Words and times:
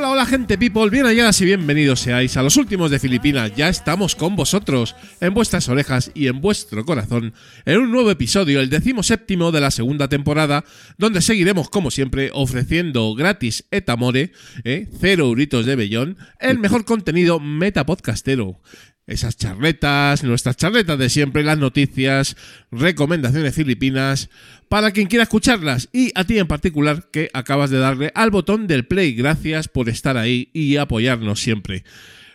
Hola, 0.00 0.12
hola 0.12 0.24
gente 0.24 0.56
people, 0.56 0.88
bien 0.88 1.04
halladas 1.04 1.38
y 1.42 1.44
bienvenidos 1.44 2.00
seáis 2.00 2.34
a 2.38 2.42
los 2.42 2.56
últimos 2.56 2.90
de 2.90 2.98
Filipinas. 2.98 3.54
Ya 3.54 3.68
estamos 3.68 4.16
con 4.16 4.34
vosotros, 4.34 4.96
en 5.20 5.34
vuestras 5.34 5.68
orejas 5.68 6.10
y 6.14 6.28
en 6.28 6.40
vuestro 6.40 6.86
corazón, 6.86 7.34
en 7.66 7.76
un 7.80 7.90
nuevo 7.90 8.10
episodio, 8.10 8.62
el 8.62 8.70
decimoséptimo 8.70 9.52
de 9.52 9.60
la 9.60 9.70
segunda 9.70 10.08
temporada, 10.08 10.64
donde 10.96 11.20
seguiremos, 11.20 11.68
como 11.68 11.90
siempre, 11.90 12.30
ofreciendo 12.32 13.14
gratis 13.14 13.66
et 13.70 13.90
amore, 13.90 14.32
¿eh? 14.64 14.88
cero 15.02 15.26
euritos 15.26 15.66
de 15.66 15.76
bellón, 15.76 16.16
el 16.38 16.58
mejor 16.58 16.86
contenido 16.86 17.38
metapodcastero. 17.38 18.58
Esas 19.10 19.36
charletas, 19.36 20.22
nuestras 20.22 20.56
charletas 20.56 20.96
de 20.96 21.10
siempre, 21.10 21.42
las 21.42 21.58
noticias, 21.58 22.36
recomendaciones 22.70 23.52
filipinas, 23.56 24.30
para 24.68 24.92
quien 24.92 25.08
quiera 25.08 25.24
escucharlas 25.24 25.88
y 25.92 26.12
a 26.14 26.22
ti 26.22 26.38
en 26.38 26.46
particular 26.46 27.08
que 27.10 27.28
acabas 27.32 27.70
de 27.70 27.78
darle 27.78 28.12
al 28.14 28.30
botón 28.30 28.68
del 28.68 28.86
play. 28.86 29.14
Gracias 29.14 29.66
por 29.66 29.88
estar 29.88 30.16
ahí 30.16 30.50
y 30.52 30.76
apoyarnos 30.76 31.40
siempre. 31.40 31.82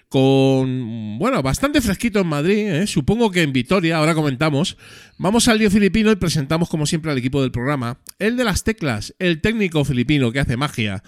Con, 0.09 1.17
bueno, 1.17 1.41
bastante 1.41 1.79
fresquito 1.79 2.19
en 2.19 2.27
Madrid, 2.27 2.67
¿eh? 2.67 2.87
supongo 2.87 3.31
que 3.31 3.43
en 3.43 3.53
Vitoria, 3.53 3.95
ahora 3.95 4.13
comentamos. 4.13 4.75
Vamos 5.17 5.47
al 5.47 5.59
lío 5.59 5.71
filipino 5.71 6.11
y 6.11 6.17
presentamos 6.17 6.67
como 6.67 6.85
siempre 6.85 7.09
al 7.09 7.17
equipo 7.17 7.41
del 7.41 7.51
programa. 7.51 7.99
El 8.19 8.35
de 8.35 8.43
las 8.43 8.65
teclas, 8.65 9.15
el 9.17 9.39
técnico 9.39 9.85
filipino 9.85 10.33
que 10.33 10.41
hace 10.41 10.57
magia 10.57 11.03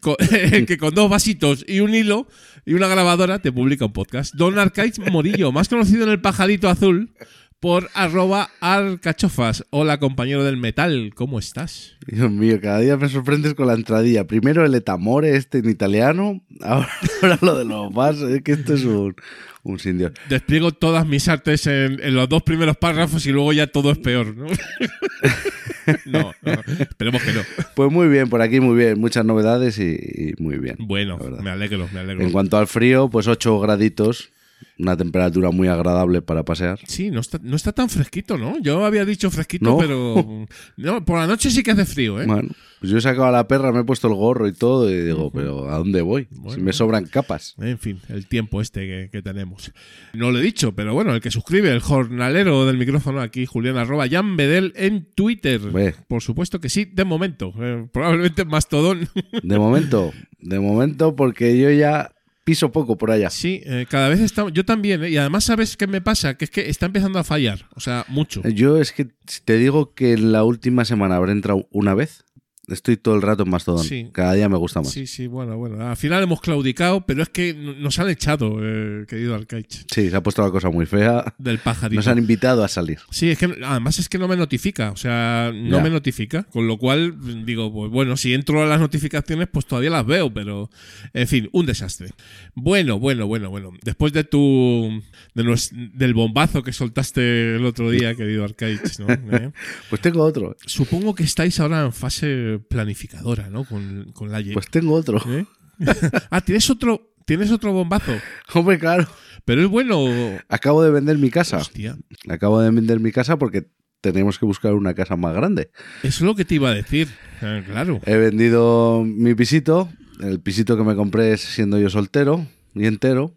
que 0.66 0.78
con 0.78 0.94
dos 0.94 1.10
vasitos 1.10 1.64
y 1.66 1.80
un 1.80 1.94
hilo 1.94 2.26
y 2.64 2.74
una 2.74 2.88
grabadora 2.88 3.40
te 3.40 3.52
publica 3.52 3.86
un 3.86 3.92
podcast. 3.92 4.34
Don 4.34 4.58
Arcaiz 4.58 4.98
Morillo, 4.98 5.52
más 5.52 5.68
conocido 5.68 6.04
en 6.04 6.10
el 6.10 6.20
pajarito 6.20 6.68
azul 6.68 7.12
por 7.60 7.90
arroba 7.92 8.50
arcachofas. 8.60 9.66
Hola 9.68 10.00
compañero 10.00 10.44
del 10.44 10.56
metal, 10.56 11.12
¿cómo 11.14 11.38
estás? 11.38 11.96
Dios 12.06 12.30
mío, 12.30 12.58
cada 12.60 12.78
día 12.80 12.96
me 12.96 13.08
sorprendes 13.08 13.54
con 13.54 13.66
la 13.66 13.74
entradilla. 13.74 14.26
Primero 14.26 14.64
el 14.64 14.74
etamore 14.74 15.36
este 15.36 15.58
en 15.58 15.68
italiano, 15.68 16.40
ahora, 16.62 16.88
ahora 17.22 17.38
lo 17.42 17.58
de 17.58 17.64
los 17.66 17.92
vasos. 17.92 18.30
Es 18.30 18.42
que 18.42 18.52
esto 18.52 18.74
es 18.74 18.84
un, 18.84 19.14
un 19.62 19.78
sin 19.78 19.98
Dios. 19.98 20.12
Despliego 20.30 20.72
todas 20.72 21.06
mis 21.06 21.28
artes 21.28 21.66
en, 21.66 22.00
en 22.02 22.14
los 22.14 22.28
dos 22.30 22.42
primeros 22.42 22.78
párrafos 22.78 23.26
y 23.26 23.30
luego 23.30 23.52
ya 23.52 23.66
todo 23.66 23.92
es 23.92 23.98
peor, 23.98 24.34
¿no? 24.34 24.46
no, 26.04 26.32
no, 26.42 26.52
esperemos 26.78 27.22
que 27.22 27.32
no. 27.32 27.40
Pues 27.74 27.90
muy 27.90 28.08
bien, 28.08 28.28
por 28.28 28.42
aquí 28.42 28.60
muy 28.60 28.76
bien. 28.76 29.00
Muchas 29.00 29.24
novedades 29.24 29.78
y, 29.78 29.92
y 29.92 30.34
muy 30.42 30.58
bien. 30.58 30.76
Bueno, 30.78 31.18
me 31.42 31.50
alegro, 31.50 31.88
me 31.92 32.00
alegro. 32.00 32.24
En 32.24 32.32
cuanto 32.32 32.56
al 32.58 32.66
frío, 32.66 33.08
pues 33.08 33.26
8 33.26 33.60
graditos. 33.60 34.30
Una 34.78 34.96
temperatura 34.96 35.50
muy 35.50 35.68
agradable 35.68 36.22
para 36.22 36.44
pasear. 36.44 36.78
Sí, 36.86 37.10
no 37.10 37.20
está, 37.20 37.38
no 37.42 37.56
está 37.56 37.72
tan 37.72 37.88
fresquito, 37.88 38.38
¿no? 38.38 38.58
Yo 38.60 38.84
había 38.84 39.04
dicho 39.04 39.30
fresquito, 39.30 39.70
¿No? 39.70 39.78
pero... 39.78 40.46
No, 40.76 41.04
por 41.04 41.18
la 41.18 41.26
noche 41.26 41.50
sí 41.50 41.62
que 41.62 41.72
hace 41.72 41.84
frío, 41.84 42.20
¿eh? 42.20 42.26
Bueno, 42.26 42.50
pues 42.80 42.90
yo 42.90 42.98
he 42.98 43.00
sacado 43.00 43.26
a 43.26 43.30
la 43.30 43.46
perra, 43.46 43.72
me 43.72 43.80
he 43.80 43.84
puesto 43.84 44.08
el 44.08 44.14
gorro 44.14 44.48
y 44.48 44.52
todo 44.52 44.90
y 44.90 45.02
digo, 45.02 45.30
pero 45.30 45.70
¿a 45.70 45.76
dónde 45.76 46.00
voy? 46.00 46.28
Bueno. 46.30 46.56
si 46.56 46.62
me 46.62 46.72
sobran 46.72 47.04
capas. 47.04 47.54
En 47.58 47.78
fin, 47.78 48.00
el 48.08 48.26
tiempo 48.26 48.60
este 48.60 48.86
que, 48.86 49.10
que 49.10 49.22
tenemos. 49.22 49.70
No 50.14 50.30
lo 50.30 50.38
he 50.38 50.42
dicho, 50.42 50.74
pero 50.74 50.94
bueno, 50.94 51.14
el 51.14 51.20
que 51.20 51.30
suscribe, 51.30 51.70
el 51.70 51.80
jornalero 51.80 52.64
del 52.64 52.78
micrófono 52.78 53.20
aquí, 53.20 53.44
Julián 53.44 53.76
arroba 53.76 54.08
Jan 54.08 54.36
Bedel 54.36 54.72
en 54.76 55.04
Twitter. 55.14 55.60
Por 56.08 56.22
supuesto 56.22 56.60
que 56.60 56.70
sí, 56.70 56.86
de 56.86 57.04
momento. 57.04 57.52
Eh, 57.60 57.86
probablemente 57.92 58.42
en 58.42 58.48
Mastodon. 58.48 59.08
De 59.42 59.58
momento, 59.58 60.12
de 60.38 60.58
momento, 60.60 61.16
porque 61.16 61.58
yo 61.58 61.70
ya 61.70 62.12
piso 62.50 62.72
poco 62.72 62.98
por 62.98 63.12
allá. 63.12 63.30
sí, 63.30 63.62
eh, 63.64 63.86
cada 63.88 64.08
vez 64.08 64.18
estamos. 64.18 64.52
Yo 64.52 64.64
también, 64.64 65.04
¿eh? 65.04 65.10
y 65.10 65.16
además, 65.16 65.44
¿sabes 65.44 65.76
qué 65.76 65.86
me 65.86 66.00
pasa? 66.00 66.36
Que 66.36 66.46
es 66.46 66.50
que 66.50 66.68
está 66.68 66.86
empezando 66.86 67.20
a 67.20 67.22
fallar. 67.22 67.68
O 67.76 67.80
sea, 67.80 68.04
mucho. 68.08 68.42
Yo 68.42 68.78
es 68.78 68.90
que 68.90 69.06
te 69.44 69.56
digo 69.56 69.94
que 69.94 70.14
en 70.14 70.32
la 70.32 70.42
última 70.42 70.84
semana 70.84 71.14
habré 71.14 71.30
entrado 71.30 71.68
una 71.70 71.94
vez. 71.94 72.24
Estoy 72.70 72.96
todo 72.96 73.14
el 73.16 73.22
rato 73.22 73.42
en 73.42 73.50
Mastodon. 73.50 73.84
Sí. 73.84 74.08
Cada 74.12 74.34
día 74.34 74.48
me 74.48 74.56
gusta 74.56 74.80
más. 74.80 74.90
Sí, 74.90 75.00
Sí, 75.00 75.06
sí, 75.06 75.26
bueno, 75.26 75.56
bueno. 75.56 75.80
Al 75.88 75.96
final 75.96 76.22
hemos 76.22 76.40
claudicado, 76.40 77.06
pero 77.06 77.22
es 77.22 77.28
que 77.30 77.54
nos 77.54 77.98
han 77.98 78.08
echado, 78.10 78.58
eh, 78.60 79.04
querido 79.08 79.34
Arcaich, 79.34 79.84
se 79.88 80.14
ha 80.14 80.22
puesto 80.22 80.42
la 80.42 80.50
cosa 80.50 80.68
muy 80.70 80.86
fea. 80.86 81.34
del 81.38 81.58
pajarito. 81.58 81.96
Nos 81.98 82.06
han 82.06 82.18
invitado 82.18 82.62
a 82.62 82.68
salir. 82.68 82.98
Sí, 83.10 83.30
es 83.30 83.38
que 83.38 83.46
además 83.64 83.98
es 83.98 84.08
que 84.08 84.18
no 84.18 84.28
me 84.28 84.36
notifica, 84.36 84.90
o 84.92 84.96
sea, 84.96 85.50
no 85.54 85.78
Ya. 85.78 85.82
me 85.82 85.90
notifica, 85.90 86.44
con 86.44 86.66
lo 86.68 86.76
cual 86.78 87.16
digo, 87.46 87.72
pues 87.72 87.90
bueno, 87.90 88.16
si 88.16 88.34
entro 88.34 88.62
a 88.62 88.66
las 88.66 88.78
notificaciones, 88.80 89.48
pues 89.50 89.66
todavía 89.66 89.90
las 89.90 90.04
veo, 90.06 90.32
pero 90.32 90.68
en 91.14 91.26
fin, 91.28 91.48
un 91.52 91.66
desastre. 91.66 92.10
Bueno, 92.54 92.98
bueno, 92.98 93.26
bueno, 93.26 93.48
bueno. 93.50 93.70
Después 93.82 94.12
de 94.12 94.24
tu 94.24 95.00
de 95.34 95.44
nues- 95.44 95.70
del 95.94 96.14
bombazo 96.14 96.62
que 96.62 96.72
soltaste 96.72 97.56
el 97.56 97.64
otro 97.64 97.90
día, 97.90 98.14
querido 98.14 98.44
Arcaich, 98.44 98.98
¿no? 98.98 99.06
¿Eh? 99.36 99.50
Pues 99.88 100.02
tengo 100.02 100.22
otro. 100.22 100.56
Supongo 100.66 101.14
que 101.14 101.22
estáis 101.24 101.58
ahora 101.60 101.84
en 101.84 101.92
fase 101.92 102.59
planificadora, 102.68 103.48
¿no? 103.50 103.64
Con, 103.64 104.12
con 104.12 104.30
la 104.30 104.42
Pues 104.52 104.68
tengo 104.68 104.94
otro. 104.94 105.20
¿Eh? 105.28 105.46
ah, 106.30 106.40
tienes 106.40 106.68
otro, 106.70 107.12
tienes 107.26 107.50
otro 107.50 107.72
bombazo, 107.72 108.12
Hombre, 108.54 108.78
claro. 108.78 109.06
pero 109.44 109.62
es 109.62 109.68
bueno. 109.68 110.06
Acabo 110.48 110.82
de 110.82 110.90
vender 110.90 111.18
mi 111.18 111.30
casa. 111.30 111.58
Hostia, 111.58 111.96
Acabo 112.28 112.60
de 112.60 112.70
vender 112.70 113.00
mi 113.00 113.12
casa 113.12 113.38
porque 113.38 113.68
tenemos 114.00 114.38
que 114.38 114.46
buscar 114.46 114.74
una 114.74 114.94
casa 114.94 115.16
más 115.16 115.34
grande. 115.34 115.70
eso 116.02 116.08
es 116.08 116.20
lo 116.22 116.34
que 116.34 116.44
te 116.44 116.54
iba 116.56 116.70
a 116.70 116.74
decir. 116.74 117.08
Ah, 117.42 117.60
claro. 117.66 118.00
He 118.06 118.16
vendido 118.16 119.02
mi 119.04 119.34
pisito. 119.34 119.90
El 120.20 120.40
pisito 120.40 120.76
que 120.76 120.84
me 120.84 120.94
compré 120.96 121.36
siendo 121.38 121.78
yo 121.78 121.88
soltero 121.90 122.46
y 122.74 122.86
entero. 122.86 123.34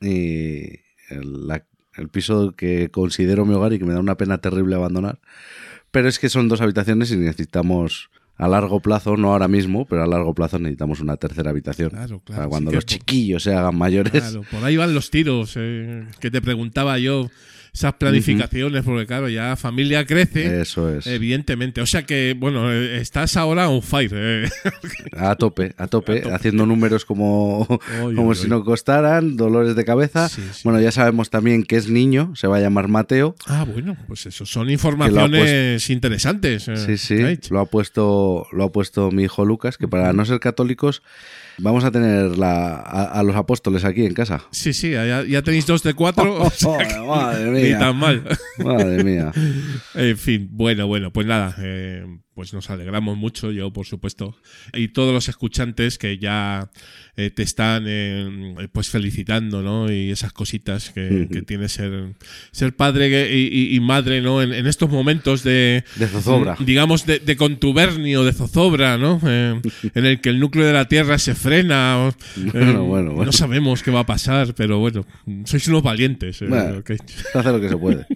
Y 0.00 0.80
el, 1.08 1.46
la- 1.46 1.66
el 1.96 2.08
piso 2.08 2.54
que 2.56 2.90
considero 2.90 3.44
mi 3.46 3.54
hogar 3.54 3.72
y 3.72 3.78
que 3.78 3.84
me 3.84 3.92
da 3.94 4.00
una 4.00 4.16
pena 4.16 4.38
terrible 4.38 4.74
abandonar. 4.74 5.20
Pero 5.92 6.08
es 6.08 6.18
que 6.18 6.28
son 6.28 6.48
dos 6.48 6.60
habitaciones 6.60 7.12
y 7.12 7.16
necesitamos 7.16 8.10
a 8.36 8.48
largo 8.48 8.80
plazo, 8.80 9.16
no 9.16 9.32
ahora 9.32 9.48
mismo, 9.48 9.84
pero 9.84 10.02
a 10.02 10.06
largo 10.06 10.34
plazo 10.34 10.58
necesitamos 10.58 11.00
una 11.00 11.16
tercera 11.16 11.50
habitación. 11.50 11.90
Claro, 11.90 12.20
claro. 12.20 12.40
para 12.40 12.48
cuando 12.48 12.72
los 12.72 12.84
chiquillos 12.84 13.42
se 13.42 13.54
hagan 13.54 13.76
mayores. 13.76 14.12
Claro, 14.12 14.42
por 14.50 14.64
ahí 14.64 14.76
van 14.76 14.94
los 14.94 15.10
tiros 15.10 15.54
eh, 15.56 16.04
que 16.20 16.30
te 16.30 16.42
preguntaba 16.42 16.98
yo, 16.98 17.30
esas 17.74 17.94
planificaciones, 17.94 18.84
porque 18.84 19.04
claro, 19.04 19.28
ya 19.28 19.56
familia 19.56 20.06
crece, 20.06 20.60
Eso 20.60 20.88
es. 20.96 21.08
evidentemente. 21.08 21.80
O 21.80 21.86
sea 21.86 22.04
que, 22.04 22.36
bueno, 22.38 22.72
eh, 22.72 22.98
estás 23.00 23.36
ahora 23.36 23.68
on 23.68 23.82
fire. 23.82 24.12
eh. 24.14 24.48
A 25.16 25.34
tope, 25.34 25.74
a 25.76 25.88
tope, 25.88 26.22
haciendo 26.32 26.66
números 26.66 27.04
como, 27.04 27.66
Oy, 28.02 28.14
como 28.14 28.28
oy, 28.28 28.36
si 28.36 28.44
oy. 28.44 28.50
no 28.50 28.62
costaran, 28.64 29.36
dolores 29.36 29.74
de 29.74 29.84
cabeza. 29.84 30.28
Sí, 30.28 30.40
sí. 30.52 30.60
Bueno, 30.62 30.80
ya 30.80 30.92
sabemos 30.92 31.30
también 31.30 31.64
que 31.64 31.76
es 31.76 31.88
niño, 31.88 32.32
se 32.36 32.46
va 32.46 32.58
a 32.58 32.60
llamar 32.60 32.86
Mateo. 32.86 33.34
Ah, 33.46 33.66
bueno, 33.68 33.96
pues 34.06 34.24
eso, 34.26 34.46
son 34.46 34.70
informaciones 34.70 35.90
interesantes. 35.90 36.68
eh, 36.68 36.76
Sí, 36.76 36.96
sí, 36.96 37.18
lo 37.50 37.58
ha 37.58 37.66
puesto, 37.66 38.46
lo 38.52 38.64
ha 38.64 38.70
puesto 38.72 39.10
mi 39.10 39.24
hijo 39.24 39.44
Lucas, 39.44 39.78
que 39.78 39.88
para 39.88 40.12
no 40.12 40.24
ser 40.24 40.38
católicos 40.38 41.02
vamos 41.58 41.84
a 41.84 41.90
tener 41.90 42.36
la, 42.36 42.76
a, 42.76 43.04
a 43.20 43.22
los 43.22 43.36
apóstoles 43.36 43.84
aquí 43.84 44.04
en 44.04 44.14
casa. 44.14 44.42
Sí, 44.50 44.72
sí, 44.72 44.90
ya, 44.92 45.24
ya 45.24 45.42
tenéis 45.42 45.66
dos 45.66 45.82
de 45.82 45.94
cuatro. 45.94 46.34
o 46.42 46.50
sea 46.50 46.78
que 46.78 46.98
madre 47.00 47.50
ni 47.50 47.62
mía. 47.62 47.78
tan 47.78 47.96
mal. 47.96 48.22
Madre 48.58 49.04
mía. 49.04 49.32
En 49.94 50.16
fin, 50.18 50.48
bueno, 50.50 50.86
bueno, 50.86 51.12
pues 51.12 51.26
nada, 51.26 51.54
eh, 51.58 52.04
pues 52.34 52.52
nos 52.52 52.68
alegramos 52.70 53.16
mucho, 53.16 53.52
yo 53.52 53.72
por 53.72 53.86
supuesto, 53.86 54.36
y 54.72 54.88
todos 54.88 55.14
los 55.14 55.28
escuchantes 55.28 55.98
que 55.98 56.18
ya 56.18 56.70
eh, 57.16 57.30
te 57.30 57.42
están 57.44 57.84
eh, 57.86 58.68
pues 58.72 58.88
felicitando, 58.88 59.62
¿no? 59.62 59.90
Y 59.92 60.10
esas 60.10 60.32
cositas 60.32 60.90
que, 60.90 61.28
que 61.30 61.42
tiene 61.42 61.68
ser, 61.68 62.14
ser 62.50 62.74
padre 62.74 63.32
y, 63.32 63.46
y- 63.72 63.76
y 63.76 63.80
madre, 63.80 64.20
¿no? 64.20 64.42
En, 64.42 64.52
en 64.52 64.66
estos 64.66 64.90
momentos 64.90 65.44
de... 65.44 65.84
De 65.96 66.06
zozobra. 66.08 66.56
Digamos, 66.58 67.06
de, 67.06 67.20
de 67.20 67.36
contubernio, 67.36 68.24
de 68.24 68.32
zozobra, 68.32 68.98
¿no? 68.98 69.20
Eh, 69.24 69.60
en 69.94 70.04
el 70.04 70.20
que 70.20 70.30
el 70.30 70.40
núcleo 70.40 70.66
de 70.66 70.72
la 70.72 70.88
Tierra 70.88 71.18
se 71.18 71.34
frena. 71.36 71.98
o, 72.08 72.14
Bueno, 72.52 72.84
bueno, 72.84 73.10
bueno. 73.12 73.26
No 73.26 73.32
sabemos 73.32 73.82
qué 73.82 73.90
va 73.92 74.00
a 74.00 74.06
pasar, 74.06 74.54
pero 74.56 74.78
bueno, 74.80 75.06
sois 75.44 75.68
unos 75.68 75.82
valientes. 75.84 76.40
Bueno. 76.40 76.78
ok. 76.78 76.90
Se 77.06 77.38
hace 77.38 77.52
lo 77.52 77.60
que 77.60 77.68
se 77.68 77.76
puede. 77.76 78.06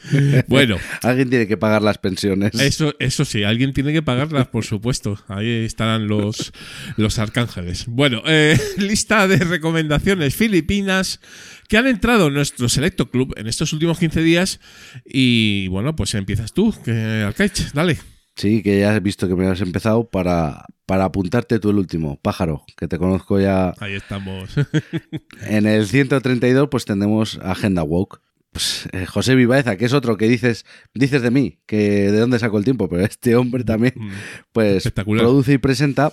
bueno 0.48 0.76
Alguien 1.02 1.28
tiene 1.28 1.46
que 1.46 1.56
pagar 1.58 1.82
las 1.82 1.98
pensiones. 1.98 2.54
eso, 2.54 2.94
eso 2.98 3.24
sí, 3.26 3.42
alguien 3.44 3.57
tiene 3.72 3.92
que 3.92 4.02
pagarlas, 4.02 4.48
por 4.48 4.64
supuesto. 4.64 5.18
Ahí 5.28 5.64
estarán 5.64 6.08
los, 6.08 6.52
los 6.96 7.18
arcángeles. 7.18 7.86
Bueno, 7.86 8.22
eh, 8.26 8.58
lista 8.78 9.28
de 9.28 9.38
recomendaciones 9.38 10.34
filipinas 10.34 11.20
que 11.68 11.76
han 11.76 11.86
entrado 11.86 12.28
en 12.28 12.34
nuestro 12.34 12.68
selecto 12.68 13.10
club 13.10 13.34
en 13.36 13.46
estos 13.46 13.72
últimos 13.72 13.98
15 13.98 14.22
días. 14.22 14.60
Y 15.04 15.68
bueno, 15.68 15.96
pues 15.96 16.14
empiezas 16.14 16.52
tú, 16.52 16.74
que 16.84 16.92
Arcaich, 17.26 17.72
dale. 17.72 17.98
Sí, 18.36 18.62
que 18.62 18.80
ya 18.80 18.94
has 18.94 19.02
visto 19.02 19.26
que 19.26 19.34
me 19.34 19.48
has 19.48 19.60
empezado 19.60 20.08
para, 20.08 20.64
para 20.86 21.06
apuntarte 21.06 21.58
tú 21.58 21.70
el 21.70 21.78
último, 21.78 22.20
pájaro, 22.22 22.64
que 22.76 22.86
te 22.86 22.96
conozco 22.96 23.40
ya. 23.40 23.74
Ahí 23.80 23.94
estamos. 23.94 24.50
En 25.42 25.66
el 25.66 25.86
132 25.86 26.68
pues 26.70 26.84
tenemos 26.84 27.38
Agenda 27.42 27.82
Woke. 27.82 28.20
Pues, 28.52 28.88
eh, 28.92 29.06
José 29.06 29.34
Vivaeza, 29.34 29.76
que 29.76 29.84
es 29.84 29.92
otro 29.92 30.16
que 30.16 30.28
dices, 30.28 30.64
dices 30.94 31.22
de 31.22 31.30
mí, 31.30 31.58
que 31.66 32.10
de 32.10 32.18
dónde 32.18 32.38
saco 32.38 32.58
el 32.58 32.64
tiempo, 32.64 32.88
pero 32.88 33.04
este 33.04 33.36
hombre 33.36 33.64
también, 33.64 33.94
Mm. 33.96 34.10
pues 34.52 34.90
produce 34.92 35.52
y 35.54 35.58
presenta 35.58 36.12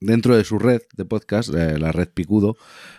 dentro 0.00 0.36
de 0.36 0.44
su 0.44 0.58
red 0.58 0.80
de 0.96 1.04
podcast, 1.04 1.52
eh, 1.54 1.78
la 1.78 1.90
red 1.92 2.08
Picudo, 2.08 2.56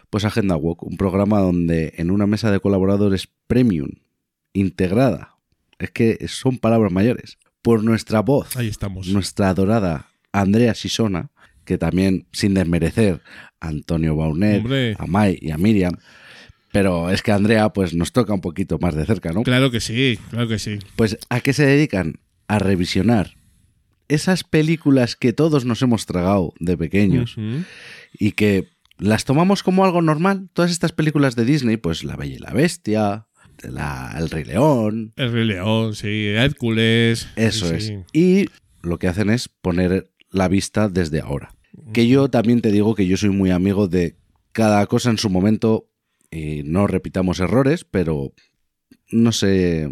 pues 0.10 0.26
Agenda 0.26 0.56
Walk, 0.58 0.84
un 0.84 0.98
programa 0.98 1.40
donde 1.40 1.94
en 1.98 2.12
una 2.12 2.26
mesa 2.28 2.52
de 2.52 2.60
colaboradores 2.60 3.30
premium, 3.48 3.90
integrada, 4.54 5.36
es 5.78 5.92
que 5.92 6.28
son 6.28 6.58
palabras 6.58 6.92
mayores, 6.92 7.38
por 7.62 7.84
nuestra 7.84 8.22
voz, 8.22 8.56
Ahí 8.58 8.68
estamos. 8.68 9.08
nuestra 9.08 9.50
adorada 9.50 10.08
Andrea 10.32 10.74
Sisona, 10.74 11.32
que 11.66 11.78
también, 11.78 12.28
sin 12.32 12.54
desmerecer 12.56 13.22
a 13.60 13.68
Antonio 13.68 14.16
Baunet, 14.16 14.60
Hombre. 14.64 14.96
a 14.98 15.06
Mai 15.06 15.38
y 15.42 15.52
a 15.52 15.58
Miriam, 15.58 15.94
pero 16.72 17.10
es 17.10 17.22
que 17.22 17.32
Andrea 17.32 17.70
pues 17.70 17.94
nos 17.94 18.12
toca 18.12 18.34
un 18.34 18.42
poquito 18.42 18.78
más 18.80 18.96
de 18.96 19.06
cerca, 19.06 19.32
¿no? 19.32 19.44
Claro 19.44 19.72
que 19.72 19.80
sí, 19.80 20.20
claro 20.30 20.48
que 20.48 20.60
sí. 20.60 20.80
Pues 20.96 21.18
¿a 21.30 21.40
qué 21.42 21.54
se 21.54 21.66
dedican? 21.66 22.20
A 22.48 22.60
revisionar 22.60 23.36
esas 24.08 24.44
películas 24.44 25.16
que 25.16 25.34
todos 25.34 25.66
nos 25.66 25.82
hemos 25.82 26.06
tragado 26.06 26.54
de 26.60 26.78
pequeños 26.78 27.36
y 28.18 28.32
que 28.32 28.68
las 28.98 29.24
tomamos 29.26 29.62
como 29.64 29.86
algo 29.86 30.02
normal. 30.02 30.50
Todas 30.54 30.72
estas 30.72 30.92
películas 30.92 31.36
de 31.36 31.46
Disney, 31.46 31.78
pues 31.78 32.04
La 32.04 32.16
Bella 32.16 32.36
y 32.36 32.40
la 32.40 32.52
Bestia, 32.52 33.28
la- 33.62 34.16
El 34.18 34.30
Rey 34.30 34.46
León, 34.46 35.14
El 35.16 35.32
Rey 35.32 35.46
León, 35.46 35.94
sí, 35.96 36.26
Hércules. 36.28 37.28
eso 37.36 37.68
sí, 37.68 37.74
es. 37.76 37.94
Y 38.14 38.46
lo 38.82 38.98
que 38.98 39.08
hacen 39.08 39.30
es 39.30 39.48
poner 39.48 40.10
la 40.32 40.48
vista 40.48 40.90
desde 40.90 41.22
ahora. 41.22 41.54
Que 41.94 42.08
yo 42.08 42.30
también 42.30 42.62
te 42.62 42.72
digo 42.72 42.96
que 42.96 43.06
yo 43.08 43.16
soy 43.16 43.30
muy 43.30 43.52
amigo 43.52 43.88
de 43.88 44.16
cada 44.52 44.86
cosa 44.88 45.10
en 45.12 45.18
su 45.18 45.30
momento 45.30 45.89
y 46.32 46.64
no 46.64 46.88
repitamos 46.88 47.40
errores, 47.40 47.84
pero 47.84 48.34
no 49.12 49.32
sé. 49.32 49.90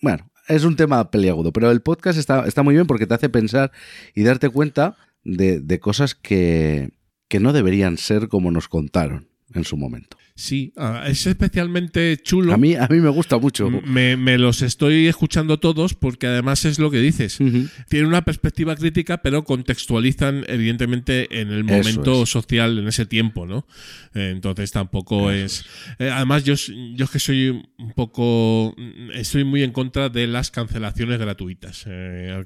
Bueno, 0.00 0.30
es 0.48 0.64
un 0.64 0.76
tema 0.76 1.10
peliagudo, 1.10 1.52
pero 1.52 1.70
el 1.70 1.82
podcast 1.82 2.18
está, 2.18 2.46
está 2.46 2.62
muy 2.62 2.74
bien 2.74 2.86
porque 2.86 3.06
te 3.06 3.14
hace 3.14 3.28
pensar 3.28 3.72
y 4.14 4.22
darte 4.22 4.48
cuenta 4.48 4.96
de, 5.24 5.60
de 5.60 5.80
cosas 5.80 6.14
que, 6.14 6.90
que 7.28 7.40
no 7.40 7.52
deberían 7.52 7.96
ser 7.98 8.28
como 8.28 8.50
nos 8.50 8.68
contaron 8.68 9.28
en 9.54 9.64
su 9.64 9.76
momento. 9.76 10.16
Sí, 10.34 10.72
ah, 10.76 11.04
es 11.06 11.26
especialmente 11.26 12.16
chulo. 12.22 12.54
A 12.54 12.56
mí, 12.56 12.74
a 12.74 12.88
mí 12.88 13.00
me 13.00 13.10
gusta 13.10 13.38
mucho. 13.38 13.68
me, 13.70 14.16
me 14.16 14.38
los 14.38 14.62
estoy 14.62 15.06
escuchando 15.06 15.58
todos 15.60 15.94
porque 15.94 16.26
además 16.26 16.64
es 16.64 16.78
lo 16.78 16.90
que 16.90 16.98
dices. 16.98 17.38
Ujú. 17.38 17.68
Tienen 17.88 18.08
una 18.08 18.24
perspectiva 18.24 18.74
crítica, 18.74 19.18
pero 19.22 19.44
contextualizan 19.44 20.44
evidentemente 20.48 21.40
en 21.40 21.50
el 21.50 21.64
momento 21.64 22.22
es. 22.22 22.30
social, 22.30 22.78
en 22.78 22.88
ese 22.88 23.04
tiempo, 23.06 23.46
¿no? 23.46 23.66
Entonces 24.14 24.72
tampoco 24.72 25.30
es... 25.30 25.64
eh, 25.98 26.10
además 26.10 26.44
yo, 26.44 26.54
yo 26.94 27.04
es 27.04 27.10
que 27.10 27.18
soy 27.18 27.48
un 27.50 27.92
poco... 27.94 28.74
Estoy 29.14 29.44
muy 29.44 29.62
en 29.62 29.72
contra 29.72 30.08
de 30.08 30.26
las 30.26 30.50
cancelaciones 30.50 31.18
gratuitas. 31.18 31.84
Eh. 31.86 32.42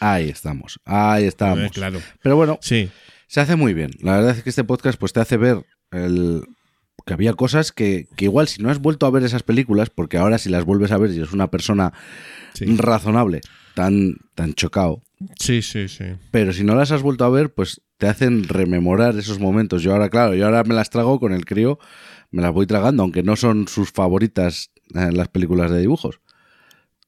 Ahí 0.00 0.28
estamos, 0.28 0.80
ahí 0.84 1.24
estamos. 1.24 1.64
Eh, 1.66 1.70
claro. 1.72 2.00
Pero 2.22 2.36
bueno, 2.36 2.58
Sí, 2.62 2.88
Se 3.26 3.40
hace 3.40 3.56
muy 3.56 3.74
bien. 3.74 3.90
La 4.00 4.16
verdad 4.16 4.36
es 4.36 4.42
que 4.42 4.50
este 4.50 4.64
podcast 4.64 4.98
pues 4.98 5.12
te 5.12 5.20
hace 5.20 5.36
ver 5.36 5.64
el 5.90 6.42
que 7.06 7.12
había 7.12 7.34
cosas 7.34 7.72
que, 7.72 8.08
que 8.16 8.24
igual 8.26 8.48
si 8.48 8.62
no 8.62 8.70
has 8.70 8.78
vuelto 8.78 9.06
a 9.06 9.10
ver 9.10 9.22
esas 9.24 9.42
películas, 9.42 9.90
porque 9.90 10.16
ahora 10.16 10.38
si 10.38 10.48
las 10.48 10.64
vuelves 10.64 10.90
a 10.92 10.98
ver 10.98 11.10
y 11.10 11.16
eres 11.16 11.32
una 11.32 11.50
persona 11.50 11.92
sí. 12.54 12.64
razonable, 12.76 13.40
tan, 13.74 14.16
tan 14.34 14.54
chocado, 14.54 15.02
Sí, 15.38 15.62
sí, 15.62 15.88
sí. 15.88 16.04
pero 16.30 16.52
si 16.52 16.64
no 16.64 16.74
las 16.74 16.92
has 16.92 17.02
vuelto 17.02 17.24
a 17.24 17.30
ver, 17.30 17.52
pues 17.52 17.80
te 17.98 18.06
hacen 18.08 18.44
rememorar 18.44 19.16
esos 19.18 19.38
momentos. 19.38 19.82
Yo 19.82 19.92
ahora, 19.92 20.10
claro, 20.10 20.34
yo 20.34 20.44
ahora 20.46 20.64
me 20.64 20.74
las 20.74 20.90
trago 20.90 21.18
con 21.20 21.32
el 21.32 21.44
crío, 21.46 21.78
me 22.30 22.42
las 22.42 22.52
voy 22.52 22.66
tragando, 22.66 23.02
aunque 23.02 23.22
no 23.22 23.36
son 23.36 23.68
sus 23.68 23.90
favoritas 23.92 24.70
en 24.94 25.16
las 25.16 25.28
películas 25.28 25.70
de 25.70 25.80
dibujos. 25.80 26.20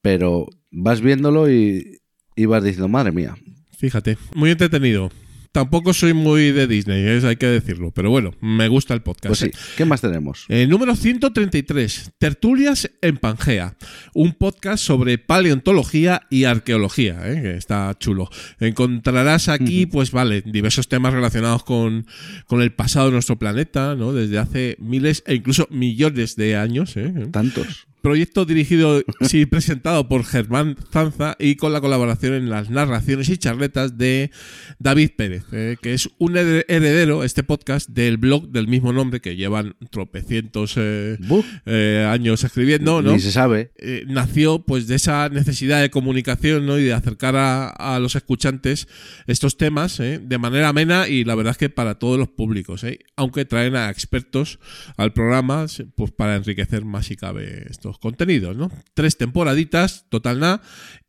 Pero 0.03 0.47
vas 0.71 1.01
viéndolo 1.01 1.51
y, 1.51 2.01
y 2.37 2.47
vas 2.47 2.63
diciendo, 2.63 2.89
madre 2.89 3.13
mía, 3.13 3.37
Fíjate, 3.77 4.17
muy 4.35 4.51
entretenido. 4.51 5.11
Tampoco 5.57 5.95
soy 5.95 6.13
muy 6.13 6.53
de 6.53 6.67
Disney, 6.67 7.03
es, 7.07 7.25
hay 7.25 7.37
que 7.37 7.47
decirlo, 7.47 7.91
pero 7.91 8.11
bueno, 8.11 8.35
me 8.43 8.69
gusta 8.69 8.93
el 8.93 9.01
podcast. 9.01 9.29
pues 9.29 9.39
sí, 9.39 9.47
¿eh? 9.47 9.53
¿qué 9.79 9.87
más 9.87 10.03
tenemos? 10.03 10.45
Eh, 10.51 10.67
número 10.67 10.95
133, 10.95 12.13
Tertulias 12.19 12.91
en 13.01 13.17
Pangea, 13.17 13.75
un 14.13 14.35
podcast 14.35 14.85
sobre 14.85 15.17
paleontología 15.17 16.27
y 16.29 16.45
arqueología, 16.45 17.23
¿eh? 17.25 17.41
que 17.41 17.57
está 17.57 17.97
chulo. 17.99 18.29
Encontrarás 18.61 19.49
aquí, 19.49 19.87
pues 19.87 20.11
vale, 20.11 20.43
diversos 20.43 20.89
temas 20.89 21.15
relacionados 21.15 21.65
con, 21.65 22.07
con 22.47 22.61
el 22.61 22.75
pasado 22.75 23.07
de 23.07 23.13
nuestro 23.13 23.39
planeta, 23.39 23.95
¿no? 23.95 24.13
Desde 24.13 24.37
hace 24.37 24.77
miles 24.79 25.25
e 25.27 25.37
incluso 25.37 25.69
millones 25.71 26.37
de 26.37 26.57
años. 26.57 26.99
¿eh? 26.99 27.15
Tantos. 27.33 27.87
Proyecto 28.07 28.45
dirigido 28.45 29.03
y 29.33 29.47
presentado 29.47 30.09
por 30.09 30.23
Germán 30.25 30.77
Zanza 30.93 31.35
y 31.41 31.57
con 31.57 31.73
la 31.73 31.81
colaboración 31.81 32.35
en 32.35 32.49
las 32.51 32.71
narraciones 32.71 33.29
y 33.31 33.37
charletas 33.37 33.99
de 33.99 34.31
David 34.79 35.11
Pérez, 35.17 35.43
eh, 35.51 35.77
que 35.83 35.93
es 35.93 36.09
un 36.19 36.35
her- 36.37 36.65
heredero, 36.69 37.25
este 37.25 37.43
podcast, 37.43 37.89
del 37.91 38.17
blog 38.17 38.51
del 38.51 38.69
mismo 38.69 38.93
nombre 38.93 39.19
que 39.19 39.35
llevan 39.35 39.75
tropecientos 39.91 40.75
eh, 40.77 41.19
eh, 41.67 42.07
años 42.09 42.45
escribiendo, 42.45 43.03
¿no? 43.03 43.11
Ni 43.11 43.19
se 43.19 43.33
sabe. 43.33 43.73
Eh, 43.77 44.05
nació 44.07 44.61
pues 44.61 44.87
de 44.87 44.95
esa 44.95 45.29
necesidad 45.29 45.81
de 45.81 45.91
comunicación 45.91 46.65
¿no? 46.65 46.79
y 46.79 46.85
de 46.85 46.93
acercar 46.93 47.35
a, 47.35 47.71
a 47.71 47.99
los 47.99 48.15
escuchantes 48.15 48.87
estos 49.27 49.57
temas 49.57 49.99
¿eh? 49.99 50.21
de 50.23 50.39
manera 50.39 50.69
amena 50.69 51.09
y 51.09 51.25
la 51.25 51.35
verdad 51.35 51.51
es 51.51 51.59
que 51.59 51.71
para 51.71 51.99
todos 51.99 52.21
los 52.21 52.29
públicos, 52.29 52.87
aunque 53.17 53.45
traen 53.47 53.75
a 53.75 53.91
expertos 53.91 54.61
al 54.97 55.13
programa 55.13 55.67
pues 55.97 56.13
para 56.13 56.37
enriquecer 56.37 56.85
más 56.85 57.07
si 57.07 57.17
cabe 57.17 57.67
estos 57.69 57.96
contenidos. 57.99 58.57
¿no? 58.57 58.71
Tres 58.95 59.17
temporaditas, 59.17 60.07
total 60.09 60.41
nada, 60.41 60.63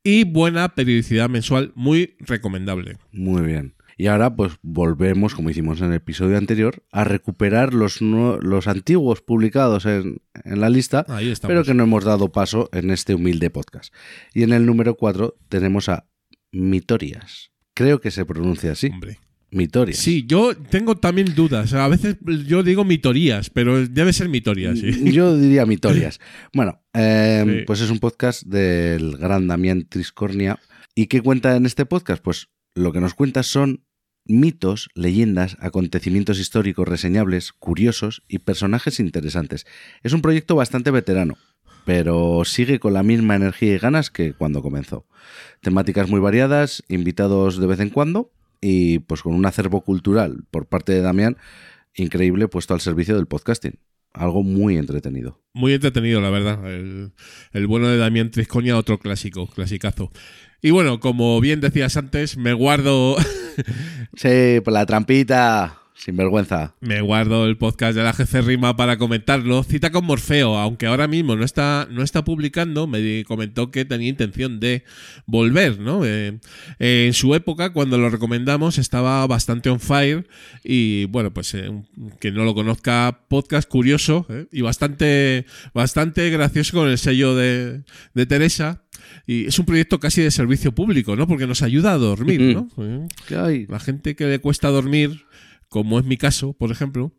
y 0.04 0.24
buena 0.24 0.69
periodicidad 0.75 1.30
mensual, 1.30 1.72
muy 1.75 2.16
recomendable. 2.19 2.98
Muy 3.12 3.42
bien. 3.42 3.75
Y 4.00 4.06
ahora 4.07 4.36
pues 4.36 4.54
volvemos, 4.62 5.34
como 5.34 5.50
hicimos 5.50 5.81
en 5.81 5.88
el 5.88 5.94
episodio 5.95 6.38
anterior, 6.38 6.84
a 6.92 7.04
recuperar 7.04 7.74
los, 7.74 8.00
nue- 8.04 8.39
los 8.44 8.68
antiguos 8.68 9.22
publicados 9.22 9.88
en, 9.88 10.22
en 10.44 10.62
la 10.62 10.69
lista, 10.69 11.04
pero 11.48 11.63
que 11.63 11.74
no 11.74 11.84
hemos 11.84 12.04
dado 12.04 12.31
paso 12.31 12.69
en 12.74 12.92
este 12.92 13.16
humilde 13.16 13.50
podcast. 13.50 13.92
Y 14.36 14.44
en 14.44 14.54
el 14.54 14.68
número 14.68 14.95
4 14.95 15.36
tenemos 15.50 15.89
a 15.89 16.06
Mitorias. 16.51 17.51
Creo 17.74 18.00
que 18.01 18.12
se 18.12 18.25
pronuncia 18.25 18.72
así. 18.72 18.88
Hombre. 18.88 19.19
Mitorias. 19.50 19.98
Sí, 20.00 20.26
yo 20.28 20.56
tengo 20.56 20.96
también 20.98 21.34
dudas. 21.34 21.74
A 21.74 21.88
veces 21.88 22.18
yo 22.46 22.64
digo 22.64 22.84
mitorías, 22.84 23.50
pero 23.50 23.88
debe 23.88 24.12
ser 24.12 24.28
mitorías, 24.28 24.80
sí. 24.80 25.12
Yo 25.12 25.38
diría 25.38 25.66
Mitorias. 25.66 26.20
Bueno, 26.54 26.82
eh, 26.94 27.44
Sí. 27.48 27.63
pues 27.66 27.80
es 27.82 27.89
un 27.89 28.00
podcast 28.00 28.44
del 28.44 29.18
gran 29.18 29.48
Damián 29.48 29.88
Triscornia. 29.88 30.60
¿Y 30.96 31.08
qué 31.08 31.22
cuenta 31.22 31.56
en 31.56 31.66
este 31.66 31.86
podcast? 31.86 32.22
Pues 32.22 32.50
lo 32.75 32.92
que 32.92 33.00
nos 33.00 33.13
cuenta 33.13 33.42
son 33.44 33.86
mitos, 34.25 34.89
leyendas, 34.96 35.56
acontecimientos 35.62 36.39
históricos 36.39 36.86
reseñables, 36.88 37.54
curiosos 37.54 38.24
y 38.27 38.39
personajes 38.39 39.00
interesantes. 39.00 39.66
Es 40.04 40.12
un 40.12 40.22
proyecto 40.22 40.56
bastante 40.56 40.92
veterano, 40.92 41.38
pero 41.86 42.44
sigue 42.44 42.80
con 42.80 42.94
la 42.94 43.04
misma 43.04 43.36
energía 43.36 43.75
y 43.75 43.77
ganas 43.77 44.10
que 44.12 44.34
cuando 44.34 44.62
comenzó. 44.62 45.08
Temáticas 45.62 46.10
muy 46.10 46.20
variadas, 46.20 46.84
invitados 46.89 47.58
de 47.62 47.68
vez 47.68 47.80
en 47.80 47.89
cuando 47.89 48.34
y 48.62 49.00
pues 49.00 49.22
con 49.22 49.34
un 49.34 49.46
acervo 49.46 49.82
cultural 49.82 50.44
por 50.52 50.68
parte 50.68 50.94
de 50.94 51.02
Damián 51.02 51.38
increíble 51.96 52.48
puesto 52.48 52.74
al 52.74 52.82
servicio 52.82 53.16
del 53.16 53.26
podcasting. 53.26 53.80
Algo 54.14 54.44
muy 54.44 54.78
entretenido. 54.78 55.42
Muy 55.54 55.74
entretenido, 55.74 56.22
la 56.22 56.30
verdad. 56.30 56.66
El, 56.72 57.14
el 57.52 57.68
bueno 57.68 57.88
de 57.88 57.98
Damián 57.98 58.32
Trisconia, 58.32 58.78
otro 58.78 59.00
clásico, 59.00 59.48
clasicazo. 59.48 60.12
Y 60.62 60.72
bueno, 60.72 61.00
como 61.00 61.40
bien 61.40 61.62
decías 61.62 61.98
antes, 61.98 62.38
me 62.38 62.54
guardo, 62.54 63.18
Sí, 64.16 64.60
por 64.64 64.74
la 64.74 64.86
trampita, 64.86 65.82
sin 65.98 66.16
vergüenza. 66.16 66.75
me 66.80 67.01
guardo 67.01 67.48
el 67.48 67.58
podcast 67.58 67.98
de 67.98 68.04
la 68.04 68.13
GC 68.13 68.42
Rima 68.42 68.77
para 68.77 68.98
comentarlo. 68.98 69.63
Cita 69.63 69.92
con 69.92 70.06
Morfeo, 70.06 70.58
aunque 70.58 70.86
ahora 70.86 71.08
mismo 71.08 71.36
no 71.36 71.44
está, 71.44 71.88
no 71.89 72.04
está 72.04 72.24
publicando, 72.24 72.88
me 72.88 73.24
comentó 73.25 73.72
que 73.72 73.84
tenía 73.84 74.08
intención 74.08 74.60
de 74.60 74.84
volver, 75.25 75.80
¿no? 75.80 76.06
Eh, 76.06 76.39
eh, 76.80 77.06
en 77.08 77.13
su 77.13 77.34
época, 77.34 77.74
cuando 77.74 77.98
lo 77.98 78.10
recomendamos, 78.10 78.77
estaba 78.77 79.25
bastante 79.25 79.70
on 79.70 79.80
fire 79.80 80.27
y 80.63 81.06
bueno, 81.06 81.34
pues 81.34 81.54
eh, 81.56 81.72
que 82.20 82.32
no 82.32 82.44
lo 82.46 82.54
conozca, 82.54 83.24
podcast 83.27 83.68
curioso 83.68 84.27
y 84.51 84.62
bastante, 84.62 85.46
bastante 85.74 86.30
gracioso 86.30 86.77
con 86.77 86.89
el 86.89 87.00
sello 87.00 87.36
de, 87.36 87.82
de 88.13 88.25
Teresa. 88.25 88.84
Y 89.25 89.46
es 89.48 89.60
un 89.60 89.66
proyecto 89.66 90.00
casi 90.00 90.22
de 90.22 90.32
servicio 90.32 90.74
público, 90.74 91.16
¿no? 91.16 91.27
Porque 91.27 91.48
nos 91.48 91.62
ayuda 91.62 91.94
a 91.94 91.98
dormir, 91.98 92.42
¿no? 92.42 92.68
La 93.30 93.80
gente 93.80 94.16
que 94.16 94.25
le 94.25 94.39
cuesta 94.39 94.70
dormir, 94.70 95.25
como 95.69 96.00
es 96.00 96.05
mi 96.05 96.17
caso, 96.17 96.53
por 96.53 96.71
ejemplo, 96.71 97.13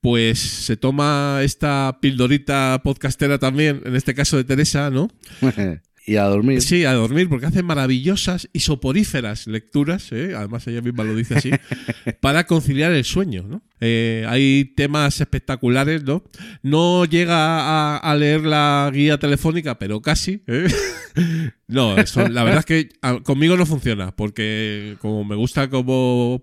pues 0.00 0.38
se 0.38 0.76
toma 0.76 1.40
esta 1.42 1.98
pildorita 2.00 2.80
podcastera 2.84 3.38
también, 3.38 3.80
en 3.84 3.96
este 3.96 4.14
caso 4.14 4.36
de 4.36 4.44
Teresa, 4.44 4.90
¿no? 4.90 5.08
Y 6.06 6.16
a 6.16 6.24
dormir. 6.24 6.60
Sí, 6.60 6.84
a 6.84 6.92
dormir, 6.92 7.30
porque 7.30 7.46
hace 7.46 7.62
maravillosas 7.62 8.50
y 8.52 8.60
soporíferas 8.60 9.46
lecturas, 9.46 10.12
¿eh? 10.12 10.34
además 10.36 10.66
ella 10.66 10.82
misma 10.82 11.02
lo 11.02 11.16
dice 11.16 11.36
así, 11.36 11.50
para 12.20 12.44
conciliar 12.44 12.92
el 12.92 13.04
sueño. 13.04 13.44
¿no? 13.48 13.62
Eh, 13.80 14.26
hay 14.28 14.74
temas 14.76 15.18
espectaculares, 15.20 16.04
¿no? 16.04 16.22
No 16.62 17.06
llega 17.06 17.36
a, 17.38 17.96
a 17.96 18.16
leer 18.16 18.42
la 18.42 18.90
guía 18.92 19.18
telefónica, 19.18 19.78
pero 19.78 20.02
casi. 20.02 20.42
¿eh? 20.46 20.66
No, 21.66 21.96
eso, 21.96 22.28
la 22.28 22.44
verdad 22.44 22.60
es 22.60 22.66
que 22.66 22.88
a- 23.00 23.20
conmigo 23.20 23.56
no 23.56 23.64
funciona, 23.64 24.14
porque 24.14 24.96
como 25.00 25.24
me 25.24 25.34
gusta 25.34 25.70
como 25.70 26.42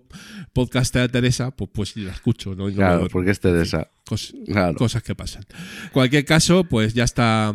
podcaster 0.52 1.10
Teresa, 1.10 1.50
pues, 1.52 1.70
pues 1.72 1.96
la 1.96 2.10
escucho, 2.12 2.54
¿no? 2.56 2.68
Y 2.68 2.72
no 2.74 2.80
me 2.80 2.86
Claro, 2.88 3.08
porque 3.10 3.30
este 3.30 3.52
de 3.52 3.62
esa. 3.62 3.88
Cos- 4.04 4.34
Claro. 4.46 4.74
cosas 4.74 5.02
que 5.04 5.14
pasan. 5.14 5.44
Cualquier 5.92 6.24
caso, 6.24 6.64
pues 6.64 6.92
ya 6.92 7.04
está 7.04 7.54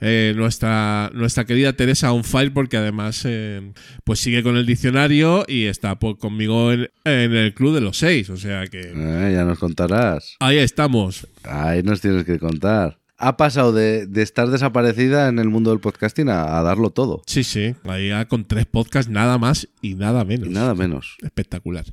eh, 0.00 0.32
nuestra, 0.36 1.10
nuestra 1.14 1.44
querida 1.44 1.72
Teresa 1.74 2.12
on 2.12 2.24
fire 2.24 2.52
porque 2.52 2.76
además 2.76 3.22
eh, 3.24 3.72
pues 4.02 4.18
sigue 4.18 4.42
con 4.42 4.56
el 4.56 4.66
diccionario 4.66 5.44
y 5.46 5.66
está 5.66 5.98
pues, 6.00 6.16
conmigo 6.16 6.72
en, 6.72 6.90
en 7.04 7.32
el 7.34 7.54
club 7.54 7.74
de 7.76 7.80
los 7.80 7.96
seis. 7.96 8.28
O 8.28 8.36
sea 8.36 8.66
que 8.66 8.80
Eh, 8.92 9.32
ya 9.32 9.44
nos 9.44 9.58
contarás. 9.60 10.36
ahí 10.40 10.58
estamos. 10.58 11.28
Ahí 11.44 11.82
nos 11.84 12.00
tienes 12.00 12.24
que 12.24 12.40
contar. 12.40 12.98
Ha 13.26 13.36
pasado 13.36 13.72
de, 13.72 14.06
de 14.06 14.22
estar 14.22 14.50
desaparecida 14.50 15.28
en 15.28 15.38
el 15.38 15.48
mundo 15.48 15.70
del 15.70 15.80
podcasting 15.80 16.28
a, 16.28 16.58
a 16.58 16.62
darlo 16.62 16.90
todo. 16.90 17.22
Sí, 17.26 17.42
sí, 17.42 17.74
ahí 17.84 18.08
ya 18.08 18.26
con 18.26 18.44
tres 18.44 18.66
podcasts 18.66 19.10
nada 19.10 19.38
más 19.38 19.68
y 19.80 19.94
nada 19.94 20.24
menos. 20.24 20.48
Y 20.48 20.52
nada 20.52 20.74
menos. 20.74 21.16
Espectacular. 21.22 21.84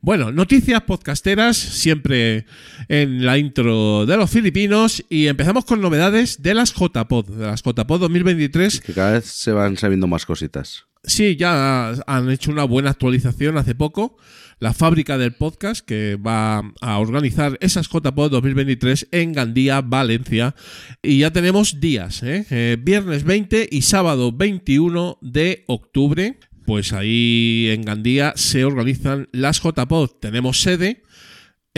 Bueno, 0.00 0.32
noticias 0.32 0.82
podcasteras, 0.82 1.56
siempre 1.56 2.46
en 2.88 3.24
la 3.24 3.38
intro 3.38 4.04
de 4.06 4.16
los 4.16 4.30
filipinos. 4.30 5.04
Y 5.08 5.28
empezamos 5.28 5.64
con 5.64 5.80
novedades 5.80 6.42
de 6.42 6.54
las 6.54 6.74
JPod, 6.74 7.26
de 7.26 7.46
las 7.46 7.62
JPod 7.62 8.00
2023. 8.00 8.80
Que 8.80 8.92
cada 8.92 9.12
vez 9.12 9.26
se 9.26 9.52
van 9.52 9.76
sabiendo 9.76 10.06
más 10.06 10.26
cositas. 10.26 10.86
Sí, 11.04 11.36
ya 11.36 11.92
han 12.06 12.30
hecho 12.30 12.50
una 12.50 12.64
buena 12.64 12.90
actualización 12.90 13.56
hace 13.56 13.74
poco. 13.74 14.16
La 14.60 14.74
fábrica 14.74 15.16
del 15.16 15.32
podcast 15.32 15.82
que 15.82 16.16
va 16.16 16.74
a 16.82 16.98
organizar 16.98 17.56
esas 17.62 17.88
JPod 17.88 18.30
2023 18.30 19.08
en 19.10 19.32
Gandía, 19.32 19.80
Valencia. 19.80 20.54
Y 21.02 21.20
ya 21.20 21.32
tenemos 21.32 21.80
días, 21.80 22.22
¿eh? 22.22 22.44
Eh, 22.50 22.76
viernes 22.78 23.24
20 23.24 23.70
y 23.70 23.80
sábado 23.80 24.32
21 24.32 25.16
de 25.22 25.64
octubre. 25.66 26.38
Pues 26.66 26.92
ahí 26.92 27.68
en 27.70 27.86
Gandía 27.86 28.34
se 28.36 28.66
organizan 28.66 29.30
las 29.32 29.62
JPod. 29.62 30.10
Tenemos 30.20 30.60
sede. 30.60 31.04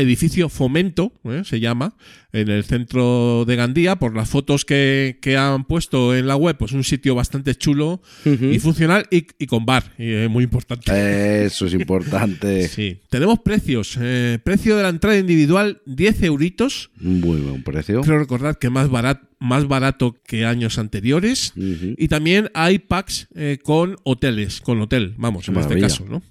Edificio 0.02 0.48
Fomento, 0.48 1.12
¿eh? 1.24 1.42
se 1.44 1.60
llama, 1.60 1.94
en 2.32 2.48
el 2.48 2.64
centro 2.64 3.44
de 3.46 3.56
Gandía, 3.56 3.96
por 3.96 4.14
las 4.14 4.28
fotos 4.28 4.64
que, 4.64 5.18
que 5.20 5.36
han 5.36 5.64
puesto 5.64 6.14
en 6.14 6.26
la 6.26 6.36
web, 6.36 6.56
pues 6.58 6.72
un 6.72 6.84
sitio 6.84 7.14
bastante 7.14 7.54
chulo 7.54 8.00
y 8.24 8.58
funcional 8.58 9.06
y, 9.10 9.26
y 9.38 9.46
con 9.46 9.64
bar, 9.66 9.92
y, 9.98 10.12
eh, 10.12 10.28
muy 10.28 10.44
importante. 10.44 11.44
Eso 11.44 11.66
es 11.66 11.74
importante. 11.74 12.68
Sí. 12.72 13.00
Tenemos 13.10 13.40
precios. 13.40 13.98
eh, 14.00 14.38
precio 14.42 14.76
de 14.76 14.82
la 14.82 14.88
entrada 14.88 15.18
individual, 15.18 15.82
10 15.86 16.22
euritos. 16.22 16.90
Muy 16.98 17.40
buen 17.40 17.62
precio. 17.62 18.00
Creo 18.00 18.18
recordar 18.18 18.58
que 18.58 18.70
más 18.70 18.88
barato, 18.88 19.26
más 19.38 19.68
barato 19.68 20.14
que 20.24 20.44
años 20.46 20.78
anteriores. 20.78 21.52
Y 21.56 22.08
también 22.08 22.50
hay 22.54 22.78
packs 22.78 23.28
eh, 23.34 23.58
con 23.62 23.96
hoteles, 24.04 24.60
con 24.60 24.80
hotel, 24.80 25.14
vamos, 25.18 25.48
en 25.48 25.54
Maravilla. 25.54 25.86
este 25.86 26.02
caso, 26.02 26.10
¿no? 26.10 26.22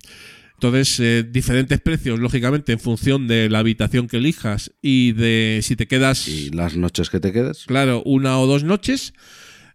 Entonces, 0.63 0.99
eh, 0.99 1.23
diferentes 1.27 1.81
precios, 1.81 2.19
lógicamente, 2.19 2.71
en 2.71 2.79
función 2.79 3.27
de 3.27 3.49
la 3.49 3.57
habitación 3.57 4.07
que 4.07 4.17
elijas 4.17 4.71
y 4.79 5.11
de 5.13 5.59
si 5.63 5.75
te 5.75 5.87
quedas, 5.87 6.27
Y 6.27 6.51
las 6.51 6.77
noches 6.77 7.09
que 7.09 7.19
te 7.19 7.33
quedes. 7.33 7.65
claro, 7.65 8.03
una 8.05 8.37
o 8.37 8.45
dos 8.45 8.63
noches, 8.63 9.15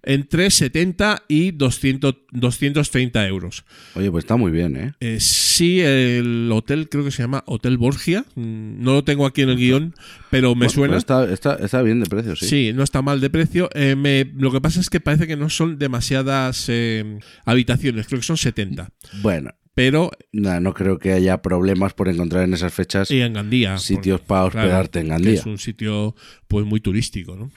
entre 0.05 0.49
70 0.49 1.25
y 1.27 1.51
200, 1.51 2.15
230 2.31 3.27
euros. 3.27 3.65
Oye, 3.97 4.13
pues 4.13 4.23
está 4.23 4.37
muy 4.37 4.53
bien, 4.53 4.77
¿eh? 4.77 4.93
Eh, 5.01 5.19
sí, 5.19 5.81
el 5.81 6.49
hotel 6.53 6.89
creo 6.89 7.03
que 7.05 7.11
se 7.11 7.23
llama 7.25 7.43
Hotel 7.49 7.79
Borgia. 7.79 8.25
Mm, 8.37 8.81
No 8.85 8.93
lo 8.93 9.03
tengo 9.03 9.27
aquí 9.27 9.43
en 9.43 9.49
el 9.49 9.57
guion, 9.57 9.93
pero 10.31 10.51
me 10.55 10.67
Bueno, 10.67 10.71
suena. 10.71 10.93
pues 10.93 11.03
está, 11.03 11.25
está, 11.33 11.55
está 11.57 11.83
bien 11.83 11.99
de 11.99 12.07
precio, 12.07 12.37
sí. 12.37 12.47
Sí, 12.47 12.73
no 12.73 12.85
está 12.85 13.03
mal 13.03 13.21
de 13.21 13.29
precio. 13.29 13.69
Eh, 13.75 13.97
me- 13.97 14.31
lo 14.37 14.53
que 14.53 14.61
pasa 14.61 14.79
es 14.79 14.89
que 14.89 15.01
parece 15.01 15.27
que 15.27 15.37
no 15.37 15.51
son 15.51 15.81
demasiadas 15.81 16.67
eh, 16.69 17.19
habitaciones, 17.45 18.07
creo 18.07 18.21
que 18.21 18.27
son 18.27 18.37
70. 18.37 18.93
Bueno, 19.21 19.51
Pero 19.77 20.11
no 20.33 20.73
creo 20.73 20.99
que 20.99 21.13
haya 21.13 21.43
problemas 21.43 21.93
por 21.93 22.09
encontrar 22.09 22.45
en 22.45 22.55
esas 22.55 22.73
fechas 22.73 23.11
y 23.11 23.21
en 23.21 23.35
Gandía. 23.35 23.77
sitios 23.77 24.23
para 24.23 24.49
claro, 24.49 24.69
hospedarte 24.69 25.01
en 25.01 25.09
Gandía. 25.09 25.35
Es 25.35 25.45
un 25.45 25.59
sitio 25.59 26.17
pues 26.49 26.65
muy 26.65 26.81
turístico, 26.81 27.37
¿no? 27.37 27.51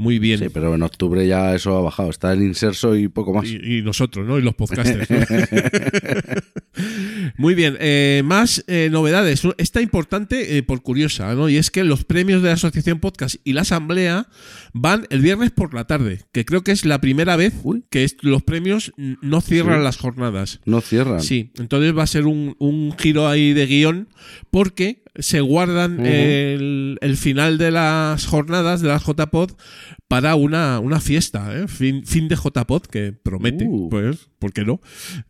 Muy 0.00 0.18
bien. 0.18 0.38
Sí, 0.38 0.46
pero 0.48 0.74
en 0.74 0.82
octubre 0.82 1.26
ya 1.26 1.54
eso 1.54 1.76
ha 1.76 1.82
bajado. 1.82 2.08
Está 2.08 2.32
el 2.32 2.42
inserso 2.42 2.96
y 2.96 3.08
poco 3.08 3.34
más. 3.34 3.46
Y, 3.46 3.78
y 3.78 3.82
nosotros, 3.82 4.26
¿no? 4.26 4.38
Y 4.38 4.42
los 4.42 4.54
podcasters. 4.54 5.10
¿no? 5.10 5.18
Muy 7.36 7.54
bien, 7.54 7.76
eh, 7.80 8.22
más 8.24 8.64
eh, 8.66 8.88
novedades. 8.90 9.42
Esta 9.58 9.80
importante 9.82 10.56
eh, 10.56 10.62
por 10.62 10.82
curiosa, 10.82 11.34
¿no? 11.34 11.48
Y 11.48 11.56
es 11.56 11.70
que 11.70 11.84
los 11.84 12.04
premios 12.04 12.42
de 12.42 12.48
la 12.48 12.54
Asociación 12.54 12.98
Podcast 13.00 13.36
y 13.44 13.52
la 13.52 13.60
Asamblea 13.62 14.28
van 14.72 15.06
el 15.10 15.20
viernes 15.20 15.50
por 15.50 15.74
la 15.74 15.86
tarde, 15.86 16.20
que 16.32 16.44
creo 16.44 16.62
que 16.62 16.72
es 16.72 16.84
la 16.84 17.00
primera 17.00 17.36
vez 17.36 17.52
Uy. 17.62 17.84
que 17.90 18.06
los 18.22 18.42
premios 18.42 18.92
no 18.96 19.40
cierran 19.40 19.78
Sí. 19.80 19.84
las 19.84 19.96
jornadas. 19.98 20.60
No 20.64 20.80
cierran. 20.80 21.20
Sí, 21.20 21.52
entonces 21.58 21.96
va 21.96 22.04
a 22.04 22.06
ser 22.06 22.26
un, 22.26 22.56
un 22.58 22.94
giro 22.98 23.28
ahí 23.28 23.52
de 23.52 23.66
guion 23.66 24.08
porque 24.50 25.02
se 25.20 25.40
guardan 25.40 26.04
el, 26.04 26.98
el 27.00 27.16
final 27.16 27.58
de 27.58 27.70
las 27.70 28.26
jornadas 28.26 28.80
de 28.80 28.88
las 28.88 29.04
JPod 29.04 29.52
para 30.08 30.34
una, 30.34 30.80
una 30.80 31.00
fiesta, 31.00 31.56
¿eh? 31.56 31.68
fin, 31.68 32.04
fin 32.06 32.28
de 32.28 32.36
JPod 32.36 32.82
que 32.82 33.12
promete, 33.12 33.66
Uh. 33.68 33.88
pues, 33.88 34.28
¿por 34.38 34.52
qué 34.52 34.64
no? 34.64 34.80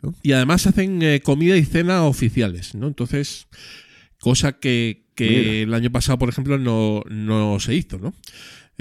¿No? 0.02 0.14
Y 0.22 0.32
además 0.32 0.66
hacen 0.66 1.02
eh, 1.02 1.20
comida 1.22 1.56
y 1.56 1.64
cena 1.64 2.04
oficiales, 2.04 2.74
¿no? 2.74 2.86
Entonces, 2.86 3.46
cosa 4.18 4.52
que, 4.58 5.04
que 5.14 5.62
el 5.62 5.74
año 5.74 5.90
pasado, 5.90 6.18
por 6.18 6.28
ejemplo, 6.28 6.58
no, 6.58 7.02
no 7.10 7.60
se 7.60 7.74
hizo, 7.74 7.98
¿no? 7.98 8.14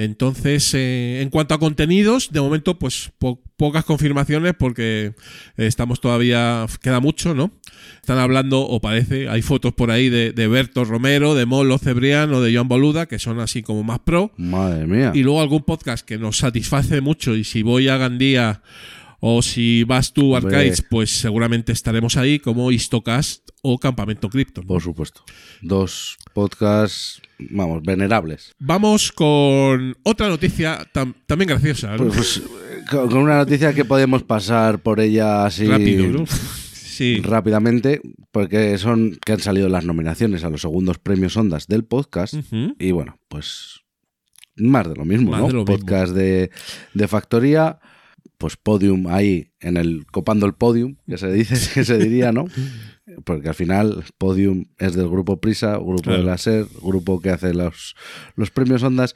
Entonces, 0.02 0.74
eh, 0.76 1.20
en 1.22 1.30
cuanto 1.30 1.54
a 1.54 1.60
contenidos, 1.60 2.30
de 2.32 2.40
momento, 2.40 2.80
pues 2.80 3.12
po- 3.20 3.42
pocas 3.58 3.84
confirmaciones 3.84 4.54
porque 4.58 5.14
estamos 5.58 6.00
todavía, 6.00 6.66
queda 6.82 7.02
mucho, 7.02 7.36
¿no? 7.36 7.52
Están 8.00 8.18
hablando, 8.18 8.62
o 8.62 8.80
parece, 8.80 9.28
hay 9.28 9.42
fotos 9.42 9.74
por 9.74 9.92
ahí 9.92 10.08
de, 10.08 10.32
de 10.32 10.48
Berto 10.48 10.86
Romero, 10.86 11.36
de 11.36 11.46
Molo 11.46 11.78
Cebrián 11.80 12.34
o 12.34 12.40
de 12.40 12.54
Joan 12.56 12.70
Boluda, 12.70 13.08
que 13.08 13.20
son 13.20 13.42
así 13.42 13.62
como 13.62 13.84
más 13.84 14.00
pro. 14.00 14.32
Madre 14.38 14.88
mía. 14.88 15.12
Y 15.14 15.22
luego 15.24 15.42
algún 15.42 15.64
podcast 15.64 16.06
que 16.06 16.18
nos 16.18 16.38
satisface 16.38 17.02
mucho 17.02 17.36
y 17.36 17.44
si 17.44 17.62
voy 17.62 17.90
a 17.90 17.98
Gandía 17.98 18.62
o 19.20 19.42
si 19.42 19.84
vas 19.84 20.14
tú, 20.14 20.34
Hombre. 20.34 20.56
Arcades, 20.56 20.82
pues 20.90 21.10
seguramente 21.12 21.74
estaremos 21.74 22.16
ahí 22.16 22.40
como 22.40 22.72
Histocast 22.72 23.50
o 23.62 23.78
Campamento 23.78 24.30
Cripto. 24.30 24.62
¿no? 24.62 24.68
Por 24.68 24.82
supuesto. 24.82 25.26
Dos 25.62 26.18
podcasts, 26.34 27.22
vamos, 27.40 27.82
venerables. 27.84 28.54
Vamos 28.60 29.12
con 29.12 29.96
otra 30.04 30.28
noticia 30.28 30.80
tam- 30.94 31.16
también 31.26 31.50
graciosa, 31.50 31.96
¿no? 31.98 32.08
Pues, 32.08 32.42
pues, 32.46 32.90
con 32.90 33.18
una 33.18 33.38
noticia 33.38 33.74
que 33.74 33.86
podemos 33.86 34.24
pasar 34.24 34.80
por 34.80 35.00
ella 35.00 35.46
así 35.46 35.66
Rápido, 35.66 36.08
¿no? 36.08 36.26
Sí. 36.26 37.22
rápidamente, 37.24 38.02
porque 38.32 38.78
son 38.78 39.18
que 39.26 39.32
han 39.34 39.40
salido 39.40 39.70
las 39.70 39.86
nominaciones 39.86 40.44
a 40.44 40.50
los 40.50 40.62
segundos 40.62 40.98
premios 41.00 41.38
Ondas 41.38 41.68
del 41.68 41.86
podcast. 41.86 42.34
Y 42.78 42.92
bueno, 42.92 43.18
pues 43.30 43.80
más 44.58 44.90
de 44.90 44.96
lo 44.96 45.06
mismo, 45.06 45.32
Más 45.32 45.40
¿no? 45.42 45.48
de 45.48 45.54
lo 45.54 45.60
mismo. 45.64 45.78
Podcast 45.78 46.14
de, 46.14 46.50
de 46.94 47.08
Factoría, 47.08 47.80
pues 48.38 48.58
podium 48.58 49.08
ahí 49.08 49.52
en 49.62 49.78
el 49.78 50.06
copando 50.12 50.46
el 50.46 50.54
podium, 50.54 50.96
que 51.08 51.18
se 51.18 51.32
dice, 51.32 51.56
que 51.74 51.86
se 51.86 51.98
diría, 51.98 52.34
¿no? 52.34 52.46
Porque 53.24 53.50
al 53.50 53.56
final 53.56 54.04
podium 54.18 54.66
es 54.78 54.94
del 54.96 55.10
grupo 55.10 55.40
Prisa, 55.40 55.78
grupo 55.78 56.04
Claro. 56.04 56.20
de 56.20 56.24
la 56.26 56.38
SER, 56.38 56.66
grupo 56.82 57.20
que 57.22 57.30
hace 57.30 57.54
los, 57.54 57.96
los 58.36 58.52
premios 58.52 58.84
Ondas. 58.84 59.16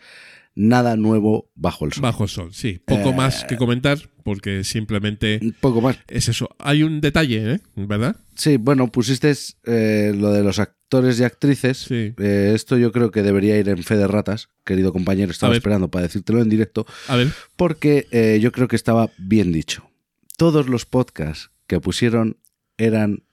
Nada 0.55 0.95
nuevo 0.97 1.50
bajo 1.55 1.83
el 1.85 1.93
sol. 1.93 2.03
Bajo 2.03 2.23
el 2.25 2.29
sol, 2.29 2.53
sí. 2.53 2.79
Poco 2.85 3.09
Eh. 3.09 3.15
más 3.15 3.43
que 3.45 3.57
comentar 3.57 3.97
porque 4.23 4.63
simplemente 4.63 5.39
poco 5.59 5.81
más. 5.81 5.97
es 6.07 6.29
eso. 6.29 6.47
Hay 6.59 6.83
un 6.83 7.01
detalle, 7.01 7.53
¿eh? 7.55 7.59
¿Verdad? 7.75 8.17
Sí, 8.35 8.57
bueno, 8.57 8.91
pusiste 8.91 9.33
eh, 9.65 10.13
lo 10.15 10.31
de 10.31 10.43
los 10.43 10.59
actores 10.59 11.19
y 11.19 11.23
actrices. 11.23 11.79
Sí. 11.79 12.13
Eh, 12.19 12.51
esto 12.53 12.77
yo 12.77 12.91
creo 12.91 13.09
que 13.09 13.23
debería 13.23 13.57
ir 13.57 13.67
en 13.67 13.81
fe 13.81 13.97
de 13.97 14.05
ratas, 14.05 14.50
querido 14.63 14.93
compañero. 14.93 15.31
Estaba 15.31 15.55
esperando 15.55 15.89
para 15.89 16.03
decírtelo 16.05 16.39
en 16.39 16.50
directo. 16.50 16.85
A 17.07 17.15
ver. 17.15 17.29
porque 17.55 18.38
yo 18.39 18.51
creo 18.51 18.67
que 18.67 18.75
estaba 18.75 19.09
bien 19.17 19.51
dicho. 19.51 19.89
Todos 20.38 20.69
los 20.69 20.85
podcasts 20.85 21.50
que 21.65 21.79
pusieron 21.79 22.38
eran, 22.77 23.23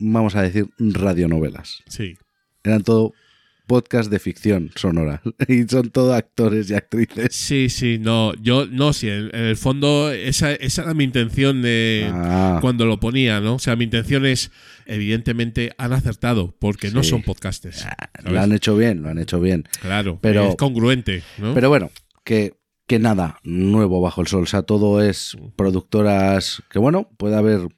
vamos 0.00 0.34
a 0.34 0.42
decir, 0.42 0.68
radionovelas. 0.78 1.82
Sí. 1.88 2.14
Eran 2.64 2.82
todo 2.82 3.12
podcasts 3.66 4.10
de 4.10 4.18
ficción 4.18 4.70
sonora. 4.74 5.22
Y 5.48 5.62
son 5.68 5.90
todo 5.90 6.12
actores 6.14 6.70
y 6.70 6.74
actrices. 6.74 7.34
Sí, 7.36 7.68
sí, 7.68 7.98
no. 8.00 8.34
Yo, 8.42 8.66
no, 8.66 8.92
sí. 8.92 9.08
En, 9.08 9.30
en 9.32 9.44
el 9.44 9.56
fondo, 9.56 10.10
esa, 10.10 10.52
esa 10.52 10.82
era 10.82 10.94
mi 10.94 11.04
intención 11.04 11.62
de. 11.62 12.10
Ah, 12.12 12.58
Cuando 12.60 12.84
lo 12.84 12.98
ponía, 12.98 13.40
¿no? 13.40 13.54
O 13.54 13.58
sea, 13.60 13.76
mi 13.76 13.84
intención 13.84 14.26
es, 14.26 14.50
evidentemente, 14.86 15.72
han 15.78 15.92
acertado, 15.92 16.52
porque 16.58 16.90
no 16.90 17.04
son 17.04 17.22
podcasters. 17.22 17.78
¿sabes? 17.78 17.96
lo 18.24 18.40
han 18.40 18.50
hecho 18.52 18.76
bien, 18.76 19.02
lo 19.02 19.08
han 19.08 19.18
hecho 19.18 19.40
bien. 19.40 19.68
Claro, 19.80 20.18
pero- 20.20 20.48
es 20.50 20.56
congruente, 20.56 21.22
¿no? 21.38 21.54
Pero 21.54 21.68
bueno, 21.68 21.90
que 22.24 22.54
que 22.86 22.98
nada 22.98 23.38
nuevo 23.44 24.00
bajo 24.00 24.20
el 24.20 24.26
sol. 24.26 24.42
O 24.42 24.46
sea, 24.46 24.62
todo 24.62 25.00
es 25.00 25.36
productoras 25.54 26.60
que, 26.70 26.80
bueno, 26.80 27.08
puede 27.16 27.36
haber 27.36 27.68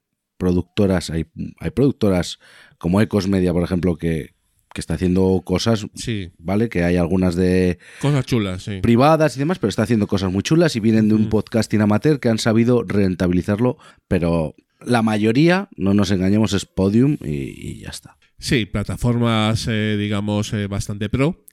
productoras, 0.43 1.09
hay, 1.11 1.27
hay 1.61 1.71
productoras 1.71 2.41
como 2.79 3.01
Ecos 3.01 3.29
Media, 3.29 3.53
por 3.53 3.63
ejemplo, 3.63 3.95
que, 3.97 4.35
que 4.75 4.81
está 4.81 4.95
haciendo 4.95 5.41
cosas, 5.45 5.87
Sí, 5.95 6.33
¿vale? 6.39 6.69
Que 6.69 6.83
hay 6.83 6.97
algunas 6.97 7.37
de 7.37 7.79
cosas 8.01 8.27
chulas, 8.27 8.65
sí. 8.65 8.81
privadas 8.83 9.37
y 9.37 9.39
demás, 9.39 9.61
pero 9.61 9.69
está 9.69 9.85
haciendo 9.85 10.09
cosas 10.09 10.33
muy 10.33 10.43
chulas 10.43 10.75
y 10.75 10.81
vienen 10.81 11.09
de 11.09 11.15
un 11.15 11.21
Ujú. 11.23 11.31
podcasting 11.31 11.81
amateur 11.81 12.19
que 12.19 12.29
han 12.29 12.39
sabido 12.39 12.83
rentabilizarlo, 12.83 13.77
pero 14.09 14.57
la 14.85 15.03
mayoría, 15.03 15.69
no 15.77 15.95
nos 15.95 16.11
engañemos, 16.11 16.53
es 16.55 16.67
Podium 16.67 17.17
y, 17.25 17.29
y 17.71 17.79
ya 17.83 17.91
está. 17.91 18.17
Sí, 18.41 18.67
plataformas, 18.67 19.69
eh, 19.71 19.97
digamos, 19.97 20.53
eh, 20.53 20.67
bastante 20.67 21.09
pro. 21.09 21.45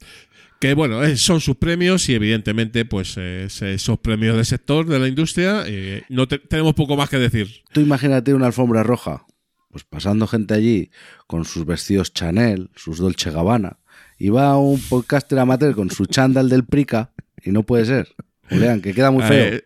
Que 0.59 0.73
bueno, 0.73 1.03
eh, 1.03 1.15
son 1.15 1.39
sus 1.39 1.55
premios 1.55 2.09
y 2.09 2.15
evidentemente, 2.15 2.83
pues 2.83 3.15
eh, 3.17 3.45
esos 3.61 3.99
premios 3.99 4.35
del 4.35 4.45
sector, 4.45 4.85
de 4.85 4.99
la 4.99 5.07
industria, 5.07 5.63
eh, 5.65 6.03
no 6.09 6.27
te- 6.27 6.39
tenemos 6.39 6.73
poco 6.73 6.97
más 6.97 7.09
que 7.09 7.17
decir. 7.17 7.47
Tú 7.71 7.79
imagínate 7.79 8.33
una 8.33 8.47
alfombra 8.47 8.83
roja, 8.83 9.25
pues 9.71 9.85
pasando 9.85 10.27
gente 10.27 10.53
allí 10.53 10.91
con 11.27 11.45
sus 11.45 11.65
vestidos 11.65 12.13
Chanel, 12.13 12.69
sus 12.75 12.97
Dolce 12.97 13.31
Gabbana, 13.31 13.77
y 14.17 14.29
va 14.29 14.57
un 14.57 14.81
podcaster 14.81 15.39
amateur 15.39 15.73
con 15.75 15.91
su 15.91 16.05
chándal 16.07 16.49
del 16.49 16.65
Prica, 16.65 17.11
y 17.41 17.51
no 17.51 17.63
puede 17.63 17.85
ser. 17.85 18.09
Julián, 18.49 18.81
que 18.81 18.93
queda 18.93 19.11
muy 19.11 19.23
feo. 19.23 19.45
Eh, 19.53 19.63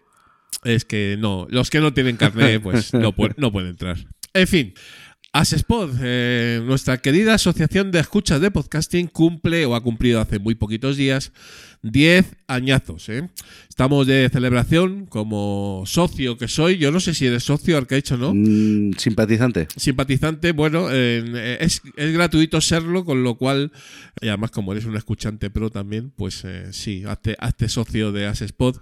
es 0.64 0.86
que 0.86 1.16
no, 1.20 1.48
los 1.50 1.72
que 1.72 1.80
no 1.80 1.94
tienen 1.94 2.18
carnet, 2.18 2.62
pues 2.62 2.94
no, 2.94 3.16
pu- 3.16 3.34
no 3.38 3.52
pueden 3.52 3.72
entrar. 3.72 3.98
En 4.36 4.48
fin, 4.48 4.74
Asespod, 5.36 5.90
eh, 6.04 6.62
nuestra 6.64 7.00
querida 7.00 7.34
asociación 7.34 7.92
de 7.92 8.00
escuchas 8.00 8.40
de 8.40 8.52
podcasting, 8.52 9.08
cumple 9.08 9.66
o 9.66 9.74
ha 9.74 9.82
cumplido 9.82 10.22
hace 10.22 10.38
muy 10.38 10.54
poquitos 10.54 10.96
días 10.96 11.32
10 11.82 12.36
añazos. 12.46 13.10
¿eh? 13.10 13.28
Estamos 13.68 14.06
de 14.06 14.30
celebración 14.32 15.08
como 15.08 15.86
socio 15.88 16.38
que 16.38 16.48
soy. 16.48 16.78
Yo 16.78 16.92
no 16.92 17.00
sé 17.00 17.16
si 17.16 17.26
eres 17.26 17.46
socio, 17.46 17.78
Arcaich 17.78 18.12
o 18.12 18.18
no. 18.18 18.32
Mm, 18.36 18.94
simpatizante. 19.00 19.68
Simpatizante, 19.76 20.52
bueno, 20.52 20.90
eh, 20.92 21.58
es, 21.60 21.82
es 21.98 22.14
gratuito 22.14 22.62
serlo, 22.62 23.04
con 23.04 23.24
lo 23.24 23.34
cual, 23.34 23.72
y 24.22 24.28
además 24.28 24.52
como 24.52 24.72
eres 24.72 24.86
un 24.86 24.96
escuchante 24.96 25.50
pro 25.50 25.72
también, 25.72 26.12
pues 26.16 26.44
eh, 26.46 26.68
sí, 26.74 27.06
hazte, 27.08 27.36
hazte 27.40 27.70
socio 27.70 28.12
de 28.12 28.28
Asespod, 28.28 28.78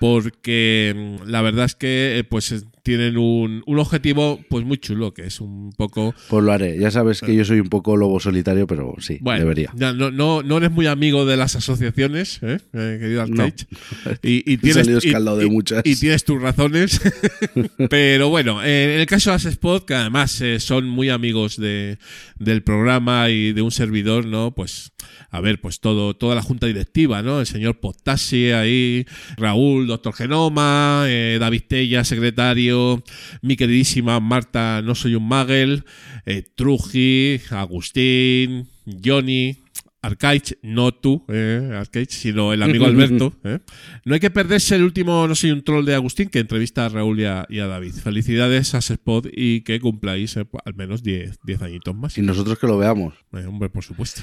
porque 0.00 0.94
mm, 1.22 1.28
la 1.28 1.42
verdad 1.42 1.66
es 1.66 1.74
que 1.76 2.18
eh, 2.18 2.24
pues 2.24 2.66
tienen 2.82 3.18
un, 3.18 3.62
un 3.66 3.78
objetivo 3.78 4.40
pues 4.48 4.64
muy 4.64 4.78
chulo, 4.78 5.12
que 5.12 5.26
es 5.26 5.40
un 5.40 5.70
poco... 5.76 6.14
Pues 6.28 6.42
lo 6.42 6.50
haré. 6.50 6.78
Ya 6.78 6.90
sabes 6.90 7.20
que 7.20 7.34
yo 7.36 7.44
soy 7.44 7.60
un 7.60 7.68
poco 7.68 7.96
lobo 7.96 8.18
solitario, 8.18 8.66
pero 8.66 8.94
sí, 8.98 9.18
Bueno, 9.20 9.40
debería. 9.40 9.70
ya 9.76 9.92
no, 9.92 10.10
no, 10.10 10.42
no 10.42 10.56
eres 10.56 10.70
muy 10.70 10.86
amigo 10.86 11.26
de 11.26 11.36
las 11.36 11.54
asociaciones, 11.56 12.40
¿eh? 12.42 12.58
Eh, 12.72 12.96
querido 13.00 13.26
No. 13.26 13.46
Y, 14.22 14.50
y 14.50 14.54
He 14.54 14.58
tienes, 14.58 14.86
salido 14.86 14.98
y- 15.02 15.38
de 15.38 15.46
muchas. 15.50 15.82
y 15.84 15.94
tienes 15.96 16.24
tus 16.24 16.40
razones. 16.40 17.00
Pero 17.90 18.30
bueno, 18.30 18.62
en 18.64 18.90
el 19.00 19.06
caso 19.06 19.30
de 19.30 19.36
Asespod, 19.36 19.84
que 19.84 19.94
además 19.94 20.40
eh, 20.40 20.58
son 20.60 20.88
muy 20.88 21.10
amigos 21.10 21.56
de, 21.58 21.98
del 22.38 22.62
programa 22.62 23.28
y 23.30 23.52
de 23.52 23.62
un 23.62 23.70
servidor, 23.70 24.24
¿no? 24.26 24.52
Pues, 24.54 24.92
a 25.30 25.40
ver, 25.40 25.60
pues 25.60 25.80
todo, 25.80 26.14
toda 26.16 26.34
la 26.34 26.42
junta 26.42 26.66
directiva, 26.66 27.22
¿no? 27.22 27.40
El 27.40 27.46
señor 27.46 27.78
Postasi 27.78 28.50
ahí, 28.52 29.06
Raúl, 29.36 29.86
doctor 29.90 30.14
Genoma, 30.14 31.04
eh, 31.06 31.36
David 31.38 31.62
Tella, 31.68 32.04
secretario, 32.04 33.02
mi 33.42 33.56
queridísima 33.56 34.18
Marta, 34.20 34.80
no 34.82 34.94
soy 34.94 35.14
un 35.14 35.28
magel, 35.28 35.84
eh, 36.26 36.42
Truji, 36.56 37.40
Agustín, 37.50 38.68
Johnny. 39.04 39.58
Arcaich, 40.02 40.56
no 40.62 40.92
tú, 40.92 41.26
eh, 41.28 41.72
Arcaich, 41.78 42.08
sino 42.10 42.54
el 42.54 42.62
amigo 42.62 42.86
Alberto. 42.86 43.34
eh. 43.44 43.58
No 44.06 44.14
hay 44.14 44.20
que 44.20 44.30
perderse 44.30 44.74
el 44.74 44.82
último 44.82 45.28
No 45.28 45.34
soy 45.34 45.50
un 45.50 45.62
troll 45.62 45.84
de 45.84 45.94
Agustín 45.94 46.30
que 46.30 46.38
entrevista 46.38 46.86
a 46.86 46.88
Raúl 46.88 47.20
y 47.20 47.26
a, 47.26 47.44
y 47.50 47.58
a 47.58 47.66
David. 47.66 47.92
Felicidades 47.92 48.74
a 48.74 48.78
Spot 48.78 49.26
y 49.30 49.60
que 49.60 49.78
cumpláis 49.78 50.38
eh, 50.38 50.46
al 50.64 50.74
menos 50.74 51.02
10 51.02 51.40
10 51.44 51.60
añitos 51.60 51.94
más. 51.94 52.16
Y 52.16 52.22
nosotros 52.22 52.58
que 52.58 52.66
lo 52.66 52.78
veamos. 52.78 53.12
Hombre, 53.30 53.68
por 53.68 53.84
supuesto. 53.84 54.22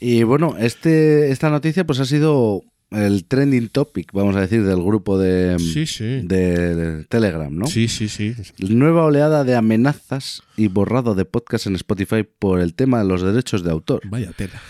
Y 0.00 0.22
bueno, 0.22 0.54
este, 0.60 1.32
esta 1.32 1.50
noticia 1.50 1.84
pues 1.84 1.98
ha 1.98 2.04
sido 2.04 2.62
el 2.90 3.24
trending 3.26 3.68
topic, 3.68 4.12
vamos 4.12 4.36
a 4.36 4.40
decir, 4.40 4.64
del 4.64 4.82
grupo 4.82 5.18
de, 5.18 5.58
Sí, 5.58 5.86
sí. 5.86 6.22
de 6.22 7.04
Telegram, 7.08 7.54
¿no? 7.54 7.66
Sí, 7.66 7.88
sí, 7.88 8.08
sí. 8.08 8.34
Nueva 8.58 9.04
oleada 9.04 9.44
de 9.44 9.56
amenazas 9.56 10.42
y 10.56 10.68
borrado 10.68 11.14
de 11.14 11.24
podcast 11.24 11.66
en 11.66 11.74
Spotify 11.74 12.22
por 12.22 12.60
el 12.60 12.74
tema 12.74 12.98
de 13.00 13.06
los 13.06 13.22
derechos 13.22 13.64
de 13.64 13.70
autor. 13.70 14.02
Vaya 14.08 14.32
tela. 14.32 14.60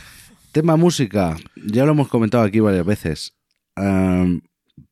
Tema 0.53 0.77
música, 0.77 1.37
ya 1.67 1.85
lo 1.85 1.93
hemos 1.93 2.09
comentado 2.09 2.43
aquí 2.45 2.61
varias 2.61 2.87
veces. 2.87 3.35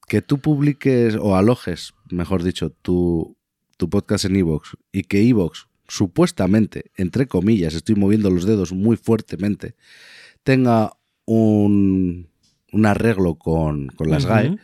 Que 0.07 0.21
tú 0.21 0.39
publiques 0.39 1.17
o 1.19 1.37
alojes, 1.37 1.95
mejor 2.11 2.43
dicho, 2.43 2.71
tu, 2.71 3.39
tu 3.79 3.89
podcast 3.89 4.27
en 4.27 4.37
Evox 4.37 4.77
y 4.93 5.05
que 5.05 5.27
Evox, 5.27 5.67
supuestamente, 5.89 6.91
entre 6.97 7.27
comillas, 7.27 7.73
estoy 7.75 7.95
moviendo 7.95 8.31
los 8.31 8.45
dedos 8.45 8.73
muy 8.73 8.97
fuertemente, 8.99 9.75
tenga 10.43 10.93
un, 11.25 12.29
un 12.75 12.87
arreglo 12.87 13.37
con, 13.37 13.87
con 13.89 14.11
las 14.11 14.27
GAE, 14.27 14.59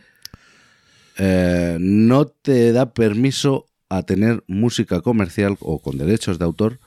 eh, 1.17 1.77
no 1.79 2.27
te 2.27 2.71
da 2.73 2.93
permiso 2.93 3.67
a 3.89 4.03
tener 4.03 4.43
música 4.47 5.01
comercial 5.01 5.57
o 5.61 5.79
con 5.79 5.97
derechos 5.97 6.37
de 6.37 6.45
autor 6.45 6.79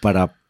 para 0.00 0.40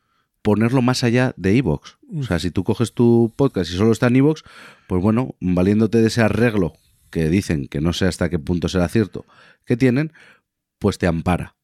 ponerlo 0.40 0.83
más 0.83 1.05
allá 1.05 1.35
de 1.37 1.57
Evox. 1.57 1.98
O 2.18 2.22
sea, 2.22 2.38
si 2.38 2.50
tú 2.50 2.64
coges 2.64 2.94
tu 2.94 3.33
podcast 3.37 3.70
y 3.70 3.76
solo 3.76 3.92
está 3.92 4.09
en 4.09 4.16
Evox, 4.16 4.44
pues 4.88 5.02
bueno, 5.02 5.35
valiéndote 5.40 5.98
de 5.98 6.09
ese 6.09 6.22
arreglo 6.22 6.74
que 7.11 7.28
dicen 7.28 7.68
que 7.68 7.81
no 7.81 7.92
sé 7.92 8.07
hasta 8.07 8.31
qué 8.31 8.38
punto 8.38 8.68
será 8.68 8.88
cierto 8.88 9.26
que 9.66 9.76
tienen, 9.76 10.12
pues 10.78 10.98
te 10.98 11.07
ampara. 11.07 11.57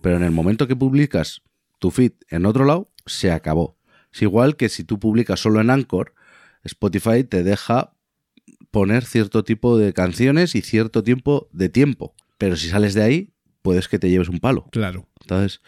Pero 0.00 0.16
en 0.16 0.22
el 0.22 0.30
momento 0.30 0.68
que 0.68 0.76
publicas 0.76 1.42
tu 1.78 1.90
feed 1.90 2.12
en 2.30 2.46
otro 2.46 2.64
lado, 2.64 2.90
se 3.06 3.32
acabó. 3.32 3.76
Es 4.12 4.22
igual 4.22 4.56
que 4.56 4.68
si 4.68 4.84
tú 4.84 5.00
publicas 5.00 5.40
solo 5.40 5.60
en 5.60 5.70
Anchor, 5.70 6.14
Spotify 6.64 7.24
te 7.24 7.42
deja 7.42 7.94
poner 8.70 9.04
cierto 9.04 9.44
tipo 9.44 9.78
de 9.78 9.92
canciones 9.92 10.54
y 10.54 10.62
cierto 10.62 11.02
tiempo 11.02 11.48
de 11.52 11.68
tiempo. 11.68 12.14
Pero 12.38 12.56
si 12.56 12.68
sales 12.68 12.94
de 12.94 13.02
ahí, 13.02 13.34
puedes 13.62 13.88
que 13.88 13.98
te 13.98 14.10
lleves 14.10 14.28
un 14.28 14.40
palo. 14.40 14.68
Claro. 14.72 15.08
Entonces, 15.20 15.60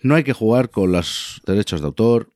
no 0.00 0.14
hay 0.14 0.24
que 0.24 0.32
jugar 0.32 0.70
con 0.70 0.92
los 0.92 1.40
derechos 1.46 1.80
de 1.80 1.86
autor, 1.86 2.32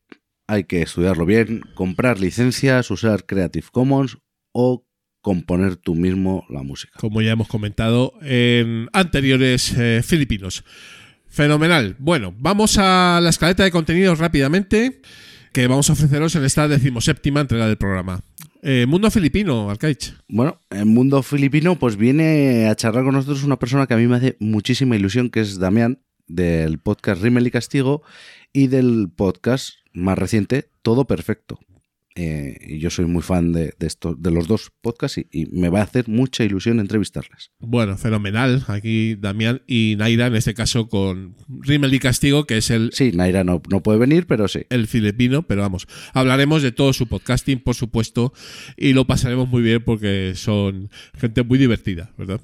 hay 0.47 0.65
que 0.65 0.83
estudiarlo 0.83 1.27
bien, 1.27 1.63
comprar 1.75 2.19
licencias, 2.19 2.91
usar 2.91 3.27
Creative 3.27 3.67
Commons 3.71 4.19
o 4.53 4.87
componer 5.21 5.77
tú 5.77 5.95
mismo 5.95 6.47
la 6.49 6.63
música. 6.63 6.99
Como 6.99 7.21
ya 7.21 7.33
hemos 7.33 7.49
comentado 7.49 8.15
en 8.23 8.89
anteriores 8.93 9.75
eh, 9.77 10.01
filipinos. 10.03 10.65
Fenomenal. 11.27 11.97
Bueno, 11.99 12.35
vamos 12.39 12.79
a 12.79 13.21
la 13.23 13.29
escaleta 13.29 13.63
de 13.63 13.71
contenidos 13.71 14.19
rápidamente 14.19 15.03
que 15.53 15.67
vamos 15.67 15.91
a 15.91 15.93
ofreceros 15.93 16.35
en 16.37 16.45
esta 16.45 16.69
decimoséptima 16.69 17.41
entrega 17.41 17.67
del 17.67 17.79
programa. 17.79 18.21
Eh, 18.63 18.87
Mundo 18.89 19.11
Filipino, 19.11 19.71
Arcaich. 19.71 20.15
Bueno, 20.29 20.61
en 20.71 20.89
mundo 20.89 21.23
filipino, 21.23 21.79
pues 21.79 21.97
viene 21.97 22.69
a 22.69 22.75
charlar 22.75 23.05
con 23.05 23.15
nosotros 23.15 23.45
una 23.45 23.59
persona 23.59 23.87
que 23.87 23.95
a 23.95 23.97
mí 23.97 24.07
me 24.07 24.17
hace 24.17 24.37
muchísima 24.41 24.97
ilusión, 24.97 25.31
que 25.31 25.41
es 25.41 25.59
Damián, 25.59 26.01
del 26.27 26.79
podcast 26.79 27.23
Rimmel 27.23 27.47
y 27.47 27.51
Castigo 27.51 28.03
y 28.53 28.67
del 28.67 29.11
podcast 29.15 29.75
más 29.93 30.19
reciente, 30.19 30.71
Todo 30.83 31.07
Perfecto. 31.07 31.59
Eh, 32.21 32.59
y 32.67 32.79
yo 32.81 32.91
soy 32.91 33.05
muy 33.07 33.23
fan 33.23 33.53
de, 33.53 33.75
de, 33.79 33.87
esto, 33.87 34.17
de 34.19 34.33
los 34.33 34.49
dos 34.49 34.73
podcasts 34.81 35.19
y, 35.19 35.29
y 35.31 35.47
me 35.47 35.69
va 35.69 35.79
a 35.79 35.85
hacer 35.85 36.09
mucha 36.09 36.43
ilusión 36.43 36.81
entrevistarles. 36.81 37.53
Bueno, 37.61 37.97
fenomenal. 37.97 38.65
Aquí 38.67 39.15
Damián 39.15 39.63
y 39.69 39.95
Naira, 39.97 40.27
en 40.27 40.35
este 40.35 40.53
caso 40.53 40.89
con 40.89 41.37
Rimmel 41.49 41.95
y 41.95 42.01
Castigo, 42.01 42.45
que 42.45 42.57
es 42.57 42.71
el, 42.71 42.91
Sí, 42.93 43.13
Naira 43.15 43.45
no, 43.45 43.63
no 43.71 43.85
puede 43.85 44.01
venir, 44.01 44.27
pero 44.27 44.49
sí. 44.49 44.63
el 44.69 44.89
filipino, 44.89 45.45
pero 45.45 45.63
vamos, 45.63 45.87
hablaremos 46.13 46.61
de 46.63 46.73
todo 46.73 46.93
su 46.93 47.07
podcasting, 47.07 47.61
por 47.61 47.77
supuesto, 47.77 48.33
y 48.77 48.95
lo 48.95 49.07
pasaremos 49.07 49.49
muy 49.49 49.63
bien 49.63 49.85
porque 49.85 50.33
son 50.35 50.91
gente 51.17 51.45
muy 51.45 51.57
divertida, 51.59 52.11
¿verdad? 52.19 52.41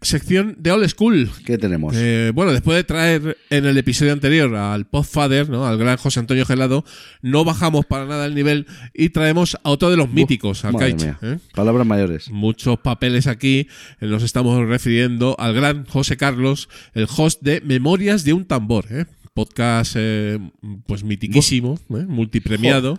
Sección 0.00 0.56
de 0.58 0.72
Old 0.72 0.88
School. 0.88 1.30
¿Qué 1.44 1.58
tenemos? 1.58 1.94
Eh, 1.94 2.32
bueno, 2.34 2.52
después 2.52 2.74
de 2.76 2.84
traer 2.84 3.36
en 3.50 3.66
el 3.66 3.76
episodio 3.76 4.14
anterior 4.14 4.56
al 4.56 4.86
Podfather, 4.86 5.50
¿no? 5.50 5.66
al 5.66 5.76
gran 5.76 5.98
José 5.98 6.20
Antonio 6.20 6.46
Gelado, 6.46 6.84
no 7.20 7.44
bajamos 7.44 7.84
para 7.84 8.06
nada 8.06 8.24
el 8.24 8.34
nivel 8.34 8.66
y 8.94 9.09
traemos 9.10 9.56
a 9.62 9.70
otro 9.70 9.90
de 9.90 9.96
los 9.96 10.10
míticos, 10.10 10.64
mía. 10.64 11.18
¿eh? 11.22 11.38
Palabras 11.54 11.86
mayores. 11.86 12.30
Muchos 12.30 12.78
papeles 12.80 13.26
aquí, 13.26 13.68
eh, 14.00 14.06
nos 14.06 14.22
estamos 14.22 14.66
refiriendo 14.66 15.36
al 15.38 15.54
gran 15.54 15.84
José 15.86 16.16
Carlos, 16.16 16.68
el 16.94 17.06
host 17.14 17.42
de 17.42 17.60
Memorias 17.60 18.24
de 18.24 18.32
un 18.32 18.44
Tambor, 18.46 18.86
¿eh? 18.90 19.06
podcast 19.34 19.94
eh, 19.96 20.38
pues 20.86 21.04
mitiquísimo, 21.04 21.78
multipremiado, 21.88 22.98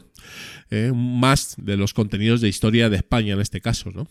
más 0.94 1.56
de 1.58 1.76
los 1.76 1.94
contenidos 1.94 2.40
de 2.40 2.48
historia 2.48 2.90
de 2.90 2.98
España 2.98 3.34
en 3.34 3.42
este 3.42 3.60
caso, 3.60 3.92
¿no? 3.92 4.08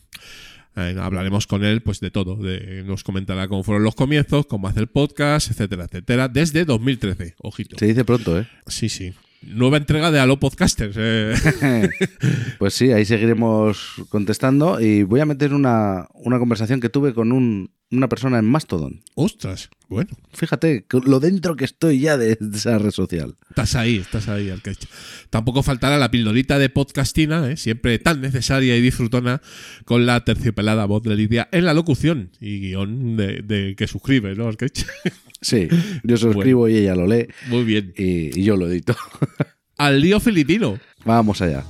Eh, 0.77 0.97
hablaremos 1.01 1.49
con 1.49 1.65
él 1.65 1.83
pues 1.83 1.99
de 1.99 2.11
todo, 2.11 2.37
de, 2.37 2.85
nos 2.85 3.03
comentará 3.03 3.49
cómo 3.49 3.65
fueron 3.65 3.83
los 3.83 3.97
comienzos, 3.97 4.47
cómo 4.47 4.69
hace 4.69 4.81
el 4.81 4.87
podcast, 4.87 5.51
etcétera, 5.51 5.87
etcétera, 5.87 6.29
desde 6.29 6.65
2013, 6.65 7.35
ojito. 7.39 7.77
Se 7.77 7.87
dice 7.87 8.05
pronto, 8.05 8.39
¿eh? 8.39 8.47
Sí, 8.69 8.89
sí. 8.89 9.13
Nueva 9.43 9.77
entrega 9.79 10.11
de 10.11 10.21
Halo 10.21 10.39
Podcasters. 10.39 10.97
eh. 10.99 11.89
Pues 12.59 12.75
sí, 12.75 12.93
ahí 12.93 13.05
seguiremos 13.07 13.95
contestando 14.11 14.81
y 14.81 15.03
voy 15.03 15.21
a 15.21 15.27
meter 15.27 15.55
una, 15.55 16.07
una 16.15 16.39
conversación 16.39 16.81
que 16.81 16.91
tuve 16.91 17.15
con 17.15 17.33
un- 17.33 17.73
una 17.91 18.09
persona 18.09 18.39
en 18.39 18.45
Mastodon. 18.45 19.03
Ostras, 19.15 19.69
bueno, 19.89 20.11
Fíjate 20.33 20.87
lo 21.05 21.19
dentro 21.19 21.57
que 21.57 21.65
estoy 21.65 21.99
ya 22.01 22.17
de, 22.17 22.37
de 22.39 22.57
esa 22.57 22.79
red 22.79 22.93
social. 22.93 23.37
estás 23.49 23.75
ahí, 23.75 23.97
estás 23.97 24.29
ahí, 24.29 24.49
Arcaich. 24.51 24.87
Tampoco 25.31 25.63
faltará 25.65 25.99
la 25.99 26.11
pildorita 26.11 26.59
de 26.61 26.69
podcastina, 26.69 27.51
eh, 27.51 27.57
siempre 27.57 27.99
tan 27.99 28.21
necesaria 28.21 28.77
y 28.77 28.81
disfrutona, 28.81 29.43
con 29.85 30.07
la 30.07 30.25
terciopelada 30.25 30.85
voz 30.87 31.03
de 31.03 31.17
Lidia 31.17 31.49
en 31.51 31.65
la 31.65 31.75
locución 31.75 32.31
y 32.41 32.61
guion 32.61 33.17
de, 33.17 33.43
de 33.43 33.75
que 33.77 33.87
suscribe, 33.89 34.35
¿no, 34.37 34.47
Arcaich? 34.49 34.87
Sí, 35.43 35.69
yo 36.05 36.17
escribo 36.17 36.69
y 36.69 36.77
ella 36.77 36.95
lo 36.95 37.07
lee 37.07 37.27
Muy 37.49 37.65
bien. 37.65 37.95
y, 37.97 38.39
y 38.39 38.45
yo 38.45 38.57
lo 38.59 38.69
edito. 38.69 38.95
Al 39.79 39.99
lío 40.03 40.21
filipino. 40.21 40.79
Vamos 41.07 41.41
allá. 41.41 41.65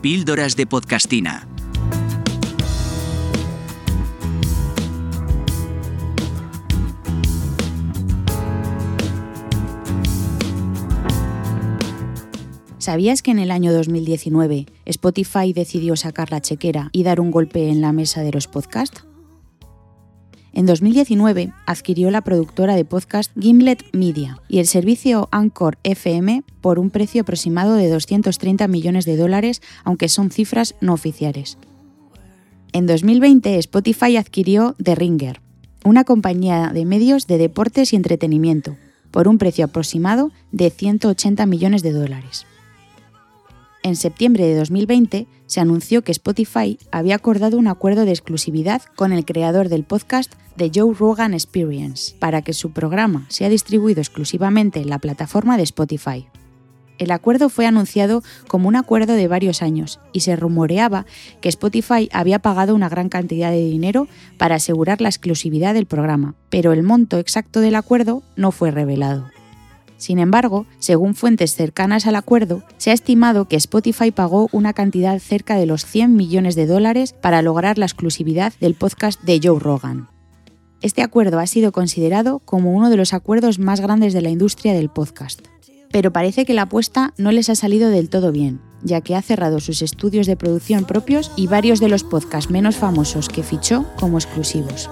Píldoras 0.00 0.56
de 0.56 0.66
podcastina. 0.66 1.46
¿Sabías 12.78 13.20
que 13.20 13.30
en 13.30 13.38
el 13.38 13.50
año 13.50 13.74
2019 13.74 14.64
Spotify 14.86 15.52
decidió 15.52 15.94
sacar 15.96 16.30
la 16.30 16.40
chequera 16.40 16.88
y 16.92 17.02
dar 17.02 17.20
un 17.20 17.30
golpe 17.30 17.68
en 17.68 17.82
la 17.82 17.92
mesa 17.92 18.22
de 18.22 18.32
los 18.32 18.48
podcasts? 18.48 19.04
En 20.52 20.66
2019 20.66 21.52
adquirió 21.66 22.10
la 22.10 22.22
productora 22.22 22.74
de 22.74 22.84
podcast 22.84 23.30
Gimlet 23.38 23.84
Media 23.92 24.40
y 24.48 24.58
el 24.58 24.66
servicio 24.66 25.28
Anchor 25.30 25.78
FM 25.84 26.42
por 26.60 26.78
un 26.78 26.90
precio 26.90 27.22
aproximado 27.22 27.74
de 27.74 27.88
230 27.88 28.66
millones 28.66 29.04
de 29.04 29.16
dólares, 29.16 29.62
aunque 29.84 30.08
son 30.08 30.30
cifras 30.30 30.74
no 30.80 30.92
oficiales. 30.92 31.56
En 32.72 32.86
2020 32.86 33.58
Spotify 33.58 34.16
adquirió 34.16 34.74
The 34.82 34.96
Ringer, 34.96 35.40
una 35.84 36.04
compañía 36.04 36.72
de 36.74 36.84
medios 36.84 37.26
de 37.26 37.38
deportes 37.38 37.92
y 37.92 37.96
entretenimiento, 37.96 38.76
por 39.10 39.28
un 39.28 39.38
precio 39.38 39.64
aproximado 39.64 40.30
de 40.52 40.70
180 40.70 41.46
millones 41.46 41.82
de 41.82 41.92
dólares. 41.92 42.46
En 43.82 43.96
septiembre 43.96 44.46
de 44.46 44.56
2020 44.56 45.26
se 45.46 45.60
anunció 45.60 46.02
que 46.02 46.12
Spotify 46.12 46.78
había 46.92 47.14
acordado 47.14 47.56
un 47.56 47.66
acuerdo 47.66 48.04
de 48.04 48.10
exclusividad 48.10 48.82
con 48.94 49.12
el 49.12 49.24
creador 49.24 49.70
del 49.70 49.84
podcast 49.84 50.34
The 50.56 50.70
Joe 50.74 50.94
Rogan 50.94 51.32
Experience 51.32 52.14
para 52.18 52.42
que 52.42 52.52
su 52.52 52.72
programa 52.72 53.24
sea 53.30 53.48
distribuido 53.48 54.00
exclusivamente 54.00 54.80
en 54.80 54.90
la 54.90 54.98
plataforma 54.98 55.56
de 55.56 55.62
Spotify. 55.62 56.26
El 56.98 57.10
acuerdo 57.10 57.48
fue 57.48 57.64
anunciado 57.64 58.22
como 58.46 58.68
un 58.68 58.76
acuerdo 58.76 59.14
de 59.14 59.26
varios 59.26 59.62
años 59.62 59.98
y 60.12 60.20
se 60.20 60.36
rumoreaba 60.36 61.06
que 61.40 61.48
Spotify 61.48 62.10
había 62.12 62.40
pagado 62.40 62.74
una 62.74 62.90
gran 62.90 63.08
cantidad 63.08 63.50
de 63.50 63.64
dinero 63.64 64.06
para 64.36 64.56
asegurar 64.56 65.00
la 65.00 65.08
exclusividad 65.08 65.72
del 65.72 65.86
programa, 65.86 66.34
pero 66.50 66.74
el 66.74 66.82
monto 66.82 67.18
exacto 67.18 67.60
del 67.60 67.76
acuerdo 67.76 68.22
no 68.36 68.52
fue 68.52 68.70
revelado. 68.70 69.30
Sin 70.00 70.18
embargo, 70.18 70.64
según 70.78 71.14
fuentes 71.14 71.54
cercanas 71.54 72.06
al 72.06 72.16
acuerdo, 72.16 72.64
se 72.78 72.90
ha 72.90 72.94
estimado 72.94 73.48
que 73.48 73.56
Spotify 73.56 74.10
pagó 74.10 74.48
una 74.50 74.72
cantidad 74.72 75.18
cerca 75.18 75.56
de 75.56 75.66
los 75.66 75.84
100 75.84 76.16
millones 76.16 76.54
de 76.54 76.66
dólares 76.66 77.12
para 77.12 77.42
lograr 77.42 77.76
la 77.76 77.84
exclusividad 77.84 78.54
del 78.60 78.72
podcast 78.72 79.20
de 79.24 79.38
Joe 79.44 79.60
Rogan. 79.60 80.08
Este 80.80 81.02
acuerdo 81.02 81.38
ha 81.38 81.46
sido 81.46 81.70
considerado 81.70 82.38
como 82.38 82.72
uno 82.72 82.88
de 82.88 82.96
los 82.96 83.12
acuerdos 83.12 83.58
más 83.58 83.82
grandes 83.82 84.14
de 84.14 84.22
la 84.22 84.30
industria 84.30 84.72
del 84.72 84.88
podcast. 84.88 85.42
Pero 85.92 86.14
parece 86.14 86.46
que 86.46 86.54
la 86.54 86.62
apuesta 86.62 87.12
no 87.18 87.30
les 87.30 87.50
ha 87.50 87.54
salido 87.54 87.90
del 87.90 88.08
todo 88.08 88.32
bien, 88.32 88.62
ya 88.82 89.02
que 89.02 89.16
ha 89.16 89.20
cerrado 89.20 89.60
sus 89.60 89.82
estudios 89.82 90.26
de 90.26 90.36
producción 90.36 90.86
propios 90.86 91.30
y 91.36 91.46
varios 91.46 91.78
de 91.78 91.90
los 91.90 92.04
podcasts 92.04 92.50
menos 92.50 92.76
famosos 92.76 93.28
que 93.28 93.42
fichó 93.42 93.84
como 93.98 94.16
exclusivos. 94.16 94.88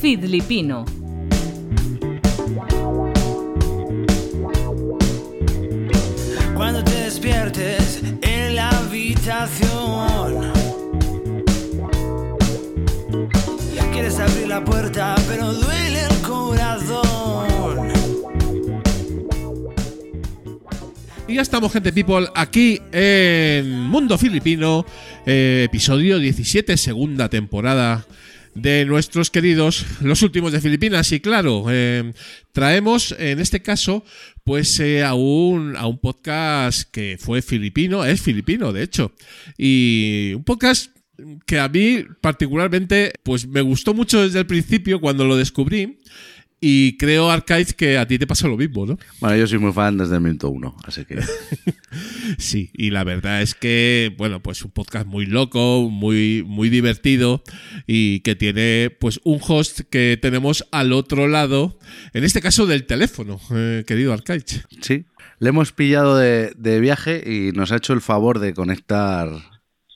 Filipino. 0.00 0.84
Cuando 6.54 6.84
te 6.84 6.94
despiertes 7.04 8.02
en 8.22 8.54
la 8.54 8.70
habitación. 8.70 10.52
Quieres 13.92 14.18
abrir 14.20 14.46
la 14.46 14.64
puerta, 14.64 15.16
pero 15.28 15.52
duele 15.52 16.00
el 16.08 16.16
corazón. 16.18 17.88
Y 21.26 21.34
ya 21.34 21.42
estamos, 21.42 21.72
gente 21.72 21.92
people, 21.92 22.28
aquí 22.36 22.80
en 22.92 23.80
Mundo 23.82 24.16
Filipino, 24.16 24.86
eh, 25.26 25.64
episodio 25.68 26.18
17, 26.18 26.76
segunda 26.76 27.28
temporada 27.28 28.06
de 28.54 28.84
nuestros 28.84 29.30
queridos 29.30 29.84
Los 30.00 30.22
Últimos 30.22 30.52
de 30.52 30.60
Filipinas. 30.60 31.10
Y 31.12 31.20
claro, 31.20 31.66
eh, 31.70 32.12
traemos 32.52 33.14
en 33.18 33.40
este 33.40 33.62
caso 33.62 34.04
pues 34.44 34.80
eh, 34.80 35.04
a, 35.04 35.14
un, 35.14 35.76
a 35.76 35.86
un 35.86 35.98
podcast 35.98 36.90
que 36.90 37.16
fue 37.20 37.42
filipino, 37.42 38.04
es 38.04 38.20
filipino 38.20 38.72
de 38.72 38.82
hecho, 38.82 39.12
y 39.56 40.32
un 40.34 40.44
podcast 40.44 40.90
que 41.46 41.58
a 41.58 41.68
mí 41.68 42.04
particularmente 42.20 43.12
pues 43.22 43.46
me 43.46 43.60
gustó 43.60 43.92
mucho 43.92 44.22
desde 44.22 44.38
el 44.38 44.46
principio 44.46 45.00
cuando 45.00 45.24
lo 45.24 45.36
descubrí. 45.36 45.98
Y 46.60 46.96
creo, 46.96 47.30
Archive, 47.30 47.66
que 47.76 47.98
a 47.98 48.06
ti 48.06 48.18
te 48.18 48.26
pasó 48.26 48.48
lo 48.48 48.56
mismo, 48.56 48.84
¿no? 48.84 48.98
Bueno, 49.20 49.36
yo 49.36 49.46
soy 49.46 49.58
muy 49.58 49.72
fan 49.72 49.96
desde 49.96 50.16
el 50.16 50.20
minuto 50.20 50.48
uno, 50.50 50.76
así 50.84 51.04
que 51.04 51.18
Sí, 52.38 52.70
y 52.74 52.90
la 52.90 53.04
verdad 53.04 53.42
es 53.42 53.54
que, 53.54 54.14
bueno, 54.18 54.42
pues 54.42 54.62
un 54.64 54.70
podcast 54.70 55.06
muy 55.06 55.26
loco, 55.26 55.88
muy, 55.90 56.44
muy 56.46 56.68
divertido 56.68 57.42
y 57.86 58.20
que 58.20 58.34
tiene 58.34 58.90
pues 58.98 59.20
un 59.24 59.40
host 59.46 59.80
que 59.90 60.18
tenemos 60.20 60.66
al 60.72 60.92
otro 60.92 61.28
lado, 61.28 61.78
en 62.12 62.24
este 62.24 62.40
caso 62.40 62.66
del 62.66 62.86
teléfono, 62.86 63.40
eh, 63.52 63.84
querido 63.86 64.12
Arcaich. 64.12 64.64
sí. 64.80 65.04
Le 65.40 65.50
hemos 65.50 65.70
pillado 65.70 66.16
de, 66.16 66.52
de 66.56 66.80
viaje 66.80 67.22
y 67.24 67.52
nos 67.56 67.70
ha 67.70 67.76
hecho 67.76 67.92
el 67.92 68.00
favor 68.00 68.40
de 68.40 68.54
conectar 68.54 69.28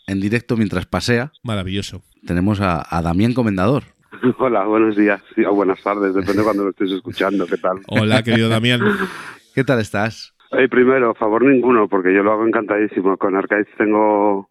en 0.06 0.20
directo 0.20 0.56
mientras 0.56 0.86
pasea. 0.86 1.32
Maravilloso. 1.42 2.04
Tenemos 2.24 2.60
a, 2.60 2.86
a 2.88 3.02
Damián 3.02 3.34
Comendador. 3.34 3.82
Hola, 4.38 4.64
buenos 4.64 4.96
días 4.96 5.22
o 5.46 5.54
buenas 5.54 5.82
tardes, 5.82 6.14
depende 6.14 6.38
de 6.38 6.44
cuando 6.44 6.64
lo 6.64 6.70
estés 6.70 6.90
escuchando, 6.90 7.46
¿qué 7.46 7.56
tal? 7.56 7.78
Hola, 7.88 8.22
querido 8.22 8.48
Damián. 8.48 8.80
¿Qué 9.54 9.64
tal 9.64 9.80
estás? 9.80 10.34
Eh, 10.52 10.68
primero, 10.68 11.14
favor 11.14 11.44
ninguno, 11.44 11.88
porque 11.88 12.14
yo 12.14 12.22
lo 12.22 12.32
hago 12.32 12.46
encantadísimo. 12.46 13.16
Con 13.16 13.36
Arcade 13.36 13.66
tengo 13.76 14.50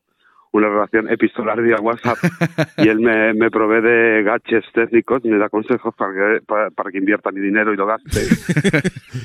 una 0.52 0.67
relación 0.67 1.10
epistolar 1.10 1.62
vía 1.62 1.78
WhatsApp 1.80 2.17
y 2.78 2.88
él 2.88 3.00
me, 3.00 3.34
me 3.34 3.50
provee 3.50 3.82
de 3.82 4.24
gadgets 4.24 4.71
técnicos, 4.74 5.24
me 5.24 5.38
da 5.38 5.50
consejos 5.50 5.93
para 5.95 6.13
que, 6.13 6.41
para, 6.45 6.69
para 6.71 6.91
que 6.91 6.97
invierta 6.97 7.32
mi 7.32 7.39
dinero 7.39 7.74
y 7.74 7.78
lo 7.78 7.86
gaste. 7.86 8.21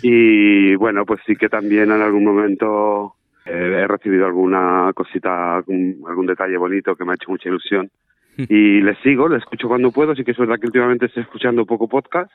y 0.03 0.75
bueno, 0.77 1.05
pues 1.05 1.20
sí 1.27 1.35
que 1.37 1.49
también 1.49 1.90
en 1.90 2.03
algún 2.03 2.25
momento 2.25 3.14
eh, 3.44 3.81
he 3.83 3.87
recibido 3.87 4.27
alguna 4.27 4.92
cosita, 4.94 5.57
algún, 5.57 6.03
algún 6.07 6.27
detalle 6.27 6.57
bonito 6.57 6.94
que 6.94 7.05
me 7.05 7.12
ha 7.12 7.14
hecho 7.14 7.31
mucha 7.31 7.49
ilusión. 7.49 7.90
Y 8.49 8.81
le 8.81 8.94
sigo, 9.03 9.29
le 9.29 9.38
escucho 9.38 9.68
cuando 9.68 9.90
puedo, 9.90 10.14
sí 10.14 10.25
que 10.25 10.33
es 10.33 10.38
verdad 10.38 10.59
que 10.59 10.66
últimamente 10.66 11.07
estoy 11.07 11.22
escuchando 11.22 11.64
poco 11.64 11.88
podcast, 11.88 12.31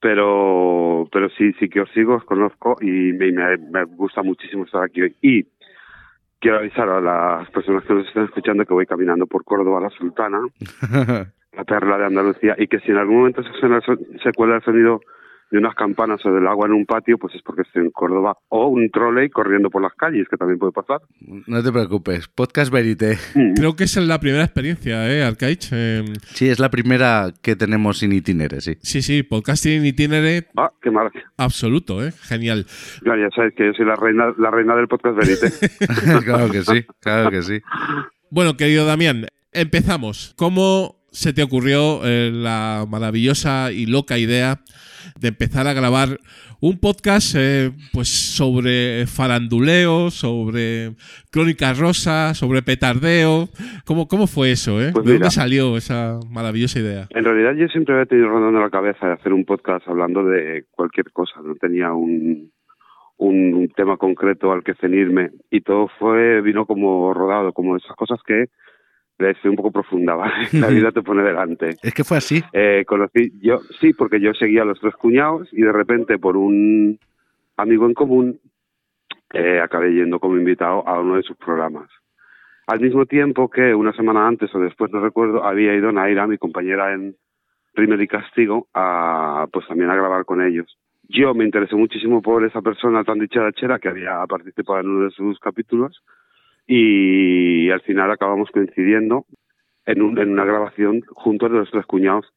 pero 0.00 1.08
pero 1.10 1.28
sí 1.30 1.52
sí 1.58 1.68
que 1.68 1.80
os 1.80 1.90
sigo, 1.90 2.14
os 2.16 2.24
conozco 2.24 2.76
y 2.80 3.12
me, 3.12 3.32
me, 3.32 3.56
me 3.56 3.84
gusta 3.84 4.22
muchísimo 4.22 4.64
estar 4.64 4.82
aquí 4.82 5.02
hoy. 5.02 5.16
Y 5.22 5.46
quiero 6.40 6.58
avisar 6.58 6.88
a 6.88 7.00
las 7.00 7.50
personas 7.50 7.84
que 7.84 7.94
nos 7.94 8.06
están 8.06 8.24
escuchando 8.24 8.64
que 8.64 8.74
voy 8.74 8.86
caminando 8.86 9.26
por 9.26 9.44
Córdoba 9.44 9.80
la 9.80 9.90
Sultana, 9.90 10.40
la 11.52 11.64
perla 11.64 11.98
de 11.98 12.06
Andalucía, 12.06 12.54
y 12.58 12.68
que 12.68 12.80
si 12.80 12.90
en 12.90 12.98
algún 12.98 13.18
momento 13.18 13.42
se, 13.42 13.52
suena 13.60 13.80
el 13.86 14.20
se 14.22 14.32
cuela 14.32 14.56
el 14.56 14.62
sonido 14.62 15.00
de 15.50 15.58
unas 15.58 15.74
campanas 15.74 16.24
o 16.26 16.30
del 16.32 16.46
agua 16.46 16.66
en 16.66 16.72
un 16.72 16.84
patio, 16.86 17.16
pues 17.18 17.34
es 17.34 17.42
porque 17.42 17.62
estoy 17.62 17.82
en 17.82 17.90
Córdoba. 17.90 18.36
O 18.48 18.66
un 18.68 18.90
trolley 18.90 19.30
corriendo 19.30 19.70
por 19.70 19.80
las 19.82 19.94
calles, 19.94 20.26
que 20.30 20.36
también 20.36 20.58
puede 20.58 20.72
pasar. 20.72 21.00
No 21.46 21.62
te 21.62 21.72
preocupes, 21.72 22.28
Podcast 22.28 22.70
Verité. 22.72 23.16
Mm. 23.34 23.54
Creo 23.54 23.74
que 23.76 23.84
es 23.84 23.96
la 23.96 24.20
primera 24.20 24.44
experiencia, 24.44 25.10
¿eh, 25.10 25.22
Arcaich? 25.24 25.68
Eh, 25.72 26.04
Sí, 26.34 26.48
es 26.48 26.58
la 26.58 26.70
primera 26.70 27.32
que 27.42 27.56
tenemos 27.56 27.98
sin 27.98 28.12
itinere, 28.12 28.60
sí. 28.60 28.76
sí, 28.82 29.00
sí, 29.02 29.22
podcasting 29.22 29.84
itinerary 29.86 30.44
Ah, 30.56 30.70
qué 30.82 30.90
maravilla. 30.90 31.24
absoluto, 31.38 32.04
¿eh? 32.06 32.12
Genial. 32.12 32.66
Ya, 33.04 33.16
ya 33.16 33.30
sabes 33.34 33.54
que 33.54 33.66
yo 33.66 33.72
soy 33.72 33.86
la 33.86 33.96
reina, 33.96 34.34
la 34.38 34.50
reina 34.50 34.76
del 34.76 34.88
podcast 34.88 35.16
Verite. 35.16 35.50
claro 36.24 36.50
que 36.50 36.62
sí, 36.62 36.84
claro 37.00 37.30
que 37.30 37.42
sí. 37.42 37.60
Bueno, 38.30 38.56
querido 38.56 38.84
Damián, 38.84 39.26
empezamos. 39.52 40.34
¿Cómo 40.36 40.96
se 41.10 41.32
te 41.32 41.42
ocurrió 41.42 42.00
eh, 42.04 42.30
la 42.32 42.84
maravillosa 42.88 43.72
y 43.72 43.86
loca 43.86 44.18
idea 44.18 44.60
de 45.18 45.28
empezar 45.28 45.66
a 45.66 45.72
grabar 45.72 46.18
un 46.60 46.78
podcast 46.78 47.34
eh, 47.36 47.70
pues 47.92 48.08
sobre 48.08 49.06
faranduleo, 49.06 50.10
sobre 50.10 50.92
crónica 51.30 51.72
rosa, 51.74 52.34
sobre 52.34 52.62
petardeo. 52.62 53.48
¿Cómo, 53.84 54.08
cómo 54.08 54.26
fue 54.26 54.52
eso? 54.52 54.80
Eh? 54.82 54.90
Pues 54.92 55.04
¿De 55.04 55.12
mira. 55.12 55.24
dónde 55.24 55.30
salió 55.30 55.76
esa 55.76 56.18
maravillosa 56.30 56.78
idea? 56.80 57.06
En 57.10 57.24
realidad 57.24 57.54
yo 57.54 57.68
siempre 57.68 57.94
había 57.94 58.06
tenido 58.06 58.28
rondando 58.28 58.60
la 58.60 58.70
cabeza 58.70 59.06
de 59.06 59.12
hacer 59.14 59.32
un 59.32 59.44
podcast 59.44 59.86
hablando 59.88 60.24
de 60.24 60.64
cualquier 60.70 61.10
cosa, 61.12 61.40
no 61.42 61.54
tenía 61.54 61.92
un, 61.92 62.50
un, 63.18 63.54
un 63.54 63.68
tema 63.68 63.96
concreto 63.96 64.52
al 64.52 64.62
que 64.62 64.74
cenirme 64.74 65.30
y 65.50 65.60
todo 65.60 65.88
fue 65.98 66.40
vino 66.40 66.66
como 66.66 67.12
rodado, 67.14 67.52
como 67.52 67.76
esas 67.76 67.94
cosas 67.96 68.18
que 68.26 68.46
estoy 69.18 69.50
un 69.50 69.56
poco 69.56 69.72
profunda, 69.72 70.14
¿vale? 70.14 70.48
La 70.52 70.68
vida 70.68 70.92
te 70.92 71.02
pone 71.02 71.22
delante. 71.22 71.76
Es 71.82 71.94
que 71.94 72.04
fue 72.04 72.18
así. 72.18 72.42
Eh, 72.52 72.84
conocí, 72.86 73.32
yo 73.40 73.60
sí, 73.80 73.92
porque 73.92 74.20
yo 74.20 74.32
seguía 74.34 74.62
a 74.62 74.64
los 74.64 74.80
tres 74.80 74.94
cuñados 74.94 75.48
y 75.52 75.62
de 75.62 75.72
repente 75.72 76.18
por 76.18 76.36
un 76.36 76.98
amigo 77.56 77.86
en 77.86 77.94
común 77.94 78.40
eh, 79.32 79.60
acabé 79.60 79.92
yendo 79.92 80.20
como 80.20 80.36
invitado 80.36 80.86
a 80.86 81.00
uno 81.00 81.16
de 81.16 81.22
sus 81.22 81.36
programas. 81.36 81.90
Al 82.66 82.80
mismo 82.80 83.06
tiempo 83.06 83.48
que 83.48 83.74
una 83.74 83.92
semana 83.92 84.26
antes 84.26 84.54
o 84.54 84.58
después, 84.58 84.92
no 84.92 85.00
recuerdo, 85.00 85.44
había 85.44 85.74
ido 85.74 85.90
Naira, 85.90 86.26
mi 86.26 86.38
compañera 86.38 86.92
en 86.92 87.16
Rimmel 87.74 88.02
y 88.02 88.08
Castigo, 88.08 88.68
a, 88.74 89.46
pues 89.52 89.66
también 89.66 89.90
a 89.90 89.96
grabar 89.96 90.24
con 90.24 90.42
ellos. 90.42 90.76
Yo 91.08 91.32
me 91.32 91.44
interesé 91.44 91.74
muchísimo 91.76 92.20
por 92.20 92.44
esa 92.44 92.60
persona 92.60 93.04
tan 93.04 93.18
dicharachera 93.18 93.78
que 93.78 93.88
había 93.88 94.22
participado 94.26 94.80
en 94.80 94.88
uno 94.88 95.04
de 95.04 95.10
sus 95.12 95.38
capítulos 95.38 96.02
y 96.70 97.70
al 97.70 97.80
final 97.80 98.10
acabamos 98.10 98.50
coincidiendo 98.50 99.24
en, 99.86 100.02
un- 100.02 100.18
en 100.18 100.30
una 100.30 100.44
grabación 100.44 101.00
juntos 101.08 101.50
de 101.50 101.58
los 101.58 101.70
tres 101.70 101.86
cuñados 101.86 102.32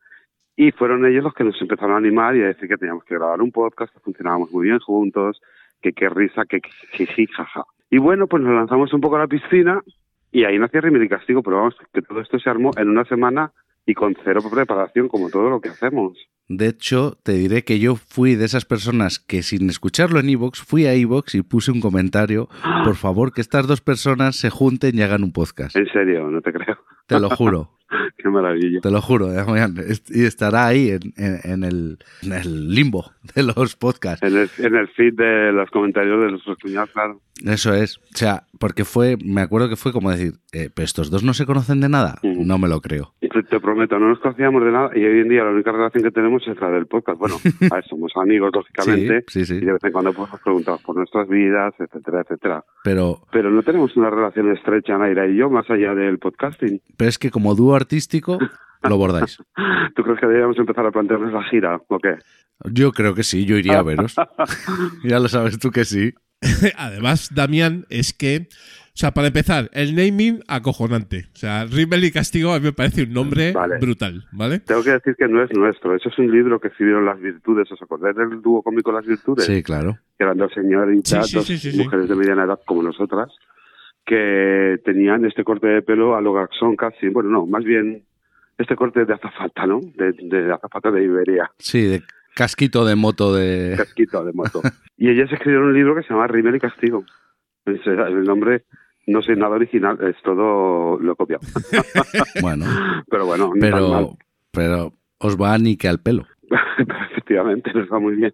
y 0.56 0.72
fueron 0.72 1.06
ellos 1.06 1.24
los 1.26 1.34
que 1.34 1.44
nos 1.44 1.62
empezaron 1.62 1.94
a 1.94 1.98
animar 1.98 2.36
y 2.36 2.42
a 2.42 2.48
decir 2.48 2.68
que 2.70 2.78
teníamos 2.78 3.04
que 3.04 3.16
grabar 3.16 3.42
un 3.42 3.52
podcast, 3.52 3.94
que 3.94 4.00
funcionábamos 4.00 4.52
muy 4.52 4.68
bien 4.68 4.80
juntos, 4.80 5.42
que 5.82 5.92
qué 5.92 6.08
risa, 6.10 6.46
que 6.46 6.62
jiji, 6.94 7.28
jaja. 7.28 7.64
Y 7.90 7.98
bueno, 7.98 8.28
pues 8.28 8.42
nos 8.42 8.54
lanzamos 8.56 8.94
un 8.94 9.02
poco 9.02 9.18
a 9.18 9.20
la 9.20 9.28
piscina 9.28 9.82
y 10.32 10.46
ahí 10.46 10.58
nació 10.58 10.80
y 10.88 11.10
Castigo, 11.10 11.44
pero 11.44 11.58
vamos, 11.58 11.76
que 11.94 12.02
todo 12.02 12.22
esto 12.22 12.40
se 12.40 12.50
armó 12.50 12.72
en 12.78 12.90
una 12.90 13.04
semana 13.06 13.52
y 13.86 13.94
con 13.94 14.16
cero 14.24 14.42
preparación, 14.52 15.08
como 15.08 15.30
todo 15.30 15.50
lo 15.50 15.62
que 15.62 15.70
hacemos. 15.70 16.18
De 16.48 16.68
hecho, 16.68 17.18
te 17.24 17.32
diré 17.34 17.64
que 17.64 17.80
yo 17.80 17.96
fui 17.96 18.36
de 18.36 18.44
esas 18.44 18.66
personas 18.66 19.20
que 19.20 19.42
sin 19.42 19.70
escucharlo 19.70 20.20
en 20.20 20.28
Evox, 20.28 20.62
fui 20.62 20.86
a 20.86 20.94
Evox 20.94 21.36
y 21.36 21.44
puse 21.44 21.72
un 21.72 21.80
comentario, 21.80 22.50
por 22.84 22.96
favor, 22.96 23.32
que 23.32 23.40
estas 23.40 23.68
dos 23.68 23.80
personas 23.80 24.36
se 24.36 24.50
junten 24.50 24.98
y 24.98 25.02
hagan 25.02 25.24
un 25.24 25.32
podcast. 25.32 25.76
En 25.78 25.88
serio, 25.88 26.30
no 26.30 26.42
te 26.42 26.52
creo. 26.52 26.78
Te 27.08 27.20
lo 27.22 27.30
juro, 27.30 27.72
Qué 28.18 28.30
maravilla. 28.30 28.80
te 28.82 28.92
lo 28.92 29.02
juro. 29.02 29.30
Y 30.10 30.24
estará 30.24 30.68
ahí 30.68 30.90
en, 30.92 31.00
en- 31.18 31.40
en 31.52 31.64
el, 31.64 31.98
en 32.24 32.34
el 32.34 32.70
limbo 32.74 33.12
de 33.36 33.44
los 33.44 33.76
podcasts. 33.76 34.24
En 34.26 34.38
el, 34.38 34.50
en 34.58 34.76
el 34.76 34.88
feed 34.90 35.14
de 35.16 35.52
los 35.52 35.70
comentarios 35.70 36.22
de 36.24 36.32
nuestros 36.32 36.58
cuñados, 36.60 36.90
claro. 36.92 37.22
Eso 37.46 37.74
es. 37.74 37.98
O 37.98 38.18
sea, 38.18 38.44
porque 38.60 38.86
fue, 38.86 39.18
me 39.24 39.42
acuerdo 39.42 39.68
que 39.70 39.76
fue 39.76 39.92
como 39.92 40.12
decir, 40.12 40.34
eh, 40.54 40.70
¿pero 40.74 40.84
estos 40.86 41.10
dos 41.10 41.24
no 41.24 41.34
se 41.34 41.46
conocen 41.48 41.80
de 41.82 41.90
nada? 41.90 42.20
No 42.24 42.58
me 42.60 42.68
lo 42.68 42.82
creo. 42.82 43.14
Te, 43.20 43.30
te 43.44 43.60
prometo, 43.60 43.98
no 43.98 44.10
nos 44.10 44.20
conocíamos 44.20 44.64
de 44.64 44.72
nada 44.72 44.92
y 44.94 45.04
hoy 45.04 45.22
en 45.22 45.30
día 45.30 45.44
la 45.44 45.52
única 45.52 45.72
relación 45.72 46.04
que 46.04 46.12
tenemos 46.12 46.46
es 46.48 46.60
la 46.62 46.70
del 46.70 46.86
podcast. 46.86 47.18
Bueno, 47.18 47.36
a 47.72 47.76
ver, 47.76 47.86
somos 47.86 48.12
amigos, 48.16 48.52
lógicamente, 48.54 49.24
Sí, 49.28 49.46
sí, 49.46 49.56
sí. 49.58 49.64
y 49.64 49.66
de 49.66 49.74
vez 49.74 49.84
en 49.84 49.92
cuando 49.92 50.14
pues, 50.14 50.30
nos 50.32 50.42
preguntamos 50.42 50.82
por 50.84 50.96
nuestras 50.98 51.28
vidas, 51.30 51.74
etcétera, 51.80 52.22
etcétera. 52.22 52.64
Pero, 52.84 53.22
Pero 53.32 53.50
no 53.50 53.64
tenemos 53.64 53.96
una 53.98 54.10
relación 54.12 54.52
estrecha, 54.52 54.98
Naira 54.98 55.28
y 55.28 55.38
yo, 55.38 55.50
más 55.50 55.68
allá 55.70 55.96
del 55.96 56.20
podcasting. 56.20 56.80
pero 56.98 57.10
es 57.10 57.18
que 57.18 57.32
como 57.32 57.56
dúo 57.56 57.74
artístico 57.82 58.40
lo 58.84 58.98
bordáis. 58.98 59.38
¿Tú 59.96 60.04
crees 60.04 60.20
que 60.20 60.26
deberíamos 60.28 60.58
empezar 60.58 60.86
a 60.86 60.92
plantearnos 60.92 61.34
la 61.34 61.44
gira 61.44 61.82
o 61.88 62.00
qué? 62.00 62.16
Yo 62.72 62.92
creo 62.92 63.14
que 63.16 63.24
sí, 63.24 63.46
yo 63.46 63.58
iría 63.58 63.80
a 63.80 63.84
veros. 63.84 64.16
ya 65.04 65.20
lo 65.20 65.28
sabes 65.28 65.60
tú 65.60 65.72
que 65.72 65.84
sí. 65.86 66.14
Además, 66.78 67.30
Damián, 67.34 67.86
es 67.90 68.14
que, 68.14 68.48
o 68.50 68.96
sea, 68.96 69.12
para 69.12 69.28
empezar, 69.28 69.70
el 69.74 69.96
naming 69.96 70.42
acojonante. 70.48 71.26
O 71.34 71.38
sea, 71.38 71.66
Rimmel 71.66 72.04
y 72.04 72.12
Castigo 72.12 72.52
a 72.54 72.60
mí 72.60 72.66
me 72.66 72.74
parece 72.74 73.04
un 73.04 73.14
nombre 73.14 73.52
Vale. 73.52 73.78
brutal, 73.80 74.26
¿vale? 74.32 74.60
Tengo 74.60 74.84
que 74.84 74.92
decir 74.92 75.16
que 75.16 75.28
no 75.28 75.44
es 75.44 75.52
nuestro. 75.56 75.96
Eso 75.96 76.10
es 76.10 76.18
un 76.18 76.32
libro 76.32 76.60
que 76.60 76.70
escribieron 76.70 77.06
Las 77.06 77.20
Virtudes. 77.20 77.72
¿Os 77.72 77.82
acordáis 77.82 78.16
del 78.16 78.42
dúo 78.42 78.64
cómico 78.64 78.92
Las 78.92 79.06
Virtudes? 79.06 79.46
Sí, 79.46 79.62
claro. 79.62 79.98
que 80.18 80.24
eran 80.24 80.38
dos 80.38 80.52
señoritas, 80.54 81.28
Sí, 81.28 81.32
sí, 81.32 81.36
dos 81.38 81.46
sí, 81.46 81.58
sí, 81.58 81.72
sí. 81.74 81.84
mujeres 81.84 82.10
de 82.10 82.16
mediana 82.16 82.44
edad 82.46 82.60
como 82.66 82.82
nosotras, 82.84 83.30
que 84.06 84.80
tenían 84.84 85.26
este 85.26 85.44
corte 85.44 85.68
de 85.68 85.82
pelo 85.82 86.16
a 86.16 86.22
lo 86.22 86.34
Gaxón 86.34 86.76
casi, 86.76 87.10
bueno, 87.10 87.30
no, 87.30 87.46
más 87.46 87.64
bien 87.64 88.04
este 88.58 88.76
corte 88.76 89.06
de 89.06 89.14
azafata, 89.14 89.66
¿no? 89.66 89.80
De, 89.96 90.14
de 90.14 90.52
azafata 90.54 90.92
de 90.92 91.04
Iberia, 91.04 91.52
Sí, 91.58 91.82
de 91.86 92.04
casquito 92.36 92.86
de 92.86 92.96
moto 92.96 93.34
de... 93.34 93.74
casquito 93.78 94.24
de 94.24 94.34
moto. 94.34 94.62
y 94.98 95.10
ellas 95.10 95.32
escribieron 95.32 95.68
un 95.70 95.74
libro 95.74 95.96
que 95.96 96.04
se 96.04 96.10
llama 96.14 96.28
Rimel 96.28 96.56
y 96.56 96.60
Castigo. 96.60 97.04
Es- 97.66 97.86
El 97.86 98.24
nombre 98.24 98.64
no 99.08 99.22
sé 99.22 99.36
nada 99.36 99.56
original, 99.56 99.98
es 100.08 100.16
todo 100.24 100.98
lo 101.00 101.16
copiado. 101.16 101.42
Bueno, 102.42 102.66
Pero 103.10 103.26
bueno, 103.26 103.52
no 103.56 103.70
tan 103.70 103.90
mal. 103.90 104.08
pero, 104.12 104.18
pero 104.52 104.94
os 105.20 105.36
va 105.38 105.58
ni 105.58 105.76
que 105.78 105.88
al 105.88 106.00
pelo. 106.00 106.26
Efectivamente, 107.12 107.72
nos 107.74 107.90
va 107.92 108.00
muy 108.00 108.16
bien. 108.16 108.34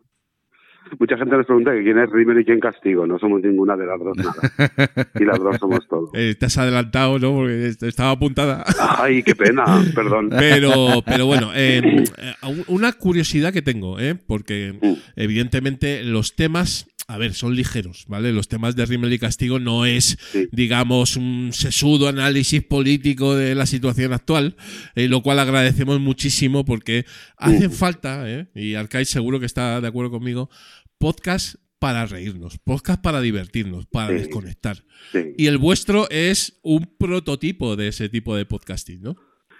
Mucha 1.00 1.18
gente 1.18 1.36
nos 1.38 1.46
pregunta 1.46 1.72
que 1.74 1.84
quién 1.84 1.98
es 2.00 2.10
Rimel 2.10 2.40
y 2.40 2.46
quién 2.46 2.60
Castigo. 2.60 3.06
No 3.08 3.18
somos 3.20 3.42
ninguna 3.42 3.76
de 3.76 3.86
las 3.86 4.00
dos 4.00 4.18
nada. 4.18 5.10
Y 5.20 5.26
las 5.26 5.40
dos 5.40 5.58
somos 5.58 5.88
todo. 5.88 6.12
Eh, 6.14 6.36
te 6.40 6.46
has 6.48 6.58
adelantado, 6.58 7.20
¿no? 7.20 7.34
Porque 7.34 7.68
est- 7.68 7.84
estaba 7.84 8.12
apuntada. 8.12 8.64
Ay, 8.98 9.22
qué 9.24 9.36
pena, 9.36 9.64
perdón. 9.96 10.30
Pero, 10.30 11.02
pero 11.06 11.26
bueno, 11.26 11.52
eh, 11.56 11.82
eh, 12.18 12.64
una 12.68 12.92
curiosidad 12.94 13.54
que 13.54 13.62
tengo, 13.62 14.00
¿eh? 14.00 14.16
porque 14.16 14.74
Mm. 14.82 14.94
evidentemente 15.16 16.04
los 16.04 16.36
temas, 16.36 16.88
a 17.10 17.18
ver, 17.18 17.34
son 17.34 17.56
ligeros, 17.56 18.06
¿vale? 18.10 18.34
Los 18.34 18.50
temas 18.50 18.76
de 18.76 18.86
Rimmel 18.86 19.14
y 19.14 19.20
Castigo 19.20 19.60
no 19.60 19.86
es, 19.86 20.18
Sí. 20.32 20.50
digamos, 20.52 21.16
un 21.16 21.52
sesudo 21.54 22.10
análisis 22.10 22.62
político 22.64 23.34
de 23.36 23.56
la 23.56 23.66
situación 23.66 24.12
actual, 24.14 24.56
eh, 24.96 25.08
lo 25.08 25.22
cual 25.22 25.40
agradecemos 25.40 26.00
muchísimo 26.02 26.66
porque 26.66 27.06
hacen 27.38 27.72
falta, 27.72 28.30
¿eh? 28.30 28.48
y 28.56 28.74
Arcais 28.76 29.10
seguro 29.10 29.40
que 29.40 29.46
está 29.46 29.80
de 29.80 29.88
acuerdo 29.88 30.12
conmigo, 30.12 30.50
podcast 30.98 31.56
para 31.80 32.06
reírnos, 32.08 32.58
podcast 32.58 33.02
para 33.02 33.22
divertirnos, 33.22 33.86
para 33.86 34.10
Sí. 34.10 34.16
desconectar. 34.16 34.78
Sí. 35.12 35.34
Y 35.38 35.46
el 35.46 35.60
vuestro 35.60 36.08
es 36.10 36.60
un 36.64 36.90
prototipo 37.00 37.76
de 37.76 37.88
ese 37.90 38.10
tipo 38.10 38.36
de 38.36 38.46
podcasting, 38.46 39.02
¿no? 39.02 39.16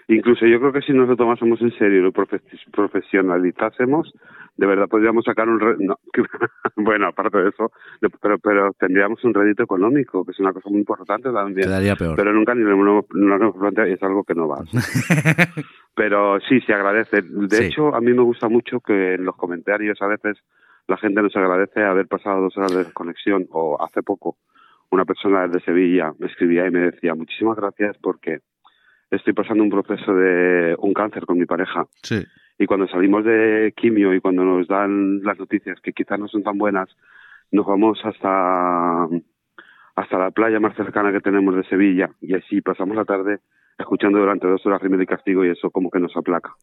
Incluso 0.08 0.46
yo 0.46 0.58
creo 0.58 0.72
que 0.72 0.82
si 0.82 0.92
nos 0.92 1.06
lo 1.08 1.16
tomásemos 1.16 1.60
en 1.60 1.70
serio 1.78 1.98
y 2.00 2.02
lo 2.02 2.12
profe- 2.12 2.40
profesionalizásemos, 2.72 4.12
de 4.58 4.66
verdad 4.66 4.88
podríamos 4.88 5.24
sacar 5.24 5.48
un... 5.48 5.58
re- 5.60 5.76
no, 5.78 5.96
bueno, 6.76 7.06
aparte 7.06 7.38
de 7.38 7.48
eso, 7.48 7.70
pero, 8.20 8.38
pero 8.38 8.72
tendríamos 8.78 9.22
un 9.24 9.32
rédito 9.32 9.62
económico, 9.62 10.24
que 10.24 10.32
es 10.32 10.40
una 10.40 10.52
cosa 10.52 10.68
muy 10.68 10.80
importante 10.80 11.30
también. 11.32 11.66
Quedaría 11.66 11.96
peor. 11.96 12.16
Pero 12.16 12.32
nunca 12.34 12.54
ni 12.54 12.62
lo 12.64 12.72
hemos, 12.72 13.04
no 13.14 13.38
lo 13.38 13.44
hemos 13.44 13.56
planteado 13.56 13.88
y 13.88 13.94
es 13.94 14.02
algo 14.02 14.24
que 14.24 14.34
no 14.34 14.48
va. 14.48 14.58
Pero 15.94 16.38
sí, 16.48 16.60
se 16.60 16.72
agradece. 16.74 17.22
De 17.22 17.56
Sí. 17.56 17.64
hecho, 17.64 17.94
a 17.94 18.00
mí 18.00 18.12
me 18.12 18.22
gusta 18.22 18.48
mucho 18.48 18.80
que 18.80 19.14
en 19.14 19.24
los 19.24 19.36
comentarios 19.36 20.00
a 20.02 20.06
veces 20.06 20.36
la 20.86 20.96
gente 20.96 21.22
nos 21.22 21.34
agradece 21.36 21.82
haber 21.82 22.06
pasado 22.06 22.40
dos 22.42 22.56
horas 22.56 22.72
de 22.72 22.84
desconexión 22.84 23.46
o 23.50 23.82
hace 23.82 24.02
poco 24.02 24.36
una 24.90 25.04
persona 25.04 25.46
desde 25.46 25.60
Sevilla 25.66 26.12
me 26.18 26.28
escribía 26.28 26.66
y 26.66 26.70
me 26.70 26.78
decía 26.90 27.14
muchísimas 27.14 27.56
gracias 27.56 27.96
porque 28.00 28.38
estoy 29.10 29.34
pasando 29.34 29.62
un 29.62 29.68
proceso 29.70 30.14
de 30.14 30.74
un 30.78 30.94
cáncer 30.94 31.26
con 31.26 31.36
mi 31.38 31.44
pareja 31.44 31.84
Sí. 32.02 32.24
Y 32.58 32.66
cuando 32.66 32.88
salimos 32.88 33.24
de 33.24 33.72
quimio 33.76 34.14
y 34.14 34.20
cuando 34.20 34.44
nos 34.44 34.66
dan 34.66 35.22
las 35.22 35.38
noticias 35.38 35.80
que 35.80 35.92
quizás 35.92 36.18
no 36.18 36.28
son 36.28 36.42
tan 36.42 36.58
buenas, 36.58 36.88
nos 37.52 37.66
vamos 37.66 37.98
hasta 38.04 39.08
hasta 39.96 40.18
la 40.18 40.30
playa 40.30 40.60
más 40.60 40.76
cercana 40.76 41.12
que 41.12 41.20
tenemos 41.20 41.54
de 41.56 41.64
Sevilla 41.64 42.10
y 42.20 42.34
así 42.34 42.60
pasamos 42.60 42.96
la 42.96 43.04
tarde 43.04 43.40
escuchando 43.78 44.18
durante 44.18 44.46
dos 44.46 44.64
horas 44.66 44.82
Rimmel 44.82 45.02
y 45.02 45.06
Castigo 45.06 45.44
y 45.44 45.50
eso 45.50 45.70
como 45.70 45.90
que 45.90 46.00
nos 46.00 46.16
aplaca. 46.16 46.54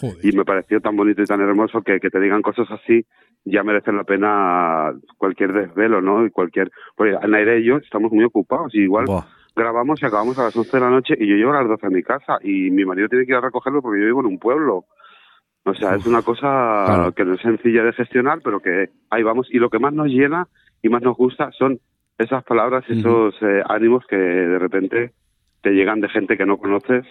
Joder. 0.00 0.16
Y 0.22 0.36
me 0.36 0.44
pareció 0.44 0.80
tan 0.80 0.96
bonito 0.96 1.22
y 1.22 1.26
tan 1.26 1.40
hermoso 1.40 1.82
que, 1.82 2.00
que 2.00 2.10
te 2.10 2.20
digan 2.20 2.42
cosas 2.42 2.68
así 2.70 3.06
ya 3.44 3.62
merece 3.62 3.92
la 3.92 4.04
pena 4.04 4.92
cualquier 5.18 5.52
desvelo, 5.52 6.00
¿no? 6.00 6.24
Y 6.24 6.30
cualquier... 6.30 6.70
Porque 6.96 7.16
Naira 7.28 7.56
y 7.56 7.64
yo 7.64 7.76
estamos 7.76 8.10
muy 8.10 8.24
ocupados 8.24 8.74
y 8.74 8.80
igual 8.80 9.04
Buah. 9.06 9.24
grabamos 9.54 10.02
y 10.02 10.06
acabamos 10.06 10.38
a 10.38 10.44
las 10.44 10.56
11 10.56 10.76
de 10.76 10.80
la 10.80 10.90
noche 10.90 11.14
y 11.18 11.26
yo 11.26 11.36
llego 11.36 11.52
a 11.52 11.60
las 11.60 11.68
12 11.68 11.86
a 11.86 11.90
mi 11.90 12.02
casa 12.02 12.38
y 12.42 12.70
mi 12.70 12.84
marido 12.84 13.08
tiene 13.08 13.26
que 13.26 13.32
ir 13.32 13.36
a 13.36 13.42
recogerlo 13.42 13.82
porque 13.82 14.00
yo 14.00 14.06
vivo 14.06 14.20
en 14.20 14.26
un 14.26 14.38
pueblo. 14.38 14.86
O 15.64 15.74
sea, 15.74 15.94
es 15.94 16.06
una 16.06 16.22
cosa 16.22 16.84
Claro. 16.86 17.12
que 17.12 17.24
no 17.24 17.34
es 17.34 17.40
sencilla 17.40 17.82
de 17.82 17.92
gestionar, 17.92 18.40
pero 18.44 18.60
que 18.60 18.90
ahí 19.10 19.22
vamos. 19.22 19.48
Y 19.50 19.58
lo 19.58 19.70
que 19.70 19.78
más 19.78 19.92
nos 19.94 20.08
llena 20.08 20.46
y 20.82 20.88
más 20.88 21.02
nos 21.02 21.16
gusta 21.16 21.50
son 21.52 21.80
esas 22.18 22.44
palabras, 22.44 22.84
esos 22.88 23.34
eh, 23.42 23.62
ánimos 23.68 24.06
que 24.06 24.16
de 24.16 24.58
repente 24.58 25.12
te 25.62 25.70
llegan 25.70 26.00
de 26.00 26.08
gente 26.10 26.36
que 26.36 26.46
no 26.46 26.58
conoces 26.58 27.04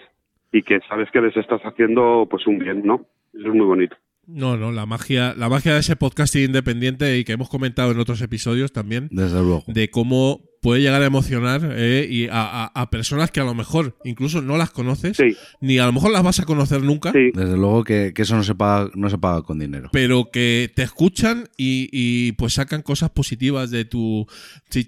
y 0.52 0.62
que 0.62 0.80
sabes 0.88 1.10
que 1.10 1.20
les 1.20 1.36
estás 1.36 1.60
haciendo 1.62 2.26
pues 2.30 2.46
un 2.46 2.58
bien, 2.58 2.82
¿no? 2.86 3.02
Eso 3.34 3.48
es 3.48 3.54
muy 3.54 3.66
bonito. 3.66 3.96
No, 4.26 4.56
no, 4.56 4.72
la 4.72 4.86
magia, 4.86 5.34
la 5.36 5.48
magia 5.48 5.74
de 5.74 5.80
ese 5.80 5.96
podcasting 5.96 6.44
independiente 6.44 7.18
y 7.18 7.24
que 7.24 7.32
hemos 7.32 7.48
comentado 7.48 7.92
en 7.92 7.98
otros 7.98 8.20
episodios 8.22 8.72
también, 8.72 9.08
Desde 9.10 9.38
luego. 9.40 9.64
de 9.66 9.90
cómo 9.90 10.40
puede 10.62 10.80
llegar 10.80 11.02
a 11.02 11.06
emocionar 11.06 11.60
eh, 11.74 12.06
y 12.10 12.26
a, 12.28 12.64
a- 12.64 12.66
a 12.74 12.88
personas 12.88 13.30
que 13.30 13.40
a 13.40 13.44
lo 13.44 13.52
mejor 13.54 13.98
incluso 14.02 14.40
no 14.40 14.56
las 14.56 14.70
conoces, 14.70 15.18
Sí, 15.18 15.36
ni 15.60 15.78
a 15.78 15.84
lo 15.84 15.92
mejor 15.92 16.10
las 16.10 16.22
vas 16.22 16.40
a 16.40 16.46
conocer 16.46 16.82
nunca, 16.82 17.12
sí. 17.12 17.32
Desde 17.34 17.54
luego 17.58 17.84
que, 17.84 18.12
que 18.14 18.22
eso 18.22 18.34
no 18.34 18.42
se 18.44 18.54
paga, 18.54 18.90
no 18.94 19.10
se 19.10 19.18
paga 19.18 19.42
con 19.42 19.58
dinero. 19.58 19.90
pero 19.92 20.30
que 20.32 20.72
te 20.74 20.82
escuchan 20.82 21.44
y, 21.58 21.90
y, 21.92 22.32
pues 22.32 22.54
sacan 22.54 22.80
cosas 22.80 23.10
positivas 23.10 23.70
de 23.70 23.84
tu 23.84 24.26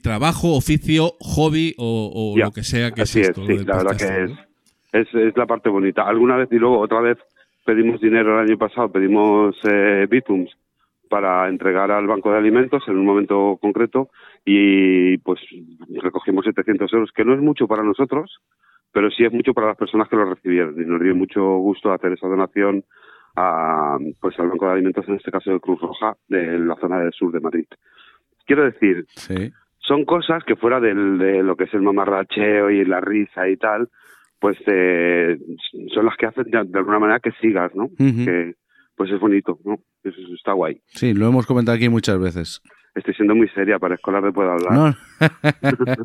trabajo, 0.03 0.55
oficio, 0.55 1.14
hobby 1.20 1.75
o, 1.79 2.35
lo 2.37 2.51
que 2.53 2.62
sea 2.64 2.90
que 2.92 3.03
Así 3.03 3.20
es 3.20 3.25
es, 3.25 3.29
esto. 3.31 3.46
sí, 3.46 3.53
la 3.66 3.77
verdad 3.77 3.83
podcast, 3.92 4.01
que 4.11 4.25
es, 4.25 4.31
¿no? 4.31 4.37
es, 4.92 5.29
es 5.29 5.37
la 5.37 5.46
parte 5.46 5.68
bonita. 5.68 6.03
Alguna 6.09 6.37
vez 6.37 6.49
y 6.53 6.57
luego 6.57 6.81
otra 6.81 7.01
vez 7.01 7.18
pedimos 7.67 8.01
dinero 8.01 8.33
el 8.41 8.49
año 8.49 8.57
pasado, 8.57 8.91
pedimos 8.91 9.57
eh, 9.69 10.07
Bitums 10.09 10.57
para 11.11 11.49
entregar 11.49 11.91
al 11.91 12.07
Banco 12.07 12.31
de 12.33 12.39
Alimentos 12.39 12.83
en 12.89 12.97
un 12.97 13.05
momento 13.05 13.59
concreto 13.61 14.09
y 14.45 15.19
pues 15.19 15.41
recogimos 16.03 16.45
700 16.47 16.93
euros, 16.93 17.13
que 17.13 17.25
no 17.25 17.35
es 17.35 17.41
mucho 17.41 17.69
para 17.69 17.83
nosotros, 17.83 18.41
pero 18.93 19.11
sí 19.11 19.25
es 19.25 19.33
mucho 19.33 19.53
para 19.53 19.69
las 19.69 19.77
personas 19.77 20.09
que 20.09 20.17
lo 20.17 20.25
recibieron 20.25 20.75
y 20.81 20.85
nos 20.85 21.01
dio 21.03 21.15
mucho 21.15 21.43
gusto 21.59 21.93
hacer 21.93 22.13
esa 22.13 22.27
donación 22.29 22.85
a, 23.37 23.99
pues 24.21 24.39
al 24.41 24.49
Banco 24.49 24.67
de 24.67 24.73
Alimentos, 24.73 25.07
en 25.09 25.17
este 25.17 25.31
caso 25.31 25.53
de 25.53 25.61
Cruz 25.61 25.81
Roja, 25.81 26.17
de 26.29 26.59
la 26.59 26.75
zona 26.77 26.99
del 27.01 27.13
sur 27.13 27.31
de 27.33 27.41
Madrid. 27.41 27.67
Quiero 28.47 28.65
decir, 28.65 29.05
Sí. 29.09 29.53
son 29.79 30.05
cosas 30.05 30.43
que 30.45 30.57
fuera 30.57 30.81
del, 30.81 31.19
de 31.19 31.43
lo 31.43 31.55
que 31.57 31.65
es 31.65 31.75
el 31.75 31.83
mamarracheo 31.83 32.71
y 32.71 32.85
la 32.85 33.01
risa 33.01 33.49
y 33.49 33.57
tal, 33.57 33.89
pues 34.40 34.57
eh, 34.66 35.37
son 35.94 36.05
las 36.05 36.16
que 36.16 36.27
hacen 36.27 36.44
de, 36.44 36.64
de 36.64 36.79
alguna 36.79 36.99
manera 36.99 37.20
que 37.20 37.31
sigas, 37.40 37.72
¿no? 37.75 37.88
Que 37.99 38.55
pues 38.96 39.11
es 39.11 39.20
bonito, 39.20 39.59
¿no? 39.64 39.75
Eso, 40.05 40.20
eso 40.20 40.35
está 40.35 40.53
guay. 40.53 40.81
Sí, 40.88 41.12
lo 41.14 41.27
hemos 41.29 41.46
comentado 41.46 41.77
aquí 41.77 41.88
muchas 41.88 42.18
veces. 42.18 42.61
Estoy 42.94 43.12
siendo 43.12 43.35
muy 43.35 43.46
seria 43.51 43.79
para 43.79 43.94
escolar 43.96 44.22
de 44.25 44.33
puedo 44.33 44.51
hablar. 44.53 44.72
No. 44.72 44.94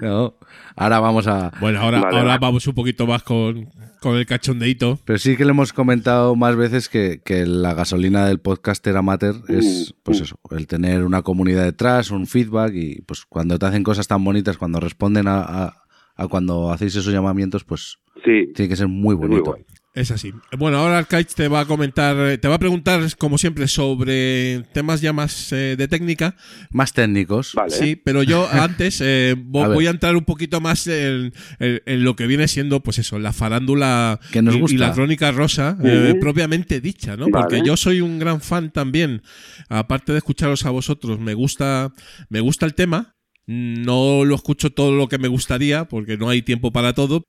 No. 0.00 0.34
Ahora 0.76 1.00
vamos 1.00 1.26
a. 1.26 1.52
Bueno, 1.60 1.80
ahora, 1.80 2.00
Vale, 2.00 2.16
ahora 2.16 2.28
vale. 2.30 2.38
vamos 2.40 2.66
un 2.66 2.74
poquito 2.74 3.06
más 3.06 3.22
con, 3.22 3.66
con 4.00 4.16
el 4.16 4.26
cachondeito. 4.26 4.98
Pero 5.04 5.18
sí 5.18 5.36
que 5.36 5.44
le 5.44 5.50
hemos 5.50 5.72
comentado 5.72 6.34
más 6.34 6.56
veces 6.56 6.88
que, 6.88 7.20
que 7.24 7.46
la 7.46 7.74
gasolina 7.74 8.26
del 8.26 8.40
podcaster 8.40 8.96
amateur 8.96 9.36
es, 9.48 9.94
Mm, 9.96 10.02
pues 10.02 10.20
mm. 10.20 10.22
eso, 10.24 10.40
el 10.50 10.66
tener 10.66 11.04
una 11.04 11.22
comunidad 11.22 11.64
detrás, 11.64 12.10
un 12.10 12.26
feedback 12.26 12.72
y 12.74 13.02
pues 13.02 13.24
cuando 13.28 13.58
te 13.58 13.66
hacen 13.66 13.84
cosas 13.84 14.08
tan 14.08 14.24
bonitas, 14.24 14.58
cuando 14.58 14.80
responden 14.80 15.28
a, 15.28 15.42
a- 15.42 15.81
a 16.22 16.28
cuando 16.28 16.70
hacéis 16.72 16.94
esos 16.96 17.12
llamamientos, 17.12 17.64
pues 17.64 17.98
Sí, 18.24 18.52
tiene 18.54 18.68
que 18.68 18.76
ser 18.76 18.88
muy 18.88 19.14
bonito. 19.16 19.56
Es 19.94 20.10
así. 20.10 20.32
Bueno, 20.56 20.78
ahora 20.78 20.96
Arcaich 20.96 21.34
te 21.34 21.48
va 21.48 21.60
a 21.60 21.64
comentar, 21.66 22.16
eh, 22.16 22.38
te 22.38 22.48
va 22.48 22.54
a 22.54 22.58
preguntar, 22.58 23.02
como 23.18 23.36
siempre, 23.36 23.68
sobre 23.68 24.62
temas 24.72 25.02
ya 25.02 25.12
más 25.12 25.52
eh, 25.52 25.74
de 25.76 25.86
técnica. 25.88 26.34
Más 26.70 26.94
técnicos. 26.94 27.52
Vale. 27.54 27.70
Sí, 27.70 27.96
pero 27.96 28.22
yo 28.22 28.48
antes 28.52 29.02
eh, 29.04 29.32
A 29.36 29.68
voy 29.68 29.86
a 29.86 29.90
entrar 29.90 30.16
un 30.16 30.24
poquito 30.24 30.60
más 30.62 30.86
en, 30.86 31.32
en- 31.58 31.82
en 31.84 32.04
lo 32.04 32.16
que 32.16 32.26
viene 32.26 32.48
siendo, 32.48 32.80
pues 32.82 32.98
eso, 33.00 33.18
la 33.18 33.32
farándula 33.34 34.18
Que 34.30 34.40
nos 34.40 34.54
y, 34.72 34.78
la 34.78 34.92
crónica 34.94 35.30
rosa, 35.30 35.76
eh, 35.84 36.14
propiamente 36.20 36.80
dicha, 36.80 37.16
¿no? 37.16 37.26
Vale. 37.28 37.32
Porque 37.48 37.62
yo 37.66 37.76
soy 37.76 38.00
un 38.00 38.18
gran 38.18 38.40
fan 38.40 38.70
también, 38.70 39.22
aparte 39.68 40.12
de 40.12 40.18
escucharos 40.18 40.64
a 40.64 40.70
vosotros, 40.70 41.18
me 41.20 41.34
gusta, 41.34 41.92
me 42.30 42.40
gusta 42.40 42.64
el 42.64 42.74
tema. 42.74 43.16
No 43.46 44.24
lo 44.24 44.34
escucho 44.34 44.70
todo 44.70 44.92
lo 44.92 45.08
que 45.08 45.18
me 45.18 45.28
gustaría, 45.28 45.84
porque 45.86 46.16
no 46.16 46.28
hay 46.28 46.42
tiempo 46.42 46.72
para 46.72 46.92
todo. 46.92 47.24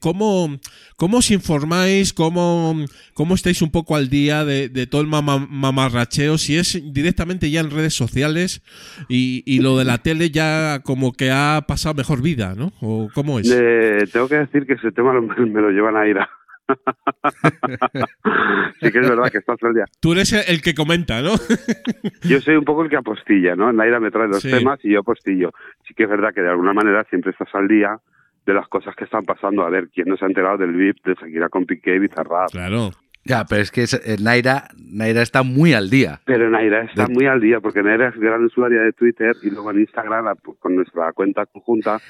¿Cómo, 0.00 0.58
cómo 0.96 1.18
os 1.18 1.30
informáis? 1.30 2.12
¿Cómo, 2.12 2.76
cómo 3.14 3.34
estáis 3.34 3.62
un 3.62 3.70
poco 3.70 3.96
al 3.96 4.10
día 4.10 4.44
de, 4.44 4.68
de 4.68 4.86
todo 4.86 5.00
el 5.00 5.06
mama- 5.06 5.46
mamarracheo? 5.48 6.36
Si 6.36 6.56
es 6.56 6.82
directamente 6.92 7.50
ya 7.50 7.60
en 7.60 7.70
redes 7.70 7.94
sociales 7.94 8.62
y, 9.08 9.42
y 9.46 9.60
lo 9.60 9.78
de 9.78 9.84
la 9.86 9.98
tele 9.98 10.30
ya 10.30 10.80
como 10.84 11.12
que 11.12 11.30
ha 11.30 11.64
pasado 11.66 11.94
mejor 11.94 12.20
vida, 12.20 12.54
¿no? 12.54 12.72
¿O 12.82 13.08
cómo 13.14 13.38
es? 13.38 13.48
Tengo 14.12 14.28
que 14.28 14.34
decir 14.36 14.66
que 14.66 14.74
ese 14.74 14.92
tema 14.92 15.18
me 15.38 15.60
lo 15.62 15.70
llevan 15.70 15.96
a 15.96 16.06
ira. 16.06 16.28
sí 18.80 18.92
que 18.92 18.98
es 19.00 19.08
verdad 19.08 19.30
que 19.30 19.38
estás 19.38 19.58
todo 19.58 19.70
el 19.70 19.76
día. 19.76 19.84
Tú 20.00 20.12
eres 20.12 20.32
el 20.48 20.62
que 20.62 20.74
comenta, 20.74 21.20
¿no? 21.22 21.32
Yo 22.28 22.40
soy 22.40 22.56
un 22.56 22.64
poco 22.64 22.82
el 22.84 22.90
que 22.90 22.96
apostilla, 22.96 23.54
¿no? 23.56 23.72
Naira 23.72 24.00
me 24.00 24.10
trae 24.10 24.28
los 24.28 24.42
Sí. 24.42 24.50
temas 24.50 24.78
y 24.84 24.92
yo 24.92 25.00
apostillo. 25.00 25.50
Sí 25.86 25.94
que 25.94 26.04
es 26.04 26.08
verdad 26.08 26.32
que 26.34 26.42
de 26.42 26.50
alguna 26.50 26.72
manera 26.72 27.04
siempre 27.08 27.30
estás 27.32 27.48
al 27.54 27.68
día 27.68 27.98
de 28.46 28.54
las 28.54 28.68
cosas 28.68 28.94
que 28.96 29.04
están 29.04 29.24
pasando. 29.24 29.62
A 29.64 29.70
ver, 29.70 29.88
¿quién 29.94 30.08
no 30.08 30.16
se 30.16 30.24
ha 30.24 30.28
enterado 30.28 30.58
del 30.58 30.72
VIP 30.72 31.04
de 31.04 31.14
Shakira 31.14 31.48
con 31.48 31.64
Piqué 31.66 31.94
y 31.96 31.98
Bizarrap? 32.00 32.50
claro. 32.50 32.90
Ya, 33.26 33.46
pero 33.46 33.62
es 33.62 33.70
que 33.70 33.84
es- 33.84 33.94
eh, 33.94 34.16
Naira, 34.22 34.68
Naira 34.76 35.22
está 35.22 35.42
muy 35.42 35.72
al 35.72 35.88
día. 35.88 36.20
Pero 36.26 36.50
Naira 36.50 36.82
está 36.84 37.06
De- 37.06 37.14
muy 37.14 37.24
al 37.24 37.40
día 37.40 37.58
porque 37.60 37.82
Naira 37.82 38.08
es 38.10 38.16
gran 38.20 38.44
usuaria 38.44 38.82
de 38.82 38.92
Twitter 38.92 39.34
y 39.42 39.48
luego 39.48 39.70
en 39.70 39.80
Instagram, 39.80 40.26
la- 40.26 40.34
con 40.58 40.76
nuestra 40.76 41.10
cuenta 41.14 41.46
conjunta, 41.46 42.02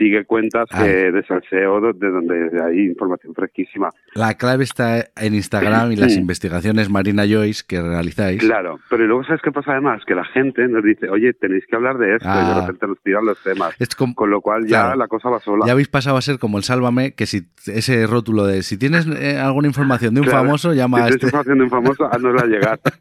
sigue 0.00 0.24
cuentas 0.24 0.66
Ah. 0.72 0.82
que- 0.82 1.12
de 1.12 1.22
salseo 1.26 1.78
de 1.92 2.10
donde 2.10 2.50
hay 2.64 2.86
información 2.86 3.34
fresquísima. 3.34 3.90
La 4.14 4.32
clave 4.34 4.64
está 4.64 5.04
en 5.16 5.34
Instagram 5.34 5.92
y 5.92 5.96
las 5.96 6.16
Mm. 6.16 6.20
investigaciones 6.20 6.88
Marina 6.88 7.24
Joyce 7.28 7.62
que 7.68 7.82
realizáis. 7.82 8.40
Claro, 8.40 8.80
pero 8.88 9.06
luego 9.06 9.24
¿sabes 9.24 9.42
qué 9.42 9.52
pasa 9.52 9.72
además? 9.72 10.00
Que 10.06 10.14
la 10.14 10.24
gente 10.24 10.66
nos 10.68 10.82
dice, 10.82 11.10
oye, 11.10 11.34
tenéis 11.34 11.64
que 11.68 11.76
hablar 11.76 11.98
de 11.98 12.14
esto 12.16 12.26
y 12.28 12.32
Ah. 12.32 12.54
de 12.54 12.60
repente 12.62 12.86
nos 12.86 12.98
tiran 13.02 13.26
los 13.26 13.42
temas. 13.42 13.74
Es 13.78 13.94
como- 13.94 14.14
Con 14.14 14.30
lo 14.30 14.40
cual 14.40 14.62
ya 14.66 14.84
Claro. 14.84 14.96
la 14.98 15.06
cosa 15.08 15.28
va 15.28 15.38
sola. 15.40 15.66
Ya 15.66 15.72
habéis 15.72 15.88
pasado 15.88 16.16
a 16.16 16.22
ser 16.22 16.38
como 16.38 16.56
el 16.56 16.64
Sálvame, 16.64 17.12
que 17.12 17.26
si 17.26 17.42
ese 17.66 18.06
rótulo 18.06 18.46
de 18.46 18.62
si 18.62 18.78
tienes 18.78 19.06
eh, 19.06 19.38
alguna 19.38 19.68
información 19.68 20.14
de 20.14 20.20
un 20.22 20.26
Claro. 20.26 20.44
famoso, 20.44 20.72
llama 20.72 20.98
Si 20.98 21.02
a 21.02 21.06
tienes 21.06 21.14
este. 21.16 21.26
información 21.26 21.58
de 21.58 21.64
un 21.64 21.70
famoso, 21.70 22.04
haznosla 22.10 22.46
llegar. 22.46 22.80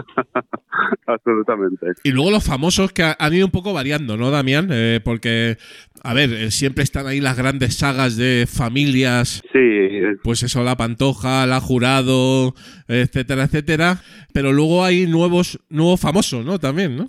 Absolutamente. 1.06 1.86
Y 2.04 2.12
luego 2.12 2.30
los 2.30 2.44
famosos 2.44 2.92
que 2.92 3.02
ha- 3.02 3.16
han 3.18 3.34
ido 3.34 3.46
un 3.46 3.52
poco 3.52 3.72
variando, 3.72 4.16
¿no, 4.16 4.30
Damián? 4.30 4.68
Eh, 4.70 5.00
porque, 5.04 5.56
a 6.02 6.14
ver, 6.14 6.30
eh, 6.32 6.50
siempre 6.50 6.84
están 6.84 7.06
ahí 7.06 7.20
las 7.20 7.36
grandes 7.36 7.76
sagas 7.76 8.16
de 8.16 8.46
familias 8.48 9.42
Sí, 9.52 9.58
pues 10.22 10.42
eso, 10.42 10.62
la 10.62 10.76
Pantoja, 10.76 11.46
la 11.46 11.60
Jurado, 11.60 12.54
etcétera, 12.88 13.44
etcétera. 13.44 13.98
Pero 14.32 14.52
luego 14.52 14.84
hay 14.84 15.06
nuevos, 15.06 15.58
nuevos 15.68 16.00
famosos, 16.00 16.44
¿no? 16.44 16.58
También, 16.58 16.96
¿no? 16.96 17.08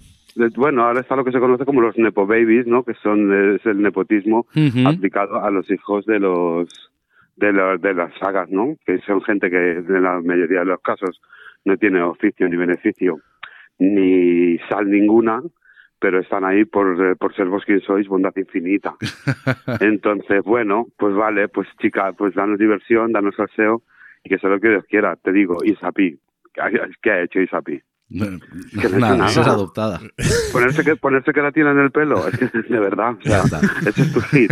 bueno, 0.56 0.86
ahora 0.86 1.02
está 1.02 1.16
lo 1.18 1.26
que 1.26 1.32
se 1.34 1.40
conoce 1.42 1.66
como 1.66 1.82
los 1.82 1.98
nepo 1.98 2.26
babies, 2.26 2.66
¿no? 2.66 2.84
Que 2.84 2.94
son 3.04 3.56
es 3.56 3.66
el 3.66 3.82
nepotismo 3.82 4.48
aplicado 4.88 5.44
a 5.44 5.52
los 5.52 5.70
hijos 5.70 6.06
de 6.06 6.20
los 6.20 6.70
de, 7.36 7.52
la- 7.52 7.76
de 7.78 7.94
las 7.94 8.14
sagas, 8.18 8.50
¿no? 8.50 8.78
Que 8.86 9.00
son 9.06 9.22
gente 9.24 9.50
que 9.50 9.72
en 9.80 10.04
la 10.04 10.22
mayoría 10.22 10.60
de 10.60 10.66
los 10.68 10.80
casos 10.82 11.20
no 11.66 11.76
tiene 11.76 12.02
oficio 12.02 12.48
ni 12.48 12.56
beneficio 12.56 13.20
ni 13.80 14.58
sal 14.70 14.90
ninguna, 14.90 15.42
pero 16.00 16.20
están 16.20 16.46
ahí 16.46 16.66
por, 16.66 17.04
eh, 17.06 17.16
por 17.16 17.36
ser 17.36 17.48
vos 17.48 17.64
quien 17.66 17.82
sois, 17.82 18.08
bondad 18.08 18.34
infinita. 18.36 18.96
Entonces, 19.80 20.44
bueno, 20.44 20.88
pues 20.98 21.16
vale, 21.16 21.48
pues 21.50 21.68
chica, 21.82 22.12
pues 22.14 22.34
danos 22.36 22.60
diversión, 22.60 23.12
danos 23.12 23.36
salseo 23.36 23.84
y 24.24 24.30
que 24.30 24.38
sea 24.40 24.50
lo 24.50 24.60
que 24.60 24.70
Dios 24.70 24.86
quiera. 24.90 25.16
Te 25.16 25.32
digo, 25.32 25.58
Isapi, 25.64 26.18
¿qué 26.54 26.62
ha- 26.62 26.90
¿qué 27.02 27.12
ha 27.12 27.22
hecho 27.24 27.40
Isapi? 27.40 27.82
No, 28.14 28.26
que 28.82 28.90
no 28.90 29.00
nada, 29.00 29.16
nada. 29.16 29.30
esa 29.30 29.42
es 29.42 29.48
adoptada. 29.48 30.00
Ponerse 30.52 30.84
que 30.84 30.98
ponerse 30.98 31.32
queratina 31.32 31.72
en 31.72 31.80
el 31.80 31.92
pelo, 31.92 32.28
es 32.28 32.38
que 32.38 32.46
de 32.62 32.80
verdad, 32.80 33.14
o 33.18 33.22
sea, 33.22 33.44
ese 33.88 34.02
es 34.02 34.12
tu 34.14 34.20
hit. 34.20 34.52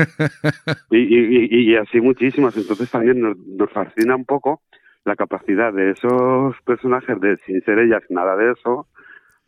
Y, 0.92 0.98
y, 0.98 1.48
y, 1.52 1.72
y 1.72 1.76
así 1.76 2.00
muchísimas. 2.00 2.56
Entonces 2.56 2.90
también 2.90 3.20
nos, 3.20 3.38
nos 3.38 3.70
fascina 3.72 4.16
un 4.16 4.24
poco 4.24 4.62
la 5.04 5.18
capacidad 5.18 5.74
de 5.74 5.92
esos 5.92 6.56
personajes 6.64 7.20
de 7.20 7.36
sin 7.46 7.60
ser 7.64 7.80
ellas 7.80 8.02
nada 8.10 8.38
de 8.38 8.52
eso, 8.54 8.88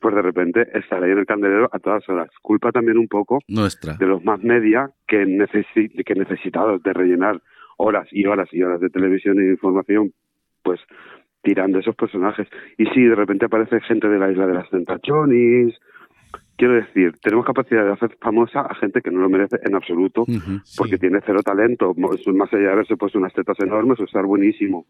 pues 0.02 0.16
de 0.16 0.22
repente 0.22 0.68
estar 0.78 1.02
ahí 1.04 1.12
en 1.12 1.20
el 1.20 1.26
candelero 1.26 1.70
a 1.72 1.80
todas 1.80 2.08
horas. 2.10 2.30
Culpa 2.42 2.72
también 2.72 2.98
un 2.98 3.08
poco 3.08 3.40
Nuestra. 3.48 3.94
de 3.94 4.08
los 4.08 4.24
más 4.26 4.42
media 4.44 4.90
que, 5.08 5.26
necesi 5.26 5.90
que 5.90 6.16
necesitados 6.16 6.82
de 6.82 6.92
rellenar 6.92 7.40
horas 7.78 8.08
y 8.12 8.26
horas 8.26 8.50
y 8.52 8.64
horas 8.64 8.82
de 8.82 8.90
televisión 8.90 9.38
y 9.38 9.44
de 9.44 9.52
información, 9.52 10.12
pues 10.64 10.80
tirando 11.44 11.80
esos 11.80 11.96
personajes. 11.96 12.48
Y 12.78 12.86
sí, 12.88 13.04
de 13.04 13.16
repente 13.16 13.46
aparece 13.46 13.80
gente 13.82 14.10
de 14.10 14.20
la 14.20 14.32
isla 14.32 14.48
de 14.48 14.54
las 14.56 14.70
tentaciones. 14.70 15.76
Quiero 16.58 16.76
decir, 16.76 17.18
tenemos 17.22 17.46
capacidad 17.46 17.86
de 17.86 17.94
hacer 17.94 18.18
famosa 18.22 18.62
a 18.62 18.76
gente 18.76 19.02
que 19.02 19.10
no 19.10 19.22
lo 19.22 19.30
merece 19.30 19.58
en 19.64 19.76
absoluto, 19.76 20.26
porque 20.78 20.98
tiene 20.98 21.20
cero 21.26 21.42
talento. 21.44 21.94
Más 21.96 22.54
allá 22.54 22.68
de 22.68 22.72
haberse 22.72 22.98
puesto 22.98 23.18
unas 23.18 23.34
tetas 23.34 23.60
enormes 23.60 24.00
o 24.00 24.04
estar 24.04 24.26
buenísimo. 24.26 24.86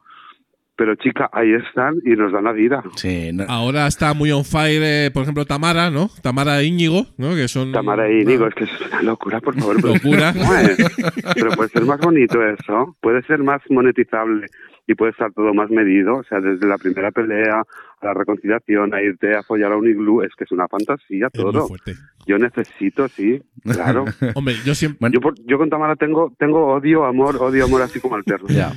Pero 0.81 0.95
chica, 0.95 1.29
ahí 1.31 1.53
están 1.53 1.97
y 2.03 2.09
nos 2.15 2.31
dan 2.33 2.45
la 2.45 2.53
vida. 2.53 2.81
Sí, 2.95 3.29
no- 3.31 3.43
Ahora 3.47 3.85
está 3.85 4.15
muy 4.15 4.31
on 4.31 4.43
fire, 4.43 4.81
eh, 4.83 5.11
por 5.13 5.21
ejemplo, 5.21 5.45
Tamara, 5.45 5.91
¿no? 5.91 6.09
Tamara 6.23 6.59
e 6.59 6.65
Íñigo, 6.65 7.05
¿no? 7.19 7.35
Que 7.35 7.47
son. 7.47 7.71
Tamara 7.71 8.09
y 8.11 8.25
Nigo, 8.25 8.47
es 8.47 8.55
que 8.55 8.63
es 8.63 8.71
una 8.89 9.03
locura, 9.03 9.39
por 9.41 9.53
favor. 9.59 9.75
pero- 9.79 9.93
Locura. 9.93 10.33
Pero 11.35 11.51
puede 11.51 11.69
ser 11.69 11.85
más 11.85 11.99
bonito 11.99 12.43
eso, 12.43 12.95
puede 12.99 13.21
ser 13.27 13.43
más 13.43 13.61
monetizable 13.69 14.47
y 14.87 14.95
puede 14.95 15.11
estar 15.11 15.31
todo 15.33 15.53
más 15.53 15.69
medido, 15.69 16.15
o 16.15 16.23
sea, 16.23 16.39
desde 16.39 16.65
la 16.67 16.79
primera 16.79 17.11
pelea 17.11 17.61
a 18.01 18.05
la 18.05 18.13
reconciliación, 18.15 18.95
a 18.95 19.03
irte 19.03 19.35
a 19.35 19.43
follar 19.43 19.71
a 19.73 19.77
un 19.77 19.87
iglú, 19.87 20.23
es 20.23 20.31
que 20.35 20.45
es 20.45 20.51
una 20.51 20.67
fantasía 20.67 21.27
Es 21.31 21.43
muy 21.43 21.51
todo. 21.53 21.67
fuerte. 21.67 21.93
Yo 22.25 22.39
necesito, 22.39 23.07
sí, 23.07 23.39
claro. 23.63 24.05
Hombre, 24.35 24.55
yo 24.65 24.73
siempre. 24.73 25.11
Yo, 25.11 25.21
por- 25.21 25.35
yo 25.45 25.59
con 25.59 25.69
Tamara 25.69 25.95
tengo, 25.95 26.33
tengo 26.39 26.73
odio, 26.73 27.05
amor, 27.05 27.35
odio, 27.37 27.65
amor, 27.65 27.83
así 27.83 27.99
como 27.99 28.15
alterno. 28.15 28.47
Ya. 28.49 28.73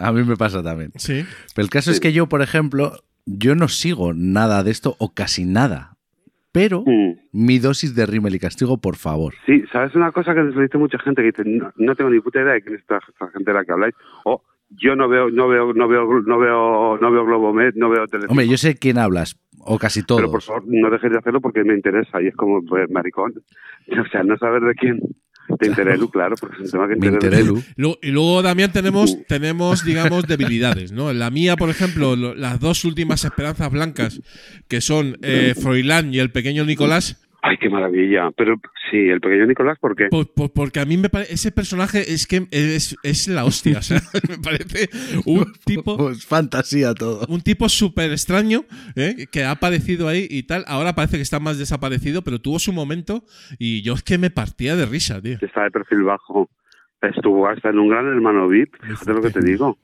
A 0.00 0.12
mí 0.12 0.24
me 0.24 0.36
pasa 0.36 0.62
también. 0.62 0.90
Sí. 0.96 1.24
Pero 1.54 1.64
el 1.64 1.70
caso 1.70 1.90
es 1.90 2.00
que 2.00 2.12
yo, 2.12 2.28
por 2.28 2.42
ejemplo, 2.42 2.92
yo 3.26 3.54
no 3.54 3.68
sigo 3.68 4.12
nada 4.14 4.64
de 4.64 4.70
esto 4.72 4.96
o 4.98 5.12
casi 5.14 5.44
nada. 5.44 5.96
pero 6.52 6.82
Mm. 6.84 7.12
mi 7.32 7.60
dosis 7.60 7.94
de 7.94 8.06
rímel 8.06 8.34
y 8.34 8.40
castigo, 8.40 8.78
por 8.78 8.96
favor. 8.96 9.34
Sí, 9.46 9.62
¿sabes 9.72 9.94
una 9.94 10.10
cosa 10.10 10.34
que 10.34 10.40
nos 10.42 10.52
lo 10.56 10.62
dice 10.62 10.78
mucha 10.78 10.98
gente 10.98 11.22
que 11.22 11.26
dice, 11.30 11.44
no, 11.46 11.72
no 11.76 11.94
tengo 11.94 12.10
ni 12.10 12.18
puta 12.18 12.40
idea 12.40 12.54
de 12.54 12.62
quién 12.62 12.74
es 12.74 12.80
esta, 12.80 12.98
esta 13.08 13.28
gente 13.28 13.52
de 13.52 13.54
la 13.56 13.64
que 13.64 13.70
habláis? 13.70 13.94
O 14.24 14.42
yo 14.70 14.96
no 14.96 15.08
veo, 15.08 15.30
no 15.30 15.46
veo, 15.46 15.72
no 15.72 15.86
veo, 15.86 16.04
no 16.22 16.38
veo, 16.40 16.98
no 17.00 17.12
veo 17.12 17.24
Globomed, 17.24 17.74
no 17.76 17.88
veo 17.88 18.04
Telecinco. 18.08 18.32
Hombre, 18.32 18.48
yo 18.48 18.56
sé 18.56 18.74
quién 18.74 18.98
hablas, 18.98 19.36
o 19.60 19.78
casi 19.78 20.02
todos. 20.04 20.22
Pero 20.22 20.32
por 20.32 20.42
favor, 20.42 20.64
no 20.66 20.90
dejes 20.90 21.12
de 21.12 21.18
hacerlo 21.18 21.40
porque 21.40 21.62
me 21.62 21.72
interesa 21.74 22.20
y 22.20 22.26
es 22.26 22.34
como, 22.34 22.64
pues, 22.64 22.90
maricón. 22.90 23.32
O 24.04 24.08
sea, 24.10 24.24
no 24.24 24.36
saber 24.36 24.62
de 24.62 24.74
quién. 24.74 24.98
De 25.58 25.66
Interelu, 25.66 26.10
claro, 26.10 26.36
porque 26.38 26.56
es 26.62 26.72
un 26.72 26.80
tema 26.80 26.88
que 26.88 26.94
interelu. 27.16 27.62
Luego- 27.76 27.98
y 28.02 28.10
luego 28.10 28.42
también 28.42 28.70
tenemos, 28.72 29.16
tenemos, 29.26 29.84
digamos, 29.84 30.26
debilidades, 30.26 30.92
¿no? 30.92 31.12
La 31.12 31.30
mía, 31.30 31.56
por 31.56 31.70
ejemplo, 31.70 32.16
lo- 32.16 32.34
las 32.34 32.60
dos 32.60 32.84
últimas 32.84 33.24
esperanzas 33.24 33.70
blancas, 33.70 34.20
que 34.68 34.80
son 34.80 35.18
eh, 35.22 35.54
Froilán 35.60 36.12
y 36.14 36.18
el 36.18 36.30
pequeño 36.30 36.64
Nicolás, 36.64 37.20
Ay, 37.42 37.56
qué 37.58 37.70
maravilla. 37.70 38.30
Pero 38.36 38.56
sí, 38.90 38.96
el 38.96 39.20
pequeño 39.20 39.46
Nicolás, 39.46 39.78
¿por 39.80 39.96
qué? 39.96 40.08
pues, 40.10 40.28
pues 40.34 40.50
porque 40.50 40.80
a 40.80 40.84
mí 40.84 40.96
me 40.96 41.08
parece, 41.08 41.34
ese 41.34 41.52
personaje 41.52 42.00
es 42.12 42.26
que 42.26 42.46
es, 42.50 42.96
es 43.02 43.28
la 43.28 43.44
hostia, 43.44 43.78
o 43.78 43.82
sea, 43.82 44.00
me 44.28 44.38
parece 44.38 44.88
un 45.26 45.52
tipo... 45.64 45.96
Pues 45.96 46.26
fantasía 46.26 46.94
todo. 46.94 47.26
Un 47.28 47.40
tipo 47.40 47.68
súper 47.68 48.10
extraño 48.10 48.64
¿eh? 48.96 49.26
que 49.32 49.44
ha 49.44 49.52
aparecido 49.52 50.08
ahí 50.08 50.26
y 50.28 50.42
tal. 50.44 50.64
Ahora 50.66 50.94
parece 50.94 51.16
que 51.16 51.22
está 51.22 51.40
más 51.40 51.58
desaparecido, 51.58 52.22
pero 52.22 52.40
tuvo 52.40 52.58
su 52.58 52.72
momento 52.72 53.24
y 53.58 53.82
yo 53.82 53.94
es 53.94 54.02
que 54.02 54.18
me 54.18 54.30
partía 54.30 54.76
de 54.76 54.86
risa, 54.86 55.20
tío. 55.20 55.38
Está 55.40 55.64
de 55.64 55.70
perfil 55.70 56.02
bajo. 56.02 56.48
Estuvo 57.00 57.48
hasta 57.48 57.70
en 57.70 57.78
un 57.78 57.88
gran 57.88 58.06
hermano 58.06 58.46
VIP. 58.48 58.74
Fíjate 58.82 59.12
lo 59.12 59.22
que 59.22 59.30
te 59.30 59.40
digo. 59.40 59.78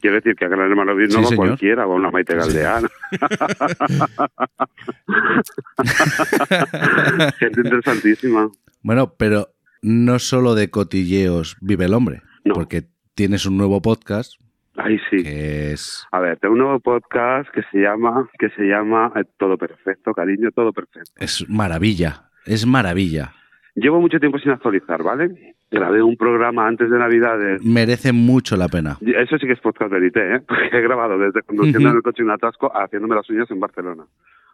Quiero 0.00 0.16
decir 0.16 0.34
que 0.34 0.44
a 0.44 0.48
gran 0.48 0.70
hermano 0.70 0.94
VIP 0.94 1.12
no 1.12 1.24
Sí, 1.24 1.34
va 1.34 1.36
cualquiera, 1.36 1.86
va 1.86 1.94
una 1.94 2.10
Maite 2.10 2.34
Galdeana. 2.36 2.88
Gente 7.38 7.60
interesantísima. 7.60 8.50
Bueno, 8.82 9.14
pero 9.16 9.48
no 9.82 10.18
solo 10.18 10.54
de 10.54 10.70
cotilleos 10.70 11.56
vive 11.60 11.86
el 11.86 11.94
hombre, 11.94 12.22
No. 12.44 12.54
porque 12.54 12.84
tienes 13.14 13.46
un 13.46 13.56
nuevo 13.56 13.80
podcast 13.82 14.34
Ay, 14.76 14.98
sí. 15.10 15.22
que 15.22 15.72
es... 15.72 16.06
A 16.12 16.20
ver, 16.20 16.38
tengo 16.38 16.54
un 16.54 16.60
nuevo 16.60 16.80
podcast 16.80 17.50
que 17.50 17.62
se 17.70 17.78
llama, 17.78 18.28
que 18.38 18.48
se 18.50 18.62
llama 18.62 19.12
eh, 19.16 19.24
Todo 19.38 19.58
Perfecto, 19.58 20.12
cariño, 20.14 20.50
Todo 20.54 20.72
Perfecto. 20.72 21.10
Es 21.16 21.44
maravilla, 21.48 22.30
es 22.46 22.66
maravilla. 22.66 23.32
Llevo 23.74 24.00
mucho 24.00 24.18
tiempo 24.18 24.38
sin 24.38 24.52
actualizar, 24.52 25.02
¿vale? 25.02 25.54
Grabé 25.70 26.02
un 26.02 26.16
programa 26.16 26.66
antes 26.66 26.90
de 26.90 26.98
Navidades. 26.98 27.62
Merece 27.64 28.12
mucho 28.12 28.56
la 28.56 28.68
pena. 28.68 28.98
Eso 29.00 29.38
sí 29.38 29.46
que 29.46 29.52
es 29.52 29.60
podcast 29.60 29.92
de 29.92 29.98
élite, 29.98 30.20
¿eh? 30.36 30.40
Porque 30.48 30.68
he 30.76 30.80
grabado 30.80 31.16
desde 31.18 31.42
conduciendo 31.42 31.90
en 31.90 31.96
el 31.96 32.02
coche 32.02 32.22
un 32.24 32.30
atasco 32.30 32.74
a 32.74 32.84
haciéndome 32.84 33.14
las 33.14 33.28
uñas 33.30 33.50
en 33.50 33.60
Barcelona. 33.60 34.04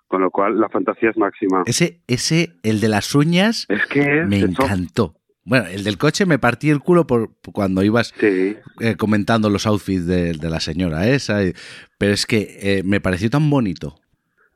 Con 0.09 0.21
lo 0.23 0.31
cual, 0.31 0.61
la 0.61 0.69
fantasía 0.69 1.11
es 1.11 1.17
máxima. 1.17 1.63
Ese, 1.67 2.01
ese, 2.07 2.51
el 2.63 2.81
de 2.81 2.89
las 2.89 3.15
uñas, 3.15 3.67
Es 3.69 3.87
que 3.87 4.21
es 4.21 4.29
me 4.29 4.37
eso. 4.39 4.47
encantó. 4.47 5.15
Bueno, 5.45 5.67
el 5.69 5.85
del 5.85 5.97
coche 5.97 6.27
me 6.27 6.39
partí 6.39 6.71
el 6.71 6.81
culo 6.81 7.07
por 7.07 7.31
por 7.41 7.55
cuando 7.55 7.83
ibas 7.85 8.13
Sí, 8.19 8.57
eh, 8.81 8.97
comentando 8.97 9.49
los 9.49 9.67
outfits 9.67 10.05
de, 10.07 10.33
de 10.33 10.51
la 10.51 10.61
señora 10.61 11.09
esa. 11.09 11.45
y- 11.45 11.53
pero 11.99 12.13
es 12.13 12.27
que 12.27 12.59
eh, 12.61 12.83
me 12.85 13.01
pareció 13.01 13.31
tan 13.31 13.49
bonito. 13.49 13.95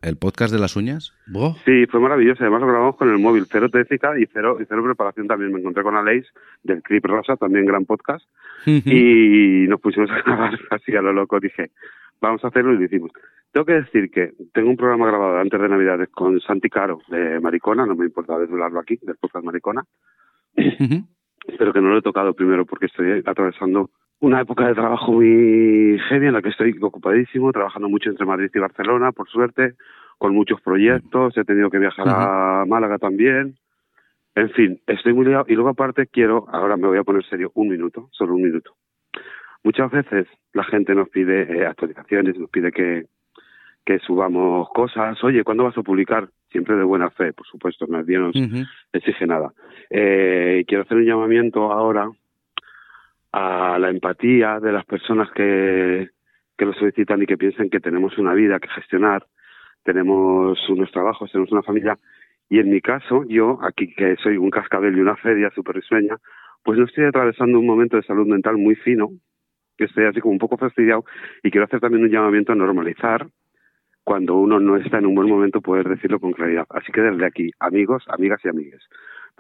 El 0.03 0.17
podcast 0.17 0.53
de 0.53 0.59
las 0.59 0.77
uñas. 0.77 1.13
Sí, 1.65 1.87
fue 1.87 2.01
maravilloso. 2.01 2.43
Además 2.43 2.63
lo 2.63 2.69
grabamos 2.69 2.97
con 2.97 3.11
el 3.11 3.19
móvil, 3.19 3.45
cero 3.51 3.69
técnica 3.69 4.19
y 4.19 4.27
cero, 4.33 4.57
y 4.61 4.65
cero 4.67 4.83
preparación 4.83 5.27
también. 5.29 5.53
Me 5.53 5.61
encontré 5.61 5.83
con 5.83 5.95
Aleix 5.95 6.27
del 6.63 6.83
Clip 6.83 7.05
Rosa, 7.05 7.37
también 7.37 7.67
gran 7.67 7.85
podcast. 7.85 8.25
y 8.65 9.67
nos 9.69 9.81
pusimos 9.81 10.11
a 10.11 10.23
grabar 10.23 10.59
así 10.71 10.97
a 10.97 11.03
lo 11.03 11.13
loco. 11.13 11.39
Dije, 11.39 11.71
vamos 12.21 12.43
a 12.45 12.49
hacerlo 12.49 12.73
y 12.73 12.79
lo 12.79 12.85
hicimos. 12.85 13.11
Tengo 13.53 13.67
que 13.67 13.75
decir 13.75 14.11
que 14.11 14.33
tengo 14.53 14.71
un 14.71 14.77
programa 14.77 15.07
grabado 15.07 15.39
antes 15.39 15.61
de 15.61 15.69
Navidades 15.69 16.09
con 16.11 16.41
Santi 16.41 16.71
Caro 16.71 17.01
de 17.09 17.41
Maricona, 17.41 17.85
no 17.85 17.97
me 17.97 18.07
importa 18.07 18.39
desvelarlo 18.39 18.79
aquí, 18.79 18.99
del 19.03 19.17
podcast 19.17 19.45
Maricona, 19.45 19.83
pero 20.55 21.73
que 21.73 21.81
no 21.81 21.89
lo 21.89 21.99
he 21.99 22.03
tocado 22.03 22.33
primero 22.33 22.65
porque 22.65 22.87
estoy 22.87 23.23
atravesando 23.27 23.91
una 24.21 24.43
época 24.43 24.67
de 24.67 24.75
trabajo 24.75 25.13
muy 25.13 25.99
heavy 26.09 26.27
en 26.27 26.35
la 26.35 26.43
que 26.43 26.51
estoy 26.51 26.77
ocupadísimo, 26.81 27.53
trabajando 27.53 27.89
mucho 27.89 28.11
entre 28.11 28.27
Madrid 28.27 28.51
y 28.55 28.59
Barcelona, 28.59 29.13
por 29.13 29.29
suerte, 29.29 29.75
con 30.19 30.35
muchos 30.35 30.61
proyectos, 30.61 31.37
he 31.37 31.45
tenido 31.45 31.71
que 31.71 31.79
viajar 31.79 32.07
a 32.09 32.65
Málaga 32.67 32.99
también. 32.99 33.57
En 34.35 34.51
fin, 34.51 34.81
estoy 34.87 35.15
muy 35.15 35.25
liado 35.27 35.47
y 35.49 35.55
luego 35.55 35.71
aparte 35.71 36.07
quiero, 36.07 36.47
ahora 36.53 36.77
me 36.77 36.87
voy 36.87 36.99
a 36.99 37.05
poner 37.05 37.25
serio, 37.25 37.51
un 37.55 37.69
minuto, 37.69 38.09
solo 38.13 38.35
un 38.35 38.43
minuto. 38.43 38.75
Muchas 39.65 39.91
veces 39.91 40.27
la 40.53 40.65
gente 40.65 40.95
nos 40.95 41.09
pide 41.09 41.43
eh, 41.43 41.67
actualizaciones, 41.67 42.39
nos 42.39 42.51
pide 42.51 42.73
que, 42.73 43.07
que 43.85 43.99
subamos 44.01 44.69
cosas. 44.71 45.23
Oye, 45.25 45.45
¿cuándo 45.45 45.65
vas 45.65 45.77
a 45.77 45.83
publicar? 45.83 46.29
Siempre 46.51 46.77
de 46.77 46.85
buena 46.85 47.11
fe, 47.11 47.33
por 47.33 47.47
supuesto, 47.47 47.87
nadie 47.89 48.19
nos 48.19 48.37
Ujú. 48.37 48.65
exige 48.93 49.27
nada. 49.27 49.53
Eh, 49.89 50.65
quiero 50.67 50.83
hacer 50.83 50.99
un 50.99 51.05
llamamiento 51.05 51.73
ahora 51.73 52.11
a 53.33 53.79
la 53.79 53.91
empatía 53.91 54.61
de 54.61 54.73
las 54.73 54.85
personas 54.85 55.31
que, 55.33 56.11
que 56.57 56.65
lo 56.65 56.73
solicitan 56.75 57.23
y 57.23 57.27
que 57.27 57.39
piensen 57.39 57.71
que 57.71 57.81
tenemos 57.81 58.19
una 58.19 58.35
vida 58.35 58.59
que 58.59 58.69
gestionar, 58.69 59.27
tenemos 59.85 60.59
unos 60.69 60.91
trabajos, 60.91 61.31
tenemos 61.31 61.53
una 61.53 61.63
familia. 61.63 61.99
Y 62.49 62.59
en 62.59 62.71
mi 62.71 62.81
caso, 62.81 63.25
yo, 63.29 63.59
aquí 63.63 63.95
que 63.95 64.17
soy 64.17 64.37
un 64.37 64.51
cascabel 64.51 64.97
y 64.97 65.01
una 65.01 65.17
feria 65.17 65.51
súper 65.55 65.77
risueña, 65.77 66.17
pues 66.63 66.79
no 66.79 66.85
estoy 66.85 67.05
atravesando 67.05 67.59
un 67.59 67.67
momento 67.67 67.97
de 67.97 68.03
salud 68.03 68.27
mental 68.27 68.57
muy 68.57 68.75
fino, 68.75 69.09
que 69.79 69.85
estoy 69.85 70.05
así 70.05 70.21
como 70.21 70.33
un 70.33 70.39
poco 70.39 70.59
fastidiado, 70.59 71.05
y 71.43 71.51
quiero 71.51 71.65
hacer 71.65 71.81
también 71.81 72.05
un 72.05 72.11
llamamiento 72.11 72.53
a 72.53 72.57
normalizar 72.57 73.27
cuando 74.05 74.35
uno 74.35 74.59
no 74.59 74.77
está 74.77 74.99
en 74.99 75.07
un 75.07 75.15
buen 75.15 75.29
momento 75.29 75.61
poder 75.61 75.89
decirlo 75.89 76.21
con 76.21 76.33
claridad. 76.33 76.67
Así 76.71 76.91
que 76.93 77.01
desde 77.01 77.25
aquí, 77.25 77.51
amigos, 77.61 78.05
amigas 78.09 78.41
y 78.45 78.49
amigues, 78.49 78.83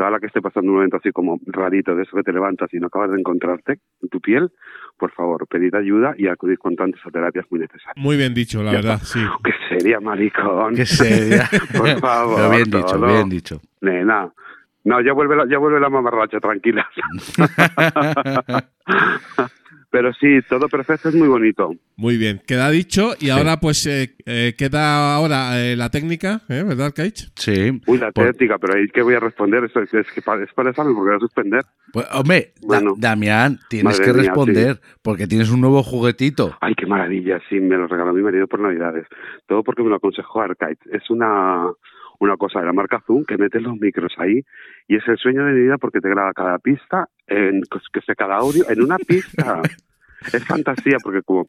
toda 0.00 0.12
la 0.12 0.18
que 0.18 0.28
esté 0.28 0.40
pasando 0.40 0.70
un 0.70 0.76
momento 0.76 0.96
así 0.96 1.12
como 1.12 1.38
rarito 1.44 1.94
de 1.94 2.04
eso 2.04 2.16
que 2.16 2.22
te 2.22 2.32
levantas 2.32 2.72
y 2.72 2.78
no 2.78 2.86
acabas 2.86 3.10
de 3.10 3.18
encontrarte 3.18 3.80
en 4.02 4.08
tu 4.08 4.18
piel, 4.18 4.50
por 4.96 5.10
favor, 5.12 5.46
pedid 5.46 5.74
ayuda 5.74 6.14
y 6.16 6.26
acudid 6.26 6.56
con 6.56 6.74
tantas 6.74 7.04
a 7.04 7.10
terapias 7.10 7.44
muy 7.50 7.60
necesarias. 7.60 7.92
Muy 7.96 8.16
bien 8.16 8.32
dicho, 8.32 8.62
la 8.62 8.70
Ya 8.72 8.76
verdad, 8.78 9.00
sí. 9.02 9.20
¡Qué 9.44 9.52
sería, 9.68 10.00
maricón! 10.00 10.74
Que 10.74 10.86
seria. 10.86 11.46
Por 11.76 12.00
favor, 12.00 12.36
Pero 12.36 12.48
bien 12.50 12.64
dicho, 12.64 12.86
todo. 12.86 13.06
bien 13.08 13.28
dicho. 13.28 13.60
Nena. 13.82 14.32
No, 14.84 15.02
ya 15.02 15.12
vuelve 15.12 15.36
la, 15.36 15.46
ya 15.46 15.58
vuelve 15.58 15.80
la 15.80 15.90
mamarracha, 15.90 16.40
tranquila. 16.40 16.88
Pero 19.92 20.12
sí, 20.14 20.38
todo 20.48 20.68
perfecto 20.68 21.08
es 21.08 21.16
muy 21.16 21.26
bonito. 21.26 21.74
Muy 21.96 22.16
bien, 22.16 22.40
queda 22.46 22.70
dicho 22.70 23.14
y 23.18 23.30
ahora 23.30 23.58
pues 23.58 23.84
eh, 23.86 24.14
eh, 24.24 24.54
queda 24.56 25.16
ahora 25.16 25.60
eh, 25.60 25.74
la 25.74 25.90
técnica, 25.90 26.42
¿eh? 26.48 26.62
¿verdad, 26.64 26.92
Kaich? 26.94 27.28
Sí. 27.34 27.80
Uy, 27.88 27.98
la 27.98 28.12
Por- 28.12 28.26
técnica, 28.30 28.56
pero 28.58 28.74
ahí 28.78 28.86
que 28.86 29.02
voy 29.02 29.14
a 29.14 29.20
responder, 29.20 29.64
eso 29.64 29.80
es, 29.80 29.92
es 29.92 30.06
que 30.12 30.22
pa- 30.22 30.40
es 30.40 30.52
para 30.54 30.70
examen 30.70 30.94
porque 30.94 31.08
voy 31.10 31.16
a 31.16 31.20
suspender. 31.20 31.62
Pues, 31.92 32.06
hombre, 32.12 32.52
Da-. 32.62 32.80
Damián, 32.98 33.58
tienes 33.68 33.98
que 34.00 34.12
mía, 34.12 34.22
responder 34.22 34.80
porque 35.02 35.26
tienes 35.26 35.50
un 35.50 35.60
nuevo 35.60 35.82
juguetito. 35.82 36.56
Ay, 36.60 36.74
qué 36.76 36.86
maravilla, 36.86 37.40
sí, 37.48 37.56
me 37.58 37.76
lo 37.76 37.88
regaló 37.88 38.12
mi 38.12 38.22
marido 38.22 38.46
por 38.46 38.60
Navidades. 38.60 39.06
Todo 39.48 39.64
porque 39.64 39.82
me 39.82 39.88
lo 39.90 39.96
aconsejó 39.96 40.40
Arcade. 40.40 40.78
Es 40.92 41.10
una, 41.10 41.66
una 42.20 42.36
cosa 42.36 42.60
de 42.60 42.66
la 42.66 42.72
marca 42.72 43.02
Zoom 43.06 43.24
que 43.24 43.36
metes 43.36 43.62
los 43.62 43.76
micros 43.78 44.12
ahí 44.18 44.44
y 44.86 44.96
es 44.96 45.08
el 45.08 45.18
sueño 45.18 45.44
de 45.44 45.52
mi 45.52 45.60
vida 45.62 45.78
porque 45.78 46.00
te 46.00 46.08
graba 46.08 46.32
cada 46.32 46.58
pista, 46.58 47.08
en, 47.26 47.62
que 47.92 48.00
sea 48.02 48.14
cada 48.14 48.36
audio 48.36 48.64
en 48.68 48.82
una 48.82 48.98
pista. 48.98 49.62
Es 50.32 50.44
fantasía 50.44 50.98
porque 51.02 51.22
como 51.22 51.48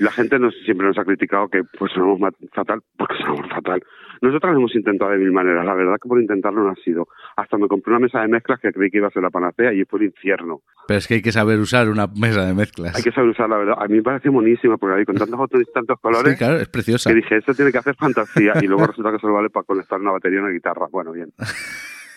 la 0.00 0.10
gente 0.12 0.38
nos, 0.38 0.54
siempre 0.64 0.86
nos 0.86 0.98
ha 0.98 1.04
criticado 1.04 1.48
que 1.48 1.62
pues 1.78 1.92
sonamos 1.92 2.20
ma- 2.20 2.30
fatal, 2.52 2.80
porque 2.96 3.16
sonamos 3.18 3.48
fatal. 3.50 3.82
Nosotros 4.22 4.52
lo 4.52 4.58
hemos 4.60 4.74
intentado 4.76 5.10
de 5.10 5.18
mil 5.18 5.32
maneras, 5.32 5.64
la 5.66 5.74
verdad 5.74 5.96
que 6.00 6.08
por 6.08 6.20
intentarlo 6.20 6.62
no 6.62 6.70
ha 6.70 6.74
sido. 6.76 7.08
Hasta 7.36 7.58
me 7.58 7.66
compré 7.68 7.90
una 7.92 8.00
mesa 8.00 8.20
de 8.20 8.28
mezclas 8.28 8.60
que 8.60 8.72
creí 8.72 8.90
que 8.90 8.98
iba 8.98 9.08
a 9.08 9.10
ser 9.10 9.22
la 9.22 9.30
panacea 9.30 9.72
y 9.72 9.84
fue 9.84 9.98
el 9.98 10.06
infierno. 10.06 10.60
Pero 10.86 10.98
es 10.98 11.08
que 11.08 11.14
hay 11.14 11.22
que 11.22 11.32
saber 11.32 11.58
usar 11.58 11.88
una 11.88 12.06
mesa 12.06 12.46
de 12.46 12.54
mezclas. 12.54 12.94
Hay 12.96 13.02
que 13.02 13.10
saber 13.12 13.30
usar 13.30 13.48
la 13.50 13.58
verdad. 13.58 13.74
A 13.78 13.86
mí 13.88 13.96
me 13.96 14.02
pareció 14.02 14.30
buenísima 14.32 14.76
porque 14.78 14.96
ahí 15.00 15.04
con 15.04 15.16
tantos 15.16 15.36
botones 15.36 15.66
y 15.68 15.72
tantos 15.72 15.98
colores 16.00 16.32
Sí, 16.32 16.38
claro, 16.38 16.56
es 16.56 16.68
preciosa. 16.68 17.10
que 17.10 17.16
dije, 17.16 17.36
esto 17.38 17.52
tiene 17.54 17.72
que 17.72 17.78
hacer 17.78 17.96
fantasía 17.96 18.52
y 18.62 18.66
luego 18.66 18.86
resulta 18.86 19.10
que 19.12 19.18
solo 19.18 19.34
vale 19.34 19.50
para 19.50 19.64
conectar 19.64 20.00
una 20.00 20.12
batería 20.12 20.38
y 20.38 20.42
una 20.42 20.50
guitarra. 20.52 20.86
Bueno, 20.90 21.12
bien. 21.12 21.30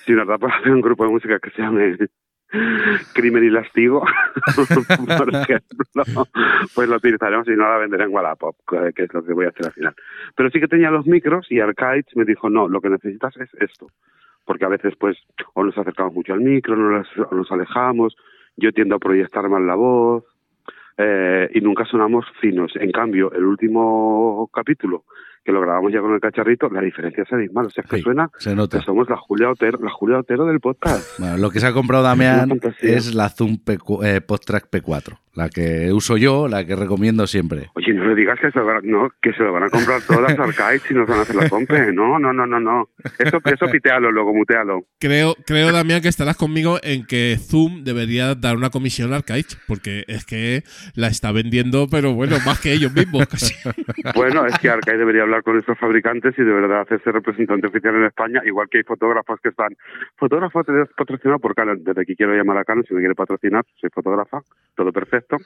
Si 0.05 0.13
nos 0.13 0.25
da 0.25 0.37
para 0.37 0.55
hacer 0.55 0.71
un 0.71 0.79
grupo 0.79 1.03
de 1.03 1.11
música 1.11 1.37
que 1.37 1.49
se 1.49 1.61
llame 1.61 1.97
Crimen 3.13 3.43
y 3.43 3.49
Lastigo, 3.49 4.05
por 5.17 5.33
ejemplo, 5.33 6.25
pues 6.73 6.87
lo 6.87 6.95
utilizaremos 6.95 7.47
y 7.47 7.51
no 7.51 7.69
la 7.69 7.77
venderé 7.77 8.05
en 8.05 8.13
Wallapop, 8.13 8.55
que 8.95 9.03
es 9.03 9.13
lo 9.13 9.23
que 9.23 9.33
voy 9.33 9.45
a 9.45 9.49
hacer 9.49 9.65
al 9.65 9.73
final. 9.73 9.95
Pero 10.35 10.49
sí 10.49 10.59
que 10.59 10.67
tenía 10.67 10.89
los 10.89 11.05
micros 11.05 11.47
y 11.51 11.59
Arcade 11.59 12.05
me 12.15 12.25
dijo, 12.25 12.49
no, 12.49 12.67
lo 12.67 12.79
que 12.79 12.89
necesitas 12.89 13.35
es 13.37 13.49
esto. 13.59 13.87
Porque 14.45 14.63
a 14.63 14.69
veces, 14.69 14.95
pues, 14.97 15.17
o 15.53 15.63
nos 15.63 15.77
acercamos 15.77 16.13
mucho 16.13 16.33
al 16.33 16.39
micro, 16.39 16.75
o 16.75 17.35
nos 17.35 17.51
alejamos, 17.51 18.15
yo 18.55 18.71
tiendo 18.71 18.95
a 18.95 18.99
proyectar 18.99 19.49
mal 19.49 19.67
la 19.67 19.75
voz, 19.75 20.23
eh, 20.97 21.49
y 21.53 21.61
nunca 21.61 21.85
sonamos 21.85 22.25
finos. 22.39 22.71
En 22.75 22.91
cambio, 22.91 23.31
el 23.31 23.43
último 23.43 24.49
capítulo 24.53 25.03
que 25.43 25.51
lo 25.51 25.61
grabamos 25.61 25.91
ya 25.93 26.01
con 26.01 26.13
el 26.13 26.19
cacharrito, 26.19 26.69
la 26.69 26.81
diferencia 26.81 27.23
es 27.23 27.31
abismal. 27.33 27.67
O 27.67 27.69
sea, 27.69 27.83
es 27.83 27.89
que 27.89 27.97
Sí, 27.97 28.01
suena 28.03 28.29
se 28.37 28.55
nota. 28.55 28.79
que 28.79 28.85
somos 28.85 29.09
la 29.09 29.17
Julia 29.17 29.49
Otero, 29.49 29.79
la 29.81 29.89
Julia 29.91 30.19
Otero 30.19 30.45
del 30.45 30.59
podcast. 30.59 31.19
Bueno, 31.19 31.37
lo 31.37 31.49
que 31.49 31.59
se 31.59 31.67
ha 31.67 31.73
comprado 31.73 32.03
Damián 32.03 32.59
es 32.81 33.13
la 33.15 33.29
Zoom 33.29 33.57
P4, 33.63 34.05
eh, 34.05 34.21
PodTrack 34.21 34.69
P4, 34.69 35.17
la 35.35 35.49
que 35.49 35.91
uso 35.93 36.17
yo, 36.17 36.47
la 36.47 36.65
que 36.65 36.75
recomiendo 36.75 37.25
siempre. 37.27 37.69
Oye, 37.75 37.93
no 37.93 38.05
le 38.07 38.15
digas 38.15 38.37
que 38.41 38.51
se, 38.51 38.59
lo 38.59 38.65
van, 38.65 38.77
a- 38.77 38.81
no, 38.83 39.09
que 39.21 39.31
se 39.33 39.43
lo 39.43 39.53
van 39.53 39.63
a 39.63 39.69
comprar 39.69 40.01
todas 40.01 40.21
las 40.23 40.39
arcades 40.39 40.81
y 40.89 40.93
nos 40.93 41.07
van 41.07 41.19
a 41.19 41.21
hacer 41.21 41.35
la 41.35 41.49
compra. 41.49 41.91
No, 41.91 42.19
no, 42.19 42.33
no, 42.33 42.45
no, 42.45 42.59
no. 42.59 42.89
Eso, 43.19 43.39
eso 43.45 43.65
pitealo 43.71 44.11
luego, 44.11 44.33
mutealo. 44.33 44.81
Creo, 44.99 45.35
creo, 45.45 45.71
Damián, 45.71 46.01
que 46.01 46.07
estarás 46.09 46.35
conmigo 46.37 46.79
en 46.83 47.05
que 47.05 47.37
Zoom 47.39 47.83
debería 47.83 48.35
dar 48.35 48.55
una 48.57 48.69
comisión 48.69 49.13
a 49.13 49.17
Arcade, 49.17 49.45
porque 49.67 50.03
es 50.07 50.25
que 50.25 50.63
la 50.95 51.07
está 51.07 51.31
vendiendo, 51.31 51.87
pero 51.89 52.13
bueno, 52.13 52.37
más 52.45 52.59
que 52.59 52.73
ellos 52.73 52.93
mismos 52.93 53.27
casi. 53.27 53.53
Bueno, 54.15 54.45
es 54.45 54.57
que 54.59 54.69
Arcade 54.69 54.97
debería 54.97 55.25
hablar 55.27 55.43
con 55.43 55.57
estos 55.59 55.77
fabricantes 55.77 56.33
y 56.37 56.43
de 56.43 56.51
verdad 56.51 56.81
hacerse 56.81 57.11
representante 57.11 57.67
oficial 57.67 57.95
en 57.95 58.05
España, 58.05 58.41
igual 58.45 58.67
que 58.69 58.79
hay 58.79 58.83
fotógrafos 58.83 59.39
que 59.41 59.49
están. 59.49 59.75
Fotógrafo 60.15 60.63
patrocinado 60.95 61.39
por 61.39 61.53
Canon, 61.55 61.83
desde 61.83 62.01
aquí 62.01 62.15
quiero 62.15 62.33
llamar 62.35 62.57
a 62.57 62.63
Canon 62.63 62.83
si 62.85 62.93
me 62.93 63.01
quiere 63.01 63.15
patrocinar, 63.15 63.63
soy 63.79 63.89
fotógrafa, 63.93 64.39
todo 64.75 64.91
perfecto. 64.91 65.37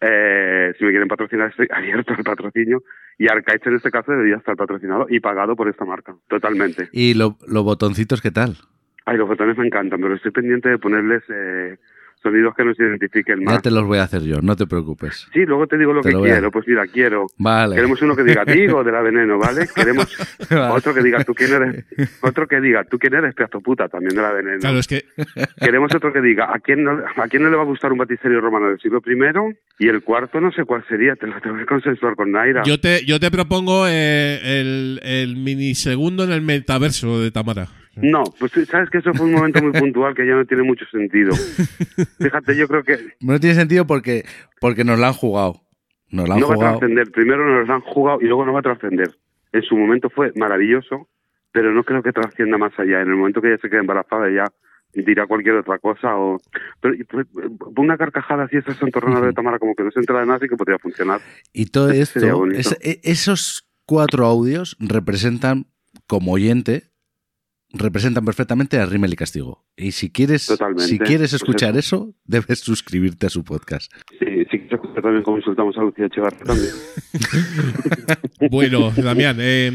Eh, 0.00 0.74
si 0.78 0.84
me 0.84 0.90
quieren 0.90 1.08
patrocinar, 1.08 1.50
estoy 1.50 1.68
abierto 1.70 2.12
al 2.16 2.24
patrocinio. 2.24 2.82
Y 3.16 3.28
Arcade 3.30 3.60
en 3.66 3.76
este 3.76 3.90
caso 3.90 4.10
debería 4.12 4.36
estar 4.36 4.56
patrocinado 4.56 5.06
y 5.08 5.20
pagado 5.20 5.54
por 5.54 5.68
esta 5.68 5.84
marca, 5.84 6.14
totalmente. 6.28 6.88
¿Y 6.92 7.14
lo- 7.14 7.38
los 7.46 7.62
botoncitos 7.64 8.20
qué 8.20 8.30
tal? 8.32 8.56
Ay, 9.06 9.16
los 9.16 9.28
botones 9.28 9.56
me 9.56 9.66
encantan, 9.66 10.00
pero 10.00 10.14
estoy 10.14 10.32
pendiente 10.32 10.68
de 10.68 10.78
ponerles 10.78 11.22
eh, 11.28 11.76
sonidos 12.24 12.54
que 12.56 12.64
nos 12.64 12.76
identifiquen 12.80 13.44
más. 13.44 13.54
Ya 13.56 13.60
te 13.60 13.70
los 13.70 13.84
voy 13.84 13.98
a 13.98 14.02
hacer 14.04 14.22
yo, 14.22 14.40
no 14.42 14.56
te 14.56 14.66
preocupes. 14.66 15.28
Sí, 15.32 15.44
luego 15.46 15.66
te 15.68 15.78
digo 15.78 15.92
lo 15.92 16.00
Te 16.00 16.08
que 16.08 16.12
lo 16.14 16.20
voy 16.20 16.30
a- 16.30 16.32
quiero. 16.32 16.50
Pues 16.50 16.66
mira, 16.66 16.86
quiero 16.88 17.26
Vale. 17.38 17.76
Queremos 17.76 18.02
uno 18.02 18.16
que 18.16 18.24
diga 18.24 18.44
digo 18.46 18.82
de 18.82 18.90
la 18.90 19.00
veneno, 19.02 19.38
¿vale? 19.38 19.68
Queremos 19.72 20.16
Vale. 20.50 20.72
otro 20.74 20.92
que 20.94 21.02
diga 21.02 21.22
tú 21.22 21.34
quién 21.34 21.52
eres, 21.52 21.84
otro 22.22 22.48
que 22.48 22.60
diga 22.60 22.82
tú 22.84 22.98
quién 22.98 23.14
eres, 23.14 23.34
pedazo 23.34 23.60
puta, 23.60 23.88
también 23.88 24.16
de 24.16 24.22
la 24.22 24.32
veneno. 24.32 24.58
Claro, 24.58 24.78
es 24.78 24.88
que 24.88 25.04
Queremos 25.60 25.94
otro 25.94 26.12
que 26.12 26.20
diga 26.20 26.52
a 26.52 26.58
quién 26.58 26.82
no, 26.82 26.92
a 27.16 27.28
quién 27.28 27.42
no 27.42 27.50
le 27.50 27.56
va 27.56 27.62
a 27.62 27.66
gustar 27.66 27.92
un 27.92 27.98
batisterio 27.98 28.40
romano 28.40 28.68
del 28.68 28.80
siglo 28.80 29.02
I 29.06 29.84
y 29.84 29.88
el 29.88 30.02
cuarto 30.02 30.40
no 30.40 30.50
sé 30.52 30.64
cuál 30.64 30.84
sería, 30.88 31.14
te 31.16 31.26
lo 31.26 31.38
tengo 31.40 31.56
que 31.58 31.66
consensuar 31.66 32.14
con 32.16 32.32
Naira. 32.32 32.62
yo 32.64 32.80
te, 32.80 33.04
yo 33.04 33.20
te 33.20 33.30
propongo 33.30 33.86
eh, 33.88 34.40
el, 34.60 35.00
el 35.02 35.36
minisegundo 35.36 36.24
en 36.24 36.30
el 36.32 36.40
metaverso 36.42 37.20
de 37.20 37.30
Tamara. 37.30 37.68
No, 37.96 38.24
pues 38.38 38.52
sabes 38.68 38.90
que 38.90 38.98
eso 38.98 39.12
fue 39.14 39.26
un 39.26 39.32
momento 39.32 39.62
muy 39.62 39.72
puntual 39.72 40.14
que 40.14 40.26
ya 40.26 40.34
no 40.34 40.44
tiene 40.44 40.62
mucho 40.62 40.84
sentido. 40.90 41.32
Fíjate, 42.18 42.56
yo 42.56 42.66
creo 42.68 42.82
que 42.82 42.98
No 43.20 43.38
tiene 43.40 43.54
sentido 43.54 43.86
porque, 43.86 44.24
porque 44.60 44.84
nos 44.84 44.98
la 44.98 45.08
han 45.08 45.14
jugado. 45.14 45.60
Nos 46.10 46.28
la 46.28 46.34
han 46.34 46.40
no 46.40 46.48
va 46.48 46.54
a 46.54 46.58
trascender. 46.78 47.10
Primero 47.10 47.44
nos 47.48 47.68
lo 47.68 47.74
han 47.74 47.80
jugado 47.80 48.20
y 48.20 48.24
luego 48.24 48.44
no 48.46 48.52
va 48.52 48.60
a 48.60 48.62
trascender. 48.62 49.10
En 49.52 49.62
su 49.62 49.76
momento 49.76 50.10
fue 50.10 50.32
maravilloso, 50.36 51.08
pero 51.52 51.72
no 51.72 51.84
creo 51.84 52.02
que 52.02 52.12
trascienda 52.12 52.58
más 52.58 52.72
allá. 52.78 53.00
En 53.00 53.08
el 53.08 53.16
momento 53.16 53.40
que 53.40 53.48
ella 53.48 53.58
se 53.62 53.68
quede 53.70 53.80
embarazada 53.80 54.28
ya 54.30 54.44
dirá 54.92 55.26
cualquier 55.26 55.56
otra 55.56 55.78
cosa 55.80 56.16
o 56.16 56.38
pero 56.80 56.94
pues, 57.10 57.26
una 57.76 57.96
carcajada 57.98 58.44
así 58.44 58.58
esas 58.58 58.80
entornadas 58.80 59.24
de 59.26 59.32
Tamara 59.32 59.58
como 59.58 59.74
que 59.74 59.82
no 59.82 59.90
se 59.90 59.98
entera 59.98 60.20
de 60.20 60.26
nada 60.26 60.38
y 60.44 60.48
que 60.48 60.56
podría 60.56 60.78
funcionar 60.78 61.20
Y 61.52 61.66
todo 61.66 61.90
esto, 61.90 62.46
es- 62.52 62.78
e- 62.80 63.00
esos 63.02 63.68
cuatro 63.86 64.24
audios 64.24 64.76
representan, 64.78 65.66
como 66.06 66.30
oyente, 66.32 66.84
representan 67.74 68.24
perfectamente 68.24 68.78
a 68.78 68.86
Rimmel 68.86 69.12
y 69.12 69.16
Castigo. 69.16 69.64
Y 69.76 69.92
si 69.92 70.10
quieres, 70.10 70.46
Totalmente. 70.46 70.84
si 70.84 70.98
quieres 70.98 71.30
Pues 71.30 71.34
escuchar 71.34 71.76
eso, 71.76 72.14
debes 72.24 72.60
suscribirte 72.60 73.26
a 73.26 73.30
su 73.30 73.44
podcast. 73.44 73.92
sí, 74.18 74.26
sí 74.50 74.58
que 74.60 74.68
se 74.68 74.74
escucha 74.76 75.02
también 75.02 75.22
como 75.22 75.38
insultamos 75.38 75.76
a 75.76 75.82
Lucía 75.82 76.06
Echevarría 76.06 76.44
también 76.44 76.72
Bueno, 78.50 78.90
Damián, 78.96 79.36
eh, 79.40 79.72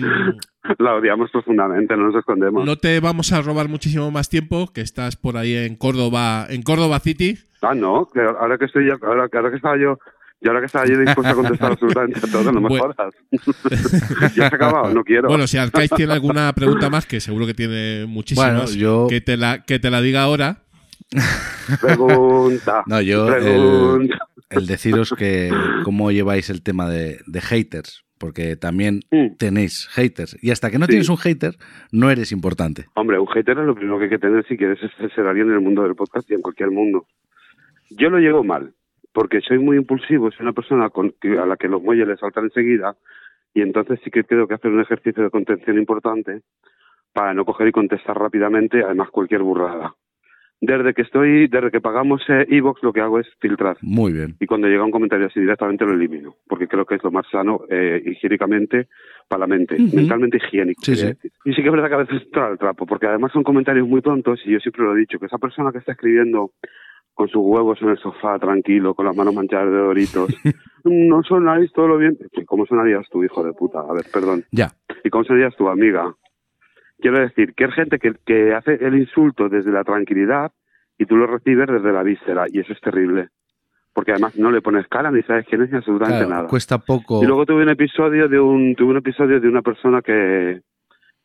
la 0.78 0.96
odiamos 0.96 1.32
profundamente 1.32 1.96
no 1.98 2.08
nos 2.08 2.16
escondemos 2.16 2.66
no 2.66 2.76
te 2.78 3.00
vamos 3.00 3.32
a 3.32 3.42
robar 3.42 3.68
muchísimo 3.70 4.12
más 4.12 4.30
tiempo, 4.30 4.72
que 4.74 4.82
estás 4.82 5.16
por 5.16 5.38
ahí 5.38 5.56
en 5.56 5.76
Córdoba, 5.76 6.46
en 6.50 6.62
Córdoba 6.62 7.00
City. 7.00 7.38
ah 7.62 7.74
no 7.74 8.08
que 8.14 8.22
ahora 8.22 8.58
que 8.58 8.66
estoy 8.66 8.88
ya 8.88 8.96
ahora, 9.02 9.28
que- 9.30 9.38
ahora 9.38 9.50
que 9.50 9.56
estaba 9.58 9.78
yo 9.80 9.98
y 10.42 10.48
ahora 10.48 10.60
que 10.62 10.66
estaba 10.68 10.86
yo 10.86 10.98
dispuesto 10.98 11.32
a 11.32 11.36
contestar 11.36 11.72
absolutamente 11.74 12.20
a 12.20 12.32
todo, 12.32 12.52
no 12.52 12.62
me 12.62 12.70
Bueno. 12.70 12.94
jodas. 12.96 13.14
ya 14.22 14.30
se 14.30 14.44
ha 14.44 14.48
acabado, 14.48 14.94
no 14.94 15.04
quiero. 15.04 15.28
Bueno, 15.28 15.48
si 15.48 15.58
Arcais 15.58 15.90
tiene 15.92 16.14
alguna 16.14 16.54
pregunta 16.54 16.90
más, 16.90 17.06
que 17.06 17.20
seguro 17.20 17.46
que 17.46 17.54
tiene 17.54 18.06
muchísimas, 18.08 18.54
Bueno, 18.54 18.72
yo- 18.80 19.08
que, 19.10 19.22
te 19.22 19.36
la, 19.38 19.64
que 19.66 19.80
te 19.80 19.90
la 19.90 20.02
diga 20.02 20.24
ahora. 20.24 20.64
Pregunta. 21.82 22.84
No, 22.88 23.02
yo 23.02 23.28
el, 23.28 23.42
pregunta. 23.44 24.18
el 24.50 24.66
deciros 24.68 25.14
que 25.18 25.52
cómo 25.84 26.12
lleváis 26.12 26.50
el 26.50 26.62
tema 26.64 26.90
de, 26.90 27.20
de 27.26 27.42
haters, 27.42 28.06
porque 28.18 28.56
también 28.56 29.02
Mm. 29.12 29.36
tenéis 29.38 29.88
haters. 29.92 30.38
Y 30.42 30.52
hasta 30.52 30.70
que 30.72 30.78
no 30.80 30.86
Sí. 30.86 30.92
tienes 30.92 31.10
un 31.10 31.18
hater, 31.18 31.58
no 31.92 32.10
eres 32.12 32.32
importante. 32.32 32.86
Hombre, 32.96 33.20
un 33.20 33.28
hater 33.28 33.58
es 33.60 33.66
lo 33.66 33.76
primero 33.76 33.98
que 33.98 34.06
hay 34.06 34.10
que 34.10 34.20
tener 34.20 34.46
si 34.48 34.58
quieres 34.58 34.80
ser- 34.80 35.12
ser 35.14 35.26
alguien 35.26 35.48
en 35.48 35.54
el 35.56 35.62
mundo 35.62 35.84
del 35.84 35.96
podcast 35.96 36.30
y 36.30 36.34
en 36.36 36.42
cualquier 36.42 36.72
mundo. 36.72 37.06
Yo 37.90 38.10
lo 38.10 38.20
llevo 38.20 38.44
mal, 38.44 38.74
porque 39.20 39.42
soy 39.42 39.60
muy 39.60 39.76
impulsivo, 39.76 40.32
soy 40.32 40.46
una 40.46 40.54
persona 40.54 40.90
con, 40.90 41.14
a 41.42 41.46
la 41.46 41.58
que 41.58 41.68
los 41.68 41.84
muelles 41.84 42.08
le 42.08 42.16
saltan 42.16 42.46
enseguida, 42.46 42.96
y 43.54 43.62
entonces 43.62 44.00
sí 44.02 44.10
que 44.10 44.24
tengo 44.24 44.48
que 44.48 44.54
hacer 44.54 44.72
un 44.72 44.80
ejercicio 44.80 45.22
de 45.22 45.30
contención 45.30 45.78
importante 45.78 46.40
para 47.12 47.34
no 47.34 47.44
coger 47.44 47.68
y 47.68 47.74
contestar 47.74 48.18
rápidamente, 48.18 48.82
además 48.82 49.10
cualquier 49.10 49.42
burrada. 49.42 49.94
Desde 50.62 50.94
que 50.94 51.02
estoy, 51.02 51.50
desde 51.50 51.70
que 51.70 51.82
pagamos 51.82 52.22
Evox, 52.30 52.82
lo 52.82 52.94
que 52.94 53.02
hago 53.02 53.20
es 53.20 53.28
filtrar. 53.42 53.76
Muy 53.82 54.14
bien. 54.14 54.38
Y 54.40 54.46
cuando 54.46 54.70
llega 54.70 54.86
un 54.86 54.92
comentario 54.92 55.28
así 55.28 55.42
directamente 55.42 55.84
lo 55.84 55.96
elimino, 55.96 56.36
porque 56.48 56.70
creo 56.70 56.86
que 56.86 56.96
es 56.96 57.04
lo 57.04 57.12
más 57.12 57.26
sano 57.30 57.64
eh, 57.70 58.02
higiénicamente 58.06 58.88
para 59.28 59.42
la 59.42 59.48
mente, 59.48 59.76
Ujú. 59.76 59.98
mentalmente 59.98 60.38
higiénico. 60.38 60.82
Sí, 60.82 60.96
sí. 60.96 61.12
Y 61.44 61.54
sí 61.54 61.62
que 61.62 61.68
es 61.68 61.74
verdad 61.74 61.90
que 61.90 61.96
a 61.96 62.06
veces 62.06 62.22
entra 62.22 62.48
al 62.48 62.58
trapo, 62.58 62.86
porque 62.86 63.08
además 63.08 63.34
son 63.34 63.44
comentarios 63.44 63.86
muy 63.86 64.02
tontos 64.02 64.40
y 64.46 64.52
yo 64.52 64.60
siempre 64.62 64.84
lo 64.84 64.96
he 64.96 65.00
dicho, 65.00 65.20
que 65.20 65.26
esa 65.26 65.40
persona 65.40 65.74
que 65.74 65.80
está 65.80 65.92
escribiendo 65.92 66.54
con 67.20 67.28
sus 67.28 67.42
huevos 67.44 67.78
en 67.82 67.90
el 67.90 67.98
sofá, 67.98 68.40
tranquilo, 68.40 68.94
con 68.94 69.06
las 69.06 69.14
manos 69.14 69.36
manchadas 69.36 69.70
de 69.70 69.78
doritos, 69.78 70.30
no 70.86 71.22
sonáis 71.22 71.70
todo 71.74 71.90
lo 71.90 71.98
bien. 71.98 72.18
¿Cómo 72.46 72.66
sonarías 72.66 73.06
tú, 73.12 73.26
hijo 73.26 73.44
de 73.44 73.52
puta? 73.52 73.82
A 73.82 73.92
ver, 73.92 74.06
perdón. 74.14 74.46
Ya. 74.54 74.72
¿Y 75.04 75.10
cómo 75.10 75.26
sonarías 75.26 75.54
tu 75.58 75.68
amiga? 75.68 76.16
Quiero 76.98 77.20
decir, 77.20 77.54
que 77.56 77.66
hay 77.66 77.72
gente 77.72 78.00
que, 78.00 78.14
que 78.26 78.54
hace 78.54 78.76
el 78.76 78.98
insulto 78.98 79.50
desde 79.50 79.70
la 79.70 79.84
tranquilidad 79.84 80.54
y 80.98 81.08
tú 81.08 81.18
lo 81.18 81.28
recibes 81.28 81.68
desde 81.68 81.92
la 81.92 82.04
víscera, 82.04 82.46
y 82.48 82.62
eso 82.62 82.72
es 82.72 82.80
terrible. 82.80 83.28
Porque 83.92 84.14
además 84.14 84.38
no 84.38 84.50
le 84.50 84.62
pones 84.62 84.88
cara 84.88 85.12
ni 85.12 85.22
sabes 85.24 85.46
quién 85.46 85.64
es 85.64 85.72
ni 85.72 85.76
absolutamente 85.78 86.20
Claro, 86.26 86.36
nada. 86.36 86.48
cuesta 86.48 86.78
poco. 86.78 87.22
Y 87.22 87.26
luego 87.26 87.46
tuve 87.46 87.64
un 87.64 87.70
episodio 87.70 88.30
de 88.30 88.40
un 88.40 88.76
tuve 88.76 88.92
un 88.92 88.98
episodio 88.98 89.42
de 89.42 89.48
una 89.50 89.62
persona 89.62 90.02
que 90.02 90.62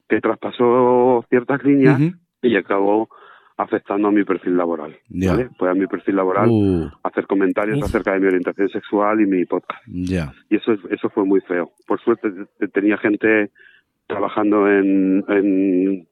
que 0.08 0.20
traspasó 0.20 1.24
ciertas 1.30 1.62
líneas 1.62 2.00
y 2.42 2.56
acabó 2.56 3.08
afectando 3.56 4.08
a 4.08 4.10
mi 4.10 4.24
perfil 4.24 4.56
laboral. 4.56 4.96
Ya. 5.08 5.32
¿vale? 5.32 5.48
Fue 5.58 5.70
a 5.70 5.74
mi 5.74 5.86
perfil 5.86 6.16
laboral 6.16 6.48
Uh, 6.50 6.90
hacer 7.04 7.26
comentarios 7.26 7.78
Uf. 7.78 7.84
acerca 7.84 8.12
de 8.12 8.20
mi 8.20 8.26
orientación 8.26 8.68
sexual 8.68 9.20
y 9.20 9.26
mi 9.26 9.44
podcast. 9.44 9.80
ya. 9.86 10.32
Y 10.50 10.56
eso 10.56 10.72
eso 10.90 11.08
fue 11.10 11.24
muy 11.24 11.40
feo. 11.42 11.70
Por 11.86 12.00
suerte 12.00 12.30
te- 12.58 12.68
tenía 12.68 12.96
gente 12.98 13.50
trabajando 14.06 14.68
en, 14.68 15.24
en 15.28 16.08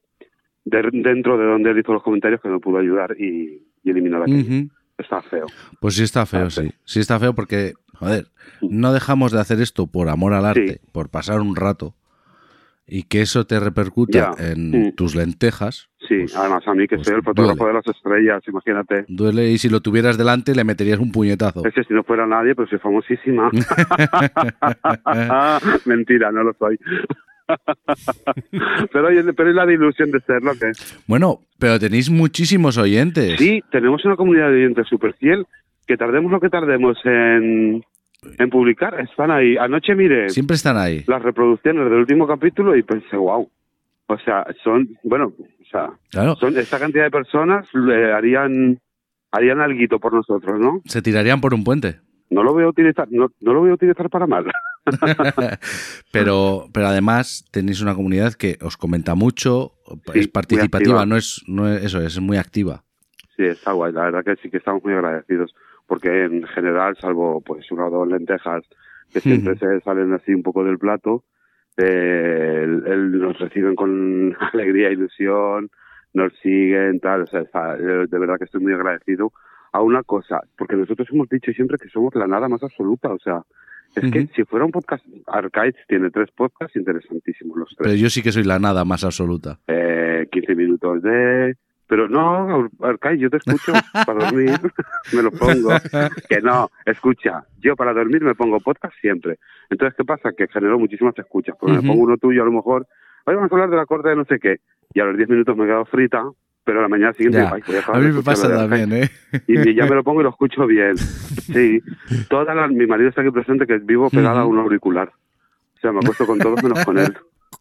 de- 0.65 0.89
dentro 1.03 1.37
de 1.37 1.45
donde 1.45 1.71
él 1.71 1.79
hizo 1.79 1.93
los 1.93 2.03
comentarios 2.03 2.41
que 2.41 2.49
no 2.49 2.59
pudo 2.59 2.77
ayudar 2.77 3.15
y, 3.19 3.61
y 3.83 3.89
eliminar 3.89 4.21
aquello. 4.23 4.39
Ujú. 4.41 4.69
Está 4.97 5.21
feo. 5.21 5.47
Pues 5.81 5.95
sí 5.95 6.03
está 6.03 6.25
feo, 6.25 6.49
sí. 6.49 6.61
sí. 6.67 6.71
Sí 6.85 6.99
está 7.01 7.19
feo 7.19 7.33
porque, 7.33 7.73
joder, 7.95 8.27
no 8.61 8.93
dejamos 8.93 9.31
de 9.31 9.39
hacer 9.41 9.59
esto 9.59 9.87
por 9.87 10.07
amor 10.07 10.33
al 10.33 10.45
arte, 10.45 10.79
Sí. 10.81 10.89
por 10.91 11.09
pasar 11.09 11.41
un 11.41 11.55
rato 11.55 11.95
y 12.85 13.03
que 13.03 13.21
eso 13.21 13.45
te 13.45 13.59
repercuta 13.59 14.33
Ya. 14.37 14.51
en 14.51 14.93
tus 14.95 15.15
lentejas. 15.15 15.89
Sí, 16.07 16.17
pues- 16.19 16.35
además 16.35 16.67
a 16.67 16.73
mí 16.73 16.85
que 16.87 16.95
pues 16.97 17.07
soy 17.07 17.15
el 17.15 17.23
fotógrafo 17.23 17.63
duele. 17.63 17.79
de 17.79 17.81
las 17.85 17.95
estrellas, 17.95 18.43
imagínate. 18.47 19.05
Duele 19.07 19.49
y 19.51 19.57
si 19.57 19.69
lo 19.69 19.79
tuvieras 19.79 20.17
delante 20.17 20.53
le 20.53 20.65
meterías 20.65 20.99
un 20.99 21.11
puñetazo. 21.13 21.65
Es 21.65 21.73
que 21.73 21.83
si 21.85 21.93
no 21.93 22.03
fuera 22.03 22.27
nadie, 22.27 22.53
pero 22.55 22.67
soy 22.67 22.79
famosísima. 22.79 23.49
Mentira, 25.85 26.31
no 26.31 26.43
lo 26.43 26.53
soy. 26.53 26.77
pero 28.91 29.07
oye, 29.07 29.23
pero 29.33 29.49
es 29.49 29.55
la 29.55 29.71
ilusión 29.71 30.11
de 30.11 30.19
serlo, 30.21 30.51
que 30.53 30.71
Bueno, 31.07 31.39
pero 31.59 31.79
tenéis 31.79 32.09
muchísimos 32.09 32.77
oyentes. 32.77 33.35
sí, 33.37 33.61
tenemos 33.71 34.03
una 34.05 34.15
comunidad 34.15 34.49
de 34.49 34.63
oyentes 34.63 34.87
súper 34.87 35.13
fiel, 35.15 35.45
que 35.87 35.97
tardemos 35.97 36.31
lo 36.31 36.39
que 36.39 36.49
tardemos 36.49 36.97
en, 37.05 37.83
en 38.37 38.49
publicar, 38.49 38.99
están 38.99 39.31
ahí. 39.31 39.57
Anoche 39.57 39.95
miré 39.95 40.29
Siempre 40.29 40.55
están 40.55 40.77
ahí. 40.77 41.03
las 41.07 41.21
reproducciones 41.21 41.83
del 41.85 41.99
último 41.99 42.27
capítulo 42.27 42.75
y 42.75 42.83
pensé, 42.83 43.15
wow. 43.17 43.49
O 44.07 44.17
sea, 44.19 44.45
son, 44.63 44.89
bueno, 45.03 45.33
o 45.37 45.65
sea, 45.71 45.89
Claro. 46.11 46.35
son 46.35 46.57
esta 46.57 46.77
cantidad 46.79 47.03
de 47.05 47.11
personas 47.11 47.67
le 47.73 48.11
harían 48.13 48.79
harían 49.31 49.61
alguito 49.61 49.99
por 49.99 50.13
nosotros, 50.13 50.59
¿no? 50.59 50.81
Se 50.85 51.01
tirarían 51.01 51.41
por 51.41 51.53
un 51.53 51.63
puente. 51.63 51.99
No 52.29 52.43
lo 52.43 52.53
voy 52.53 52.63
a 52.63 52.67
utilizar, 52.67 53.07
no, 53.11 53.29
no 53.41 53.53
lo 53.53 53.61
voy 53.61 53.71
a 53.71 53.73
utilizar 53.73 54.09
para 54.09 54.27
mal. 54.27 54.45
pero, 56.11 56.67
pero 56.73 56.87
además 56.87 57.45
tenéis 57.51 57.81
una 57.81 57.95
comunidad 57.95 58.33
que 58.33 58.57
os 58.61 58.77
comenta 58.77 59.15
mucho, 59.15 59.73
Sí, 60.13 60.19
es 60.19 60.27
participativa, 60.27 61.05
no 61.05 61.15
es, 61.17 61.41
no 61.47 61.67
es 61.71 61.83
eso, 61.83 62.01
es 62.01 62.19
muy 62.19 62.37
activa. 62.37 62.83
Sí, 63.35 63.43
está 63.43 63.71
guay. 63.73 63.91
La 63.93 64.03
verdad 64.03 64.23
que 64.23 64.35
sí 64.41 64.49
que 64.49 64.57
estamos 64.57 64.83
muy 64.83 64.93
agradecidos. 64.93 65.53
Porque 65.87 66.23
en 66.25 66.43
general, 66.47 66.95
salvo 66.99 67.41
pues 67.41 67.71
una 67.71 67.87
o 67.87 67.89
dos 67.91 68.07
lentejas 68.07 68.63
que 69.11 69.19
siempre 69.19 69.55
se 69.57 69.79
salen 69.81 70.13
así 70.13 70.33
un 70.33 70.41
poco 70.43 70.63
del 70.63 70.77
plato, 70.79 71.23
eh, 71.77 72.61
él, 72.63 72.83
él 72.87 73.19
nos 73.19 73.37
reciben 73.39 73.75
con 73.75 74.35
alegría, 74.53 74.91
ilusión, 74.91 75.69
nos 76.13 76.31
siguen, 76.41 76.99
tal, 76.99 77.21
o 77.23 77.27
sea, 77.27 77.41
está- 77.41 77.75
de 77.77 78.19
verdad 78.19 78.37
que 78.37 78.45
estoy 78.45 78.61
muy 78.61 78.73
agradecido 78.73 79.31
a 79.71 79.81
una 79.81 80.03
cosa, 80.03 80.39
porque 80.57 80.75
nosotros 80.75 81.07
hemos 81.11 81.27
dicho 81.29 81.51
siempre 81.51 81.77
que 81.79 81.89
somos 81.89 82.13
la 82.15 82.27
nada 82.27 82.47
más 82.47 82.61
absoluta, 82.63 83.09
o 83.11 83.17
sea, 83.19 83.41
es 83.95 84.11
que 84.11 84.19
Ujú. 84.21 84.29
si 84.35 84.43
fuera 84.45 84.65
un 84.65 84.71
podcast, 84.71 85.05
Arcades 85.27 85.75
tiene 85.87 86.09
tres 86.11 86.29
podcasts 86.31 86.75
interesantísimos 86.75 87.57
los 87.57 87.69
tres. 87.69 87.79
Pero 87.89 87.95
yo 87.95 88.09
sí 88.09 88.21
que 88.23 88.31
soy 88.31 88.43
la 88.43 88.57
nada 88.59 88.85
más 88.85 89.03
absoluta. 89.03 89.59
eh, 89.67 90.27
15 90.31 90.55
minutos 90.55 91.01
de... 91.03 91.55
Pero 91.87 92.07
no, 92.07 92.69
Arcai, 92.81 93.17
yo 93.17 93.29
te 93.29 93.37
escucho 93.37 93.73
para 94.05 94.25
dormir, 94.25 94.51
me 95.13 95.21
lo 95.21 95.31
pongo. 95.31 95.69
Que 96.29 96.41
no, 96.41 96.69
escucha, 96.85 97.43
yo 97.59 97.75
para 97.75 97.93
dormir 97.93 98.23
me 98.23 98.35
pongo 98.35 98.59
podcast 98.59 98.93
siempre. 99.01 99.37
Entonces, 99.69 99.95
¿qué 99.97 100.03
pasa? 100.05 100.31
Que 100.35 100.47
generó 100.47 100.79
muchísimas 100.79 101.17
escuchas, 101.19 101.55
porque 101.59 101.73
Ujú. 101.73 101.81
me 101.83 101.87
pongo 101.89 102.03
uno 102.03 102.17
tuyo 102.17 102.41
a 102.41 102.45
lo 102.45 102.51
mejor, 102.51 102.87
hoy 103.25 103.35
vamos 103.35 103.51
a 103.51 103.55
hablar 103.55 103.69
de 103.69 103.75
la 103.77 103.85
corte 103.85 104.09
de 104.09 104.15
no 104.15 104.25
sé 104.25 104.39
qué, 104.39 104.57
y 104.93 104.99
a 105.01 105.05
los 105.05 105.17
10 105.17 105.29
minutos 105.29 105.55
me 105.57 105.65
quedo 105.65 105.85
frita, 105.85 106.23
pero 106.63 106.79
a 106.79 106.83
la 106.83 106.87
mañana 106.87 107.11
siguiente, 107.13 107.39
Ya. 107.39 107.51
ay, 107.53 107.61
voy 107.67 107.75
a 107.75 107.97
A 107.97 107.99
mí 107.99 108.11
me 108.13 108.23
pasa 108.23 108.47
también, 108.49 108.93
¿eh? 108.93 109.09
Y, 109.47 109.69
y 109.69 109.75
ya 109.75 109.85
me 109.85 109.95
lo 109.95 110.03
pongo 110.03 110.21
y 110.21 110.23
lo 110.23 110.29
escucho 110.29 110.65
bien. 110.65 110.95
Sí, 111.43 111.81
toda 112.29 112.55
la- 112.55 112.69
mi 112.69 112.87
marido 112.87 113.09
está 113.09 113.21
aquí 113.21 113.29
presente 113.31 113.67
que 113.67 113.77
vivo 113.79 114.09
pegada 114.09 114.41
a 114.41 114.45
un 114.45 114.57
auricular. 114.59 115.09
O 115.75 115.79
sea, 115.81 115.91
me 115.91 115.99
acuesto 115.99 116.25
con 116.25 116.39
todos 116.39 116.63
menos 116.63 116.83
con 116.85 116.97
él. 116.97 117.13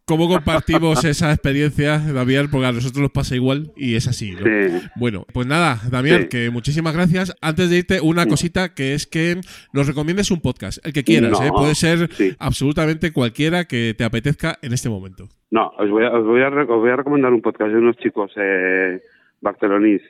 ¿Cómo 0.05 0.29
compartimos 0.29 1.05
esa 1.05 1.33
experiencia, 1.33 1.99
Damián? 1.99 2.49
Porque 2.51 2.67
a 2.67 2.73
nosotros 2.73 3.01
nos 3.03 3.11
pasa 3.13 3.35
igual 3.37 3.73
y 3.77 3.95
es 3.97 4.09
así, 4.09 4.33
¿no? 4.33 4.39
Sí. 4.43 4.87
Bueno, 4.97 5.25
pues 5.33 5.47
nada, 5.47 5.81
Damián, 5.91 6.23
Sí. 6.23 6.29
que 6.29 6.51
muchísimas 6.51 6.95
gracias. 6.95 7.35
Antes 7.41 7.71
de 7.71 7.79
irte, 7.79 8.01
una 8.01 8.27
cosita 8.27 8.75
que 8.75 8.95
es 8.95 9.07
que 9.07 9.41
nos 9.73 9.87
recomiendes 9.87 10.31
un 10.31 10.41
podcast, 10.41 10.85
el 10.87 10.93
que 10.93 11.05
quieras, 11.05 11.33
No, 11.33 11.43
¿eh? 11.47 11.51
Puede 11.53 11.75
ser 11.75 12.13
sí. 12.13 12.35
absolutamente 12.39 13.13
cualquiera 13.13 13.65
que 13.65 13.95
te 13.97 14.05
apetezca 14.05 14.59
en 14.63 14.73
este 14.73 14.89
momento. 14.89 15.29
No, 15.51 15.69
os 15.79 15.91
voy 15.91 16.05
a, 16.05 16.11
os 16.11 16.25
voy 16.27 16.43
a, 16.43 16.49
os 16.49 16.67
voy 16.67 16.91
a 16.91 16.97
recomendar 16.97 17.33
un 17.33 17.43
podcast 17.43 17.71
de 17.73 17.79
unos 17.79 17.97
chicos 17.99 18.33
eh, 18.37 19.01
barcelonís 19.41 20.01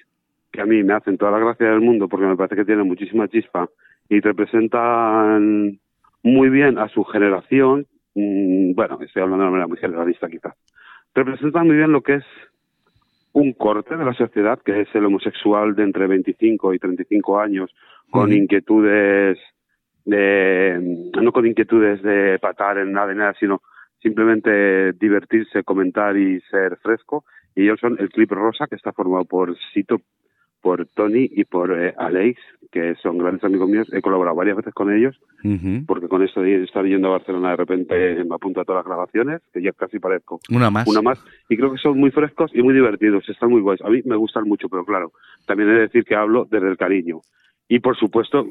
que 0.53 0.61
a 0.61 0.67
mí 0.67 0.83
me 0.83 0.93
hacen 0.95 1.17
toda 1.17 1.33
la 1.33 1.39
gracia 1.39 1.67
del 1.69 1.81
mundo 1.81 2.09
porque 2.09 2.27
me 2.27 2.37
parece 2.37 2.57
que 2.57 2.65
tienen 2.65 2.87
muchísima 2.87 3.27
chispa 3.29 3.69
y 4.09 4.21
representan 4.21 5.81
muy 6.23 6.49
bien 6.51 6.79
a 6.79 6.89
su 6.89 7.05
generación. 7.05 7.87
Bueno, 8.15 8.99
estoy 9.01 9.23
hablando 9.23 9.45
de 9.45 9.49
una 9.49 9.51
manera 9.51 9.67
muy 9.67 9.79
generalista 9.79 10.29
quizás. 10.29 10.55
Representan 11.15 11.67
muy 11.67 11.77
bien 11.77 11.93
lo 11.93 12.03
que 12.03 12.15
es 12.15 12.25
un 13.33 13.53
corte 13.53 13.97
de 13.97 14.05
la 14.05 14.13
sociedad, 14.15 14.61
que 14.63 14.83
es 14.83 14.89
el 14.95 15.07
homosexual 15.07 15.75
de 15.75 15.85
entre 15.85 16.07
25 16.07 16.75
y 16.75 16.79
35 16.79 17.41
años, 17.41 17.75
con 18.11 18.33
inquietudes 18.33 19.39
de, 20.05 21.11
no 21.21 21.33
con 21.33 21.47
inquietudes 21.47 22.03
de 22.03 22.39
patar 22.41 22.79
en 22.79 22.93
nada, 22.93 23.13
en 23.13 23.19
nada, 23.19 23.35
sino 23.39 23.63
simplemente 24.01 24.93
divertirse, 24.93 25.63
comentar 25.63 26.17
y 26.17 26.41
ser 26.51 26.77
fresco. 26.79 27.25
Y 27.55 27.63
ellos 27.63 27.81
son 27.81 27.97
el 27.99 28.11
Clip 28.11 28.31
Rosa, 28.31 28.67
que 28.67 28.77
está 28.77 28.93
formado 28.93 29.25
por 29.25 29.57
Sito, 29.73 30.01
por 30.63 30.87
Tony 30.87 31.29
y 31.31 31.45
por 31.45 31.77
eh, 31.79 31.93
Alex, 31.99 32.41
que 32.71 32.95
son 33.03 33.19
grandes 33.19 33.45
amigos 33.45 33.69
míos. 33.69 33.89
He 33.93 34.01
colaborado 34.01 34.37
varias 34.37 34.57
veces 34.57 34.73
con 34.73 34.91
ellos, 34.97 35.21
porque 35.87 36.09
con 36.09 36.23
esto 36.23 36.41
de 36.41 36.63
estar 36.63 36.85
yendo 36.87 37.09
a 37.09 37.19
Barcelona 37.19 37.51
de 37.51 37.57
repente 37.57 38.25
me 38.25 38.35
apunto 38.35 38.61
a 38.61 38.65
todas 38.65 38.81
las 38.81 38.87
grabaciones, 38.87 39.43
que 39.53 39.61
ya 39.61 39.73
casi 39.73 39.99
parezco 39.99 40.41
Una 40.49 40.71
más. 40.71 40.87
una 40.89 41.03
más. 41.03 41.19
Y 41.51 41.57
creo 41.57 41.73
que 41.73 41.79
son 41.79 41.99
muy 41.99 42.11
frescos 42.11 42.51
y 42.55 42.63
muy 42.63 42.73
divertidos, 42.73 43.29
están 43.29 43.51
muy 43.51 43.61
guays. 43.61 43.83
A 43.83 43.91
mí 43.91 44.01
me 44.07 44.17
gustan 44.17 44.45
mucho, 44.45 44.69
pero 44.71 44.85
claro, 44.87 45.13
también 45.47 45.69
he 45.69 45.73
de 45.75 45.81
decir 45.81 46.05
que 46.05 46.15
hablo 46.15 46.47
desde 46.51 46.69
el 46.71 46.79
cariño. 46.79 47.21
Y 47.69 47.81
por 47.81 47.97
supuesto, 47.97 48.47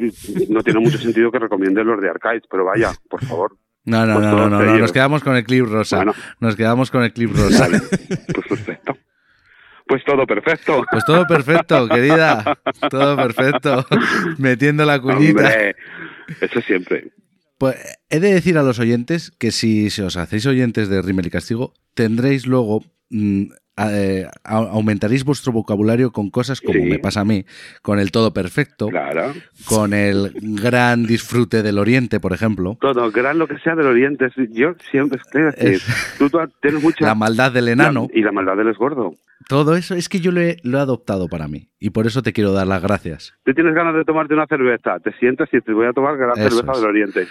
no 0.50 0.62
tiene 0.64 0.80
mucho 0.80 0.98
sentido 0.98 1.32
que 1.32 1.40
recomiende 1.40 1.84
los 1.84 2.00
de 2.02 2.10
Arcades, 2.10 2.44
pero 2.50 2.66
vaya, 2.66 2.92
por 3.10 3.24
favor. 3.24 3.56
No, 3.86 4.06
no, 4.06 4.14
Pues 4.16 4.26
no, 4.26 4.50
no, 4.50 4.62
no, 4.64 4.78
nos 4.78 4.92
quedamos 4.92 5.24
con 5.24 5.36
el 5.36 5.44
clip 5.44 5.66
rosa. 5.66 5.98
Bueno. 5.98 6.14
Nos 6.40 6.56
quedamos 6.56 6.92
con 6.92 7.02
el 7.04 7.12
clip 7.14 7.32
rosa. 7.32 7.66
Vale, 7.66 7.80
pues 8.34 8.48
perfecto. 8.48 8.96
Pues 9.92 10.06
todo 10.06 10.26
perfecto. 10.26 10.86
Pues 10.90 11.04
todo 11.04 11.28
perfecto, 11.28 11.86
querida. 11.90 12.58
Todo 12.90 13.18
perfecto. 13.18 13.86
Metiendo 14.38 14.86
la 14.86 15.02
cuñita. 15.02 15.42
Hombre, 15.42 15.76
eso 16.40 16.62
siempre. 16.62 17.12
Pues 17.58 17.76
he 18.10 18.22
de 18.22 18.34
decir 18.34 18.58
a 18.58 18.64
los 18.64 18.80
oyentes 18.80 19.32
que 19.32 19.52
si 19.52 19.90
se 19.90 20.04
os 20.04 20.16
hacéis 20.16 20.46
oyentes 20.46 20.88
de 20.88 21.02
Rimmel 21.02 21.28
y 21.28 21.30
Castigo, 21.30 21.74
tendréis 21.94 22.48
luego. 22.48 22.86
Mm, 23.12 23.44
eh, 23.78 24.28
aumentaréis 24.44 25.24
vuestro 25.24 25.52
vocabulario 25.54 26.12
con 26.12 26.30
cosas 26.30 26.62
como 26.62 26.80
Sí. 26.80 26.86
me 26.86 27.00
pasa 27.00 27.22
a 27.22 27.26
mí, 27.26 27.46
con 27.82 28.00
el 28.00 28.12
todo 28.12 28.32
perfecto, 28.34 28.88
Claro. 28.90 29.34
con 29.66 29.94
el 29.94 30.34
gran 30.62 31.06
disfrute 31.06 31.64
del 31.64 31.80
Oriente, 31.80 32.20
por 32.20 32.34
ejemplo, 32.34 32.78
Todo, 32.82 33.10
gran 33.12 33.40
lo 33.40 33.48
que 33.48 33.58
sea 33.60 33.76
del 33.76 33.88
Oriente. 33.88 34.28
Yo 34.52 34.74
siempre, 34.92 35.20
es 35.34 35.56
decir, 35.56 35.82
tú, 36.20 36.30
tú 36.30 36.40
tienes 36.62 36.84
mucha... 36.84 37.06
la 37.06 37.16
maldad 37.16 37.52
del 37.54 37.70
enano, 37.70 38.08
y 38.14 38.22
la 38.22 38.32
maldad 38.32 38.58
del 38.58 38.68
esgordo. 38.70 39.16
todo 39.48 39.76
eso 39.76 39.96
es 39.96 40.10
que 40.10 40.20
yo 40.20 40.32
lo 40.32 40.42
he, 40.42 40.58
lo 40.64 40.78
he 40.78 40.82
adoptado 40.82 41.28
para 41.28 41.48
mí 41.48 41.70
y 41.80 41.90
por 41.90 42.06
eso 42.06 42.22
te 42.22 42.34
quiero 42.34 42.52
dar 42.52 42.68
las 42.68 42.84
gracias. 42.84 43.34
Tú 43.46 43.54
tienes 43.54 43.74
ganas 43.74 43.96
de 43.96 44.04
tomarte 44.06 44.34
una 44.36 44.46
cerveza, 44.48 45.00
te 45.00 45.12
sientas 45.14 45.50
y 45.52 45.60
te 45.62 45.74
voy 45.74 45.88
a 45.88 45.94
tomar 45.94 46.18
gran 46.18 46.38
Eso 46.38 46.50
cerveza 46.50 46.72
es. 46.74 46.82
del 46.82 46.90
Oriente. 46.90 47.28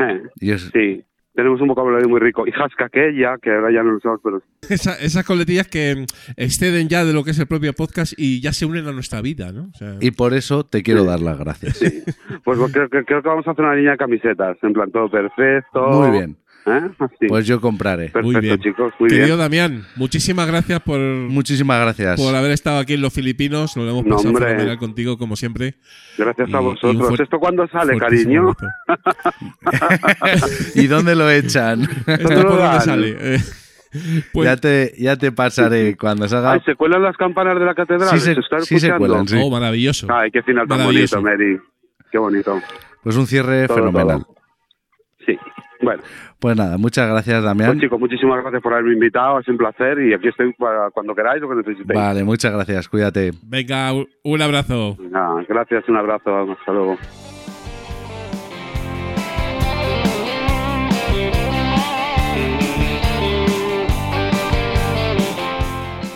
Eh. 0.00 0.22
Es- 0.40 0.70
Sí, 0.72 1.04
tenemos 1.36 1.60
un 1.60 1.68
vocabulario 1.68 2.08
muy 2.08 2.18
rico. 2.18 2.46
Y 2.46 2.50
jasca 2.50 2.86
aquella, 2.86 3.36
que 3.40 3.50
ahora 3.50 3.70
ya 3.72 3.82
no 3.84 3.92
lo 3.92 3.98
usamos, 3.98 4.20
pero 4.24 4.42
Esa- 4.68 4.98
esas 4.98 5.24
coletillas 5.24 5.68
que 5.68 6.04
exceden 6.36 6.88
ya 6.88 7.04
de 7.04 7.12
lo 7.12 7.22
que 7.22 7.30
es 7.30 7.38
el 7.38 7.46
propio 7.46 7.72
podcast 7.74 8.14
y 8.16 8.40
ya 8.40 8.52
se 8.52 8.66
unen 8.66 8.86
a 8.88 8.92
nuestra 8.92 9.20
vida, 9.20 9.52
¿no? 9.52 9.68
O 9.72 9.76
sea, 9.78 9.96
y 10.00 10.10
por 10.10 10.34
eso 10.34 10.64
te 10.64 10.82
quiero 10.82 11.04
dar 11.04 11.20
las 11.20 11.38
gracias. 11.38 11.78
pues 12.44 12.58
creo, 12.72 12.88
que- 12.88 13.04
creo 13.04 13.22
que 13.22 13.28
vamos 13.28 13.46
a 13.46 13.52
hacer 13.52 13.64
una 13.64 13.74
línea 13.76 13.92
de 13.92 13.98
camisetas, 13.98 14.56
en 14.62 14.72
plan 14.72 14.90
todo 14.90 15.08
perfecto. 15.10 15.86
Muy 15.88 16.10
bien. 16.10 16.36
¿Eh? 16.68 16.90
Así. 16.98 17.26
Pues 17.28 17.46
yo 17.46 17.60
compraré. 17.60 18.08
perfecto, 18.08 18.26
muy 18.32 18.40
bien. 18.40 18.58
chicos, 18.58 18.92
muy 18.98 19.08
Querido 19.08 19.26
bien. 19.28 19.38
Damián, 19.38 19.86
muchísimas 19.94 20.48
gracias 20.48 20.80
por, 20.82 20.98
Muchísimas 20.98 21.80
gracias. 21.80 22.20
por 22.20 22.34
haber 22.34 22.50
estado 22.50 22.78
aquí 22.80 22.94
en 22.94 23.02
Los 23.02 23.12
Filipinos. 23.14 23.76
Nos 23.76 23.84
lo 23.86 23.92
hemos 23.92 24.04
No, 24.04 24.16
pasado 24.16 24.30
hombre. 24.30 24.46
fenomenal 24.46 24.78
contigo, 24.78 25.16
como 25.16 25.36
siempre. 25.36 25.74
Gracias 26.18 26.48
y- 26.48 26.54
a 26.54 26.58
vosotros. 26.58 27.20
¿Esto 27.20 27.38
cuándo 27.38 27.68
sale, 27.68 27.96
cariño? 27.98 28.52
¿Y 30.74 30.86
dónde 30.86 31.14
lo 31.14 31.30
echan? 31.30 31.82
¿Esto 31.82 32.30
lo 32.34 32.48
por 32.48 32.58
dónde 32.58 32.80
sale? 32.80 33.16
Eh, 33.98 34.22
pues, 34.32 34.44
ya, 34.46 34.56
te, 34.58 34.92
ya 34.98 35.16
te 35.16 35.32
pasaré 35.32 35.96
cuando 35.96 36.28
salga. 36.28 36.52
Ay, 36.52 36.60
¿se 36.66 36.74
cuelan 36.74 37.02
las 37.02 37.16
campanas 37.16 37.58
de 37.58 37.64
la 37.64 37.74
catedral? 37.74 38.10
Sí 38.10 38.18
se- 38.20 38.32
está 38.32 38.60
sí 38.60 38.78
se 38.78 38.92
cuelan, 38.92 39.26
sí. 39.26 39.38
oh, 39.40 39.48
maravilloso. 39.48 40.06
Ay, 40.12 40.30
qué 40.30 40.42
final 40.42 40.68
tan 40.68 40.78
Maravilloso. 40.78 41.22
bonito, 41.22 41.30
Mary. 41.44 41.58
Qué 42.12 42.18
bonito. 42.18 42.60
Pues 43.02 43.16
un 43.16 43.26
cierre 43.26 43.66
Todo, 43.68 43.78
fenomenal. 43.78 44.24
todo. 44.24 44.34
Sí. 45.24 45.38
Bueno, 45.82 46.02
Pues 46.40 46.56
nada, 46.56 46.76
muchas 46.78 47.08
gracias, 47.08 47.42
Damián. 47.42 47.70
pues 47.70 47.80
chicos, 47.80 47.98
muchísimas 48.00 48.40
gracias 48.42 48.62
por 48.62 48.72
haberme 48.72 48.94
invitado. 48.94 49.38
Es 49.40 49.48
un 49.48 49.56
placer 49.56 49.98
y 50.00 50.14
aquí 50.14 50.28
estoy 50.28 50.52
para 50.54 50.90
cuando 50.90 51.14
queráis 51.14 51.40
lo 51.42 51.48
que 51.48 51.56
necesitéis. 51.56 51.98
Vale, 51.98 52.24
muchas 52.24 52.52
gracias, 52.52 52.88
cuídate. 52.88 53.30
Venga, 53.42 53.92
un- 53.92 54.42
abrazo. 54.42 54.96
Gracias, 55.48 55.88
un 55.88 55.96
abrazo. 55.96 56.52
Hasta 56.52 56.72
luego. 56.72 56.96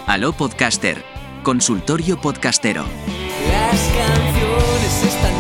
Aló 0.07 0.33
Podcaster, 0.33 1.03
consultorio 1.43 2.21
podcastero. 2.21 2.83
Las 2.83 3.93
canciones 3.97 5.05
están 5.05 5.40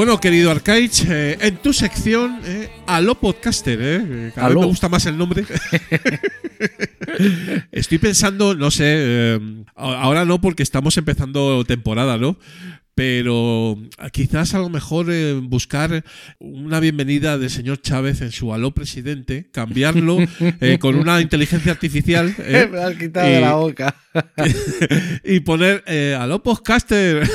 Bueno, 0.00 0.18
querido 0.18 0.50
Arcaich, 0.50 1.04
eh, 1.10 1.36
en 1.42 1.58
tu 1.58 1.74
sección, 1.74 2.40
eh, 2.46 2.70
Aló 2.86 3.16
Podcaster, 3.16 3.78
eh, 3.82 4.32
cada 4.34 4.48
vez 4.48 4.52
Aló. 4.52 4.60
me 4.62 4.66
gusta 4.68 4.88
más 4.88 5.04
el 5.04 5.18
nombre. 5.18 5.44
Estoy 7.70 7.98
pensando, 7.98 8.54
no 8.54 8.70
sé, 8.70 8.84
eh, 8.86 9.38
a- 9.76 10.00
ahora 10.00 10.24
no 10.24 10.40
porque 10.40 10.62
estamos 10.62 10.96
empezando 10.96 11.66
temporada, 11.66 12.16
¿no? 12.16 12.38
Pero 12.94 13.76
quizás 14.10 14.54
a 14.54 14.58
lo 14.58 14.70
mejor 14.70 15.08
eh, 15.10 15.34
buscar 15.34 16.02
una 16.38 16.80
bienvenida 16.80 17.36
del 17.36 17.50
señor 17.50 17.82
Chávez 17.82 18.22
en 18.22 18.32
su 18.32 18.54
Aló 18.54 18.70
Presidente, 18.72 19.50
cambiarlo 19.52 20.16
eh, 20.62 20.78
con 20.80 20.94
una 20.94 21.20
inteligencia 21.20 21.72
artificial. 21.72 22.34
Me 22.38 22.80
has 22.80 22.94
quitado 22.96 23.28
y- 23.28 23.32
de 23.34 23.40
la 23.42 23.52
boca. 23.52 23.94
y 25.24 25.40
poner 25.40 25.84
Aló 26.18 26.42
Podcaster. 26.42 27.28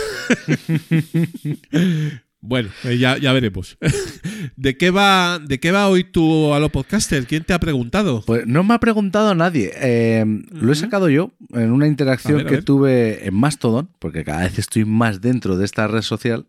Bueno, 2.45 2.69
eh, 2.83 2.97
ya, 2.97 3.17
ya 3.17 3.33
veremos. 3.33 3.77
¿De 4.55 4.77
qué 4.77 4.91
va, 4.91 5.39
de 5.39 5.59
qué 5.59 5.71
va 5.71 5.87
hoy 5.89 6.03
tu 6.03 6.53
Aló 6.53 6.69
Podcaster? 6.69 7.25
¿Quién 7.25 7.43
te 7.43 7.53
ha 7.53 7.59
preguntado? 7.59 8.23
Pues 8.25 8.45
no 8.47 8.63
me 8.63 8.73
ha 8.73 8.79
preguntado 8.79 9.33
nadie. 9.35 9.71
Eh, 9.75 10.25
Lo 10.51 10.71
he 10.71 10.75
sacado 10.75 11.09
yo 11.09 11.31
en 11.53 11.71
una 11.71 11.87
interacción 11.87 12.37
ver, 12.37 12.47
que 12.47 12.61
tuve 12.61 13.27
en 13.27 13.33
Mastodon, 13.35 13.89
porque 13.99 14.23
cada 14.23 14.41
vez 14.43 14.57
estoy 14.59 14.85
más 14.85 15.21
dentro 15.21 15.57
de 15.57 15.65
esta 15.65 15.87
red 15.87 16.01
social. 16.01 16.47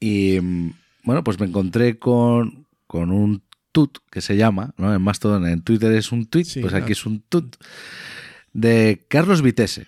Y 0.00 0.38
mm, 0.40 0.70
bueno, 1.04 1.24
pues 1.24 1.38
me 1.40 1.46
encontré 1.46 1.98
con, 1.98 2.66
con 2.86 3.10
un 3.10 3.42
tut 3.72 3.98
que 4.10 4.20
se 4.20 4.36
llama, 4.36 4.74
¿no? 4.76 4.94
En 4.94 5.02
Mastodon, 5.02 5.46
en 5.46 5.62
Twitter 5.62 5.92
es 5.92 6.10
un 6.12 6.26
tweet, 6.26 6.44
Sí, 6.44 6.60
pues 6.60 6.70
claro. 6.72 6.84
aquí 6.84 6.92
es 6.92 7.06
un 7.06 7.20
tut, 7.28 7.56
de 8.52 9.04
Carlos 9.08 9.42
Vitesse. 9.42 9.86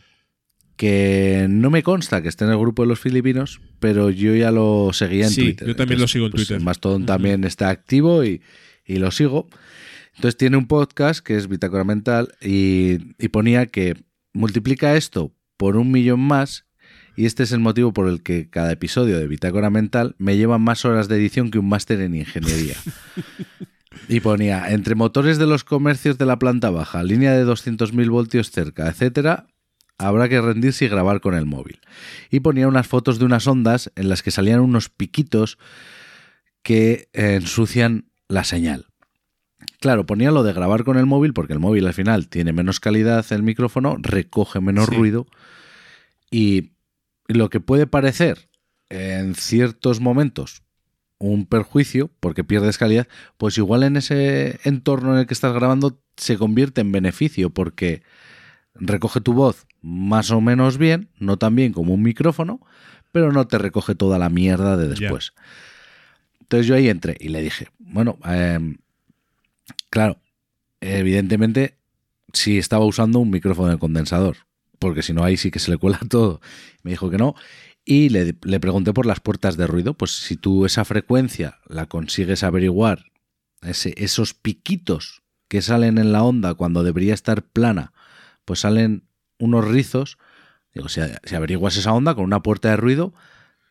Que 0.79 1.47
no 1.51 1.69
me 1.71 1.83
consta 1.83 2.23
que 2.23 2.29
esté 2.29 2.45
en 2.47 2.51
el 2.53 2.57
grupo 2.59 2.83
de 2.83 2.89
los 2.89 2.99
filipinos, 3.01 3.61
pero 3.81 4.09
yo 4.09 4.35
ya 4.35 4.51
lo 4.51 4.91
seguía 4.95 5.25
en 5.27 5.31
Sí, 5.31 5.43
Twitter. 5.43 5.69
yo 5.69 5.77
también 5.77 6.01
lo 6.01 6.09
sigo 6.09 6.25
en 6.27 6.31
pues, 6.33 6.47
Twitter. 6.47 6.63
Mastodon 6.65 7.05
también 7.05 7.45
está 7.45 7.69
activo 7.69 8.25
y, 8.25 8.41
y 8.87 8.97
lo 8.97 9.11
sigo. 9.11 9.49
Entonces 10.15 10.37
tiene 10.39 10.57
un 10.57 10.67
podcast 10.67 11.21
que 11.21 11.37
es 11.37 11.49
Bitácora 11.49 11.85
Mental 11.85 12.33
y, 12.41 12.99
y 13.19 13.29
ponía 13.29 13.67
que 13.67 13.97
multiplica 14.33 14.97
esto 14.97 15.35
por 15.57 15.77
un 15.77 15.91
millón 15.91 16.21
más 16.21 16.65
y 17.17 17.27
este 17.27 17.43
es 17.43 17.51
el 17.51 17.59
motivo 17.59 17.93
por 17.93 18.09
el 18.09 18.23
que 18.23 18.49
cada 18.49 18.71
episodio 18.71 19.19
de 19.19 19.27
Bitácora 19.27 19.71
Mental 19.71 20.15
me 20.19 20.37
lleva 20.37 20.59
más 20.59 20.85
horas 20.85 21.09
de 21.09 21.17
edición 21.17 21.51
que 21.51 21.59
un 21.59 21.69
máster 21.69 22.01
en 22.01 22.15
ingeniería. 22.15 22.77
Y 24.09 24.21
ponía, 24.21 24.71
entre 24.71 24.95
motores 24.95 25.37
de 25.39 25.47
los 25.47 25.65
comercios 25.65 26.17
de 26.17 26.25
la 26.25 26.39
planta 26.39 26.71
baja, 26.71 27.03
línea 27.03 27.33
de 27.33 27.45
200.000 27.45 28.09
voltios 28.09 28.51
cerca, 28.51 28.89
etcétera, 28.89 29.49
habrá 29.99 30.29
que 30.29 30.41
rendirse 30.41 30.85
y 30.85 30.89
grabar 30.89 31.21
con 31.21 31.35
el 31.35 31.45
móvil. 31.47 31.81
Y 32.31 32.41
ponía 32.41 32.69
unas 32.69 32.87
fotos 32.87 33.19
de 33.19 33.25
unas 33.25 33.47
ondas 33.47 33.91
en 33.97 34.09
las 34.09 34.23
que 34.23 34.31
salían 34.31 34.61
unos 34.61 34.89
piquitos 34.89 35.59
que 36.63 37.09
eh, 37.13 37.35
ensucian 37.35 38.07
la 38.29 38.45
señal. 38.45 38.87
Claro, 39.81 40.07
ponía 40.07 40.31
lo 40.31 40.43
de 40.43 40.53
grabar 40.53 40.85
con 40.85 40.99
el 40.99 41.07
móvil 41.07 41.33
porque 41.33 41.53
el 41.53 41.59
móvil 41.59 41.87
al 41.87 41.95
final 41.95 42.29
tiene 42.29 42.53
menos 42.53 42.81
calidad 42.81 43.25
el 43.31 43.43
micrófono, 43.43 43.97
recoge 43.99 44.61
menos 44.61 44.87
Sí. 44.89 44.95
ruido 44.97 45.27
y 46.31 46.73
lo 47.27 47.51
que 47.51 47.61
puede 47.61 47.87
parecer 47.87 48.49
en 48.91 49.35
ciertos 49.35 50.01
momentos 50.01 50.63
un 51.19 51.47
perjuicio 51.47 52.11
porque 52.21 52.45
pierdes 52.45 52.79
calidad, 52.79 53.09
pues 53.37 53.59
igual 53.59 53.83
en 53.83 53.97
ese 53.97 54.61
entorno 54.65 55.13
en 55.15 55.21
el 55.21 55.27
que 55.27 55.35
estás 55.35 55.53
grabando 55.53 56.01
se 56.17 56.39
convierte 56.39 56.81
en 56.81 56.93
beneficio 56.93 57.51
porque 57.51 58.03
recoge 58.75 59.21
tu 59.21 59.33
voz 59.33 59.67
más 59.83 60.31
o 60.31 60.41
menos 60.41 60.79
bien, 60.79 61.09
no 61.19 61.37
tan 61.37 61.55
bien 61.57 61.73
como 61.73 61.95
un 61.95 62.03
micrófono, 62.03 62.61
pero 63.13 63.33
no 63.33 63.47
te 63.47 63.59
recoge 63.59 63.95
toda 63.95 64.19
la 64.19 64.29
mierda 64.29 64.77
de 64.77 64.89
después. 64.89 65.33
Entonces 66.41 66.67
yo 66.67 66.75
ahí 66.75 66.89
entré 66.89 67.17
y 67.21 67.29
le 67.29 67.43
dije, 67.43 67.69
bueno, 67.79 68.19
em, 68.25 68.79
claro, 69.91 70.19
evidentemente 70.81 71.77
si 72.33 72.59
estaba 72.59 72.85
usando 72.85 73.19
un 73.19 73.31
micrófono 73.31 73.69
de 73.71 73.79
condensador, 73.79 74.37
porque 74.79 75.03
si 75.03 75.13
no 75.13 75.25
ahí 75.25 75.37
sí 75.37 75.51
que 75.51 75.59
se 75.59 75.71
le 75.71 75.79
cuela 75.79 75.99
todo. 76.09 76.41
Me 76.83 76.91
dijo 76.93 77.11
que 77.11 77.19
no. 77.19 77.35
Y 77.85 78.11
le, 78.11 78.37
le 78.43 78.61
pregunté 78.61 78.93
por 78.93 79.07
las 79.07 79.21
puertas 79.21 79.57
de 79.57 79.67
ruido, 79.67 79.95
pues 79.95 80.13
si 80.13 80.37
tú 80.37 80.67
esa 80.67 80.85
frecuencia 80.85 81.59
la 81.69 81.87
consigues 81.87 82.43
averiguar, 82.45 83.07
ese- 83.63 83.95
esos 83.97 84.35
piquitos 84.35 85.23
que 85.49 85.63
salen 85.63 85.97
en 85.97 86.13
la 86.13 86.23
onda 86.23 86.53
cuando 86.55 86.83
debería 86.83 87.15
estar 87.15 87.43
plana, 87.43 87.93
pues 88.49 88.61
salen 88.61 89.05
unos 89.39 89.69
rizos. 89.69 90.17
Digo, 90.75 90.89
si, 90.89 91.03
si 91.25 91.35
averiguas 91.37 91.77
esa 91.77 91.93
onda 91.93 92.15
con 92.15 92.25
una 92.25 92.43
puerta 92.43 92.71
de 92.71 92.77
ruido, 92.79 93.13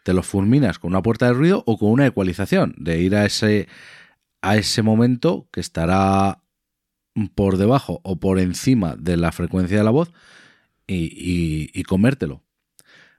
te 0.04 0.14
lo 0.14 0.24
fulminas 0.24 0.80
con 0.80 0.92
una 0.92 1.02
puerta 1.02 1.26
de 1.28 1.34
ruido 1.34 1.64
o 1.66 1.80
con 1.80 1.90
una 1.90 2.06
ecualización, 2.06 2.76
de 2.78 3.00
ir 3.02 3.16
a 3.16 3.26
ese, 3.26 3.68
a 4.42 4.58
ese 4.58 4.84
momento 4.84 5.50
que 5.52 5.62
estará 5.62 6.44
por 7.36 7.58
debajo 7.58 8.02
o 8.04 8.20
por 8.20 8.40
encima 8.40 8.96
de 8.98 9.18
la 9.18 9.32
frecuencia 9.32 9.80
de 9.80 9.84
la 9.84 9.90
voz 9.92 10.14
y, 10.88 11.06
y- 11.06 11.72
y 11.74 11.84
comértelo. 11.84 12.44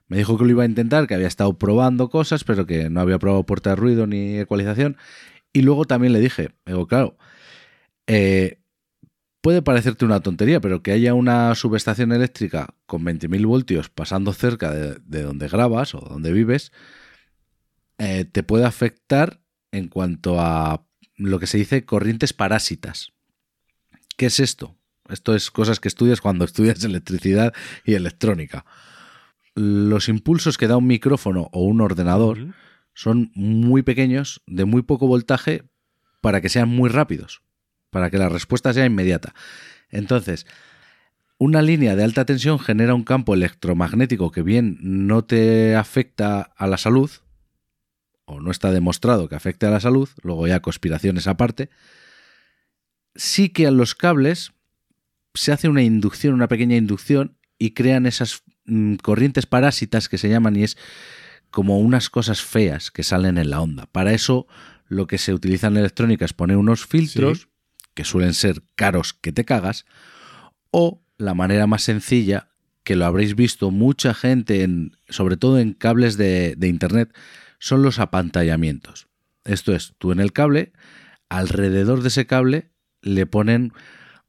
Me 0.07 0.17
dijo 0.17 0.37
que 0.37 0.45
lo 0.45 0.51
iba 0.51 0.63
a 0.63 0.67
intentar, 0.67 1.07
que 1.07 1.15
había 1.15 1.27
estado 1.27 1.57
probando 1.57 2.09
cosas, 2.09 2.43
pero 2.45 2.65
que 2.65 2.89
no 2.89 3.01
había 3.01 3.19
probado 3.19 3.45
puerta 3.45 3.71
de 3.71 3.75
ruido 3.77 4.07
ni 4.07 4.39
ecualización. 4.39 4.97
Y 5.53 5.63
luego 5.63 5.85
también 5.85 6.13
le 6.13 6.19
dije, 6.21 6.51
digo, 6.65 6.87
claro, 6.87 7.17
eh, 8.07 8.58
puede 9.41 9.61
parecerte 9.61 10.05
una 10.05 10.19
tontería, 10.19 10.59
pero 10.59 10.81
que 10.83 10.91
haya 10.91 11.13
una 11.13 11.53
subestación 11.55 12.11
eléctrica 12.11 12.75
con 12.85 13.03
20.000 13.03 13.45
voltios 13.45 13.89
pasando 13.89 14.33
cerca 14.33 14.71
de, 14.71 14.99
de 15.05 15.23
donde 15.23 15.47
grabas 15.47 15.95
o 15.95 15.99
donde 15.99 16.31
vives, 16.33 16.71
eh, 17.97 18.25
te 18.25 18.43
puede 18.43 18.65
afectar 18.65 19.41
en 19.71 19.89
cuanto 19.89 20.39
a 20.39 20.85
lo 21.17 21.39
que 21.39 21.47
se 21.47 21.57
dice 21.57 21.85
corrientes 21.85 22.33
parásitas. 22.33 23.11
¿Qué 24.17 24.27
es 24.27 24.39
esto? 24.39 24.77
Esto 25.09 25.35
es 25.35 25.51
cosas 25.51 25.79
que 25.79 25.87
estudias 25.87 26.21
cuando 26.21 26.45
estudias 26.45 26.83
electricidad 26.83 27.53
y 27.83 27.95
electrónica. 27.95 28.65
Los 29.55 30.07
impulsos 30.07 30.57
que 30.57 30.67
da 30.67 30.77
un 30.77 30.87
micrófono 30.87 31.49
o 31.51 31.63
un 31.63 31.81
ordenador 31.81 32.53
son 32.93 33.31
muy 33.35 33.81
pequeños, 33.81 34.41
de 34.47 34.65
muy 34.65 34.81
poco 34.81 35.07
voltaje, 35.07 35.63
para 36.21 36.41
que 36.41 36.49
sean 36.49 36.69
muy 36.69 36.89
rápidos, 36.89 37.41
para 37.89 38.09
que 38.09 38.17
la 38.17 38.29
respuesta 38.29 38.73
sea 38.73 38.85
inmediata. 38.85 39.33
Entonces, 39.89 40.45
una 41.37 41.61
línea 41.61 41.95
de 41.95 42.03
alta 42.03 42.25
tensión 42.25 42.59
genera 42.59 42.93
un 42.93 43.03
campo 43.03 43.33
electromagnético 43.33 44.31
que 44.31 44.41
bien 44.41 44.77
no 44.81 45.23
te 45.23 45.75
afecta 45.75 46.41
a 46.41 46.67
la 46.67 46.77
salud, 46.77 47.09
o 48.25 48.41
no 48.41 48.51
está 48.51 48.71
demostrado 48.71 49.27
que 49.27 49.35
afecte 49.35 49.65
a 49.65 49.71
la 49.71 49.79
salud, 49.79 50.09
luego 50.21 50.47
ya 50.47 50.61
conspiraciones 50.61 51.27
aparte, 51.27 51.69
sí 53.15 53.49
que 53.49 53.67
a 53.67 53.71
los 53.71 53.95
cables 53.95 54.51
se 55.33 55.51
hace 55.51 55.69
una 55.69 55.81
inducción, 55.81 56.33
una 56.33 56.47
pequeña 56.47 56.75
inducción, 56.75 57.37
y 57.57 57.71
crean 57.71 58.05
esas 58.05 58.43
mm, 58.65 58.95
corrientes 58.95 59.45
parásitas 59.45 60.09
que 60.09 60.17
se 60.17 60.29
llaman 60.29 60.55
y 60.55 60.63
es 60.63 60.77
como 61.51 61.79
unas 61.79 62.09
cosas 62.09 62.41
feas 62.41 62.91
que 62.91 63.03
salen 63.03 63.37
en 63.37 63.49
la 63.49 63.61
onda. 63.61 63.85
Para 63.87 64.13
eso 64.13 64.47
lo 64.87 65.07
que 65.07 65.17
se 65.17 65.33
utiliza 65.33 65.67
en 65.67 65.77
electrónica 65.77 66.25
es 66.25 66.33
poner 66.33 66.57
unos 66.57 66.85
filtros. 66.85 67.49
Que 67.99 68.05
suelen 68.05 68.33
ser 68.33 68.63
caros 68.75 69.11
que 69.13 69.33
te 69.33 69.43
cagas 69.43 69.85
o 70.71 71.01
la 71.17 71.33
manera 71.33 71.67
más 71.67 71.83
sencilla 71.83 72.47
que 72.85 72.95
lo 72.95 73.05
habréis 73.05 73.35
visto 73.35 73.71
mucha 73.71 74.13
gente 74.13 74.63
en 74.63 74.93
sobre 75.09 75.35
todo 75.35 75.59
en 75.59 75.73
cables 75.73 76.15
de, 76.15 76.55
de 76.57 76.69
internet 76.69 77.13
son 77.59 77.81
los 77.81 77.99
apantallamientos. 77.99 79.09
Esto 79.43 79.75
es, 79.75 79.95
tú 79.97 80.13
en 80.13 80.21
el 80.21 80.31
cable 80.31 80.71
alrededor 81.27 82.01
de 82.01 82.07
ese 82.07 82.25
cable 82.25 82.69
le 83.01 83.25
ponen 83.25 83.73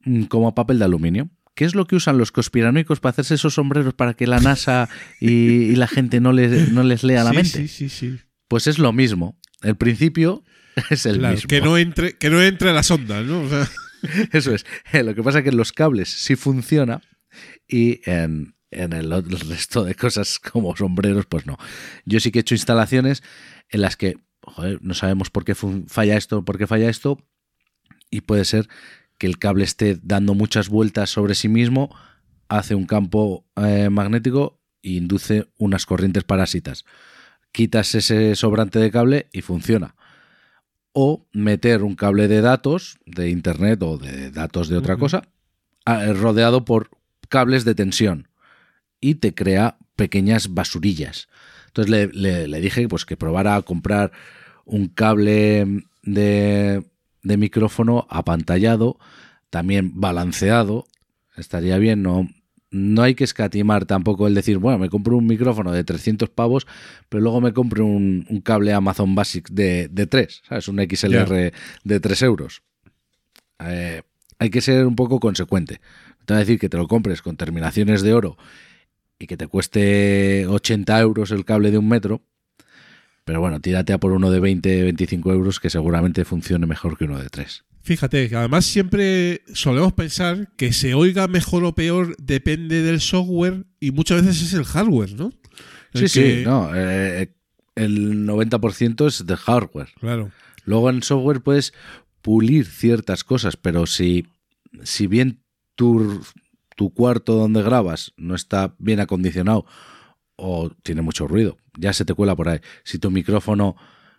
mm, 0.03 0.23
como 0.23 0.53
papel 0.53 0.77
de 0.79 0.83
aluminio. 0.85 1.29
¿Qué 1.55 1.63
es 1.63 1.73
lo 1.73 1.87
que 1.87 1.95
usan 1.95 2.17
los 2.17 2.33
conspiranoicos 2.33 2.99
para 2.99 3.11
hacerse 3.11 3.35
esos 3.35 3.53
sombreros 3.53 3.93
para 3.93 4.15
que 4.15 4.27
la 4.27 4.41
NASA 4.41 4.89
y, 5.21 5.29
y 5.29 5.75
la 5.77 5.87
gente 5.87 6.19
no 6.19 6.33
les, 6.33 6.73
no 6.73 6.83
les 6.83 7.03
lea 7.05 7.23
la 7.23 7.29
Sí, 7.29 7.35
mente? 7.37 7.57
Sí, 7.59 7.67
sí, 7.69 7.87
sí. 7.87 8.19
Pues 8.49 8.67
es 8.67 8.79
lo 8.79 8.91
mismo. 8.91 9.39
El 9.61 9.77
principio 9.77 10.43
es 10.89 11.05
el 11.05 11.19
Claro, 11.19 11.35
mismo. 11.35 11.47
que 11.47 11.61
no 11.61 11.77
entre, 11.77 12.13
que 12.17 12.29
no 12.29 12.41
entre 12.41 12.73
las 12.73 12.89
ondas, 12.91 13.25
¿no? 13.25 13.41
O 13.41 13.49
sea, 13.49 13.67
Eso 14.31 14.53
es. 14.53 14.65
Eh, 14.93 15.03
Lo 15.03 15.13
que 15.15 15.23
pasa 15.23 15.39
es 15.39 15.43
que 15.43 15.49
en 15.49 15.57
los 15.57 15.71
cables 15.71 16.09
sí 16.09 16.35
funciona 16.35 17.01
y 17.67 18.01
en, 18.09 18.55
en 18.71 18.93
el, 18.93 19.11
resto 19.47 19.83
de 19.83 19.95
cosas 19.95 20.39
como 20.39 20.75
sombreros, 20.75 21.25
pues 21.25 21.45
no. 21.45 21.57
Yo 22.05 22.19
sí 22.19 22.31
que 22.31 22.39
he 22.39 22.41
hecho 22.41 22.55
instalaciones 22.55 23.23
en 23.69 23.81
las 23.81 23.97
que 23.97 24.17
joder, 24.41 24.79
no 24.81 24.93
sabemos 24.93 25.29
por 25.29 25.45
qué 25.45 25.55
falla 25.55 26.17
esto, 26.17 26.43
por 26.43 26.57
qué 26.57 26.67
falla 26.67 26.89
esto, 26.89 27.23
y 28.09 28.21
puede 28.21 28.43
ser 28.45 28.67
que 29.17 29.27
el 29.27 29.37
cable 29.37 29.63
esté 29.63 29.99
dando 30.01 30.33
muchas 30.33 30.67
vueltas 30.67 31.11
sobre 31.11 31.35
sí 31.35 31.47
mismo, 31.47 31.95
hace 32.49 32.73
un 32.73 32.87
campo 32.87 33.45
eh, 33.55 33.89
magnético 33.91 34.59
e 34.81 34.93
induce 34.93 35.47
unas 35.57 35.85
corrientes 35.85 36.23
parásitas. 36.23 36.85
Quitas 37.51 37.93
ese 37.93 38.35
sobrante 38.35 38.79
de 38.79 38.89
cable 38.89 39.27
y 39.31 39.41
funciona 39.41 39.95
o 40.93 41.25
meter 41.31 41.83
un 41.83 41.95
cable 41.95 42.27
de 42.27 42.41
datos 42.41 42.97
de 43.05 43.29
internet 43.29 43.81
o 43.83 43.97
de 43.97 44.31
datos 44.31 44.67
de 44.69 44.77
otra 44.77 44.95
cosa 44.97 45.23
ah, 45.85 46.05
rodeado 46.13 46.65
por 46.65 46.89
cables 47.29 47.63
de 47.65 47.75
tensión 47.75 48.27
y 48.99 49.15
te 49.15 49.33
crea 49.33 49.77
pequeñas 49.95 50.53
basurillas. 50.53 51.27
Entonces 51.67 51.89
le, 51.89 52.07
le- 52.07 52.47
le 52.47 52.61
dije 52.61 52.87
pues 52.87 53.05
que 53.05 53.17
probara 53.17 53.55
a 53.55 53.61
comprar 53.61 54.11
un 54.65 54.87
cable 54.87 55.85
de, 56.03 56.83
de 57.23 57.37
micrófono 57.37 58.05
apantallado, 58.09 58.99
también 59.49 59.99
balanceado. 59.99 60.85
Estaría 61.37 61.77
bien, 61.77 62.03
no, 62.03 62.27
no 62.71 63.03
hay 63.03 63.15
que 63.15 63.25
escatimar 63.25 63.85
tampoco 63.85 64.27
el 64.27 64.33
decir, 64.33 64.57
bueno, 64.57 64.79
me 64.79 64.89
compro 64.89 65.17
un 65.17 65.27
micrófono 65.27 65.71
de 65.71 65.83
300 65.83 66.29
pavos, 66.29 66.65
pero 67.09 67.21
luego 67.21 67.41
me 67.41 67.53
compro 67.53 67.85
un, 67.85 68.25
un 68.29 68.41
cable 68.41 68.73
Amazon 68.73 69.13
Basic 69.13 69.49
de, 69.49 69.89
de 69.89 70.07
3, 70.07 70.41
¿sabes? 70.47 70.67
Un 70.69 70.79
XLR 70.79 71.51
de 71.83 71.99
3 71.99 72.21
euros. 72.23 72.63
Eh, 73.59 74.01
hay 74.39 74.49
que 74.49 74.61
ser 74.61 74.87
un 74.87 74.95
poco 74.95 75.19
consecuente. 75.19 75.81
Te 76.25 76.33
voy 76.33 76.37
a 76.37 76.39
decir 76.39 76.59
que 76.59 76.69
te 76.69 76.77
lo 76.77 76.87
compres 76.87 77.21
con 77.21 77.35
terminaciones 77.35 78.01
de 78.01 78.13
oro 78.13 78.37
y 79.19 79.27
que 79.27 79.37
te 79.37 79.47
cueste 79.47 80.47
80 80.47 80.99
euros 80.99 81.31
el 81.31 81.45
cable 81.45 81.71
de 81.71 81.77
un 81.77 81.89
metro, 81.89 82.21
pero 83.25 83.41
bueno, 83.41 83.59
tírate 83.59 83.93
a 83.93 83.99
por 83.99 84.13
uno 84.13 84.31
de 84.31 84.39
20, 84.39 84.83
25 84.83 85.31
euros 85.33 85.59
que 85.59 85.69
seguramente 85.69 86.25
funcione 86.25 86.65
mejor 86.65 86.97
que 86.97 87.03
uno 87.03 87.19
de 87.19 87.29
3. 87.29 87.65
Fíjate, 87.83 88.29
que 88.29 88.35
además 88.35 88.65
siempre 88.65 89.41
solemos 89.53 89.93
pensar 89.93 90.49
que 90.57 90.73
se 90.73 90.93
oiga 90.93 91.27
mejor 91.27 91.63
o 91.65 91.73
peor 91.75 92.15
depende 92.17 92.81
del 92.83 93.01
software 93.01 93.65
y 93.79 93.91
muchas 93.91 94.25
veces 94.25 94.41
es 94.43 94.53
el 94.53 94.65
hardware, 94.65 95.13
¿no? 95.13 95.31
Sí, 95.93 96.03
El 96.03 96.09
sí, 96.09 96.19
que- 96.19 96.43
no, 96.45 96.71
eh, 96.75 97.33
el 97.75 98.25
90% 98.25 99.07
es 99.07 99.25
de 99.25 99.35
hardware. 99.35 99.89
Claro. 99.99 100.31
Luego 100.65 100.89
en 100.89 101.03
software 101.03 101.41
puedes 101.41 101.73
pulir 102.21 102.65
ciertas 102.65 103.23
cosas, 103.23 103.57
pero 103.57 103.85
si, 103.87 104.27
si 104.83 105.07
bien 105.07 105.41
tu, 105.75 106.21
tu 106.75 106.93
cuarto 106.93 107.33
donde 107.35 107.63
grabas 107.63 108.13
no 108.17 108.35
está 108.35 108.75
bien 108.77 108.99
acondicionado 108.99 109.65
o 110.35 110.69
tiene 110.83 111.01
mucho 111.01 111.27
ruido, 111.27 111.57
ya 111.77 111.93
se 111.93 112.05
te 112.05 112.13
cuela 112.13 112.35
por 112.35 112.49
ahí. 112.49 112.59
Si 112.83 112.99
tu 112.99 113.09
micrófono 113.11 113.75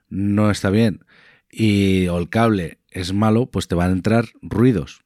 no 0.09 0.51
está 0.51 0.69
bien 0.71 1.05
y 1.53 2.09
o 2.09 2.19
el 2.19 2.29
cable 2.29 2.79
es 2.91 3.13
malo, 3.13 3.47
pues 3.47 3.69
te 3.69 3.77
van 3.77 3.91
a 3.91 3.93
entrar 3.93 4.25
ruidos. 4.41 5.03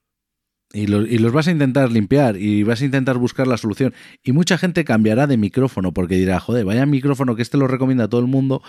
Y 0.72 0.88
los, 0.88 1.08
y 1.08 1.18
los 1.18 1.32
vas 1.32 1.48
a 1.48 1.52
intentar 1.52 1.90
limpiar 1.90 2.36
y 2.36 2.62
vas 2.62 2.82
a 2.82 2.84
intentar 2.84 3.18
buscar 3.18 3.46
la 3.46 3.56
solución. 3.56 3.94
Y 4.22 4.32
mucha 4.32 4.58
gente 4.58 4.84
cambiará 4.84 5.26
de 5.26 5.36
micrófono 5.36 5.92
porque 5.92 6.16
dirá, 6.16 6.40
joder, 6.40 6.64
vaya 6.64 6.86
micrófono 6.86 7.36
que 7.36 7.42
este 7.42 7.56
lo 7.56 7.66
recomienda 7.66 8.04
a 8.04 8.08
todo 8.08 8.20
el 8.20 8.26
mundo 8.26 8.62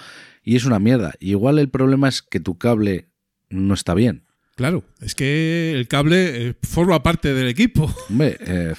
y 0.43 0.55
es 0.55 0.65
una 0.65 0.79
mierda. 0.79 1.13
Y 1.19 1.31
igual 1.31 1.59
el 1.59 1.69
problema 1.69 2.07
es 2.07 2.21
que 2.21 2.39
tu 2.39 2.57
cable 2.57 3.09
no 3.49 3.73
está 3.73 3.93
bien. 3.93 4.23
Claro, 4.55 4.83
es 5.01 5.13
que 5.13 5.73
el 5.75 5.87
cable 5.87 6.49
eh, 6.49 6.55
forma 6.63 7.03
parte 7.03 7.33
del 7.33 7.47
equipo. 7.47 7.93
Hombre, 8.09 8.37
eh, 8.39 8.73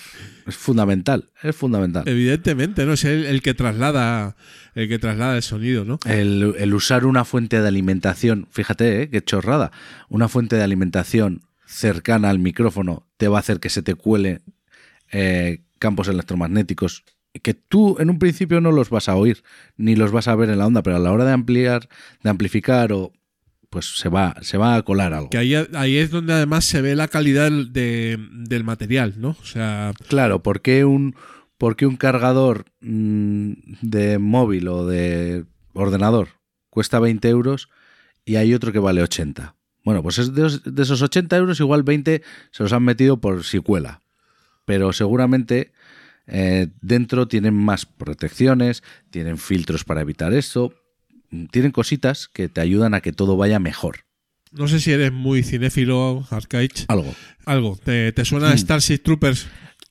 es 0.48 0.56
fundamental, 0.56 1.30
es 1.42 1.54
fundamental. 1.54 2.08
Evidentemente, 2.08 2.86
¿no? 2.86 2.94
Es 2.94 3.04
el, 3.04 3.26
el 3.26 3.42
que 3.42 3.54
traslada 3.54 4.36
el 4.74 4.88
que 4.88 4.98
traslada 4.98 5.36
el 5.36 5.42
sonido, 5.42 5.84
¿no? 5.84 5.98
El, 6.06 6.54
el 6.58 6.74
usar 6.74 7.04
una 7.04 7.24
fuente 7.24 7.60
de 7.60 7.68
alimentación, 7.68 8.48
fíjate, 8.50 9.02
¿eh? 9.02 9.10
qué 9.10 9.22
chorrada, 9.22 9.72
una 10.08 10.28
fuente 10.28 10.56
de 10.56 10.62
alimentación 10.62 11.42
cercana 11.66 12.30
al 12.30 12.38
micrófono 12.38 13.06
te 13.16 13.28
va 13.28 13.36
a 13.36 13.40
hacer 13.40 13.60
que 13.60 13.68
se 13.68 13.82
te 13.82 13.94
cuele 13.94 14.40
eh, 15.12 15.62
campos 15.78 16.08
electromagnéticos 16.08 17.04
que 17.42 17.54
tú 17.54 17.96
en 17.98 18.10
un 18.10 18.18
principio 18.18 18.60
no 18.60 18.72
los 18.72 18.90
vas 18.90 19.08
a 19.08 19.16
oír 19.16 19.42
ni 19.76 19.96
los 19.96 20.12
vas 20.12 20.28
a 20.28 20.34
ver 20.34 20.50
en 20.50 20.58
la 20.58 20.66
onda, 20.66 20.82
pero 20.82 20.96
a 20.96 21.00
la 21.00 21.12
hora 21.12 21.24
de 21.24 21.32
ampliar, 21.32 21.88
de 22.22 22.30
amplificar 22.30 22.92
o 22.92 23.12
pues 23.70 23.96
se 23.98 24.08
va, 24.08 24.34
se 24.42 24.56
va 24.58 24.76
a 24.76 24.82
colar 24.82 25.12
algo. 25.12 25.30
Que 25.30 25.38
ahí, 25.38 25.54
ahí 25.74 25.96
es 25.98 26.10
donde 26.10 26.32
además 26.32 26.64
se 26.64 26.80
ve 26.80 26.96
la 26.96 27.08
calidad 27.08 27.44
del, 27.44 27.72
de- 27.72 28.18
del 28.32 28.64
material, 28.64 29.14
¿no? 29.18 29.36
O 29.40 29.44
sea, 29.44 29.92
Claro, 30.08 30.42
¿por 30.42 30.62
qué 30.62 30.84
un, 30.84 31.14
por 31.58 31.76
qué 31.76 31.86
un 31.86 31.96
cargador 31.96 32.64
mm, 32.80 33.52
de 33.82 34.18
móvil 34.18 34.68
o 34.68 34.86
de 34.86 35.44
ordenador 35.74 36.28
cuesta 36.70 36.98
20 36.98 37.28
euros 37.28 37.68
y 38.24 38.36
hay 38.36 38.54
otro 38.54 38.72
que 38.72 38.78
vale 38.78 39.02
80? 39.02 39.54
Bueno, 39.84 40.02
pues 40.02 40.18
es 40.18 40.34
de, 40.34 40.42
os- 40.44 40.62
de 40.64 40.82
esos 40.82 41.02
80 41.02 41.36
euros 41.36 41.60
igual 41.60 41.82
20 41.82 42.22
se 42.50 42.62
los 42.62 42.72
han 42.72 42.82
metido 42.84 43.20
por 43.20 43.44
si 43.44 43.58
cuela. 43.60 44.00
Pero 44.64 44.92
seguramente 44.92 45.72
eh, 46.26 46.68
dentro 46.82 47.26
tienen 47.28 47.54
más 47.54 47.86
protecciones, 47.86 48.82
tienen 49.10 49.38
filtros 49.38 49.84
para 49.84 50.02
evitar 50.02 50.34
eso, 50.34 50.72
mm, 50.72 50.87
tienen 51.50 51.72
cositas 51.72 52.28
que 52.28 52.48
te 52.48 52.60
ayudan 52.60 52.94
a 52.94 53.00
que 53.00 53.12
todo 53.12 53.36
vaya 53.36 53.58
mejor. 53.58 54.04
no 54.52 54.66
sé 54.68 54.80
si 54.80 54.92
eres 54.92 55.12
muy 55.12 55.42
cinéfilo, 55.42 56.26
Arcaich. 56.30 56.84
Algo. 56.88 57.14
Algo. 57.44 57.78
¿Te, 57.84 58.12
te 58.12 58.24
suena 58.24 58.50
Hmm. 58.54 58.58
Starship 58.58 58.98
Troopers? 58.98 59.46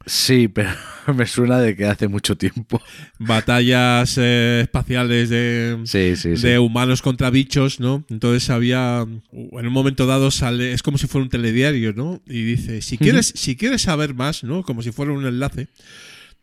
Sí, 0.06 0.48
pero 0.48 0.70
me 1.16 1.26
suena 1.28 1.60
de 1.60 1.76
que 1.76 1.86
hace 1.86 2.08
mucho 2.08 2.38
tiempo. 2.38 2.82
Batallas 3.20 4.18
eh, 4.18 4.62
espaciales 4.64 5.30
de, 5.30 5.80
Sí, 5.86 6.16
sí, 6.16 6.38
sí. 6.38 6.48
de 6.48 6.60
humanos 6.60 7.02
contra 7.02 7.30
bichos, 7.30 7.80
¿no? 7.80 8.06
Entonces 8.10 8.50
había, 8.50 9.06
en 9.32 9.68
un 9.68 9.74
momento 9.74 10.06
dado 10.06 10.32
sale, 10.32 10.72
es 10.72 10.82
como 10.82 10.98
si 10.98 11.08
fuera 11.08 11.24
un 11.24 11.30
telediario, 11.30 11.94
¿no? 11.94 12.22
Y 12.26 12.44
dice, 12.44 12.82
si 12.82 12.98
quieres, 12.98 13.34
si 13.36 13.56
quieres 13.58 13.82
saber 13.84 14.14
más, 14.14 14.44
¿no? 14.44 14.64
Como 14.64 14.82
si 14.82 14.92
fuera 14.92 15.12
un 15.12 15.26
enlace. 15.26 15.68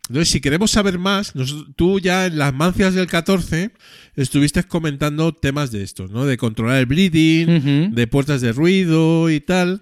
Entonces, 0.09 0.29
si 0.29 0.39
queremos 0.41 0.71
saber 0.71 0.99
más, 0.99 1.35
nos- 1.35 1.65
tú 1.75 1.99
ya 1.99 2.27
en 2.27 2.37
las 2.37 2.53
mancias 2.53 2.93
del 2.93 3.07
14 3.07 3.71
estuviste 4.15 4.63
comentando 4.63 5.33
temas 5.33 5.71
de 5.71 5.81
estos, 5.83 6.11
¿no? 6.11 6.25
De 6.25 6.37
controlar 6.37 6.77
el 6.77 6.85
bleeding, 6.85 7.93
de 7.95 8.07
puertas 8.07 8.41
de 8.41 8.51
ruido 8.51 9.29
y 9.29 9.39
tal. 9.41 9.81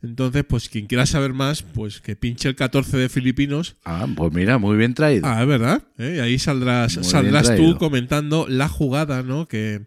Entonces, 0.00 0.44
pues 0.48 0.68
quien 0.68 0.86
quiera 0.86 1.06
saber 1.06 1.32
más, 1.32 1.62
pues 1.62 2.00
que 2.00 2.14
pinche 2.14 2.48
el 2.48 2.54
14 2.54 2.96
de 2.96 3.08
Filipinos 3.08 3.74
Ah, 3.84 4.06
pues 4.16 4.32
mira, 4.32 4.56
muy 4.56 4.76
bien 4.76 4.94
traído. 4.94 5.26
Ah, 5.26 5.42
es 5.42 5.48
verdad. 5.48 5.82
¿eh? 5.98 6.14
Y 6.16 6.20
ahí 6.20 6.38
saldrás, 6.38 6.96
Muy 6.96 7.04
saldrás 7.04 7.48
tú 7.56 7.76
comentando 7.78 8.46
la 8.48 8.68
jugada, 8.68 9.22
¿no? 9.24 9.46
Que 9.48 9.82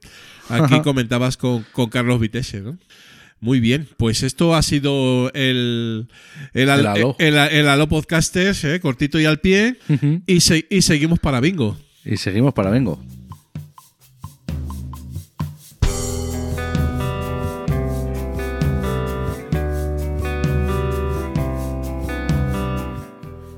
aquí 0.50 0.74
comentabas 0.84 1.38
con, 1.38 1.66
con 1.72 1.90
Carlos 1.90 2.20
Vitesse, 2.20 2.62
¿no? 2.62 2.78
Muy 3.44 3.60
bien, 3.60 3.88
pues 3.98 4.22
esto 4.22 4.54
ha 4.54 4.62
sido 4.62 5.32
el 5.34 6.08
el, 6.54 6.70
El 6.70 6.70
Aló. 6.70 7.16
el- 7.18 7.36
el 7.38 7.68
Aló 7.68 7.90
Podcasters, 7.90 8.64
¿eh? 8.66 8.80
cortito 8.80 9.20
y 9.20 9.26
al 9.26 9.40
pie, 9.40 9.78
y, 10.28 10.42
se- 10.42 10.68
y 10.70 10.84
seguimos 10.84 11.20
para 11.20 11.40
bingo. 11.40 11.76
Y 12.06 12.18
seguimos 12.18 12.54
para 12.54 12.70
Vengo. 12.70 13.00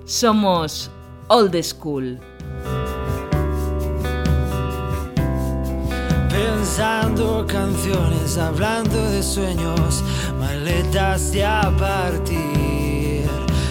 Somos 0.05 0.89
Old 1.29 1.55
School. 1.63 2.19
Pensando 6.33 7.45
canciones, 7.47 8.39
hablando 8.39 9.11
de 9.11 9.21
sueños, 9.21 10.03
maletas 10.39 11.31
de 11.31 11.45
a 11.45 11.61
partir. 11.77 13.21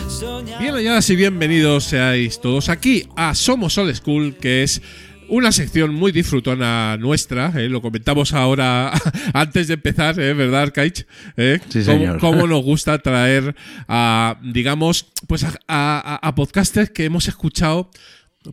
Soñando- 0.09 0.61
Bien 0.61 0.73
halladas 0.77 1.11
y 1.11 1.17
bienvenidos 1.17 1.83
seáis 1.83 2.41
todos 2.41 2.69
aquí 2.69 3.09
a 3.17 3.35
Somos 3.35 3.77
Old 3.79 3.93
School, 3.97 4.37
que 4.37 4.63
es 4.63 4.81
una 5.29 5.51
sección 5.51 5.93
muy 5.93 6.13
disfrutona 6.13 6.97
nuestra, 6.99 7.53
¿eh? 7.57 7.69
lo 7.69 7.83
comentamos 7.83 8.33
ahora 8.33 8.93
antes 9.35 9.67
de 9.67 9.75
empezar, 9.75 10.21
¿eh? 10.21 10.33
¿verdad, 10.33 10.63
Arcaich? 10.63 11.05
¿Eh? 11.37 11.59
Sí, 11.69 11.81
Cómo- 11.85 11.99
señor. 11.99 12.19
Cómo 12.21 12.47
nos 12.47 12.63
gusta 12.63 12.97
traer 13.01 13.57
a, 13.89 14.37
digamos, 14.41 15.07
pues 15.27 15.43
a, 15.43 15.53
a- 15.67 16.21
a 16.29 16.35
podcasters 16.37 16.91
que 16.91 17.07
hemos 17.07 17.27
escuchado, 17.27 17.91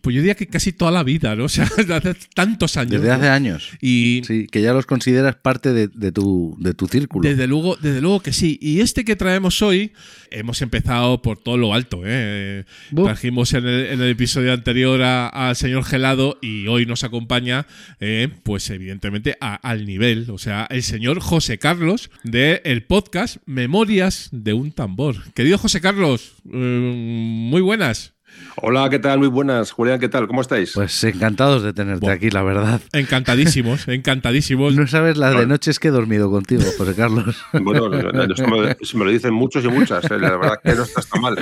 pues 0.01 0.15
yo 0.15 0.21
diría 0.21 0.35
que 0.35 0.47
casi 0.47 0.71
toda 0.73 0.91
la 0.91 1.03
vida, 1.03 1.35
¿no? 1.35 1.45
O 1.49 1.49
sea, 1.49 1.67
desde 1.77 1.93
hace 1.93 2.15
tantos 2.35 2.77
años. 2.77 2.91
Desde 3.01 3.07
¿no? 3.07 3.13
hace 3.13 3.27
años. 3.29 3.69
Y 3.81 4.21
Sí, 4.25 4.47
que 4.51 4.61
ya 4.61 4.73
los 4.73 4.85
consideras 4.85 5.35
parte 5.35 5.73
de, 5.73 5.87
de 5.87 6.11
tu, 6.11 6.55
de 6.59 6.73
tu 6.73 6.87
círculo. 6.87 7.27
Desde 7.27 7.47
luego, 7.47 7.75
desde 7.75 8.01
luego 8.01 8.19
que 8.21 8.33
sí. 8.33 8.57
Y 8.61 8.81
este 8.81 9.03
que 9.05 9.15
traemos 9.15 9.61
hoy, 9.61 9.91
hemos 10.31 10.61
empezado 10.61 11.21
por 11.21 11.37
todo 11.41 11.57
lo 11.57 11.73
alto. 11.73 12.01
¿eh? 12.05 12.65
Buf. 12.91 13.05
Trajimos 13.07 13.53
en 13.53 13.65
el, 13.67 13.85
en 13.87 14.01
el 14.01 14.09
episodio 14.11 14.53
anterior 14.53 15.01
al 15.01 15.55
señor 15.55 15.83
Gelado 15.85 16.37
y 16.41 16.67
hoy 16.67 16.85
nos 16.85 17.03
acompaña, 17.03 17.65
eh, 17.99 18.29
pues 18.43 18.69
evidentemente, 18.69 19.37
a- 19.41 19.55
al 19.55 19.85
nivel. 19.85 20.29
O 20.29 20.37
sea, 20.37 20.67
el 20.69 20.83
señor 20.83 21.19
José 21.19 21.57
Carlos 21.57 22.11
de 22.23 22.61
el 22.65 22.83
podcast 22.83 23.37
Memorias 23.45 24.29
de 24.31 24.53
un 24.53 24.71
tambor. 24.71 25.15
Querido 25.33 25.57
José 25.57 25.81
Carlos, 25.81 26.33
eh, 26.51 26.53
muy 26.53 27.61
buenas. 27.61 28.13
Hola, 28.57 28.89
¿qué 28.89 28.99
tal? 28.99 29.19
Muy 29.19 29.27
buenas. 29.29 29.71
Julián, 29.71 29.99
¿qué 29.99 30.09
tal? 30.09 30.27
¿Cómo 30.27 30.41
estáis? 30.41 30.73
Pues 30.73 31.03
encantados 31.03 31.63
de 31.63 31.73
tenerte 31.73 32.09
aquí, 32.09 32.29
la 32.29 32.43
verdad. 32.43 32.81
Encantadísimos, 32.91 33.87
encantadísimos. 33.87 34.75
No 34.75 34.87
sabes 34.87 35.17
las 35.17 35.37
de 35.37 35.47
noches 35.47 35.79
que 35.79 35.87
he 35.87 35.91
dormido 35.91 36.29
contigo, 36.29 36.63
José 36.77 36.95
Carlos. 36.95 37.37
Bueno, 37.61 37.93
eso 38.33 38.47
me, 38.47 38.75
eso 38.79 38.97
me 38.97 39.05
lo 39.05 39.11
dicen 39.11 39.33
muchos 39.33 39.63
y 39.63 39.67
muchas. 39.67 40.03
¿eh? 40.05 40.19
La 40.19 40.37
verdad 40.37 40.55
que 40.63 40.73
no 40.75 40.83
está 40.83 41.01
tan 41.01 41.21
mal. 41.21 41.37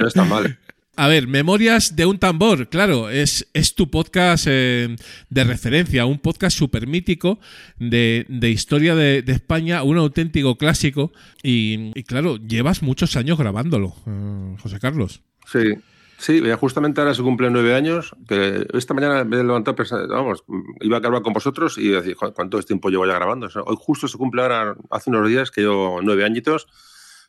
No 0.00 0.06
está 0.08 0.24
mal. 0.24 0.58
A 0.98 1.08
ver, 1.08 1.28
Memorias 1.28 1.94
de 1.94 2.06
un 2.06 2.18
tambor, 2.18 2.68
claro, 2.68 3.10
es, 3.10 3.46
es 3.52 3.74
tu 3.74 3.90
podcast 3.90 4.46
eh, 4.48 4.96
de 5.28 5.44
referencia, 5.44 6.06
un 6.06 6.18
podcast 6.18 6.56
súper 6.56 6.86
mítico 6.86 7.38
de, 7.78 8.24
de 8.30 8.48
historia 8.48 8.94
de, 8.94 9.20
de 9.20 9.32
España, 9.32 9.82
un 9.82 9.98
auténtico 9.98 10.56
clásico. 10.56 11.12
Y, 11.42 11.90
y 11.94 12.02
claro, 12.04 12.38
llevas 12.38 12.82
muchos 12.82 13.14
años 13.16 13.36
grabándolo, 13.36 13.94
eh, 14.06 14.56
José 14.62 14.78
Carlos. 14.80 15.20
Sí. 15.52 15.74
Sí, 16.18 16.42
justamente 16.58 17.00
ahora 17.00 17.14
se 17.14 17.22
cumplen 17.22 17.52
nueve 17.52 17.74
años. 17.74 18.14
Que 18.28 18.66
esta 18.74 18.94
mañana 18.94 19.22
me 19.24 19.36
he 19.36 19.44
levantado, 19.44 19.74
pensando, 19.76 20.08
vamos, 20.08 20.44
iba 20.80 20.96
a 20.96 21.00
grabar 21.00 21.22
con 21.22 21.32
vosotros 21.32 21.76
y 21.78 21.88
decir, 21.88 22.14
"Joder, 22.16 22.34
¿cuánto 22.34 22.60
tiempo 22.62 22.88
llevo 22.88 23.06
ya 23.06 23.14
grabando? 23.14 23.46
O 23.46 23.50
sea, 23.50 23.62
hoy 23.62 23.76
justo 23.78 24.08
se 24.08 24.16
cumple 24.18 24.42
ahora, 24.42 24.76
hace 24.90 25.10
unos 25.10 25.28
días 25.28 25.50
que 25.50 25.60
llevo 25.62 26.00
nueve 26.02 26.24
añitos. 26.24 26.66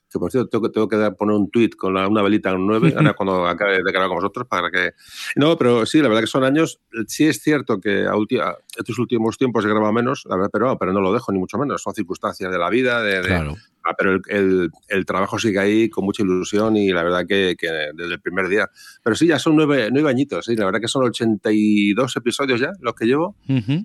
Que 0.10 0.20
por 0.20 0.32
cierto, 0.32 0.48
tengo 0.50 0.64
que, 0.64 0.70
tengo 0.74 0.88
que 0.88 0.96
dar- 0.96 1.18
poner 1.18 1.36
un 1.36 1.52
tweet 1.52 1.72
con 1.72 1.94
la- 1.94 2.08
una 2.08 2.22
velita 2.22 2.52
en 2.52 2.66
nueve, 2.66 2.94
ahora 2.96 3.14
cuando 3.14 3.46
acabe 3.48 3.84
de 3.84 3.92
grabar 3.92 4.08
con 4.08 4.16
vosotros, 4.20 4.48
para 4.48 4.72
que. 4.72 4.94
No, 5.36 5.58
pero 5.58 5.86
sí, 5.86 6.02
la 6.02 6.08
verdad 6.08 6.22
que 6.22 6.28
son 6.28 6.46
años. 6.46 6.80
Sí 7.08 7.28
es 7.28 7.42
cierto 7.42 7.82
que 7.82 8.06
a 8.06 8.14
ulti- 8.14 8.40
a 8.42 8.56
estos 8.78 8.98
últimos 9.00 9.38
tiempos 9.38 9.66
he 9.66 9.68
grabado 9.68 9.92
menos, 9.92 10.24
la 10.30 10.38
verdad, 10.38 10.50
pero, 10.54 10.78
pero 10.78 10.94
no 10.94 11.02
lo 11.02 11.12
dejo, 11.12 11.34
ni 11.34 11.40
mucho 11.40 11.58
menos. 11.58 11.82
Son 11.82 11.94
circunstancias 11.94 12.50
de 12.50 12.58
la 12.58 12.70
vida, 12.70 13.02
de, 13.04 13.22
de- 13.22 13.28
Claro. 13.28 13.56
Ah, 13.90 13.94
pero 13.98 14.16
el, 14.16 14.22
el- 14.30 14.72
el 14.90 15.06
trabajo 15.06 15.40
sigue 15.40 15.60
ahí 15.60 15.90
con 15.90 16.04
mucha 16.04 16.24
ilusión 16.24 16.76
y 16.76 16.90
la 16.92 17.04
verdad 17.04 17.26
que, 17.28 17.56
que 17.58 17.68
desde 17.94 18.14
el 18.16 18.22
primer 18.22 18.48
día. 18.50 18.70
Pero 19.04 19.16
sí, 19.16 19.28
ya 19.28 19.40
son 19.40 19.56
nueve, 19.56 19.90
nueve 19.92 20.10
añitos, 20.10 20.46
sí, 20.46 20.56
la 20.56 20.66
verdad 20.66 20.82
que 20.82 20.88
son 20.88 21.04
82 21.06 22.16
episodios 22.18 22.60
ya 22.60 22.72
los 22.82 22.94
que 22.96 23.06
llevo. 23.06 23.36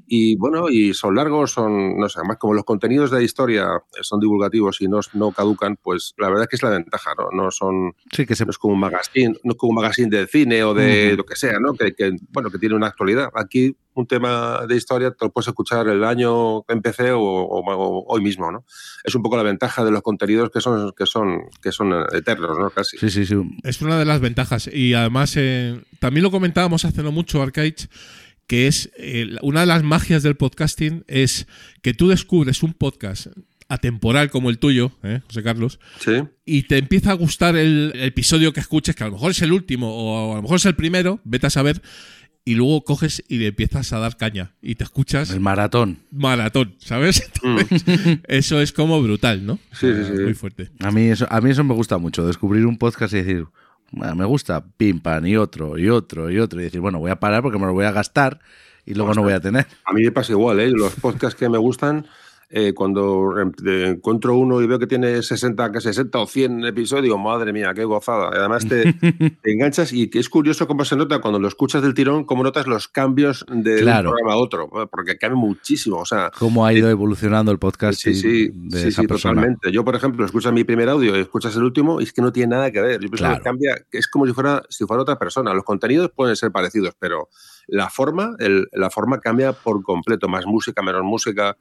Y 0.06 0.36
bueno, 0.36 0.68
y 0.68 0.94
son 0.94 1.14
largos, 1.14 1.52
son, 1.52 1.96
no 1.98 2.08
sé, 2.08 2.18
además 2.18 2.38
como 2.38 2.54
los 2.54 2.64
contenidos 2.64 3.10
de 3.10 3.18
la 3.18 3.22
historia 3.22 3.68
son 4.00 4.20
divulgativos 4.20 4.80
y 4.80 4.88
no, 4.88 5.00
no 5.14 5.32
caducan, 5.32 5.76
pues 5.82 6.14
la 6.18 6.28
verdad 6.30 6.46
que 6.48 6.56
es 6.56 6.62
la 6.62 6.70
ventaja, 6.70 7.12
¿no? 7.18 7.30
No 7.44 7.50
son, 7.50 7.92
Sí, 8.10 8.26
que 8.26 8.34
se 8.34 8.44
no 8.44 8.50
es 8.50 8.58
como 8.58 8.74
un 8.74 8.80
magazine, 8.80 9.34
no 9.44 9.52
es 9.52 9.56
como 9.56 9.70
un 9.70 9.76
magazine 9.76 10.08
de 10.10 10.26
cine 10.26 10.64
o 10.64 10.74
de 10.74 11.16
lo 11.16 11.24
que 11.24 11.36
sea, 11.36 11.58
¿no? 11.60 11.74
Que, 11.74 11.94
que, 11.94 12.12
bueno, 12.30 12.50
que 12.50 12.58
tiene 12.58 12.74
una 12.74 12.88
actualidad. 12.88 13.28
Aquí 13.34 13.76
un 13.94 14.06
tema 14.06 14.64
de 14.66 14.76
historia, 14.76 15.10
te 15.10 15.24
lo 15.26 15.30
puedes 15.32 15.48
escuchar 15.48 15.86
el 15.88 16.02
año 16.04 16.62
que 16.62 16.72
empecé 16.72 17.12
o, 17.12 17.20
o- 17.20 17.62
o 17.74 18.04
hoy 18.08 18.22
mismo, 18.22 18.50
¿no? 18.50 18.64
Es 19.04 19.14
un 19.14 19.22
poco 19.22 19.36
la 19.36 19.42
ventaja 19.42 19.84
de 19.84 19.90
los 19.90 20.02
contenidos 20.02 20.50
que 20.50 20.60
son, 20.60 20.92
que 20.96 21.06
son, 21.06 21.40
que 21.62 21.72
son 21.72 21.92
eternos, 22.14 22.58
¿no? 22.58 22.70
Casi. 22.70 22.96
Sí, 22.98 23.10
sí, 23.10 23.26
sí. 23.26 23.34
Es 23.64 23.80
una 23.82 23.98
de 23.98 24.04
las 24.04 24.20
ventajas. 24.20 24.68
Y 24.72 24.94
además, 24.94 25.34
eh, 25.36 25.80
también 25.98 26.22
lo 26.22 26.30
comentábamos 26.30 26.84
hace 26.84 27.02
no 27.02 27.12
mucho, 27.12 27.42
Arcade, 27.42 27.74
que 28.46 28.66
es 28.66 28.90
eh, 28.96 29.36
una 29.42 29.60
de 29.60 29.66
las 29.66 29.82
magias 29.82 30.22
del 30.22 30.36
podcasting 30.36 31.04
es 31.08 31.46
que 31.82 31.94
tú 31.94 32.08
descubres 32.08 32.62
un 32.62 32.72
podcast 32.74 33.28
atemporal 33.68 34.30
como 34.30 34.50
el 34.50 34.58
tuyo, 34.58 34.92
¿eh, 35.02 35.20
José 35.26 35.42
Carlos, 35.42 35.80
Sí. 36.00 36.12
y 36.44 36.64
te 36.64 36.76
empieza 36.76 37.10
a 37.12 37.14
gustar 37.14 37.56
el, 37.56 37.92
el 37.94 38.02
episodio 38.02 38.52
que 38.52 38.60
escuches, 38.60 38.94
que 38.94 39.04
a 39.04 39.06
lo 39.06 39.12
mejor 39.14 39.30
es 39.30 39.40
el 39.40 39.52
último 39.52 39.88
o 39.90 40.32
a 40.32 40.36
lo 40.36 40.42
mejor 40.42 40.56
es 40.56 40.66
el 40.66 40.74
primero, 40.74 41.20
vete 41.24 41.46
a 41.46 41.50
saber, 41.50 41.80
y 42.44 42.54
luego 42.56 42.82
coges 42.84 43.22
y 43.28 43.38
le 43.38 43.48
empiezas 43.48 43.92
a 43.92 43.98
dar 44.00 44.16
caña 44.16 44.52
y 44.60 44.74
te 44.74 44.84
escuchas 44.84 45.30
El 45.30 45.40
maratón. 45.40 45.98
maratón, 46.10 46.74
¿sabes? 46.78 47.30
Entonces, 47.42 47.84
eso 48.28 48.60
es 48.60 48.72
como 48.72 49.00
brutal, 49.02 49.46
¿no? 49.46 49.54
Mm. 49.54 49.58
Sí, 49.72 49.92
sí, 49.94 50.04
sí. 50.16 50.22
Muy 50.22 50.34
fuerte. 50.34 50.70
A 50.80 50.90
mí 50.90 51.02
eso, 51.08 51.26
a 51.30 51.40
mí 51.40 51.50
eso 51.50 51.62
me 51.64 51.74
gusta 51.74 51.98
mucho, 51.98 52.26
descubrir 52.26 52.66
un 52.66 52.78
podcast 52.78 53.14
y 53.14 53.18
decir, 53.18 53.46
"Bueno, 53.92 54.14
me 54.16 54.24
gusta, 54.24 54.64
pim, 54.76 54.98
pam, 55.00 55.24
y 55.26 55.36
otro, 55.36 55.78
y 55.78 55.88
otro, 55.88 56.30
y 56.30 56.38
otro, 56.38 56.60
y 56.60 56.64
decir, 56.64 56.80
bueno, 56.80 56.98
voy 56.98 57.10
a 57.10 57.20
parar 57.20 57.42
porque 57.42 57.58
me 57.58 57.66
lo 57.66 57.74
voy 57.74 57.84
a 57.84 57.92
gastar 57.92 58.40
y 58.84 58.94
luego 58.94 59.14
no 59.14 59.22
voy 59.22 59.34
a 59.34 59.40
tener. 59.40 59.66
A 59.84 59.92
mí 59.92 60.02
me 60.02 60.10
pasa 60.10 60.32
igual, 60.32 60.58
¿eh? 60.58 60.70
Los 60.70 60.94
podcasts 60.94 61.38
que 61.38 61.48
me 61.48 61.58
gustan, 61.58 62.06
eh, 62.54 62.74
cuando 62.74 63.32
em- 63.40 63.52
encuentro 63.92 64.36
uno 64.36 64.60
y 64.60 64.66
veo 64.66 64.78
que 64.78 64.86
tiene 64.86 65.22
60, 65.22 65.72
que 65.72 65.80
60 65.80 66.18
o 66.18 66.26
100 66.26 66.66
episodios, 66.66 67.18
madre 67.18 67.50
mía, 67.50 67.72
qué 67.74 67.84
gozada. 67.84 68.28
Además 68.28 68.68
te, 68.68 68.92
te 69.42 69.52
enganchas 69.52 69.90
y 69.94 70.10
es 70.12 70.28
curioso 70.28 70.66
cómo 70.68 70.84
se 70.84 70.94
nota 70.94 71.20
cuando 71.20 71.38
lo 71.40 71.48
escuchas 71.48 71.80
del 71.80 71.94
tirón, 71.94 72.24
cómo 72.24 72.42
notas 72.42 72.66
los 72.66 72.88
cambios 72.88 73.46
de 73.50 73.80
Claro. 73.80 74.10
un 74.10 74.16
programa 74.16 74.34
a 74.34 74.36
otro, 74.36 74.68
porque 74.90 75.16
cambia 75.16 75.36
muchísimo. 75.40 75.96
O 75.96 76.04
sea, 76.04 76.30
¿Cómo 76.38 76.66
ha 76.66 76.74
ido 76.74 76.90
evolucionando 76.90 77.50
el 77.52 77.58
podcast 77.58 77.98
Sí, 77.98 78.14
sí, 78.14 78.50
de 78.52 78.82
sí, 78.82 78.88
esa 78.88 79.00
sí, 79.02 79.08
persona? 79.08 79.34
totalmente. 79.36 79.72
Yo, 79.72 79.82
por 79.82 79.94
ejemplo, 79.96 80.26
escuchas 80.26 80.52
mi 80.52 80.64
primer 80.64 80.90
audio 80.90 81.16
y 81.16 81.20
escuchas 81.20 81.56
el 81.56 81.62
último 81.62 82.00
y 82.00 82.04
es 82.04 82.12
que 82.12 82.20
no 82.20 82.32
tiene 82.32 82.50
nada 82.54 82.70
que 82.70 82.82
ver. 82.82 82.94
Yo 83.00 83.08
pienso 83.08 83.16
Claro. 83.24 83.36
que 83.38 83.42
cambia, 83.44 83.76
es 83.90 84.06
como 84.08 84.26
si 84.26 84.34
fuera, 84.34 84.62
si 84.68 84.84
fuera 84.84 85.02
otra 85.02 85.18
persona. 85.18 85.54
Los 85.54 85.64
contenidos 85.64 86.10
pueden 86.14 86.36
ser 86.36 86.52
parecidos, 86.52 86.94
pero 86.98 87.30
la 87.66 87.88
forma, 87.88 88.36
el- 88.40 88.68
la 88.72 88.90
forma 88.90 89.20
cambia 89.20 89.52
por 89.54 89.82
completo. 89.82 90.28
Más 90.28 90.44
música, 90.46 90.82
menos 90.82 91.02
música. 91.02 91.56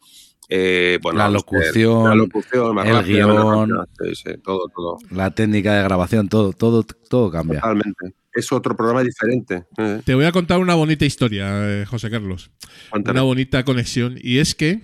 Eh, 0.54 1.00
bueno, 1.02 1.20
La 1.20 1.30
locución, 1.30 2.04
la 2.10 2.16
locución, 2.16 2.76
más 2.76 2.86
el 2.88 3.04
guion. 3.06 3.70
rápida. 3.70 3.88
Sí, 4.04 4.16
sí, 4.16 4.32
todo, 4.44 4.68
todo. 4.76 4.98
La 5.10 5.32
técnica 5.32 5.76
de 5.78 5.84
grabación, 5.84 6.28
todo, 6.28 6.52
todo, 6.52 6.84
todo 6.84 7.32
cambia. 7.32 7.62
Totalmente. 7.62 8.14
Es 8.34 8.52
otro 8.52 8.76
programa 8.76 9.02
diferente. 9.04 9.64
eh, 9.78 10.02
Te 10.06 10.14
voy 10.16 10.26
a 10.26 10.32
contar 10.32 10.60
una 10.60 10.76
bonita 10.76 11.06
historia, 11.06 11.48
eh, 11.82 11.86
José 11.86 12.10
Carlos. 12.10 12.52
cuéntame. 12.90 13.20
Una 13.20 13.24
bonita 13.24 13.64
conexión. 13.66 14.18
Y 14.22 14.38
es 14.40 14.54
que 14.56 14.82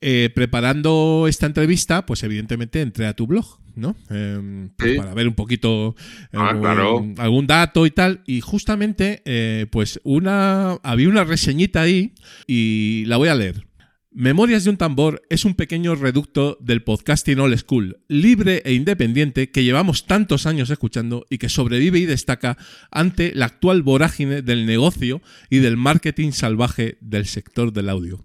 eh, 0.00 0.30
preparando 0.34 1.26
esta 1.28 1.46
entrevista, 1.46 2.06
pues 2.06 2.22
evidentemente 2.22 2.80
entré 2.82 3.06
a 3.06 3.14
tu 3.14 3.26
blog, 3.26 3.58
¿no? 3.76 3.96
Eh, 4.10 4.68
pues 4.76 4.92
Sí. 4.92 4.96
Para 4.98 5.12
ver 5.14 5.26
un 5.28 5.34
poquito 5.34 5.96
Ah, 6.32 6.48
algún, 6.50 6.62
claro. 6.62 7.06
algún 7.18 7.46
dato 7.46 7.84
y 7.84 7.90
tal. 7.90 8.22
Y 8.26 8.40
justamente, 8.40 9.22
eh, 9.24 9.66
pues 9.70 10.00
una 10.04 10.72
había 10.82 11.08
una 11.08 11.24
reseñita 11.24 11.82
ahí 11.82 12.12
y 12.46 13.04
la 13.06 13.16
voy 13.16 13.28
a 13.28 13.34
leer. 13.34 13.66
Memorias 14.20 14.64
de 14.64 14.70
un 14.70 14.76
tambor 14.76 15.22
es 15.30 15.44
un 15.44 15.54
pequeño 15.54 15.94
reducto 15.94 16.58
del 16.60 16.82
podcasting 16.82 17.38
old 17.38 17.56
school, 17.56 18.00
libre 18.08 18.62
e 18.64 18.72
independiente 18.72 19.52
que 19.52 19.62
llevamos 19.62 20.06
tantos 20.06 20.44
años 20.44 20.70
escuchando 20.70 21.24
y 21.30 21.38
que 21.38 21.48
sobrevive 21.48 22.00
y 22.00 22.04
destaca 22.04 22.58
ante 22.90 23.32
la 23.36 23.46
actual 23.46 23.82
vorágine 23.82 24.42
del 24.42 24.66
negocio 24.66 25.22
y 25.50 25.58
del 25.58 25.76
marketing 25.76 26.32
salvaje 26.32 26.98
del 27.00 27.26
sector 27.26 27.72
del 27.72 27.88
audio. 27.88 28.24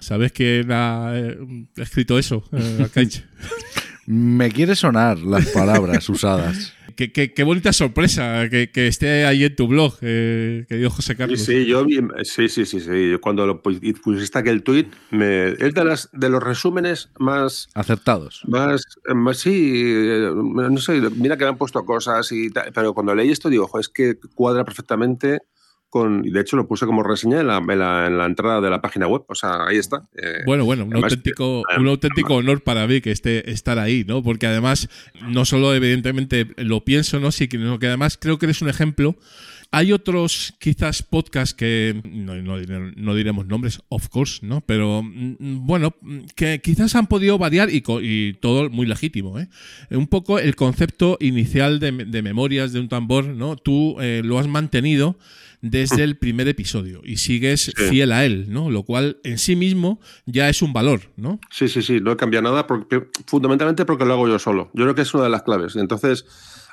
¿Sabes 0.00 0.32
quién 0.32 0.72
ha 0.72 1.10
eh, 1.14 1.36
escrito 1.76 2.18
eso, 2.18 2.42
eh? 2.52 2.88
Me 4.06 4.50
quiere 4.50 4.74
sonar 4.74 5.18
las 5.18 5.48
palabras 5.48 6.08
usadas. 6.08 6.72
Qué, 6.96 7.12
qué- 7.12 7.32
qué 7.32 7.44
bonita 7.44 7.72
sorpresa 7.72 8.48
que, 8.50 8.70
que 8.70 8.88
esté 8.88 9.24
ahí 9.26 9.44
en 9.44 9.54
tu 9.54 9.68
blog, 9.68 9.94
eh, 10.00 10.64
querido 10.68 10.90
José 10.90 11.12
Sí, 11.12 11.16
Carlos. 11.18 11.40
sí, 11.40 11.66
yo 11.66 11.84
vi- 11.84 12.00
sí, 12.24 12.48
sí, 12.48 12.66
sí, 12.66 12.80
sí. 12.80 13.10
Yo 13.10 13.20
Cuando 13.20 13.46
lo 13.46 13.62
pusiste 13.62 14.38
aquel 14.38 14.62
tuit, 14.62 14.88
me, 15.10 15.48
es 15.50 15.74
de, 15.74 15.84
las, 15.84 16.08
de 16.12 16.28
los 16.30 16.42
resúmenes 16.42 17.10
más, 17.18 17.68
Acertados. 17.74 18.42
Más, 18.48 18.82
más 19.14 19.38
sí, 19.38 19.82
eh, 19.84 20.30
no 20.34 20.78
sé, 20.78 21.00
mira 21.16 21.36
que 21.36 21.44
me 21.44 21.50
han 21.50 21.58
puesto 21.58 21.84
cosas 21.84 22.32
y 22.32 22.50
tal, 22.50 22.72
pero 22.74 22.94
cuando 22.94 23.14
leí 23.14 23.30
esto 23.30 23.48
digo, 23.48 23.68
"Jo, 23.68 23.78
es 23.78 23.88
que 23.88 24.16
cuadra 24.34 24.64
perfectamente 24.64 25.40
con, 25.96 26.26
y 26.26 26.30
de 26.30 26.40
hecho 26.40 26.56
lo 26.56 26.68
puse 26.68 26.84
como 26.84 27.02
reseña 27.02 27.40
en 27.40 27.46
la, 27.46 27.56
en 27.58 27.78
la, 27.78 28.06
en 28.06 28.18
la 28.18 28.26
entrada 28.26 28.60
de 28.60 28.68
la 28.68 28.82
página 28.82 29.06
web, 29.06 29.22
o 29.28 29.34
sea, 29.34 29.66
ahí 29.66 29.76
está. 29.78 30.06
eh, 30.22 30.42
Bueno, 30.44 30.64
bueno, 30.66 30.84
un 30.84 30.92
Además, 30.92 31.12
auténtico, 31.12 31.62
eh, 31.74 31.80
un 31.80 31.88
auténtico 31.88 32.34
honor 32.34 32.62
para 32.62 32.86
mí 32.86 33.00
que 33.00 33.10
esté 33.12 33.50
estar 33.50 33.78
ahí, 33.78 34.04
¿no? 34.06 34.22
Porque 34.22 34.46
además, 34.46 34.88
no 35.28 35.44
solo 35.46 35.74
evidentemente 35.74 36.48
lo 36.58 36.84
pienso, 36.84 37.18
¿no? 37.18 37.32
Sino 37.32 37.78
que 37.78 37.86
además 37.86 38.18
creo 38.20 38.38
que 38.38 38.46
eres 38.46 38.60
un 38.60 38.68
ejemplo. 38.68 39.16
Hay 39.72 39.92
otros 39.92 40.54
quizás 40.60 41.02
podcasts 41.02 41.52
que 41.52 42.00
no, 42.04 42.36
no 42.36 42.56
no 42.96 43.14
diremos 43.16 43.46
nombres, 43.46 43.80
of 43.88 44.08
course, 44.08 44.46
¿no? 44.46 44.60
Pero 44.60 45.02
mm, 45.02 45.66
bueno, 45.66 45.92
mm, 46.02 46.18
que 46.36 46.60
quizás 46.60 46.94
han 46.94 47.08
podido 47.08 47.36
variar 47.36 47.68
y, 47.70 47.82
y 48.02 48.34
todo 48.34 48.70
muy 48.70 48.86
legítimo, 48.86 49.40
¿eh? 49.40 49.48
Un 49.90 50.06
poco 50.06 50.38
el 50.38 50.54
concepto 50.54 51.16
inicial 51.20 51.80
de, 51.80 51.90
de 51.90 52.22
memorias 52.22 52.72
de 52.72 52.78
un 52.78 52.88
tambor, 52.88 53.24
¿no? 53.26 53.56
Tú 53.56 53.96
eh, 54.00 54.22
lo 54.24 54.38
has 54.38 54.46
mantenido 54.46 55.18
desde 55.70 56.02
el 56.04 56.16
primer 56.16 56.48
episodio 56.48 57.00
y 57.04 57.16
sigues 57.18 57.72
Sí. 57.76 57.82
fiel 57.90 58.12
a 58.12 58.24
él, 58.24 58.46
¿no? 58.48 58.70
Lo 58.70 58.82
cual 58.84 59.18
en 59.24 59.38
sí 59.38 59.56
mismo 59.56 60.00
ya 60.26 60.48
es 60.48 60.62
un 60.62 60.72
valor, 60.72 61.00
¿no? 61.16 61.40
Sí, 61.50 61.68
sí, 61.68 61.82
sí, 61.82 62.00
no 62.00 62.12
he 62.12 62.16
cambiado 62.16 62.44
nada, 62.44 62.66
porque, 62.66 63.06
fundamentalmente 63.26 63.84
porque 63.84 64.04
lo 64.04 64.14
hago 64.14 64.28
yo 64.28 64.38
solo. 64.38 64.70
Yo 64.74 64.84
creo 64.84 64.94
que 64.94 65.02
es 65.02 65.14
una 65.14 65.24
de 65.24 65.30
las 65.30 65.42
claves. 65.42 65.76
Entonces, 65.76 66.24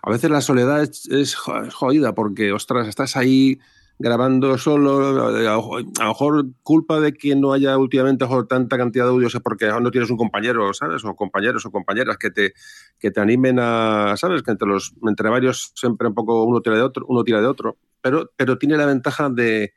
a 0.01 0.09
veces 0.11 0.29
la 0.29 0.41
soledad 0.41 0.83
es, 0.83 1.05
es 1.07 1.35
jo- 1.35 1.69
jodida 1.71 2.13
porque, 2.15 2.51
ostras, 2.51 2.87
estás 2.87 3.15
ahí 3.15 3.59
grabando 3.99 4.57
solo, 4.57 5.27
a 5.27 5.61
lo 5.61 6.07
mejor 6.07 6.45
culpa 6.63 6.99
de 6.99 7.13
que 7.13 7.35
no 7.35 7.53
haya 7.53 7.77
últimamente 7.77 8.25
tanta 8.49 8.77
cantidad 8.77 9.05
de 9.05 9.11
audios 9.11 9.35
es 9.35 9.41
porque 9.41 9.67
no 9.67 9.91
tienes 9.91 10.09
un 10.09 10.17
compañero, 10.17 10.73
¿sabes? 10.73 11.05
O 11.05 11.15
compañeros 11.15 11.65
o 11.65 11.71
compañeras 11.71 12.17
que 12.17 12.31
te, 12.31 12.53
que 12.99 13.11
te 13.11 13.21
animen 13.21 13.59
a, 13.59 14.15
¿sabes? 14.17 14.43
Que 14.43 14.51
entre 14.51 14.67
los 14.67 14.93
entre 15.07 15.29
varios 15.29 15.71
siempre 15.75 16.07
un 16.07 16.13
poco 16.13 16.43
uno 16.43 16.61
tira 16.61 16.75
de 16.75 16.81
otro, 16.81 17.05
uno 17.07 17.23
tira 17.23 17.39
de 17.39 17.47
otro, 17.47 17.77
pero, 18.01 18.31
pero 18.35 18.57
tiene 18.57 18.77
la 18.77 18.85
ventaja 18.85 19.29
de 19.29 19.73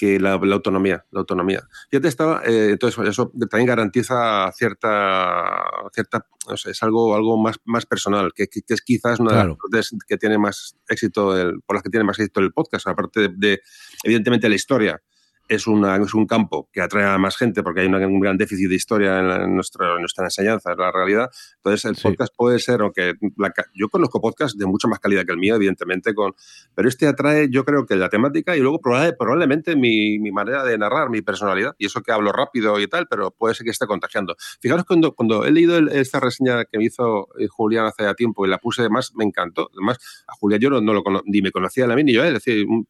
que 0.00 0.18
la, 0.18 0.38
la 0.42 0.54
autonomía, 0.54 1.04
la 1.10 1.20
autonomía. 1.20 1.60
Ya 1.92 2.00
te 2.00 2.08
estaba, 2.08 2.40
eh, 2.46 2.70
entonces 2.70 3.06
eso 3.06 3.30
también 3.50 3.66
garantiza 3.66 4.50
cierta, 4.52 5.62
cierta, 5.92 6.26
no 6.48 6.56
sé, 6.56 6.70
es 6.70 6.82
algo, 6.82 7.14
algo 7.14 7.36
más, 7.36 7.56
más 7.66 7.84
personal, 7.84 8.32
que, 8.34 8.46
que- 8.48 8.62
que 8.62 8.72
es 8.74 8.80
quizás 8.80 9.20
una 9.20 9.30
Claro. 9.32 9.58
de 9.70 9.76
las 9.78 9.90
que 10.08 10.16
tiene 10.16 10.38
más 10.38 10.74
éxito, 10.88 11.36
el- 11.38 11.60
por 11.66 11.76
las 11.76 11.82
que 11.82 11.90
tiene 11.90 12.04
más 12.04 12.18
éxito 12.18 12.40
el 12.40 12.52
podcast, 12.52 12.86
aparte 12.88 13.20
de, 13.20 13.28
de, 13.36 13.60
evidentemente 14.02 14.48
la 14.48 14.54
historia. 14.54 15.02
Es, 15.50 15.66
una, 15.66 15.96
es 15.96 16.14
un 16.14 16.26
campo 16.28 16.68
que 16.72 16.80
atrae 16.80 17.04
a 17.04 17.18
más 17.18 17.36
gente 17.36 17.64
porque 17.64 17.80
hay 17.80 17.88
una- 17.88 18.06
un 18.06 18.20
gran 18.20 18.36
déficit 18.38 18.68
de 18.68 18.76
historia 18.76 19.18
en, 19.18 19.28
la- 19.28 19.44
en 19.44 19.54
nuestra, 19.56 19.94
en 19.94 19.98
nuestra 20.00 20.24
enseñanza, 20.26 20.70
es 20.70 20.78
la 20.78 20.92
realidad. 20.92 21.28
Entonces, 21.56 21.84
el 21.86 21.96
Sí. 21.96 22.02
podcast 22.04 22.32
puede 22.36 22.60
ser, 22.60 22.80
aunque 22.82 23.14
la 23.36 23.52
yo 23.74 23.88
conozco 23.88 24.20
podcasts 24.20 24.56
de 24.56 24.66
mucha 24.66 24.86
más 24.86 25.00
calidad 25.00 25.24
que 25.26 25.32
el 25.32 25.38
mío, 25.38 25.56
evidentemente, 25.56 26.14
con, 26.14 26.34
pero 26.74 26.88
este 26.88 27.08
atrae, 27.08 27.48
yo 27.50 27.64
creo 27.64 27.84
que 27.84 27.96
la 27.96 28.08
temática 28.08 28.56
y 28.56 28.60
luego 28.60 28.80
probable- 28.80 29.14
probablemente 29.18 29.74
mi, 29.74 30.20
mi 30.20 30.30
manera 30.30 30.62
de 30.62 30.78
narrar, 30.78 31.10
mi 31.10 31.20
personalidad, 31.20 31.74
y 31.78 31.86
eso 31.86 32.00
que 32.00 32.12
hablo 32.12 32.30
rápido 32.30 32.78
y 32.78 32.86
tal, 32.86 33.08
pero 33.08 33.32
puede 33.32 33.56
ser 33.56 33.64
que 33.64 33.70
esté 33.72 33.88
contagiando. 33.88 34.36
Fijaros 34.60 34.84
cuando, 34.84 35.14
cuando 35.16 35.44
he 35.44 35.50
leído 35.50 35.76
el- 35.78 35.88
esta 35.88 36.20
reseña 36.20 36.64
que 36.64 36.78
me 36.78 36.84
hizo 36.84 37.26
eh, 37.40 37.48
Julián 37.48 37.86
hace 37.86 38.04
ya 38.04 38.14
tiempo 38.14 38.46
y 38.46 38.48
la 38.48 38.58
puse 38.58 38.88
más, 38.88 39.12
me 39.16 39.24
encantó. 39.24 39.68
Además, 39.72 39.98
a 40.28 40.32
Julián 40.38 40.60
yo 40.60 40.70
no, 40.70 40.80
no 40.80 40.92
lo 40.94 41.02
ni 41.24 41.42
me 41.42 41.50
conocía 41.50 41.86
a 41.86 41.96
mí 41.96 42.04
ni 42.04 42.12
yo 42.12 42.22
él, 42.22 42.36
es 42.36 42.44
decir, 42.44 42.64
un- 42.68 42.86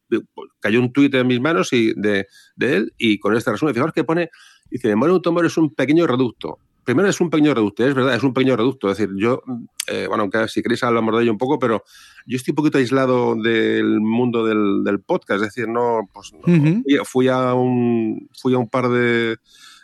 cayó 0.61 0.79
un 0.79 0.93
tuit 0.93 1.15
en 1.15 1.27
mis 1.27 1.41
manos 1.41 1.73
y 1.73 1.95
de, 1.97 2.27
de 2.61 2.77
él 2.77 2.95
y 2.99 3.19
con 3.19 3.35
este 3.37 3.51
resumen, 3.51 3.75
fijaros 3.75 3.93
que 3.95 4.05
pone, 4.05 4.31
dice, 4.71 4.89
Memoria 4.89 5.11
de 5.13 5.17
un 5.17 5.23
tambor 5.23 5.47
es 5.47 5.57
un 5.57 5.75
pequeño 5.75 6.07
reducto. 6.07 6.59
Primero 6.85 7.09
es 7.09 7.21
un 7.21 7.29
pequeño 7.31 7.53
reducto, 7.55 7.87
es 7.87 7.95
verdad, 7.95 8.15
es 8.15 8.23
un 8.23 8.33
pequeño 8.33 8.57
reducto. 8.57 8.91
Es 8.91 8.99
decir, 8.99 9.15
yo, 9.17 9.43
eh, 9.87 10.07
bueno, 10.09 10.23
aunque 10.23 10.49
si 10.49 10.63
queréis 10.63 10.83
hablamos 10.83 11.15
de 11.17 11.23
ello 11.23 11.33
un 11.33 11.39
poco, 11.39 11.59
pero 11.59 11.85
yo 12.27 12.37
estoy 12.37 12.53
un 12.53 12.57
poquito 12.57 12.79
aislado 12.79 13.35
del 13.37 14.01
mundo 14.01 14.45
del, 14.47 14.83
del 14.83 15.01
podcast. 15.01 15.43
Es 15.43 15.55
decir, 15.55 15.69
no, 15.69 16.09
pues, 16.13 16.33
no, 16.33 16.41
Ujú. 16.41 16.83
fui, 16.83 16.99
fui 17.05 17.29
a 17.29 17.55
un, 17.55 18.29
fui 18.41 18.55
a 18.55 18.59
un 18.59 18.69
par 18.69 18.89
de, 18.89 19.37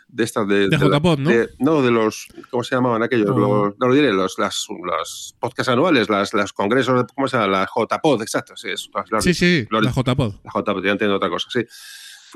de 0.09 0.23
estas 0.23 0.47
de, 0.47 0.67
De 0.69 0.77
JPod, 0.77 1.19
¿no? 1.19 1.29
de- 1.29 1.49
no, 1.59 1.81
de 1.83 1.91
los, 1.91 2.27
¿cómo 2.49 2.63
se 2.63 2.75
llamaban 2.75 3.03
aquellos? 3.03 3.27
No. 3.27 3.37
Los, 3.65 3.73
no 3.79 3.87
lo 3.87 3.93
diré, 3.93 4.11
los, 4.11 4.37
las, 4.39 4.65
los 4.83 5.35
podcasts 5.39 5.69
anuales, 5.71 6.09
las, 6.09 6.33
las 6.33 6.51
congresos, 6.51 6.95
de- 7.07 7.13
¿cómo 7.15 7.27
se 7.27 7.37
llama? 7.37 7.47
La 7.59 7.67
JPod, 7.73 8.21
exacto, 8.23 8.57
sí, 8.57 8.69
eso, 8.69 8.89
las- 9.11 9.23
Sí, 9.23 9.33
sí, 9.33 9.65
Gloria. 9.69 9.91
la 9.95 10.01
JPod. 10.13 10.33
la 10.43 10.51
JPod, 10.61 10.83
ya 10.83 10.91
entiendo 10.91 11.15
otra 11.15 11.29
cosa, 11.29 11.47
sí. 11.51 11.59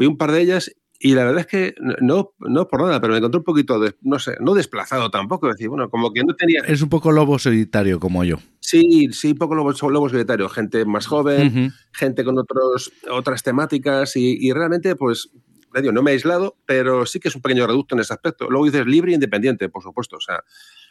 Fui 0.01 0.07
un 0.07 0.17
par 0.17 0.31
de 0.31 0.41
ellas 0.41 0.71
y 0.99 1.13
la 1.13 1.25
verdad 1.25 1.41
es 1.41 1.45
que 1.45 1.75
no, 2.01 2.31
no 2.39 2.67
por 2.67 2.81
nada, 2.81 2.99
pero 2.99 3.13
me 3.13 3.19
encontré 3.19 3.37
un 3.37 3.43
poquito, 3.43 3.79
de- 3.79 3.93
no 4.01 4.17
sé, 4.17 4.35
no 4.39 4.55
desplazado 4.55 5.11
tampoco, 5.11 5.47
es 5.47 5.53
decir, 5.53 5.69
bueno, 5.69 5.91
como 5.91 6.11
que 6.11 6.23
no 6.23 6.35
tenía... 6.35 6.61
Es 6.61 6.81
un 6.81 6.89
poco 6.89 7.11
lobo 7.11 7.37
solitario 7.37 7.99
como 7.99 8.23
yo. 8.23 8.37
Sí, 8.61 9.09
sí, 9.11 9.33
un 9.33 9.37
poco 9.37 9.53
lobo, 9.53 9.73
lobo 9.91 10.09
solitario, 10.09 10.49
gente 10.49 10.83
más 10.85 11.05
joven, 11.05 11.71
gente 11.91 12.23
con 12.23 12.39
otros, 12.39 12.91
otras 13.11 13.43
temáticas 13.43 14.15
y, 14.15 14.37
y 14.39 14.51
realmente, 14.53 14.95
pues, 14.95 15.29
digo, 15.75 15.91
no 15.91 16.01
me 16.01 16.09
he 16.09 16.13
aislado, 16.15 16.57
pero 16.65 17.05
sí 17.05 17.19
que 17.19 17.27
es 17.27 17.35
un 17.35 17.43
pequeño 17.43 17.67
reducto 17.67 17.93
en 17.93 18.01
ese 18.01 18.13
aspecto. 18.13 18.49
Luego 18.49 18.65
dices 18.65 18.87
libre 18.87 19.11
e 19.11 19.13
independiente, 19.13 19.69
por 19.69 19.83
supuesto. 19.83 20.17
O 20.17 20.19
sea, 20.19 20.43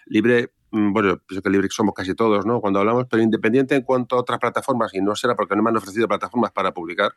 libre, 0.07 0.53
mm, 0.71 0.93
bueno, 0.93 1.19
pienso 1.27 1.43
que 1.43 1.51
libre 1.51 1.67
somos 1.71 1.95
casi 1.97 2.15
todos, 2.15 2.47
¿no? 2.47 2.61
Cuando 2.61 2.79
hablamos, 2.79 3.07
pero 3.11 3.25
independiente 3.25 3.75
en 3.75 3.83
cuanto 3.83 4.15
a 4.15 4.21
otras 4.21 4.39
plataformas, 4.39 4.95
y 4.95 5.01
no 5.01 5.17
será 5.17 5.35
porque 5.35 5.57
no 5.57 5.63
me 5.65 5.71
han 5.71 5.77
ofrecido 5.77 6.07
plataformas 6.09 6.53
para 6.53 6.73
publicar, 6.73 7.13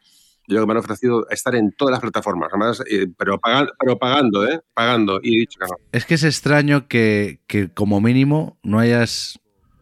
yo 0.48 0.60
que 0.60 0.66
me 0.66 0.72
han 0.74 0.78
ofrecido 0.78 1.28
estar 1.30 1.56
en 1.56 1.72
todas 1.72 1.92
las 1.92 2.02
plataformas, 2.02 2.50
además, 2.52 2.84
eh, 2.90 3.08
pero, 3.18 3.40
pagando, 3.40 3.74
pero 3.80 3.98
pagando, 3.98 4.48
¿eh? 4.48 4.60
Pagando, 4.74 5.20
y 5.22 5.38
he 5.38 5.40
dicho 5.42 5.60
que 5.60 5.68
no. 5.68 5.78
Es 5.92 6.06
que 6.06 6.16
es 6.16 6.24
extraño 6.24 6.88
que, 6.88 7.40
que 7.48 7.70
como 7.70 8.02
mínimo 8.02 8.58
no 8.64 8.80
hayas 8.80 9.40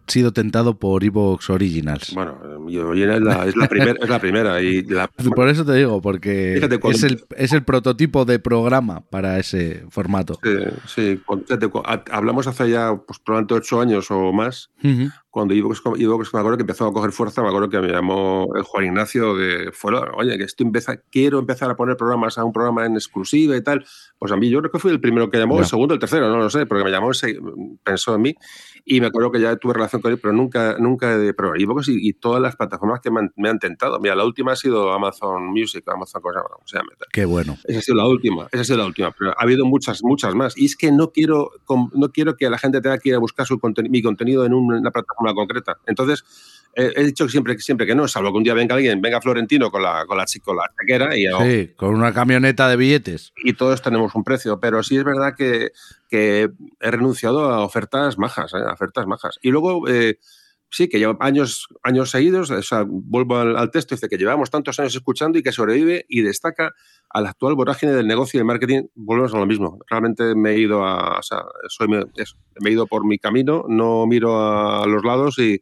sido 0.07 0.33
tentado 0.33 0.77
por 0.77 1.03
Evox 1.03 1.49
Originals. 1.49 2.13
Bueno, 2.13 2.37
es, 2.67 3.21
la, 3.21 3.45
es, 3.45 3.55
la 3.55 3.67
primer, 3.67 3.97
es 4.01 4.09
la 4.09 4.19
primera. 4.19 4.61
Y 4.61 4.83
la, 4.83 5.07
por 5.35 5.47
eso 5.47 5.65
te 5.65 5.73
digo, 5.73 6.01
porque 6.01 6.53
Fíjate, 6.55 6.79
cuando- 6.79 6.97
es, 6.97 7.03
el, 7.03 7.23
es 7.37 7.53
el 7.53 7.63
prototipo 7.63 8.25
de 8.25 8.39
programa 8.39 9.01
para 9.09 9.39
ese 9.39 9.85
formato. 9.89 10.37
Sí, 10.43 10.57
sí, 10.87 11.21
fíjate, 11.47 11.69
hablamos 12.11 12.47
hace 12.47 12.69
ya 12.69 12.95
pues, 12.95 13.19
probablemente 13.19 13.53
ocho 13.55 13.79
años 13.81 14.11
o 14.11 14.31
más, 14.33 14.69
Ujú. 14.83 15.09
Cuando 15.31 15.53
Ivox, 15.53 15.81
Ivox, 15.97 16.33
me 16.33 16.39
acuerdo 16.41 16.57
que 16.57 16.63
empezó 16.63 16.85
a 16.85 16.93
coger 16.93 17.11
fuerza, 17.13 17.41
me 17.41 17.47
acuerdo 17.47 17.69
que 17.69 17.79
me 17.79 17.87
llamó 17.87 18.49
el 18.55 18.63
Juan 18.63 18.85
Ignacio 18.85 19.33
de 19.35 19.71
fuera, 19.71 20.11
oye, 20.15 20.37
que 20.37 20.43
estoy 20.43 20.67
empeza- 20.67 21.01
quiero 21.09 21.39
empezar 21.39 21.71
a 21.71 21.75
poner 21.75 21.95
programas 21.97 22.37
a 22.37 22.43
un 22.43 22.51
programa 22.51 22.85
en 22.85 22.93
exclusiva 22.95 23.55
y 23.55 23.61
tal. 23.63 23.85
Pues 24.19 24.31
a 24.31 24.35
mí 24.37 24.49
yo 24.49 24.59
creo 24.59 24.71
que 24.71 24.77
fui 24.79 24.91
el 24.91 24.99
primero 24.99 25.29
que 25.31 25.37
llamó, 25.39 25.55
Ya. 25.55 25.61
el 25.61 25.67
segundo, 25.67 25.93
el 25.93 25.99
tercero, 25.99 26.29
no 26.29 26.37
lo 26.37 26.49
sé, 26.49 26.65
porque 26.65 26.83
me 26.83 26.91
llamó, 26.91 27.11
pensó 27.83 28.13
en 28.15 28.21
mí 28.21 28.35
y 28.85 28.99
me 28.99 29.07
acuerdo 29.07 29.31
que 29.31 29.39
ya 29.39 29.55
tuve 29.55 29.73
relación 29.73 30.01
con 30.01 30.11
él, 30.11 30.19
pero 30.19 30.33
nunca, 30.33 30.75
nunca 30.79 31.17
de 31.17 31.33
pero 31.33 31.55
y, 31.55 31.65
y 31.87 32.13
todas 32.13 32.41
las 32.41 32.55
plataformas 32.55 32.99
que 32.99 33.09
me 33.09 33.21
han, 33.21 33.31
me 33.37 33.47
han 33.49 33.57
tentado. 33.59 33.99
Mira, 33.99 34.15
la 34.15 34.25
última 34.25 34.51
ha 34.51 34.55
sido 34.55 34.91
Amazon 34.91 35.45
Music, 35.47 35.83
Amazon, 35.87 36.21
cosa, 36.21 36.41
¿cómo 36.43 36.67
se 36.67 36.77
llama? 36.77 36.89
Qué 37.13 37.25
bueno. 37.25 37.57
Esa 37.63 37.79
ha 37.79 37.81
sido 37.81 37.97
la 37.97 38.07
última, 38.07 38.47
esa 38.51 38.61
ha 38.61 38.65
sido 38.65 38.77
la 38.79 38.85
última, 38.85 39.11
pero 39.17 39.31
ha 39.31 39.41
habido 39.43 39.65
muchas, 39.65 40.03
muchas 40.03 40.35
más. 40.35 40.57
Y 40.57 40.65
es 40.65 40.75
que 40.75 40.91
no 40.91 41.11
quiero, 41.11 41.51
no 41.93 42.11
quiero 42.11 42.35
que 42.35 42.49
la 42.49 42.57
gente 42.57 42.81
tenga 42.81 42.97
que 42.97 43.09
ir 43.09 43.15
a 43.15 43.19
buscar 43.19 43.45
su 43.45 43.59
conten- 43.59 43.89
mi 43.89 44.01
contenido 44.01 44.45
en 44.45 44.53
un- 44.53 44.73
una 44.73 44.91
plataforma 44.91 45.20
concreta. 45.33 45.77
Entonces, 45.87 46.23
eh, 46.75 46.91
he 46.95 47.03
dicho 47.03 47.25
que 47.25 47.31
siempre, 47.31 47.57
siempre 47.59 47.85
que 47.85 47.95
no, 47.95 48.07
salvo 48.07 48.31
que 48.31 48.37
un 48.37 48.43
día 48.43 48.53
venga 48.53 48.75
alguien, 48.75 49.01
venga 49.01 49.19
Florentino 49.21 49.69
con 49.69 49.83
la, 49.83 50.05
con 50.05 50.17
la, 50.17 50.25
con 50.43 50.55
la 50.55 50.63
chequera 50.79 51.17
y, 51.17 51.25
Sí, 51.43 51.73
con 51.75 51.93
una 51.93 52.13
camioneta 52.13 52.69
de 52.69 52.77
billetes. 52.77 53.33
y 53.43 53.53
todos 53.53 53.81
tenemos 53.81 54.15
un 54.15 54.23
precio. 54.23 54.59
Pero 54.59 54.81
sí 54.83 54.97
es 54.97 55.03
verdad 55.03 55.35
que, 55.35 55.71
que 56.09 56.49
he 56.79 56.91
renunciado 56.91 57.51
a 57.51 57.63
ofertas 57.63 58.17
majas, 58.17 58.53
¿eh? 58.53 58.63
a 58.65 58.73
ofertas 58.73 59.05
majas. 59.05 59.37
Y 59.41 59.49
luego, 59.49 59.87
eh, 59.89 60.17
sí, 60.71 60.87
que 60.87 60.99
lleva 60.99 61.17
años, 61.19 61.67
años 61.83 62.09
seguidos, 62.09 62.49
o 62.49 62.61
sea, 62.63 62.85
vuelvo 62.87 63.37
al, 63.37 63.71
texto, 63.71 63.93
dice 63.93 64.07
que 64.07 64.17
llevamos 64.17 64.49
tantos 64.49 64.79
años 64.79 64.95
escuchando 64.95 65.37
y 65.37 65.43
que 65.43 65.51
sobrevive 65.51 66.05
y 66.07 66.21
destaca 66.21 66.71
a 67.09 67.21
la 67.21 67.29
actual 67.29 67.55
vorágine 67.55 67.91
del 67.91 68.07
negocio 68.07 68.37
y 68.37 68.39
del 68.39 68.47
marketing, 68.47 68.83
volvemos 68.95 69.33
a 69.33 69.37
lo 69.37 69.45
mismo. 69.45 69.79
Realmente 69.89 70.33
me 70.33 70.51
he 70.51 70.59
ido 70.59 70.85
a, 70.85 71.19
soy, 71.21 71.87
he 72.65 72.71
ido 72.71 72.87
por 72.87 73.05
mi 73.05 73.19
camino, 73.19 73.65
no 73.67 74.07
miro 74.07 74.39
a 74.39 74.87
los 74.87 75.03
lados 75.03 75.37
y, 75.39 75.61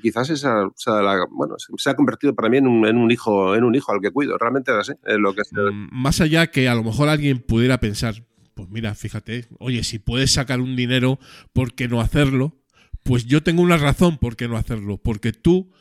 quizás 0.00 0.30
esa, 0.30 0.66
o 0.66 1.26
bueno, 1.30 1.56
se 1.58 1.90
ha 1.90 1.94
convertido 1.94 2.34
para 2.34 2.48
mí 2.48 2.58
en 2.58 2.66
un, 2.66 3.10
hijo, 3.10 3.54
en 3.54 3.64
un 3.64 3.74
hijo 3.74 3.92
al 3.92 4.00
que 4.00 4.10
cuido. 4.10 4.36
Realmente 4.38 4.72
lo 5.18 5.34
que 5.34 5.42
Mm, 5.52 5.88
Más 5.92 6.20
allá 6.20 6.46
que 6.48 6.68
a 6.68 6.74
lo 6.74 6.82
mejor 6.82 7.08
alguien 7.08 7.38
pudiera 7.40 7.80
pensar, 7.80 8.26
pues 8.54 8.68
mira, 8.70 8.94
fíjate, 8.94 9.46
oye, 9.58 9.82
si 9.84 9.98
puedes 9.98 10.32
sacar 10.32 10.60
un 10.60 10.76
dinero, 10.76 11.18
¿por 11.52 11.74
qué 11.74 11.88
no 11.88 12.00
hacerlo? 12.00 12.61
Pues 13.02 13.26
yo 13.26 13.42
tengo 13.42 13.62
una 13.62 13.76
razón 13.76 14.18
por 14.18 14.36
qué 14.36 14.48
no 14.48 14.56
hacerlo, 14.56 14.98
porque 14.98 15.32
tú 15.32 15.72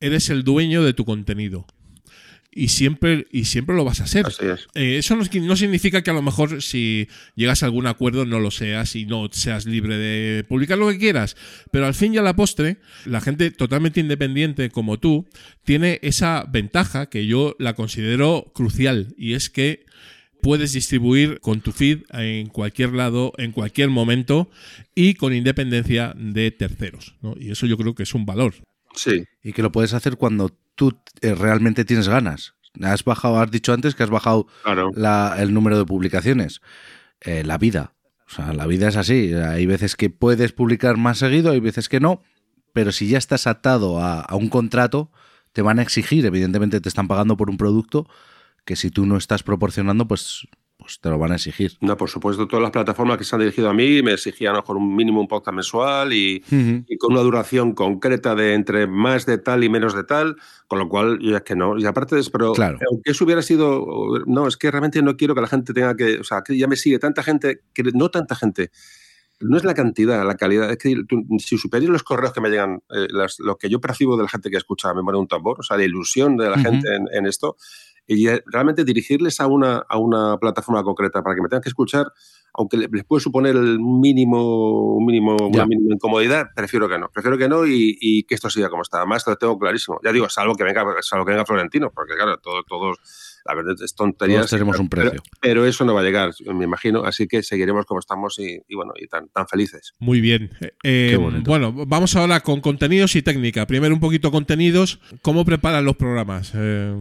eres 0.00 0.30
el 0.30 0.44
dueño 0.44 0.82
de 0.82 0.94
tu 0.94 1.04
contenido. 1.04 1.66
Y 2.54 2.68
siempre, 2.68 3.26
y 3.32 3.46
siempre 3.46 3.74
lo 3.74 3.82
vas 3.82 4.02
a 4.02 4.06
ser. 4.06 4.26
es. 4.26 4.68
Eh, 4.74 4.98
eso 4.98 5.16
no, 5.16 5.24
no 5.24 5.56
significa 5.56 6.02
que 6.02 6.10
a 6.10 6.14
lo 6.14 6.20
mejor 6.20 6.62
si 6.62 7.08
llegas 7.34 7.62
a 7.62 7.66
algún 7.66 7.86
acuerdo 7.86 8.26
no 8.26 8.40
lo 8.40 8.50
seas 8.50 8.94
y 8.94 9.06
no 9.06 9.30
seas 9.32 9.64
libre 9.64 9.96
de 9.96 10.44
publicar 10.44 10.76
lo 10.76 10.90
que 10.90 10.98
quieras. 10.98 11.34
Pero 11.70 11.86
al 11.86 11.94
fin 11.94 12.12
y 12.12 12.18
a 12.18 12.22
la 12.22 12.36
postre, 12.36 12.76
la 13.06 13.22
gente 13.22 13.52
totalmente 13.52 14.00
independiente 14.00 14.68
como 14.68 14.98
tú 14.98 15.26
tiene 15.64 15.98
esa 16.02 16.44
ventaja 16.46 17.08
que 17.08 17.26
yo 17.26 17.56
la 17.58 17.72
considero 17.72 18.52
crucial 18.54 19.14
y 19.16 19.32
es 19.32 19.48
que 19.48 19.86
puedes 20.42 20.72
distribuir 20.72 21.40
con 21.40 21.60
tu 21.60 21.72
feed 21.72 22.00
en 22.10 22.48
cualquier 22.48 22.92
lado, 22.92 23.32
en 23.38 23.52
cualquier 23.52 23.88
momento 23.88 24.50
y 24.94 25.14
con 25.14 25.32
independencia 25.32 26.12
de 26.16 26.50
terceros. 26.50 27.14
¿no? 27.22 27.34
Y 27.38 27.50
eso 27.52 27.66
yo 27.66 27.78
creo 27.78 27.94
que 27.94 28.02
es 28.02 28.14
un 28.14 28.26
valor. 28.26 28.54
Sí, 28.94 29.24
Y 29.42 29.52
que 29.54 29.62
lo 29.62 29.72
puedes 29.72 29.94
hacer 29.94 30.16
cuando 30.16 30.50
tú 30.74 30.98
eh, 31.22 31.34
realmente 31.34 31.84
tienes 31.86 32.08
ganas. 32.08 32.54
Has 32.82 33.04
bajado, 33.04 33.40
has 33.40 33.50
dicho 33.50 33.72
antes 33.72 33.94
que 33.94 34.02
has 34.02 34.10
bajado 34.10 34.46
claro. 34.64 34.90
la- 34.94 35.36
el 35.38 35.54
número 35.54 35.78
de 35.78 35.84
publicaciones. 35.86 36.60
Eh, 37.20 37.44
la 37.44 37.56
vida. 37.56 37.94
O 38.26 38.34
sea, 38.34 38.52
la 38.52 38.66
vida 38.66 38.88
es 38.88 38.96
así. 38.96 39.32
Hay 39.34 39.66
veces 39.66 39.94
que 39.96 40.10
puedes 40.10 40.52
publicar 40.52 40.96
más 40.96 41.18
seguido, 41.18 41.52
hay 41.52 41.60
veces 41.60 41.88
que 41.88 42.00
no. 42.00 42.22
Pero 42.72 42.90
si 42.92 43.06
ya 43.08 43.18
estás 43.18 43.46
atado 43.46 44.00
a, 44.00 44.20
a 44.20 44.34
un 44.36 44.48
contrato, 44.48 45.10
te 45.52 45.62
van 45.62 45.78
a 45.78 45.82
exigir. 45.82 46.24
Evidentemente 46.26 46.80
te 46.80 46.88
están 46.88 47.08
pagando 47.08 47.36
por 47.36 47.48
un 47.50 47.58
producto 47.58 48.08
que 48.64 48.76
si 48.76 48.90
tú 48.90 49.06
no 49.06 49.16
estás 49.16 49.42
proporcionando, 49.42 50.06
pues, 50.06 50.46
pues 50.78 50.98
te 51.00 51.08
lo 51.10 51.18
van 51.18 51.30
a 51.32 51.36
exigir. 51.36 51.72
No, 51.80 51.96
por 51.96 52.10
supuesto, 52.10 52.46
todas 52.48 52.62
las 52.62 52.72
plataformas 52.72 53.16
que 53.18 53.22
se 53.24 53.34
han 53.36 53.40
dirigido 53.40 53.70
a 53.70 53.72
mí 53.74 54.02
me 54.02 54.12
exigían 54.14 54.54
mejor 54.54 54.76
un 54.76 54.96
mínimo 54.96 55.20
un 55.20 55.28
podcast 55.28 55.54
mensual 55.54 56.12
y, 56.12 56.42
y 56.50 56.96
con 56.98 57.12
una 57.12 57.22
duración 57.22 57.72
concreta 57.72 58.34
de 58.34 58.54
entre 58.54 58.86
más 58.88 59.24
de 59.26 59.38
tal 59.38 59.62
y 59.62 59.68
menos 59.68 59.94
de 59.94 60.02
tal, 60.04 60.36
con 60.66 60.78
lo 60.80 60.88
cual 60.88 61.18
yo 61.20 61.36
es 61.36 61.42
que 61.42 61.54
no. 61.54 61.78
Y 61.78 61.86
aparte 61.86 62.16
de 62.16 62.20
eso, 62.22 62.30
pero 62.32 62.52
Claro. 62.52 62.78
aunque 62.90 63.12
eso 63.12 63.24
hubiera 63.24 63.42
sido, 63.42 63.84
no, 64.26 64.48
es 64.48 64.56
que 64.56 64.70
realmente 64.70 65.00
no 65.02 65.16
quiero 65.16 65.34
que 65.36 65.40
la 65.40 65.46
gente 65.48 65.72
tenga 65.72 65.94
que, 65.96 66.18
o 66.18 66.24
sea, 66.24 66.42
que 66.42 66.56
ya 66.58 66.66
me 66.66 66.76
sigue 66.76 66.98
tanta 66.98 67.22
gente, 67.22 67.60
que 67.72 67.84
no 67.94 68.08
tanta 68.10 68.34
gente. 68.34 68.70
No 69.42 69.56
es 69.56 69.64
la 69.64 69.74
cantidad, 69.74 70.24
la 70.26 70.36
calidad. 70.36 70.70
Es 70.70 70.78
que 70.78 70.94
tú- 71.08 71.24
si 71.38 71.58
superáis 71.58 71.88
los 71.90 72.02
correos 72.02 72.32
que 72.32 72.40
me 72.40 72.48
llegan, 72.50 72.82
eh, 72.90 73.08
las- 73.10 73.38
lo 73.38 73.56
que 73.56 73.68
yo 73.68 73.80
percibo 73.80 74.16
de 74.16 74.22
la 74.22 74.28
gente 74.28 74.50
que 74.50 74.56
escucha 74.56 74.92
Memoria 74.94 75.16
de 75.18 75.22
un 75.22 75.28
tambor, 75.28 75.60
o 75.60 75.62
sea, 75.62 75.76
la 75.76 75.84
ilusión 75.84 76.36
de 76.36 76.48
la 76.50 76.58
gente 76.58 76.94
en, 76.94 77.06
en 77.12 77.26
esto, 77.26 77.56
y 78.06 78.26
realmente 78.46 78.84
dirigirles 78.84 79.40
a 79.40 79.46
una, 79.46 79.78
a 79.88 79.96
una 79.98 80.36
plataforma 80.38 80.82
concreta 80.82 81.22
para 81.22 81.36
que 81.36 81.42
me 81.42 81.48
tengan 81.48 81.62
que 81.62 81.68
escuchar, 81.68 82.06
aunque 82.54 82.76
le- 82.76 82.88
les 82.92 83.04
puede 83.04 83.20
suponer 83.20 83.54
el 83.56 83.78
mínimo, 83.80 84.96
un 84.96 85.06
mínimo, 85.06 85.36
Ya. 85.38 85.46
una 85.46 85.66
mínima 85.66 85.94
incomodidad, 85.94 86.46
prefiero 86.54 86.88
que 86.88 86.98
no. 86.98 87.08
Prefiero 87.10 87.38
que 87.38 87.48
no 87.48 87.64
y, 87.66 87.96
y 88.00 88.24
que 88.24 88.34
esto 88.34 88.50
siga 88.50 88.68
como 88.68 88.82
está. 88.82 88.98
Además, 88.98 89.24
lo 89.26 89.36
tengo 89.36 89.58
clarísimo. 89.58 89.98
Ya 90.04 90.12
digo, 90.12 90.28
salvo 90.28 90.54
que 90.54 90.64
venga, 90.64 90.84
salvo 91.00 91.24
que 91.24 91.30
venga 91.32 91.46
Florentino, 91.46 91.90
porque 91.94 92.14
claro, 92.14 92.38
todo, 92.38 92.62
todos, 92.64 92.98
la 93.44 93.54
verdad 93.54 93.74
es 93.82 93.94
tonterías. 93.94 94.40
Todos 94.40 94.50
tenemos 94.50 94.78
un 94.78 94.88
pero- 94.88 95.10
precio. 95.10 95.22
Pero, 95.40 95.66
eso 95.66 95.84
no 95.84 95.94
va 95.94 96.00
a 96.00 96.04
llegar, 96.04 96.30
me 96.54 96.64
imagino. 96.64 97.04
Así 97.04 97.26
que 97.26 97.42
seguiremos 97.42 97.86
como 97.86 98.00
estamos 98.00 98.38
y, 98.38 98.60
y 98.68 98.74
bueno, 98.74 98.92
y 99.00 99.06
tan, 99.06 99.28
tan 99.28 99.46
felices. 99.48 99.92
Muy 99.98 100.20
bien. 100.20 100.50
Eh, 100.82 101.16
bueno, 101.44 101.72
vamos 101.86 102.14
ahora 102.16 102.40
con 102.40 102.60
contenidos 102.60 103.16
y 103.16 103.22
técnica. 103.22 103.66
Primero 103.66 103.94
un 103.94 104.00
poquito 104.00 104.30
contenidos. 104.30 105.00
¿Cómo 105.22 105.44
preparan 105.44 105.84
los 105.84 105.96
programas? 105.96 106.52
Eh, 106.54 106.94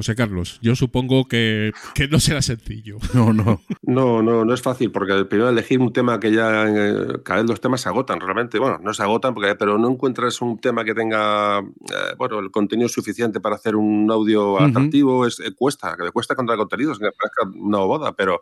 José 0.00 0.14
Carlos, 0.14 0.58
yo 0.62 0.74
supongo 0.76 1.26
que, 1.26 1.72
que 1.94 2.08
no 2.08 2.18
será 2.20 2.40
sencillo. 2.40 2.96
No, 3.12 3.34
no. 3.34 3.60
No, 3.82 4.22
no, 4.22 4.46
no 4.46 4.54
es 4.54 4.62
fácil, 4.62 4.90
porque 4.92 5.26
primero 5.26 5.50
elegir 5.50 5.78
un 5.80 5.92
tema 5.92 6.18
que 6.18 6.32
ya 6.32 6.66
eh, 6.68 7.18
cada 7.22 7.40
vez 7.40 7.50
los 7.50 7.60
temas 7.60 7.82
se 7.82 7.88
agotan 7.90 8.18
realmente. 8.18 8.58
Bueno, 8.58 8.78
no 8.82 8.94
se 8.94 9.02
agotan, 9.02 9.34
porque, 9.34 9.54
pero 9.56 9.76
no 9.76 9.90
encuentras 9.90 10.40
un 10.40 10.58
tema 10.58 10.84
que 10.84 10.94
tenga 10.94 11.58
eh, 11.58 12.14
bueno, 12.16 12.38
el 12.38 12.50
contenido 12.50 12.88
suficiente 12.88 13.40
para 13.40 13.56
hacer 13.56 13.76
un 13.76 14.10
audio 14.10 14.58
atractivo. 14.62 15.26
Es, 15.26 15.38
eh, 15.40 15.52
cuesta, 15.54 15.96
que 15.98 16.04
le 16.04 16.12
cuesta 16.12 16.32
encontrar 16.32 16.56
contenidos, 16.56 16.98
que 16.98 17.06
me 17.06 17.12
parezca 17.12 17.58
una 17.62 17.78
bobada, 17.78 18.12
pero, 18.12 18.40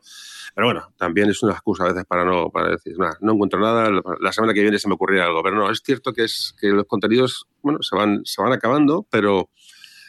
pero 0.55 0.69
bueno, 0.69 0.93
también 0.97 1.29
es 1.31 1.43
una 1.43 1.55
excusa 1.55 1.85
a 1.85 1.89
veces 1.89 2.05
para 2.05 2.25
no 2.25 2.51
para 2.51 2.71
decir, 2.71 2.97
nada, 2.99 3.17
no 3.21 3.33
encuentro 3.33 3.59
nada, 3.59 3.91
la 4.21 4.33
semana 4.33 4.55
que 4.55 4.63
viene 4.63 4.79
se 4.79 4.87
me 4.87 4.95
ocurrirá 4.95 5.25
algo. 5.27 5.43
Pero 5.43 5.57
no, 5.57 5.71
es 5.73 5.83
cierto 5.85 6.13
que, 6.13 6.23
es, 6.23 6.55
que 6.61 6.69
los 6.69 6.85
contenidos 6.85 7.49
bueno, 7.63 7.83
se, 7.83 7.97
van, 7.97 8.21
se 8.25 8.41
van 8.41 8.53
acabando, 8.53 9.05
pero. 9.11 9.51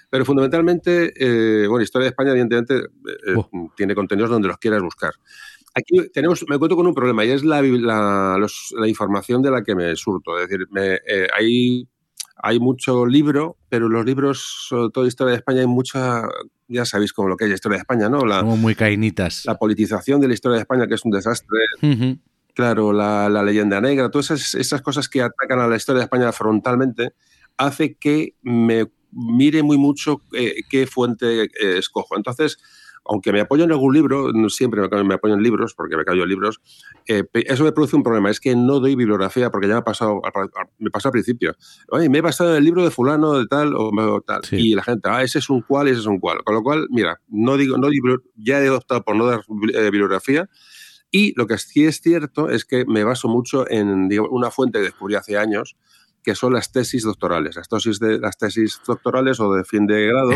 Pero 0.10 0.26
fundamentalmente, 0.26 1.14
eh, 1.16 1.68
bueno, 1.68 1.84
Historia 1.84 2.06
de 2.06 2.10
España, 2.10 2.32
evidentemente, 2.32 2.76
eh, 2.78 3.36
Oh. 3.36 3.72
tiene 3.78 3.94
contenidos 3.96 4.30
donde 4.30 4.48
los 4.48 4.58
quieras 4.58 4.82
buscar. 4.82 5.12
Aquí 5.76 6.10
tenemos, 6.12 6.44
me 6.50 6.56
encuentro 6.56 6.76
con 6.76 6.88
un 6.88 6.96
problema 6.96 7.24
y 7.26 7.30
es 7.32 7.44
la, 7.44 7.62
la, 7.62 8.38
los- 8.40 8.74
la 8.78 8.88
información 8.88 9.42
de 9.44 9.52
la 9.52 9.64
que 9.64 9.76
me 9.76 9.96
surto. 9.96 10.38
Es 10.40 10.50
decir, 10.50 10.68
me, 10.72 10.96
eh, 11.08 11.28
hay, 11.38 11.88
hay 12.38 12.60
mucho 12.60 13.06
libro, 13.06 13.58
pero 13.70 13.88
los 13.88 14.04
libros, 14.04 14.40
sobre 14.68 14.90
todo 14.92 15.04
de 15.04 15.10
Historia 15.10 15.32
de 15.34 15.38
España, 15.38 15.62
hay 15.62 15.68
mucha, 15.68 16.24
ya 16.68 16.86
sabéis 16.86 17.14
como 17.14 17.30
lo 17.30 17.38
que 17.38 17.44
es 17.46 17.50
la 17.50 17.56
Historia 17.56 17.78
de 17.78 17.82
España, 17.82 18.10
¿no? 18.10 18.26
La, 18.26 18.40
Como 18.40 18.58
muy 18.58 18.74
cainitas. 18.74 19.46
la 19.46 19.58
politización 19.60 20.20
de 20.20 20.28
la 20.28 20.34
Historia 20.34 20.56
de 20.56 20.62
España, 20.62 20.88
que 20.88 20.96
es 20.96 21.06
un 21.06 21.12
desastre. 21.12 21.60
Ujú. 21.84 22.18
Claro, 22.56 22.92
la, 22.92 23.30
la 23.30 23.44
leyenda 23.44 23.80
negra, 23.80 24.10
todas 24.10 24.32
esas, 24.32 24.56
esas 24.56 24.82
cosas 24.82 25.08
que 25.08 25.22
atacan 25.22 25.60
a 25.60 25.68
la 25.68 25.76
historia 25.78 26.00
de 26.00 26.06
España 26.06 26.32
frontalmente, 26.32 27.14
hace 27.58 27.94
que 27.96 28.34
me 28.42 28.88
mire 29.12 29.64
muy 29.64 29.78
mucho 29.78 30.22
eh, 30.34 30.62
qué 30.70 30.88
fuente 30.88 31.44
eh, 31.44 31.78
escojo. 31.78 32.16
Entonces, 32.16 32.58
aunque 33.06 33.32
me 33.32 33.42
apoyo 33.42 33.64
en 33.64 33.72
algún 33.72 33.94
libro, 33.94 34.32
siempre 34.50 34.82
me, 35.04 35.14
apoyo 35.16 35.34
en 35.34 35.42
libros, 35.42 35.74
porque 35.74 35.98
me 35.98 36.06
callo 36.06 36.24
en 36.24 36.30
libros, 36.30 36.62
eh, 37.08 37.24
eso 37.34 37.64
me 37.64 37.72
produce 37.72 37.96
un 37.96 38.04
problema, 38.04 38.30
es 38.30 38.40
que 38.40 38.56
no 38.56 38.80
doy 38.80 38.96
bibliografía, 38.96 39.50
porque 39.50 39.68
ya 39.68 39.74
me 39.74 39.80
ha 39.80 39.84
pasado, 39.84 40.22
me 40.78 40.92
pasó 40.92 41.08
al 41.08 41.14
principio. 41.14 41.56
Oye, 41.90 42.08
me 42.08 42.20
he 42.20 42.22
basado 42.22 42.52
en 42.52 42.58
el 42.58 42.64
libro 42.64 42.84
de 42.84 42.92
fulano, 42.92 43.40
de 43.40 43.48
tal, 43.48 43.74
o, 43.76 44.22
tal. 44.22 44.44
Sí. 44.44 44.58
Y 44.58 44.76
la 44.76 44.84
gente, 44.84 45.10
ah, 45.10 45.24
ese 45.24 45.40
es 45.40 45.50
un 45.50 45.62
cual, 45.62 45.88
ese 45.88 46.02
es 46.02 46.06
un 46.06 46.20
cual. 46.20 46.44
Con 46.44 46.54
lo 46.54 46.62
cual, 46.62 46.88
mira, 46.92 47.20
no 47.28 47.58
digo, 47.58 47.78
no 47.78 47.90
ya 48.36 48.64
he 48.64 48.70
optado 48.70 49.04
por 49.04 49.16
no 49.16 49.26
dar 49.26 49.42
eh, 49.74 49.84
bibliografía, 49.86 50.48
y 51.12 51.34
lo 51.36 51.48
que 51.48 51.58
sí 51.58 51.86
es 51.86 52.02
cierto 52.02 52.50
es 52.50 52.66
que 52.66 52.86
me 52.86 53.04
baso 53.04 53.28
mucho 53.28 53.68
en 53.70 54.08
digamos, 54.08 54.30
una 54.32 54.52
fuente 54.52 54.78
que 54.78 54.86
descubrí 54.86 55.16
hace 55.16 55.38
años, 55.38 55.76
que 56.24 56.36
son 56.36 56.54
las 56.54 56.72
tesis 56.72 57.04
doctorales, 57.04 57.56
las 57.56 57.68
tesis, 57.70 58.00
de, 58.00 58.20
las 58.20 58.38
tesis 58.38 58.80
doctorales 58.86 59.40
o 59.40 59.54
de 59.54 59.64
fin 59.64 59.88
de 59.88 60.08
grado. 60.08 60.32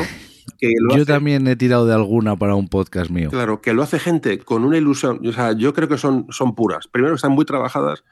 Que 0.57 0.71
lo 0.79 0.95
Yo 0.95 1.03
hace- 1.03 1.11
también 1.13 1.47
he 1.47 1.55
tirado 1.55 1.85
de 1.85 1.93
alguna 1.93 2.35
para 2.35 2.55
un 2.55 2.67
podcast 2.67 3.09
mío. 3.11 3.29
Claro, 3.29 3.61
que 3.61 3.73
lo 3.73 3.81
hace 3.83 3.99
gente 3.99 4.39
con 4.39 4.63
una 4.65 4.77
ilusión. 4.77 5.25
O 5.25 5.31
sea, 5.31 5.53
yo 5.53 5.73
creo 5.73 5.87
que 5.87 5.97
son, 5.97 6.27
son 6.29 6.55
puras. 6.55 6.87
Primero, 6.87 7.15
están 7.15 7.31
muy 7.31 7.45
trabajadas 7.45 8.03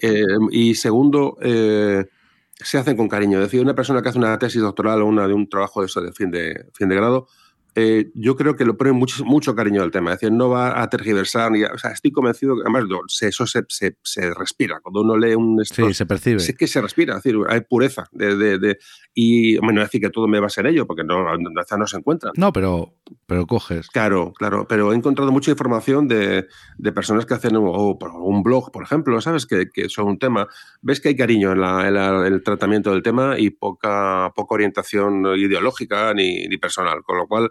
eh, 0.00 0.22
y 0.50 0.74
segundo, 0.74 1.36
eh, 1.42 2.06
se 2.54 2.78
hacen 2.78 2.96
con 2.96 3.08
cariño. 3.08 3.38
Es 3.38 3.44
decir, 3.44 3.60
una 3.60 3.74
persona 3.74 4.02
que 4.02 4.08
hace 4.08 4.18
una 4.18 4.38
tesis 4.38 4.60
doctoral 4.60 5.02
o 5.02 5.06
una 5.06 5.28
de 5.28 5.34
un 5.34 5.48
trabajo 5.48 5.80
de, 5.80 5.86
eso 5.86 6.00
de 6.00 6.12
fin 6.12 6.30
de 6.30 6.66
fin 6.74 6.88
de 6.88 6.96
grado, 6.96 7.28
eh, 7.74 8.10
yo 8.14 8.34
creo 8.36 8.56
que 8.56 8.64
lo 8.64 8.76
pone 8.76 8.92
mucho, 8.92 9.24
mucho 9.24 9.54
cariño 9.54 9.82
al 9.82 9.90
tema. 9.90 10.12
Es 10.12 10.20
decir, 10.20 10.32
no 10.36 10.48
va 10.48 10.82
a 10.82 10.88
tergiversar. 10.90 11.50
Ni 11.52 11.62
a- 11.62 11.72
o 11.72 11.78
sea, 11.78 11.92
estoy 11.92 12.10
convencido 12.10 12.54
que 12.56 12.62
además 12.62 12.84
no, 12.88 13.00
se- 13.06 13.28
eso 13.28 13.46
se, 13.46 13.62
se- 13.68 13.96
se 14.02 14.34
respira. 14.34 14.80
Cuando 14.82 15.02
uno 15.02 15.16
lee 15.16 15.34
un 15.34 15.64
Sí, 15.64 15.82
estos- 15.82 15.96
se 15.96 16.06
percibe. 16.06 16.40
Sí 16.40 16.54
que 16.54 16.66
se 16.66 16.80
respira, 16.80 17.16
es 17.16 17.22
decir, 17.22 17.38
hay 17.48 17.60
pureza. 17.60 18.08
De, 18.12 18.36
de- 18.36 18.58
de- 18.58 18.78
y 19.14 19.56
bueno, 19.58 19.74
no 19.74 19.80
decir 19.82 20.00
que 20.00 20.10
todo 20.10 20.26
me 20.28 20.40
basa 20.40 20.60
en 20.60 20.68
ello, 20.68 20.86
porque 20.86 21.04
no, 21.04 21.22
no, 21.36 21.50
no 21.50 21.86
se 21.86 21.96
encuentran. 21.96 22.32
No, 22.36 22.52
pero, 22.52 22.94
pero 23.26 23.46
coges. 23.46 23.88
Claro, 23.88 24.32
claro, 24.32 24.66
pero 24.68 24.92
he 24.92 24.96
encontrado 24.96 25.30
mucha 25.32 25.50
información 25.50 26.08
de, 26.08 26.46
de 26.78 26.92
personas 26.92 27.26
que 27.26 27.34
hacen 27.34 27.54
o 27.56 27.98
por 27.98 28.10
un 28.10 28.42
blog, 28.42 28.70
por 28.72 28.82
ejemplo, 28.82 29.20
¿sabes? 29.20 29.46
Que, 29.46 29.68
que 29.72 29.88
son 29.88 30.06
un 30.08 30.18
tema. 30.18 30.48
Ves 30.82 31.00
que 31.00 31.08
hay 31.10 31.16
cariño 31.16 31.52
en, 31.52 31.60
la- 31.60 31.86
en 31.88 31.94
la- 31.94 32.26
en 32.26 32.32
el 32.32 32.42
tratamiento 32.42 32.90
del 32.92 33.02
tema 33.02 33.38
y 33.38 33.50
poca, 33.50 34.32
poca 34.34 34.54
orientación 34.54 35.24
ideológica 35.36 36.14
ni, 36.14 36.46
ni 36.48 36.56
personal, 36.58 37.02
con 37.04 37.18
lo 37.18 37.26
cual 37.26 37.50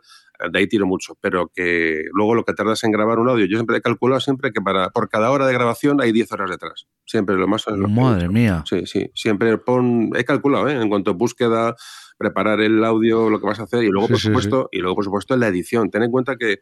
de 0.52 0.60
ahí 0.60 0.68
tiro 0.68 0.86
mucho. 0.86 1.18
Pero 1.22 1.52
que 1.54 2.04
luego 2.14 2.36
lo 2.36 2.44
que 2.46 2.54
tardas 2.54 2.84
en 2.84 2.92
grabar 2.92 3.20
un 3.20 3.30
audio, 3.30 3.46
yo 3.46 3.58
siempre 3.58 3.78
he 3.78 3.82
calculado 3.82 4.20
siempre 4.22 4.52
que 4.52 4.62
para, 4.62 4.90
por 4.92 5.10
cada 5.10 5.32
hora 5.32 5.48
de 5.48 5.54
grabación 5.54 6.00
hay 6.02 6.12
10 6.12 6.32
horas 6.32 6.50
detrás. 6.50 6.88
Siempre 7.06 7.36
lo 7.36 7.48
más. 7.48 7.66
lo 7.68 7.88
Madre 7.88 8.30
mía. 8.30 8.64
Sí, 8.68 8.86
sí, 8.86 9.10
siempre 9.16 9.58
pon, 9.58 10.12
he 10.16 10.24
calculado, 10.24 10.68
¿eh? 10.70 10.74
en 10.82 10.90
cuanto 10.90 11.12
a 11.12 11.14
búsqueda, 11.14 11.76
preparar 12.18 12.62
el 12.62 12.84
audio, 12.84 13.30
lo 13.30 13.40
que 13.40 13.48
vas 13.48 13.60
a 13.60 13.64
hacer 13.64 13.84
y 13.84 13.90
luego, 13.90 14.08
Sí, 14.08 14.14
por 14.14 14.20
sí, 14.22 14.28
supuesto, 14.28 14.70
y 14.72 14.80
luego, 14.80 14.96
por 14.96 15.06
supuesto, 15.06 15.36
la 15.38 15.48
edición. 15.48 15.90
Ten 15.90 16.04
en 16.04 16.12
cuenta 16.12 16.36
que, 16.36 16.60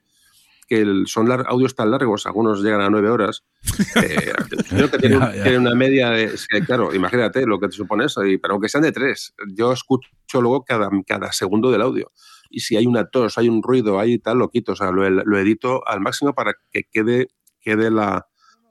que 0.68 0.80
el- 0.82 1.06
son 1.08 1.30
audios 1.32 1.76
tan 1.76 1.92
largos, 1.92 2.26
algunos 2.26 2.62
llegan 2.64 2.82
a 2.82 2.90
nueve 2.90 3.10
horas. 3.10 3.44
eh, 4.04 4.34
creo 4.70 4.90
que 4.90 4.98
tiene, 5.00 5.18
un- 5.18 5.22
Ya, 5.24 5.36
ya. 5.36 5.44
tiene 5.44 5.58
una 5.60 5.76
media 5.76 6.10
de, 6.12 6.34
claro, 6.66 6.94
imagínate 6.94 7.46
lo 7.46 7.60
que 7.60 7.68
te 7.68 7.74
supone 7.74 8.06
eso, 8.06 8.26
y, 8.26 8.38
pero 8.38 8.54
aunque 8.56 8.68
sean 8.70 8.84
de 8.84 8.92
tres, 8.92 9.34
yo 9.54 9.72
escucho 9.74 10.10
luego 10.42 10.64
cada, 10.64 10.90
cada 11.06 11.32
segundo 11.34 11.72
del 11.72 11.82
audio. 11.82 12.12
Y 12.56 12.62
si 12.62 12.78
hay 12.78 12.86
una 12.86 13.06
tos, 13.10 13.38
hay 13.38 13.50
un 13.50 13.62
ruido, 13.62 14.00
hay 14.00 14.18
tal, 14.18 14.38
lo 14.38 14.50
quito, 14.50 14.72
o 14.72 14.76
sea, 14.76 14.92
lo, 14.92 15.06
edito 15.38 15.86
al 15.88 16.00
máximo 16.00 16.34
para 16.34 16.54
que 16.72 16.84
quede, 16.90 17.28
quede 17.60 17.92
la, 17.92 18.28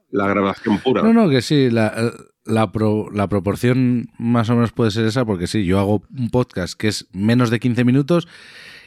la 0.09 0.27
grabación 0.27 0.79
pura. 0.79 1.03
No, 1.03 1.13
no, 1.13 1.29
que 1.29 1.41
sí, 1.43 1.69
la, 1.69 2.11
la, 2.45 2.71
pro- 2.71 3.09
la 3.13 3.27
proporción 3.29 4.07
más 4.17 4.49
o 4.49 4.55
menos 4.55 4.71
puede 4.71 4.89
ser 4.89 5.05
esa, 5.05 5.23
porque 5.23 5.45
sí, 5.45 5.65
yo 5.65 5.77
hago 5.79 6.01
un 6.17 6.29
podcast 6.31 6.73
que 6.79 6.87
es 6.87 7.07
menos 7.13 7.51
de 7.51 7.59
15 7.59 7.83
minutos 7.83 8.27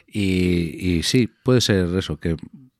y, 0.05 0.75
y 0.85 1.03
sí, 1.03 1.29
puede 1.43 1.61
ser 1.61 1.95
eso, 1.97 2.19
que 2.19 2.35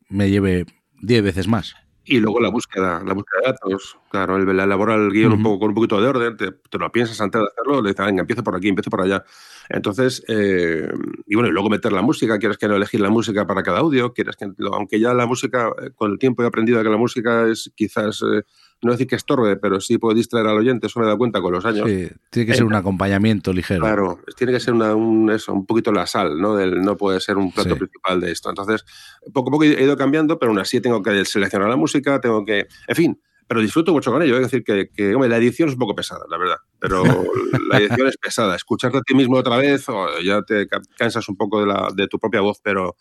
me 0.10 0.30
lleve 0.30 0.66
10 1.02 1.24
veces 1.24 1.48
más. 1.48 1.76
Y 2.12 2.20
luego 2.20 2.40
la 2.40 2.50
búsqueda, 2.50 3.04
la 3.06 3.14
búsqueda 3.14 3.42
de 3.42 3.48
datos. 3.52 4.00
Claro, 4.10 4.38
el, 4.38 4.50
el 4.50 4.60
elaborar 4.60 5.00
el 5.00 5.12
guion 5.12 5.34
un 5.34 5.44
poco 5.44 5.60
con 5.60 5.70
un 5.70 5.76
poquito 5.76 6.02
de 6.02 6.08
orden, 6.08 6.36
te, 6.36 6.52
te 6.52 6.78
lo 6.80 6.92
piensas 6.92 7.22
antes 7.22 7.40
de 7.40 7.48
hacerlo, 7.48 7.84
le 7.84 7.90
dices, 7.90 8.04
venga, 8.04 8.22
empiezo 8.22 8.44
por 8.44 8.56
aquí, 8.56 8.68
empiezo 8.68 8.90
por 8.90 9.02
allá. 9.02 9.24
Entonces, 9.70 10.24
eh, 10.28 10.92
y 11.28 11.36
bueno, 11.36 11.50
y 11.50 11.52
luego 11.52 11.70
meter 11.70 11.92
la 11.92 12.02
música, 12.02 12.40
quieres 12.40 12.58
que 12.58 12.68
no 12.68 12.76
elegir 12.76 13.00
la 13.00 13.12
música 13.12 13.46
para 13.46 13.62
cada 13.62 13.80
audio, 13.80 14.12
quieres 14.12 14.36
que, 14.38 14.48
aunque 14.74 15.00
ya 15.00 15.14
la 15.14 15.28
música, 15.28 15.72
eh, 15.84 15.92
con 15.96 16.10
el 16.12 16.18
tiempo 16.18 16.42
he 16.42 16.48
aprendido 16.48 16.82
que 16.82 16.90
la 16.90 16.98
música 16.98 17.48
es 17.48 17.72
quizás, 17.76 18.24
eh, 18.24 18.42
no 18.82 18.92
decir 18.92 19.08
que 19.08 19.16
estorbe, 19.16 19.58
pero 19.58 19.82
sí 19.82 19.98
puede 19.98 20.16
distraer 20.18 20.48
al 20.48 20.58
oyente, 20.58 20.88
eso 20.88 21.00
me 21.00 21.06
dado 21.06 21.18
cuenta 21.18 21.42
con 21.42 21.52
los 21.54 21.66
años. 21.66 21.88
Sí, 21.90 22.08
tiene 22.30 22.48
que 22.48 22.54
ser 22.56 22.64
un 22.66 22.76
acompañamiento 22.76 23.52
ligero. 23.52 23.82
Claro, 23.82 24.20
tiene 24.38 24.54
que 24.54 24.60
ser 24.60 24.74
una, 24.74 24.96
un, 24.96 25.30
eso, 25.32 25.54
un 25.54 25.66
poquito 25.66 25.92
la 25.92 26.08
sal, 26.08 26.40
¿no? 26.40 26.56
Del, 26.56 26.82
no 26.82 26.96
puede 26.96 27.20
ser 27.20 27.38
un 27.38 27.52
plato 27.52 27.70
Sí. 27.72 27.76
principal 27.76 28.22
de 28.22 28.32
esto. 28.32 28.50
Entonces, 28.50 28.86
poco 29.34 29.50
a 29.50 29.52
poco 29.52 29.64
he 29.66 29.84
ido 29.84 29.98
cambiando, 29.98 30.40
pero 30.40 30.52
aún 30.52 30.60
así 30.60 30.80
tengo 30.82 31.02
que 31.04 31.26
seleccionar 31.26 31.68
la 31.70 31.76
música, 31.76 32.22
tengo 32.22 32.46
que. 32.46 32.68
En 32.88 32.96
fin, 32.96 33.22
pero 33.48 33.62
disfruto 33.62 33.92
mucho 33.92 34.12
con 34.12 34.22
ello. 34.22 34.36
Es 34.36 34.44
decir, 34.44 34.64
que, 34.64 34.90
que, 34.96 35.14
hombre, 35.16 35.28
la 35.30 35.38
edición 35.38 35.70
es 35.70 35.74
un 35.74 35.80
poco 35.80 35.96
pesada, 35.96 36.24
la 36.30 36.38
verdad. 36.38 36.58
Pero 36.80 37.04
la 37.70 37.80
edición 37.80 38.08
es 38.08 38.18
pesada. 38.18 38.56
Escucharte 38.56 39.00
a 39.00 39.02
ti 39.02 39.14
mismo 39.16 39.38
otra 39.38 39.58
vez, 39.58 39.90
o 39.90 40.08
ya 40.24 40.42
te 40.44 40.68
ca- 40.68 40.82
cansas 40.98 41.28
un 41.30 41.36
poco 41.36 41.60
de, 41.62 41.68
la, 41.68 41.90
de 41.94 42.08
tu 42.08 42.18
propia 42.20 42.42
voz, 42.42 42.60
pero, 42.64 42.96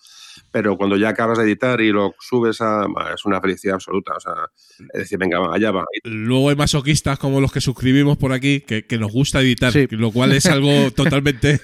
pero 0.50 0.76
cuando 0.76 0.96
ya 0.96 1.10
acabas 1.10 1.38
de 1.38 1.44
editar 1.44 1.80
y 1.80 1.90
lo 1.92 2.14
subes 2.20 2.60
a. 2.60 2.86
Es 3.14 3.24
una 3.24 3.40
felicidad 3.40 3.74
absoluta. 3.74 4.14
O 4.16 4.20
sea, 4.20 4.32
es 4.94 5.00
decir, 5.00 5.18
venga, 5.18 5.38
va, 5.38 5.54
allá 5.54 5.70
va. 5.70 5.84
Luego 6.04 6.50
hay 6.50 6.56
masoquistas 6.56 7.18
como 7.18 7.40
los 7.40 7.52
que 7.52 7.60
suscribimos 7.60 8.16
por 8.18 8.32
aquí 8.32 8.60
que, 8.60 8.86
que 8.86 8.98
nos 8.98 9.12
gusta 9.12 9.40
editar, 9.40 9.72
Sí. 9.72 9.86
lo 9.90 10.10
cual 10.10 10.32
es 10.32 10.46
algo 10.46 10.90
totalmente 10.96 11.60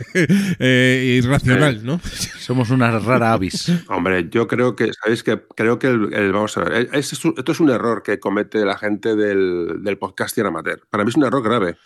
eh, 0.59 1.21
irracional, 1.23 1.85
¿no? 1.85 2.01
Somos 2.39 2.71
una 2.71 2.99
rara 2.99 3.33
avis. 3.33 3.71
Hombre, 3.89 4.29
yo 4.31 4.47
creo 4.47 4.77
que, 4.77 4.91
¿sabéis 4.93 5.23
que 5.23 5.41
Creo 5.57 5.79
que, 5.79 5.87
el, 5.89 6.13
el- 6.13 6.33
vamos 6.33 6.57
a 6.59 6.65
ver, 6.65 6.89
es- 6.93 7.13
es 7.13 7.25
un- 7.25 7.35
esto 7.37 7.53
es 7.53 7.61
un 7.61 7.71
error 7.71 8.03
que 8.03 8.19
comete 8.19 8.65
la 8.65 8.77
gente 8.77 9.17
del, 9.17 9.83
del 9.83 9.99
podcasting 9.99 10.47
amateur. 10.47 10.81
Para 10.91 11.05
mí 11.05 11.11
es 11.11 11.17
un 11.17 11.25
error 11.25 11.43
grave. 11.43 11.77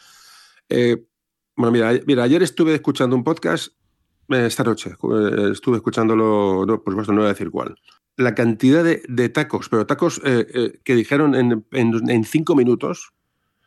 Eh, 0.69 1.05
bueno, 1.57 1.73
mira, 1.73 1.93
mira, 2.07 2.23
ayer 2.25 2.43
estuve 2.43 2.75
escuchando 2.75 3.17
un 3.17 3.25
podcast, 3.25 3.73
esta 4.29 4.65
noche, 4.65 4.91
eh, 4.91 5.49
estuve 5.53 5.77
escuchándolo, 5.77 6.65
no, 6.67 6.83
por 6.83 6.93
supuesto 6.93 7.13
no 7.13 7.21
voy 7.21 7.27
a 7.27 7.33
decir 7.33 7.51
cuál. 7.51 7.77
La 8.17 8.35
cantidad 8.35 8.83
de, 8.85 9.03
de 9.09 9.29
tacos, 9.29 9.69
pero 9.69 9.87
tacos 9.87 10.21
eh, 10.25 10.47
eh, 10.53 10.79
que 10.85 10.95
dijeron 10.95 11.35
en, 11.35 11.65
en- 11.73 12.11
en 12.11 12.25
cinco 12.25 12.55
minutos, 12.57 13.11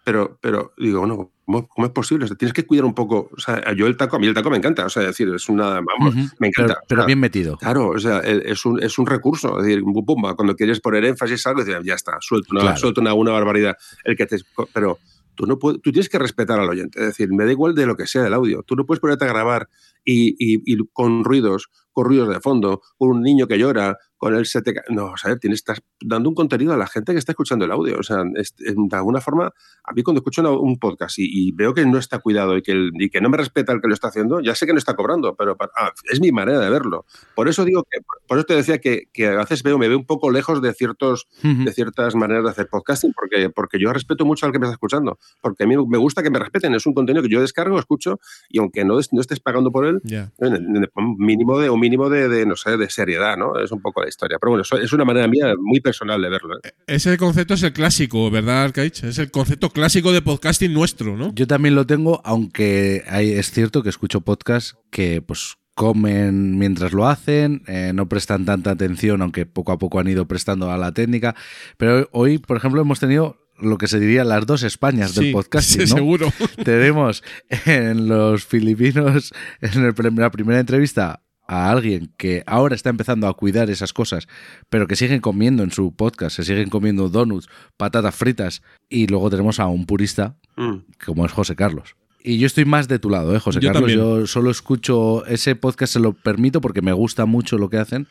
pero, 0.04 0.40
pero 0.42 0.74
digo, 0.78 1.00
bueno, 1.00 1.32
¿cómo, 1.46 1.68
cómo 1.68 1.86
es 1.88 1.94
posible? 1.94 2.26
O 2.26 2.28
sea, 2.28 2.36
tienes 2.36 2.54
que 2.54 2.66
cuidar 2.66 2.86
un 2.86 2.94
poco. 2.96 3.30
O 3.36 3.40
sea, 3.40 3.72
yo 3.76 3.86
el 3.88 3.96
taco, 3.98 4.16
a 4.16 4.20
mí 4.20 4.26
el 4.28 4.34
taco 4.34 4.50
me 4.50 4.58
encanta, 4.58 4.84
o 4.86 4.90
sea, 4.90 5.04
es 5.04 5.10
decir, 5.10 5.30
es 5.34 5.48
una, 5.48 5.80
vamos, 5.82 6.16
me 6.40 6.48
encanta. 6.48 6.74
Pero, 6.74 6.86
pero 6.88 7.02
O 7.02 7.04
sea, 7.04 7.06
bien 7.08 7.20
metido. 7.20 7.56
Claro, 7.58 7.90
o 7.90 8.00
sea, 8.00 8.18
el- 8.20 8.42
es 8.42 8.66
un, 8.66 8.82
es 8.82 8.98
un 8.98 9.06
recurso. 9.06 9.60
Es 9.60 9.66
decir, 9.68 9.84
pum, 9.84 10.04
pum, 10.06 10.22
cuando 10.36 10.56
quieres 10.56 10.80
poner 10.80 11.06
énfasis 11.06 11.46
algo, 11.48 11.64
ya 11.64 11.94
está, 11.94 12.18
suelto 12.20 12.48
una, 12.52 12.62
Claro. 12.62 12.78
suelto 12.78 13.00
una, 13.02 13.14
una 13.14 13.32
barbaridad. 13.32 13.78
El 14.04 14.16
que 14.18 14.26
te, 14.26 14.38
pero 14.74 14.98
tú, 15.36 15.46
no 15.46 15.60
puedes, 15.60 15.82
tú 15.84 15.92
tienes 15.92 16.10
que 16.10 16.18
respetar 16.18 16.60
al 16.60 16.68
oyente. 16.68 17.00
Es 17.00 17.06
decir, 17.06 17.30
me 17.32 17.46
da 17.46 17.52
igual 17.52 17.76
de 17.76 17.86
lo 17.86 17.96
que 17.96 18.08
sea 18.08 18.24
del 18.24 18.34
audio. 18.34 18.64
Tú 18.64 18.76
no 18.76 18.86
puedes 18.88 19.00
ponerte 19.00 19.24
a 19.26 19.28
grabar 19.28 19.70
y, 20.06 20.30
y- 20.40 20.62
y 20.66 20.78
con 20.94 21.24
ruidos, 21.24 21.68
con 21.92 22.06
ruidos 22.06 22.30
de 22.30 22.40
fondo, 22.42 22.82
con 22.98 23.10
un 23.10 23.22
niño 23.22 23.48
que 23.48 23.58
llora, 23.60 23.98
con 24.22 24.36
el 24.36 24.46
se 24.46 24.62
te 24.62 24.72
No, 24.90 25.06
o 25.14 25.18
sea, 25.18 25.36
tienes, 25.38 25.60
estás 25.62 25.82
dando 26.00 26.30
un 26.30 26.36
contenido 26.36 26.74
a 26.74 26.78
la 26.78 26.86
gente 26.86 27.12
que 27.12 27.18
está 27.18 27.32
escuchando 27.32 27.66
el 27.66 27.72
audio. 27.72 27.98
O 28.00 28.04
sea, 28.04 28.24
es- 28.36 28.54
de 28.56 28.96
alguna 28.96 29.20
forma, 29.20 29.52
a 29.84 29.94
mí 29.94 30.04
cuando 30.04 30.20
escucho 30.20 30.42
una- 30.42 30.52
un 30.52 30.78
podcast 30.78 31.18
y, 31.18 31.26
y 31.48 31.52
veo 31.54 31.74
que 31.74 31.86
no 31.88 31.98
está 31.98 32.20
cuidado 32.20 32.56
y 32.56 32.62
que, 32.62 32.72
el- 32.72 32.92
y 33.00 33.10
que 33.10 33.20
no 33.20 33.30
me 33.30 33.38
respeta 33.38 33.74
el 33.74 33.82
que 33.82 33.88
lo 33.88 33.96
está 33.96 34.10
haciendo, 34.10 34.40
ya 34.40 34.54
sé 34.54 34.68
que 34.68 34.74
no 34.74 34.78
está 34.78 34.96
cobrando, 34.96 35.36
pero 35.36 35.58
pa- 35.58 35.72
ah, 35.76 35.92
es 36.12 36.22
mi 36.22 36.32
manera 36.32 36.60
de 36.60 36.70
verlo. 36.70 37.06
Por 37.34 37.48
eso 37.50 37.66
digo 37.66 37.84
que, 37.90 37.98
por 38.28 38.38
eso 38.38 38.46
te 38.46 38.54
decía 38.54 38.78
que, 38.78 39.06
que 39.12 39.26
a 39.28 39.38
veces 39.38 39.64
veo, 39.64 39.80
me 39.80 39.88
veo 39.88 39.98
un 39.98 40.06
poco 40.06 40.30
lejos 40.30 40.62
de 40.62 40.72
ciertos, 40.76 41.28
Ujú. 41.44 41.64
de 41.66 41.74
ciertas 41.74 42.14
maneras 42.14 42.44
de 42.44 42.50
hacer 42.52 42.68
podcasting, 42.68 43.14
porque, 43.14 43.50
porque 43.50 43.80
yo 43.80 43.92
respeto 43.92 44.24
mucho 44.24 44.46
al 44.46 44.52
que 44.52 44.60
me 44.60 44.68
está 44.68 44.74
escuchando, 44.74 45.18
porque 45.42 45.64
a 45.64 45.68
mí 45.68 45.76
me 45.88 45.98
gusta 45.98 46.22
que 46.22 46.30
me 46.30 46.38
respeten, 46.38 46.76
es 46.76 46.86
un 46.86 46.94
contenido 46.94 47.24
que 47.24 47.30
yo 47.30 47.42
descargo, 47.42 47.80
escucho, 47.80 48.20
y 48.50 48.60
aunque 48.60 48.86
no, 48.86 49.00
no 49.12 49.22
estés 49.22 49.40
pagando 49.40 49.72
por 49.72 49.88
él, 49.88 50.00
un 50.96 51.16
mínimo 51.18 51.58
de, 51.60 51.70
un 51.72 51.80
mínimo 51.80 52.08
de, 52.10 52.30
de, 52.30 52.46
no 52.46 52.56
sé, 52.56 52.78
de 52.78 52.88
seriedad, 52.92 53.36
¿no? 53.36 53.58
Es 53.58 53.72
un 53.72 53.82
poco 53.82 54.04
historia. 54.12 54.38
Pero 54.40 54.52
bueno, 54.52 54.64
es 54.82 54.94
una 54.94 55.06
manera 55.06 55.28
mía 55.28 55.54
muy 55.60 55.80
personal 55.80 56.22
de 56.22 56.30
verlo. 56.30 56.58
¿eh? 56.64 56.72
Ese 56.86 57.18
concepto 57.18 57.56
es 57.56 57.64
el 57.64 57.74
clásico, 57.74 58.30
¿verdad, 58.30 58.64
Arcaich? 58.64 59.04
Es 59.04 59.18
el 59.18 59.32
concepto 59.32 59.72
clásico 59.72 60.12
de 60.12 60.22
podcasting 60.22 60.74
nuestro, 60.74 61.18
¿no? 61.18 61.34
Yo 61.34 61.48
también 61.48 61.76
lo 61.76 61.88
tengo, 61.88 62.22
aunque 62.24 63.04
hay, 63.08 63.32
es 63.32 63.52
cierto 63.52 63.82
que 63.82 63.90
escucho 63.90 64.22
podcasts 64.22 64.78
que 64.92 65.22
pues 65.22 65.58
comen 65.74 66.60
mientras 66.60 66.94
lo 66.94 67.08
hacen, 67.08 67.64
eh, 67.68 67.92
no 67.96 68.08
prestan 68.08 68.46
tanta 68.46 68.72
atención, 68.72 69.22
aunque 69.22 69.46
poco 69.46 69.72
a 69.72 69.80
poco 69.80 70.00
han 70.00 70.08
ido 70.08 70.28
prestando 70.28 70.70
a 70.70 70.78
la 70.78 70.92
técnica. 70.92 71.36
Pero 71.78 72.08
hoy, 72.12 72.38
por 72.38 72.58
ejemplo, 72.58 72.82
hemos 72.82 73.00
tenido 73.00 73.38
lo 73.62 73.78
que 73.78 73.88
se 73.88 74.00
diría 74.00 74.24
las 74.24 74.46
dos 74.46 74.64
Españas 74.64 75.16
del 75.16 75.32
podcasting, 75.32 75.88
sí, 75.88 75.92
¿no? 75.92 75.98
seguro. 75.98 76.34
Tenemos 76.64 77.24
en 77.66 78.08
los 78.08 78.46
filipinos, 78.46 79.34
en 79.62 79.84
el 79.86 79.94
la 80.16 80.32
primera 80.32 80.60
entrevista, 80.60 81.24
a 81.48 81.70
alguien 81.72 82.14
que 82.18 82.44
ahora 82.46 82.76
está 82.76 82.90
empezando 82.90 83.28
a 83.28 83.34
cuidar 83.34 83.70
esas 83.70 83.92
cosas, 83.94 84.28
pero 84.70 84.88
que 84.88 84.96
siguen 84.96 85.20
comiendo 85.22 85.64
en 85.64 85.72
su 85.72 85.94
podcast, 85.96 86.36
se 86.38 86.44
siguen 86.44 86.70
comiendo 86.70 87.10
donuts, 87.10 87.48
patatas 87.78 88.16
fritas, 88.16 88.62
y 88.90 89.08
luego 89.08 89.30
tenemos 89.30 89.60
a 89.60 89.68
un 89.68 89.86
purista 89.86 90.36
Mm. 90.58 90.80
como 91.06 91.26
es 91.26 91.32
José 91.32 91.56
Carlos. 91.56 91.96
Y 92.24 92.38
yo 92.38 92.46
estoy 92.46 92.66
más 92.66 92.88
de 92.88 93.00
tu 93.00 93.10
lado, 93.10 93.36
¿eh, 93.36 93.40
José 93.40 93.60
Yo 93.62 93.70
Carlos? 93.72 93.82
también. 93.92 94.00
Yo 94.00 94.28
solo 94.28 94.52
escucho 94.52 95.26
ese 95.26 95.56
podcast, 95.56 95.94
se 95.94 96.00
lo 96.00 96.14
permito 96.14 96.62
porque 96.62 96.82
me 96.82 96.94
gusta 96.94 97.26
mucho 97.26 97.58
lo 97.58 97.70
que 97.70 97.78
hacen, 97.78 98.08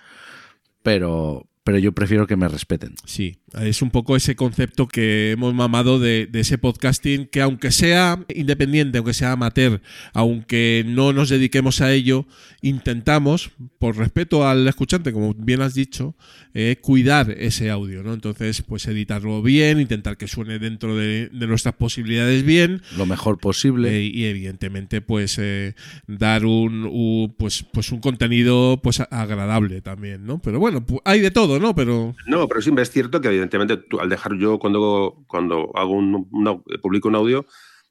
pero, 0.83 1.47
pero 1.71 1.79
yo 1.79 1.93
prefiero 1.93 2.27
que 2.27 2.35
me 2.35 2.49
respeten. 2.49 2.97
Sí, 3.05 3.37
es 3.63 3.81
un 3.81 3.93
poco 3.93 4.17
ese 4.17 4.35
concepto 4.35 4.89
que 4.89 5.31
hemos 5.31 5.55
mamado 5.55 6.01
de, 6.01 6.27
de, 6.27 6.41
ese 6.41 6.59
podcasting 6.59 7.27
que 7.27 7.41
aunque 7.41 7.71
sea 7.71 8.25
independiente, 8.35 8.99
aunque 8.99 9.15
sea 9.15 9.31
amateur, 9.31 9.81
aunque 10.13 10.83
no 10.85 11.13
nos 11.13 11.29
dediquemos 11.29 11.81
a 11.81 11.93
ello, 11.93 12.27
intentamos, 12.61 13.53
por 13.79 13.97
respeto 13.97 14.49
al 14.49 14.67
escuchante, 14.67 15.13
como 15.13 15.33
bien 15.33 15.63
has 15.63 15.75
dicho, 15.75 16.17
eh, 16.53 16.79
cuidar 16.81 17.31
ese 17.31 17.71
audio, 17.71 18.03
¿no? 18.03 18.13
Entonces, 18.13 18.63
pues 18.63 18.85
editarlo 18.89 19.41
bien, 19.41 19.81
intentar 19.81 20.17
que 20.17 20.27
suene 20.27 20.59
dentro 20.59 20.97
de, 20.97 21.29
de 21.29 21.47
nuestras 21.47 21.77
posibilidades 21.77 22.45
bien. 22.45 22.83
Lo 22.97 23.07
mejor 23.07 23.39
posible. 23.39 23.97
Eh, 23.97 24.11
y 24.13 24.25
evidentemente, 24.25 25.01
pues 25.01 25.39
eh, 25.39 25.77
dar 26.09 26.45
un, 26.45 26.87
un, 26.91 27.37
pues, 27.39 27.65
pues 27.73 27.93
un 27.93 28.01
contenido 28.01 28.81
pues 28.83 28.99
agradable 28.99 29.81
también, 29.81 30.27
¿no? 30.27 30.41
Pero 30.43 30.59
bueno, 30.59 30.85
hay 31.05 31.21
de 31.21 31.31
todo, 31.31 31.60
¿no? 31.61 31.75
Pero... 31.75 32.15
No, 32.27 32.49
pero 32.49 32.63
sí 32.63 32.73
es 32.77 32.91
cierto 32.91 33.21
que 33.21 33.29
evidentemente 33.29 33.77
tú, 33.77 34.01
al 34.01 34.09
dejar 34.09 34.35
yo 34.37 34.59
cuando, 34.59 35.23
cuando 35.27 35.71
hago 35.75 35.93
un, 35.93 36.29
una, 36.33 36.59
publico 36.81 37.09
un 37.09 37.17
audio, 37.17 37.47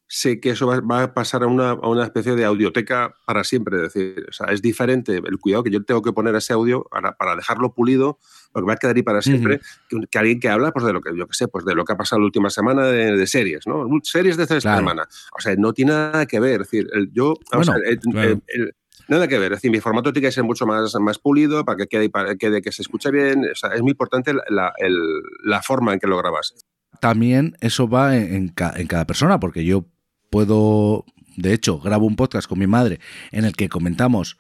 sé 0.10 0.40
que 0.40 0.50
eso 0.50 0.66
va, 0.66 0.82
va 0.82 1.04
a 1.04 1.14
pasar 1.14 1.44
a 1.44 1.48
una, 1.48 1.70
a 1.70 1.88
una, 1.88 2.04
especie 2.04 2.36
de 2.36 2.44
audioteca 2.44 3.16
para 3.26 3.44
siempre. 3.44 3.78
Es 3.78 3.94
decir, 3.94 4.26
o 4.28 4.34
sea, 4.34 4.48
es 4.48 4.62
diferente 4.62 5.18
el 5.18 5.38
cuidado 5.38 5.64
que 5.64 5.70
yo 5.70 5.84
tengo 5.84 6.02
que 6.02 6.12
poner 6.12 6.34
a 6.34 6.40
ese 6.40 6.52
audio 6.52 6.84
para, 6.90 7.16
para 7.16 7.36
dejarlo 7.36 7.74
pulido, 7.74 8.18
porque 8.52 8.68
va 8.68 8.74
a 8.74 8.78
quedar 8.78 8.96
ahí 8.96 9.04
para 9.04 9.22
siempre, 9.22 9.56
uh 9.56 9.58
-huh. 9.58 10.02
que, 10.02 10.08
que, 10.08 10.18
alguien 10.18 10.40
que 10.40 10.50
habla 10.50 10.72
pues, 10.72 10.84
de 10.84 10.94
lo 10.94 11.02
que 11.02 11.16
yo 11.16 11.28
que 11.28 11.36
sé, 11.36 11.48
pues 11.48 11.64
de 11.64 11.76
lo 11.76 11.86
que 11.86 11.94
ha 11.94 11.98
pasado 11.98 12.20
la 12.20 12.26
última 12.26 12.50
semana 12.50 12.88
de, 12.88 13.16
de 13.16 13.28
series, 13.28 13.68
¿no? 13.68 13.88
Series 14.02 14.36
de 14.36 14.44
esta 14.44 14.60
claro. 14.60 14.80
semana. 14.80 15.08
O 15.38 15.40
sea, 15.40 15.56
no 15.56 15.74
tiene 15.74 15.91
nada 15.91 16.26
que 16.26 16.40
ver. 16.40 16.62
Es 16.62 16.72
decir, 16.72 16.90
el, 16.91 17.12
yo, 17.14 17.36
bueno, 17.52 17.66
sea, 17.66 17.76
el, 17.86 18.00
claro. 18.00 18.41
el, 18.48 18.74
Nada 19.10 19.27
que 19.27 19.40
ver, 19.40 19.52
es 19.52 19.57
decir, 19.57 19.72
mi 19.72 19.80
formato 19.80 20.14
tiene 20.14 20.27
que 20.27 20.31
ser 20.31 20.44
mucho 20.44 20.65
más, 20.65 20.94
más 20.99 21.19
pulido 21.19 21.65
para 21.65 21.77
que 21.77 21.88
quede, 21.88 22.10
para 22.10 22.30
que, 22.31 22.38
quede, 22.38 22.61
que 22.61 22.72
se 22.72 22.84
escuche 22.84 23.11
bien. 23.11 23.44
O 23.52 23.56
sea, 23.56 23.72
es 23.72 23.81
muy 23.81 23.91
importante 23.91 24.34
la, 24.34 24.73
el, 24.77 24.95
la, 25.44 25.61
forma 25.61 25.94
en 25.94 25.99
que 25.99 26.07
lo 26.07 26.18
grabas. 26.18 26.53
También 27.02 27.56
eso 27.60 27.90
va 27.90 28.15
en, 28.15 28.34
en, 28.34 28.48
ca, 28.49 28.73
en 28.76 28.88
cada 28.88 29.06
persona, 29.06 29.40
porque 29.40 29.65
yo 29.65 29.86
puedo, 30.30 31.06
de 31.36 31.53
hecho, 31.53 31.80
grabo 31.80 32.06
un 32.06 32.15
podcast 32.15 32.48
con 32.48 32.60
mi 32.60 32.68
madre 32.68 32.99
en 33.31 33.45
el 33.45 33.56
que 33.56 33.68
comentamos 33.68 34.38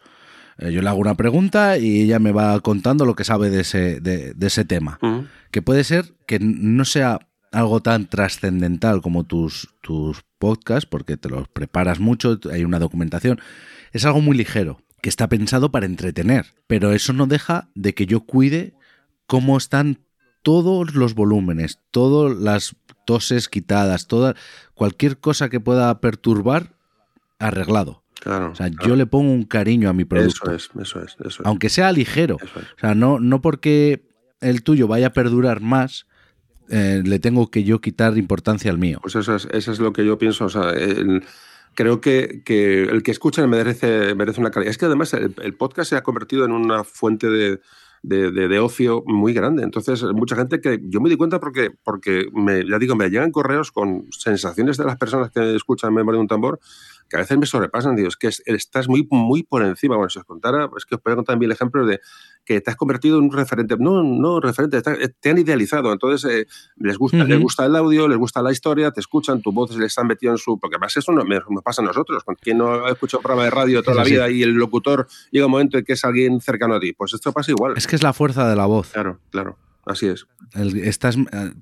eh, 0.59 0.71
yo 0.71 0.81
le 0.81 0.89
hago 0.89 0.99
una 0.99 1.15
pregunta 1.15 1.77
y 1.77 2.01
ella 2.01 2.19
me 2.19 2.31
va 2.31 2.59
contando 2.59 3.05
lo 3.05 3.15
que 3.15 3.23
sabe 3.23 3.49
de 3.49 3.61
ese, 3.61 4.01
de, 4.01 4.33
de 4.33 4.47
ese 4.47 4.65
tema. 4.65 4.99
Uh 5.01 5.07
-huh. 5.07 5.27
Que 5.51 5.61
puede 5.61 5.83
ser 5.83 6.13
que 6.27 6.39
no 6.39 6.85
sea 6.85 7.19
algo 7.51 7.81
tan 7.81 8.07
trascendental 8.07 9.01
como 9.01 9.23
tus, 9.23 9.69
tus 9.81 10.23
podcasts, 10.37 10.85
porque 10.85 11.17
te 11.17 11.29
los 11.29 11.47
preparas 11.47 11.99
mucho, 11.99 12.39
hay 12.51 12.63
una 12.63 12.79
documentación. 12.79 13.39
Es 13.91 14.05
algo 14.05 14.21
muy 14.21 14.37
ligero, 14.37 14.81
que 15.01 15.09
está 15.09 15.27
pensado 15.27 15.71
para 15.71 15.85
entretener, 15.85 16.47
pero 16.67 16.93
eso 16.93 17.13
no 17.13 17.27
deja 17.27 17.69
de 17.75 17.93
que 17.93 18.05
yo 18.05 18.21
cuide 18.21 18.73
cómo 19.25 19.57
están 19.57 19.99
todos 20.41 20.95
los 20.95 21.15
volúmenes, 21.15 21.79
todas 21.91 22.37
las 22.37 22.75
toses 23.05 23.49
quitadas, 23.49 24.07
toda, 24.07 24.35
cualquier 24.73 25.17
cosa 25.17 25.49
que 25.49 25.59
pueda 25.59 25.99
perturbar, 25.99 26.73
arreglado. 27.39 28.03
Claro, 28.19 28.51
o 28.51 28.55
sea, 28.55 28.69
claro. 28.69 28.87
yo 28.87 28.95
le 28.95 29.05
pongo 29.05 29.31
un 29.31 29.45
cariño 29.45 29.89
a 29.89 29.93
mi 29.93 30.05
producto. 30.05 30.51
Eso 30.51 30.53
es, 30.53 30.81
eso 30.81 31.01
es. 31.01 31.15
Eso 31.19 31.41
es. 31.41 31.45
Aunque 31.45 31.69
sea 31.69 31.91
ligero. 31.91 32.37
Es. 32.43 32.55
O 32.55 32.79
sea, 32.79 32.93
no, 32.93 33.19
no 33.19 33.41
porque 33.41 34.03
el 34.41 34.61
tuyo 34.61 34.87
vaya 34.87 35.07
a 35.07 35.13
perdurar 35.13 35.61
más, 35.61 36.05
eh, 36.69 37.01
le 37.03 37.19
tengo 37.19 37.49
que 37.49 37.63
yo 37.63 37.81
quitar 37.81 38.17
importancia 38.17 38.71
al 38.71 38.77
mío. 38.77 38.99
Pues 39.01 39.15
eso 39.15 39.35
es, 39.35 39.47
eso 39.51 39.71
es 39.71 39.79
lo 39.79 39.93
que 39.93 40.05
yo 40.05 40.17
pienso. 40.17 40.45
O 40.45 40.49
sea, 40.49 40.71
el, 40.71 41.23
creo 41.73 42.01
que, 42.01 42.41
que, 42.45 42.83
el 42.83 43.03
que 43.03 43.11
escucha 43.11 43.45
merece, 43.47 44.15
merece 44.15 44.39
una 44.39 44.51
calidad. 44.51 44.71
Es 44.71 44.77
que 44.77 44.85
además 44.85 45.13
el, 45.13 45.33
el 45.41 45.53
podcast 45.55 45.89
se 45.89 45.95
ha 45.95 46.03
convertido 46.03 46.45
en 46.45 46.51
una 46.51 46.83
fuente 46.83 47.27
de, 47.27 47.59
de, 48.03 48.31
de, 48.31 48.47
de, 48.47 48.59
ocio 48.59 49.03
muy 49.05 49.33
grande. 49.33 49.63
Entonces, 49.63 50.03
mucha 50.13 50.35
gente 50.35 50.61
que 50.61 50.79
yo 50.83 51.01
me 51.01 51.09
di 51.09 51.17
cuenta 51.17 51.39
porque, 51.39 51.71
porque 51.83 52.27
me, 52.33 52.67
ya 52.67 52.79
digo, 52.79 52.95
me 52.95 53.09
llegan 53.09 53.31
correos 53.31 53.71
con 53.71 54.05
sensaciones 54.11 54.77
de 54.77 54.85
las 54.85 54.97
personas 54.97 55.31
que 55.31 55.55
escuchan 55.55 55.93
Memoria 55.93 56.17
de 56.17 56.21
un 56.21 56.27
tambor 56.27 56.59
que 57.09 57.17
a 57.17 57.19
veces 57.19 57.37
me 57.37 57.45
sobrepasan. 57.45 57.95
Digo, 57.95 58.07
es 58.07 58.17
que 58.17 58.29
estás 58.45 58.87
muy, 58.87 59.07
muy 59.09 59.43
por 59.43 59.63
encima. 59.63 59.95
Bueno, 59.95 60.09
si 60.09 60.19
os 60.19 60.25
contara, 60.25 60.69
es 60.77 60.85
que 60.85 60.95
os 60.95 61.01
puedo 61.01 61.17
contar 61.17 61.33
también 61.33 61.49
el 61.51 61.55
ejemplo 61.55 61.85
de 61.85 61.99
que 62.45 62.61
te 62.61 62.69
has 62.69 62.77
convertido 62.77 63.17
en 63.17 63.25
un 63.25 63.31
referente. 63.31 63.75
No, 63.77 64.03
no 64.03 64.39
referente, 64.39 64.81
te 64.81 65.29
han 65.29 65.37
idealizado. 65.37 65.91
Entonces, 65.91 66.31
eh, 66.31 66.47
les, 66.77 66.97
gusta, 66.97 67.17
uh 67.17 67.21
-huh. 67.21 67.27
les 67.27 67.39
gusta 67.39 67.65
el 67.65 67.75
audio, 67.75 68.07
les 68.07 68.17
gusta 68.17 68.41
la 68.41 68.51
historia, 68.51 68.91
te 68.91 68.99
escuchan, 68.99 69.41
tu 69.41 69.51
voz 69.51 69.75
les 69.75 69.97
han 69.97 70.07
metido 70.07 70.31
en 70.31 70.37
su. 70.37 70.59
Porque 70.59 70.75
además 70.75 70.95
eso 70.95 71.11
no, 71.11 71.23
me, 71.23 71.39
me, 71.49 71.61
pasa 71.63 71.81
a 71.81 71.85
nosotros. 71.85 72.23
Con 72.23 72.35
quien 72.35 72.57
no 72.59 72.85
ha 72.85 72.91
escuchado 72.91 73.21
programa 73.21 73.45
de 73.45 73.49
radio 73.51 73.83
toda 73.83 73.97
la 73.97 74.03
vida 74.03 74.27
sí. 74.27 74.35
y 74.35 74.43
el 74.43 74.51
locutor 74.51 75.07
llega 75.31 75.45
un 75.45 75.51
momento 75.51 75.77
en 75.77 75.83
que 75.83 75.93
es 75.93 76.05
alguien 76.05 76.39
cercano 76.41 76.75
a 76.75 76.79
ti. 76.79 76.93
Pues 76.93 77.13
esto 77.13 77.31
pasa 77.31 77.51
igual. 77.51 77.73
Es 77.75 77.87
que 77.87 77.95
es 77.95 78.03
la 78.03 78.13
fuerza 78.13 78.47
de 78.47 78.55
la 78.55 78.65
voz. 78.65 78.91
Claro, 78.91 79.19
claro. 79.31 79.57
Así 79.85 80.07
es. 80.07 80.27
El, 80.53 80.77
estás, 80.77 81.15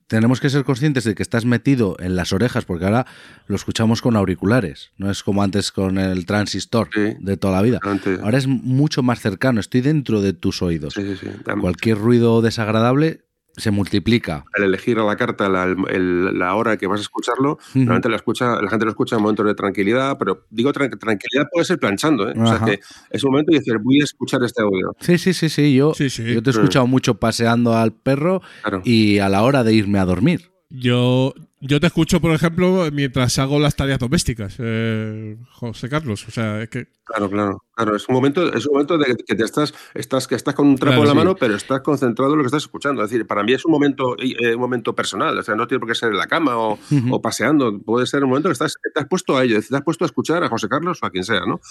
tenemos 0.07 0.39
que 0.39 0.49
ser 0.49 0.63
conscientes 0.63 1.03
de 1.03 1.15
que 1.15 1.23
estás 1.23 1.45
metido 1.45 1.97
en 1.99 2.15
las 2.15 2.33
orejas, 2.33 2.65
porque 2.65 2.85
ahora 2.85 3.05
lo 3.47 3.55
escuchamos 3.55 4.01
con 4.01 4.15
auriculares, 4.15 4.91
no 4.97 5.09
es 5.11 5.23
como 5.23 5.43
antes 5.43 5.71
con 5.71 5.97
el 5.97 6.25
transistor 6.25 6.89
sí. 6.93 7.15
de 7.19 7.37
toda 7.37 7.53
la 7.53 7.61
vida. 7.61 7.79
Ahora 8.21 8.37
es 8.37 8.47
mucho 8.47 9.03
más 9.03 9.19
cercano, 9.19 9.59
estoy 9.59 9.81
dentro 9.81 10.21
de 10.21 10.33
tus 10.33 10.61
oídos. 10.61 10.93
Sí, 10.93 11.15
sí, 11.17 11.27
Cualquier 11.59 11.97
ruido 11.97 12.41
desagradable 12.41 13.26
se 13.57 13.71
multiplica. 13.71 14.45
Al 14.55 14.63
elegir 14.63 14.99
a 14.99 15.03
la 15.03 15.15
carta 15.15 15.49
la, 15.49 15.63
el, 15.65 16.37
la 16.37 16.55
hora 16.55 16.77
que 16.77 16.87
vas 16.87 16.99
a 16.99 17.01
escucharlo, 17.01 17.53
uh 17.53 17.55
-huh. 17.55 17.75
normalmente 17.75 18.09
la, 18.09 18.15
escucha, 18.15 18.61
la 18.61 18.69
gente 18.69 18.85
lo 18.85 18.91
escucha 18.91 19.15
en 19.15 19.23
momentos 19.23 19.45
de 19.45 19.55
tranquilidad, 19.55 20.17
pero 20.17 20.45
digo 20.49 20.71
tra 20.71 20.89
tranquilidad 20.89 21.47
puede 21.51 21.65
ser 21.65 21.79
planchando, 21.79 22.29
¿eh? 22.29 22.33
O 22.37 22.45
sea 22.45 22.59
que 22.63 22.79
es 23.09 23.23
un 23.23 23.31
momento 23.31 23.51
de 23.51 23.59
decir, 23.59 23.77
voy 23.81 24.01
a 24.01 24.03
escuchar 24.03 24.43
este 24.43 24.61
audio. 24.61 24.95
Sí, 24.99 25.17
sí, 25.17 25.33
sí, 25.33 25.49
sí. 25.49 25.75
Yo, 25.75 25.93
sí, 25.93 26.09
sí. 26.09 26.23
yo 26.33 26.41
te 26.41 26.51
he 26.51 26.53
escuchado 26.53 26.85
uh 26.85 26.87
-huh. 26.87 26.91
mucho 26.91 27.15
paseando 27.15 27.75
al 27.75 27.93
perro 27.93 28.41
claro. 28.61 28.81
y 28.85 29.19
a 29.19 29.27
la 29.27 29.41
hora 29.43 29.63
de 29.63 29.73
irme 29.73 29.99
a 29.99 30.05
dormir. 30.05 30.51
Yo, 30.69 31.33
yo 31.61 31.79
te 31.79 31.87
escucho, 31.87 32.19
por 32.19 32.31
ejemplo, 32.31 32.89
mientras 32.91 33.39
hago 33.39 33.57
las 33.57 33.77
tareas 33.77 33.99
domésticas, 33.99 34.57
eh, 34.59 35.37
José 35.49 35.87
Carlos. 35.87 36.27
O 36.27 36.31
sea, 36.31 36.61
es 36.61 36.69
que. 36.69 36.87
Claro, 37.05 37.29
claro, 37.29 37.63
claro. 37.73 37.95
Es 37.95 38.09
un 38.09 38.15
momento, 38.15 38.53
es 38.53 38.65
un 38.65 38.73
momento 38.73 38.97
de 38.97 39.15
que 39.15 39.35
te 39.35 39.43
estás, 39.45 39.73
estás, 39.93 40.27
que 40.27 40.35
estás 40.35 40.53
con 40.55 40.67
un 40.67 40.75
trapo 40.75 40.97
claro, 40.97 41.03
en 41.03 41.07
la 41.07 41.13
sí. 41.13 41.17
mano, 41.17 41.35
pero 41.37 41.55
estás 41.55 41.79
concentrado 41.79 42.33
en 42.33 42.39
lo 42.39 42.43
que 42.43 42.47
estás 42.47 42.63
escuchando. 42.63 43.01
Es 43.01 43.09
decir, 43.09 43.25
para 43.25 43.43
mí 43.43 43.53
es 43.53 43.63
un 43.63 43.71
momento, 43.71 44.17
eh, 44.19 44.55
un 44.55 44.59
momento 44.59 44.93
personal. 44.93 45.37
O 45.37 45.41
sea, 45.41 45.55
no 45.55 45.67
tiene 45.67 45.79
por 45.79 45.87
qué 45.87 45.95
ser 45.95 46.11
en 46.11 46.17
la 46.17 46.27
cama 46.27 46.57
o, 46.57 46.73
uh 46.73 46.77
-huh. 46.91 47.15
o 47.15 47.21
paseando. 47.21 47.79
Puede 47.79 48.05
ser 48.07 48.25
un 48.25 48.31
momento 48.31 48.49
que 48.49 48.53
estás, 48.53 48.75
te 48.93 48.99
has 48.99 49.07
puesto 49.07 49.37
a 49.37 49.45
ello, 49.45 49.57
te 49.61 49.73
has 49.73 49.83
puesto 49.83 50.03
a 50.03 50.07
escuchar 50.07 50.43
a 50.43 50.49
José 50.49 50.67
Carlos 50.67 50.99
o 51.01 51.05
a 51.05 51.11
quien 51.11 51.23
sea, 51.23 51.45
¿no? 51.47 51.61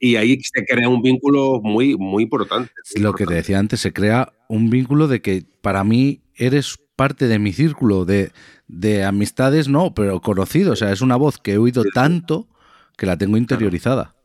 Y 0.00 0.16
ahí 0.16 0.38
se 0.40 0.64
crea 0.64 0.88
un 0.88 1.02
vínculo 1.02 1.60
muy, 1.62 1.94
muy 1.98 2.22
importante. 2.22 2.72
Muy 2.94 3.02
lo 3.02 3.10
importante. 3.10 3.18
que 3.18 3.26
te 3.26 3.34
decía 3.34 3.58
antes, 3.58 3.80
se 3.80 3.92
crea 3.92 4.32
un 4.48 4.70
vínculo 4.70 5.08
de 5.08 5.20
que 5.20 5.44
para 5.60 5.84
mí 5.84 6.22
eres 6.34 6.78
parte 6.96 7.28
de 7.28 7.38
mi 7.38 7.52
círculo 7.52 8.04
de, 8.04 8.32
de 8.66 9.04
amistades, 9.04 9.68
no, 9.68 9.94
pero 9.94 10.20
conocido. 10.20 10.72
O 10.72 10.76
sea, 10.76 10.92
es 10.92 11.02
una 11.02 11.16
voz 11.16 11.38
que 11.38 11.52
he 11.52 11.58
oído 11.58 11.84
tanto 11.94 12.48
que 12.96 13.06
la 13.06 13.16
tengo 13.16 13.36
interiorizada. 13.36 14.16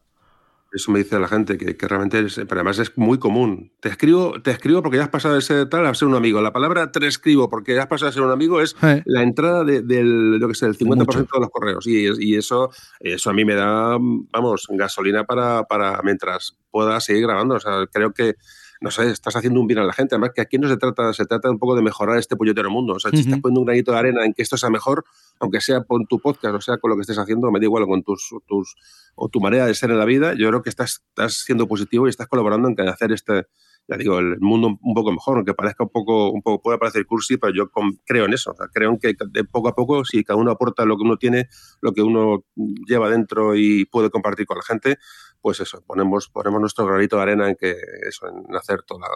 Eso 0.74 0.90
me 0.90 1.00
dice 1.00 1.20
la 1.20 1.28
gente, 1.28 1.58
que, 1.58 1.76
que, 1.76 1.88
realmente 1.88 2.20
es, 2.20 2.36
pero 2.36 2.56
además 2.62 2.80
es 2.80 2.98
muy 2.98 3.20
común. 3.20 3.74
Te 3.82 3.90
escribo, 3.90 4.42
te 4.42 4.52
escribo 4.52 4.82
porque 4.82 4.98
ya 4.98 5.04
has 5.04 5.10
pasado 5.10 5.36
de 5.36 5.42
ser 5.42 5.68
tal 5.68 5.86
a 5.86 5.94
ser 5.94 6.08
un 6.08 6.16
amigo. 6.16 6.42
La 6.42 6.54
palabra 6.54 6.94
te 6.94 7.06
escribo 7.06 7.50
porque 7.50 7.76
ya 7.76 7.82
has 7.82 7.88
pasado 7.88 8.10
a 8.10 8.14
ser 8.14 8.22
un 8.22 8.32
amigo 8.32 8.62
es 8.62 8.78
eh. 8.82 9.04
la 9.06 9.22
entrada 9.22 9.66
de, 9.66 9.82
del, 9.82 10.38
lo 10.38 10.48
que 10.48 10.56
sé, 10.56 10.68
el 10.68 10.78
50% 10.78 10.96
Mucho. 10.96 11.20
de 11.20 11.40
los 11.42 11.50
correos. 11.50 11.86
Y, 11.88 12.08
y, 12.26 12.36
eso, 12.36 12.72
eso 13.02 13.30
a 13.30 13.34
mí 13.34 13.44
me 13.44 13.56
da, 13.56 13.98
vamos, 14.00 14.68
gasolina 14.70 15.26
para, 15.26 15.66
para 15.66 16.00
mientras 16.04 16.58
pueda 16.72 17.02
seguir 17.02 17.24
grabando. 17.24 17.56
O 17.56 17.60
sea, 17.60 17.86
creo 17.92 18.14
que 18.14 18.36
no 18.82 18.90
sé, 18.90 19.12
estás 19.12 19.36
haciendo 19.36 19.62
un 19.62 19.68
bien 19.68 19.80
a 19.80 19.84
la 19.84 19.94
gente. 19.94 20.16
Además, 20.16 20.32
que 20.34 20.42
aquí 20.42 20.58
no 20.58 20.68
se 20.68 20.76
trata, 20.76 21.14
se 21.14 21.26
trata 21.26 21.52
un 21.52 21.60
poco 21.60 21.76
de 21.76 21.84
mejorar 21.84 22.18
este 22.18 22.36
puñetero 22.36 22.72
mundo. 22.72 22.94
O 22.94 23.00
sea, 23.00 23.10
uh 23.10 23.14
-huh. 23.14 23.18
si 23.18 23.22
estás 23.22 23.40
poniendo 23.40 23.62
un 23.62 23.66
granito 23.68 23.92
de 23.92 24.00
arena 24.00 24.26
en 24.26 24.34
que 24.34 24.42
esto 24.42 24.58
sea 24.58 24.72
mejor, 24.72 25.06
aunque 25.40 25.62
sea 25.62 25.84
con 25.84 26.08
tu 26.08 26.20
podcast, 26.20 26.56
o 26.56 26.62
sea, 26.62 26.78
con 26.80 26.90
lo 26.90 26.96
que 26.96 27.02
estés 27.02 27.20
haciendo, 27.20 27.52
me 27.52 27.60
da 27.60 27.66
igual, 27.66 27.86
con 27.86 28.02
tus, 28.02 28.30
tus 28.48 28.76
o 29.14 29.30
tu 29.30 29.40
manera 29.40 29.68
de 29.68 29.76
ser 29.76 29.92
en 29.92 30.00
la 30.00 30.06
vida, 30.06 30.34
yo 30.34 30.48
creo 30.48 30.64
que 30.64 30.70
estás, 30.70 31.04
estás 31.10 31.34
siendo 31.46 31.68
positivo 31.68 32.08
y 32.08 32.10
estás 32.10 32.28
colaborando 32.28 32.70
en 32.70 32.90
hacer 32.90 33.12
este, 33.12 33.46
ya 33.88 33.98
digo, 33.98 34.20
el 34.20 34.40
mundo 34.40 34.78
un 34.82 34.94
poco 34.94 35.12
mejor, 35.12 35.38
aunque 35.38 35.54
parezca 35.54 35.84
un 35.84 35.90
poco, 35.90 36.32
un 36.32 36.42
poco 36.42 36.62
puede 36.62 36.78
parecer 36.78 37.06
cursi, 37.06 37.38
pero 37.38 37.54
yo 37.54 37.70
creo 38.06 38.26
en 38.26 38.34
eso. 38.34 38.52
O 38.52 38.56
sea, 38.56 38.68
creo 38.74 38.92
en 38.92 39.00
que 39.00 39.14
de 39.30 39.44
poco 39.44 39.70
a 39.70 39.76
poco, 39.76 40.06
si 40.06 40.24
cada 40.24 40.40
uno 40.40 40.52
aporta 40.52 40.86
lo 40.86 40.98
que 40.98 41.04
uno 41.04 41.18
tiene, 41.18 41.50
lo 41.82 41.92
que 41.92 42.02
uno 42.02 42.46
lleva 42.88 43.10
dentro 43.10 43.56
y 43.56 43.86
puede 43.86 44.10
compartir 44.10 44.46
con 44.46 44.58
la 44.58 44.64
gente, 44.64 44.98
pues 45.42 45.60
eso, 45.60 45.82
ponemos, 45.86 46.30
ponemos 46.30 46.60
nuestro 46.62 46.86
granito 46.86 47.18
de 47.18 47.22
arena 47.22 47.50
en 47.50 47.56
que 47.56 47.76
eso, 48.08 48.28
en 48.28 48.56
hacer 48.56 48.84
toda, 48.84 49.08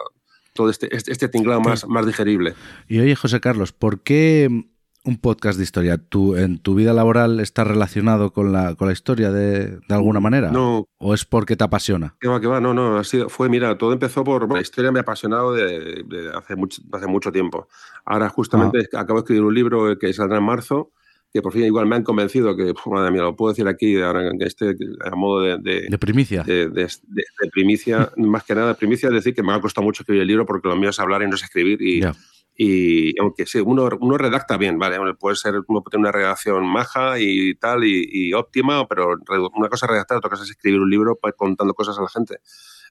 todo 0.52 0.70
este, 0.70 0.94
este, 0.94 1.12
este 1.12 1.28
tinglado 1.28 1.60
más, 1.60 1.86
más 1.86 2.06
digerible. 2.06 2.54
Y 2.88 2.98
oye, 2.98 3.14
José 3.14 3.40
Carlos, 3.40 3.72
¿por 3.72 4.02
qué 4.02 4.66
un 5.06 5.18
podcast 5.18 5.56
de 5.56 5.64
historia? 5.64 5.98
¿Tú, 5.98 6.36
¿En 6.36 6.58
tu 6.58 6.74
vida 6.74 6.92
laboral 6.92 7.38
está 7.40 7.64
relacionado 7.64 8.32
con 8.32 8.52
la, 8.52 8.74
con 8.74 8.88
la 8.88 8.92
historia 8.92 9.30
de, 9.30 9.78
de 9.78 9.94
alguna 9.94 10.20
manera? 10.20 10.50
No. 10.50 10.88
¿O 10.98 11.14
es 11.14 11.24
porque 11.24 11.56
te 11.56 11.64
apasiona? 11.64 12.16
Que 12.20 12.28
va, 12.28 12.40
que 12.40 12.48
va, 12.48 12.60
no, 12.60 12.74
no, 12.74 12.98
ha 12.98 13.04
sido, 13.04 13.28
fue, 13.28 13.48
mira, 13.48 13.78
todo 13.78 13.92
empezó 13.92 14.24
por, 14.24 14.52
la 14.52 14.60
historia 14.60 14.90
me 14.90 14.98
ha 14.98 15.02
apasionado 15.02 15.54
de, 15.54 16.02
de 16.06 16.30
hace, 16.34 16.56
mucho, 16.56 16.82
hace 16.92 17.06
mucho 17.06 17.30
tiempo. 17.30 17.68
Ahora 18.04 18.28
justamente 18.28 18.88
ah. 18.92 19.00
acabo 19.00 19.20
de 19.20 19.24
escribir 19.24 19.44
un 19.44 19.54
libro 19.54 19.98
que 19.98 20.12
saldrá 20.12 20.38
en 20.38 20.44
marzo, 20.44 20.90
que 21.36 21.42
por 21.42 21.52
fin 21.52 21.64
igual 21.64 21.86
me 21.86 21.96
han 21.96 22.02
convencido 22.02 22.56
que, 22.56 22.72
puf, 22.74 22.86
madre 22.88 23.10
mía, 23.10 23.22
lo 23.22 23.36
puedo 23.36 23.52
decir 23.52 23.68
aquí, 23.68 24.00
ahora 24.00 24.30
que 24.38 24.44
este 24.46 24.74
a 25.04 25.14
modo 25.14 25.40
de, 25.42 25.58
de, 25.58 25.86
De 25.88 25.98
primicia. 25.98 26.42
de- 26.42 26.68
de- 26.68 26.84
de- 26.86 27.50
primicia, 27.52 28.10
más 28.16 28.44
que 28.44 28.54
nada, 28.54 28.74
primicia 28.74 29.08
es 29.08 29.14
decir 29.14 29.34
que 29.34 29.42
me 29.42 29.52
ha 29.52 29.60
costado 29.60 29.84
mucho 29.84 30.02
escribir 30.02 30.22
el 30.22 30.28
libro 30.28 30.46
porque 30.46 30.68
lo 30.68 30.76
mío 30.76 30.90
es 30.90 30.98
hablar 30.98 31.22
y 31.22 31.28
no 31.28 31.34
es 31.36 31.42
escribir. 31.42 31.80
Y, 31.82 32.00
Ya. 32.00 32.14
y 32.56 33.18
aunque 33.20 33.44
sí, 33.46 33.58
uno, 33.60 33.88
uno 34.00 34.16
redacta 34.18 34.56
bien, 34.56 34.78
¿vale? 34.78 34.98
Puede 35.18 35.36
ser, 35.36 35.54
uno 35.68 35.82
puede 35.82 35.92
tener 35.92 36.00
una 36.00 36.12
redacción 36.12 36.66
maja 36.66 37.20
y 37.20 37.54
tal, 37.56 37.84
y, 37.84 38.08
y 38.10 38.32
óptima, 38.32 38.86
pero 38.88 39.16
una 39.54 39.68
cosa 39.68 39.86
es 39.86 39.90
redactar, 39.90 40.16
otra 40.18 40.30
cosa 40.30 40.44
es 40.44 40.50
escribir 40.50 40.80
un 40.80 40.88
libro 40.90 41.18
contando 41.36 41.74
cosas 41.74 41.98
a 41.98 42.02
la 42.02 42.08
gente. 42.08 42.38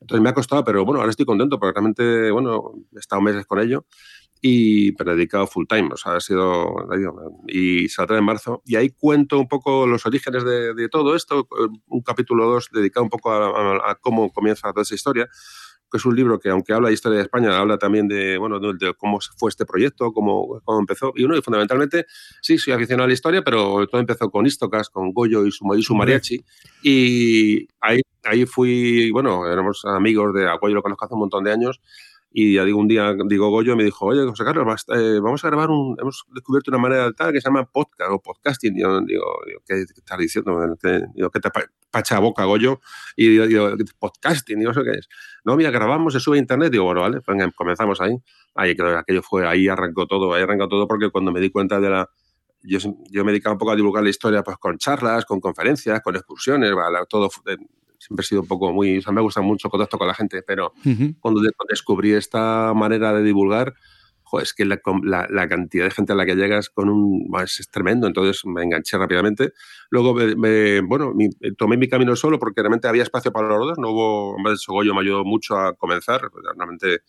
Entonces 0.02 0.22
me 0.22 0.30
ha 0.30 0.34
costado, 0.34 0.64
pero 0.64 0.84
bueno, 0.84 1.00
ahora 1.00 1.10
estoy 1.10 1.26
contento 1.26 1.58
porque 1.58 1.74
realmente, 1.74 2.30
bueno, 2.30 2.74
he 2.96 3.00
estado 3.00 3.22
meses 3.22 3.46
con 3.46 3.60
ello 3.60 3.86
y 4.48 4.92
pero 4.92 5.16
dedicado 5.16 5.48
full 5.48 5.66
time, 5.68 5.90
o 5.94 5.98
sea, 5.98 6.16
ha 6.18 6.20
sido, 6.20 6.76
y 7.48 7.90
saldrá 7.90 8.18
en 8.20 8.24
marzo. 8.26 8.62
Y 8.66 8.76
ahí 8.76 8.90
cuento 8.92 9.40
un 9.40 9.48
poco 9.48 9.88
los 9.88 10.06
orígenes 10.06 10.44
de, 10.44 10.74
de 10.74 10.90
todo 10.90 11.16
esto, 11.16 11.48
un 11.88 12.02
capítulo 12.02 12.46
2 12.46 12.70
dedicado 12.72 13.04
un 13.04 13.10
poco 13.10 13.32
a, 13.32 13.48
a- 13.48 13.92
a 13.92 13.96
cómo 13.96 14.32
comienza 14.32 14.72
toda 14.72 14.84
esa 14.84 14.94
historia, 14.96 15.28
que 15.92 15.98
es 15.98 16.06
un 16.06 16.16
libro 16.16 16.40
que 16.40 16.50
aunque 16.50 16.74
habla 16.74 16.90
de 16.90 16.94
historia 16.94 17.18
de 17.20 17.24
España, 17.24 17.58
habla 17.58 17.78
también 17.78 18.08
de, 18.08 18.38
bueno, 18.38 18.60
de, 18.60 18.74
de 18.80 18.94
cómo 18.96 19.20
fue 19.38 19.50
este 19.50 19.66
proyecto, 19.66 20.12
cómo, 20.14 20.60
cómo 20.64 20.80
empezó. 20.80 21.12
Y 21.16 21.24
uno, 21.24 21.42
fundamentalmente, 21.42 22.06
sí, 22.42 22.58
soy 22.58 22.74
aficionado 22.74 23.06
a 23.06 23.08
la 23.08 23.14
historia, 23.14 23.44
pero 23.44 23.88
todo 23.88 24.00
empezó 24.02 24.30
con 24.30 24.46
Istocas, 24.46 24.90
con 24.90 25.12
Goyo 25.14 25.46
y 25.46 25.52
su, 25.52 25.66
y 25.76 25.82
su 25.84 25.96
mariachi. 25.96 26.44
Y 26.84 27.68
ahí, 27.82 28.02
ahí 28.24 28.46
fui, 28.46 29.10
bueno, 29.12 29.48
éramos 29.52 29.84
amigos 29.86 30.34
de 30.34 30.48
a 30.48 30.58
Goyo, 30.58 30.76
lo 30.76 30.82
conozco 30.84 31.06
hace 31.06 31.14
un 31.16 31.22
montón 31.22 31.44
de 31.44 31.52
años. 31.52 31.80
Y 32.38 32.56
ya 32.56 32.66
digo, 32.66 32.80
un 32.80 32.90
día, 32.90 33.16
digo, 33.28 33.50
Goyo 33.50 33.78
me 33.78 33.86
dijo, 33.86 34.08
oye, 34.08 34.22
José 34.28 34.44
Carlos, 34.44 34.86
eh, 34.94 35.20
vamos 35.24 35.46
a 35.46 35.48
grabar 35.48 35.70
un, 35.70 35.96
hemos 36.02 36.26
descubierto 36.34 36.70
una 36.70 36.78
manera 36.80 37.14
tal 37.14 37.32
que 37.32 37.40
se 37.40 37.48
llama 37.48 37.64
podcast 37.64 38.12
o 38.12 38.22
podcasting. 38.22 38.76
Y 38.78 38.82
yo 38.82 39.00
digo, 39.00 39.24
¿qué, 39.66 39.84
estás 39.84 40.18
diciendo? 40.18 40.54
¿Qué, 40.82 41.00
digo, 41.14 41.30
¿qué 41.30 41.40
te 41.40 41.50
pa- 41.50 41.64
pacha 41.90 42.20
boca, 42.20 42.44
Goyo? 42.44 42.82
Y 43.16 43.30
digo, 43.30 43.46
digo, 43.46 43.70
podcasting, 44.00 44.60
digo, 44.60 44.72
¿eso 44.72 44.84
qué 44.84 44.92
es? 45.00 45.08
No, 45.46 45.56
mira, 45.56 45.72
grabamos, 45.72 46.12
se 46.12 46.20
sube 46.20 46.36
a 46.36 46.42
internet. 46.42 46.74
Digo, 46.74 46.84
bueno, 46.84 47.00
vale, 47.00 47.22
venga, 47.26 47.50
comenzamos 47.56 48.02
ahí. 48.02 48.18
Ahí 48.54 48.76
creo 48.76 48.92
que 48.92 48.98
aquello 48.98 49.24
fue, 49.24 49.48
ahí 49.48 49.70
arrancó 49.70 50.06
todo, 50.06 50.34
ahí 50.34 50.44
arrancó 50.44 50.68
todo 50.68 50.90
porque 50.90 51.12
cuando 51.12 51.32
me 51.32 51.40
di 51.40 51.50
cuenta 51.52 51.80
de 51.80 51.90
la... 51.90 52.10
Yo, 52.64 52.80
yo 53.12 53.24
me 53.24 53.32
dedicaba 53.32 53.54
un 53.54 53.60
poco 53.60 53.72
a 53.72 53.76
divulgar 53.78 54.04
la 54.04 54.10
historia 54.10 54.44
pues 54.44 54.58
con 54.58 54.78
charlas, 54.78 55.24
con 55.24 55.40
conferencias, 55.40 56.02
con 56.02 56.18
excursiones, 56.18 56.76
¿vale? 56.76 56.98
todo 57.08 57.30
siempre 58.06 58.24
he 58.24 58.28
sido 58.28 58.42
un 58.42 58.48
poco 58.48 58.72
muy, 58.72 58.98
o 58.98 59.02
sea, 59.02 59.12
me 59.14 59.22
gusta 59.22 59.42
mucho 59.42 59.70
contacto 59.70 59.98
con 59.98 60.08
la 60.08 60.14
gente, 60.14 60.42
pero 60.44 60.74
Ujú. 60.86 61.16
cuando 61.20 61.42
de- 61.42 61.52
descubrí 61.70 62.14
esta 62.14 62.74
manera 62.74 63.14
de 63.14 63.24
divulgar, 63.24 63.74
jo, 64.24 64.40
es 64.40 64.54
que 64.54 64.66
la, 64.66 64.80
la- 65.04 65.28
la 65.30 65.48
cantidad 65.48 65.86
de 65.86 65.92
gente 65.92 66.14
a 66.14 66.16
la 66.16 66.26
que 66.26 66.36
llegas 66.36 66.70
con 66.70 66.90
un 66.90 67.28
es, 67.44 67.60
es 67.60 67.70
tremendo, 67.70 68.08
entonces 68.08 68.42
me 68.46 68.64
enganché 68.64 68.98
rápidamente. 68.98 69.54
Luego, 69.92 70.14
me, 70.16 70.36
me- 70.36 70.82
bueno, 70.82 71.14
mi- 71.14 71.30
tomé 71.58 71.78
mi 71.78 71.88
camino 71.88 72.16
solo 72.16 72.40
porque 72.40 72.62
realmente 72.62 72.88
había 72.88 73.04
espacio 73.04 73.32
para 73.32 73.48
los 73.48 73.60
dos, 73.60 73.78
no 73.78 73.92
hubo, 73.92 74.34
además 74.36 74.62
Sogoyo 74.62 74.94
me 74.96 75.02
ayudó 75.02 75.24
mucho 75.24 75.56
a 75.58 75.74
comenzar, 75.76 76.22
realmente, 76.56 77.02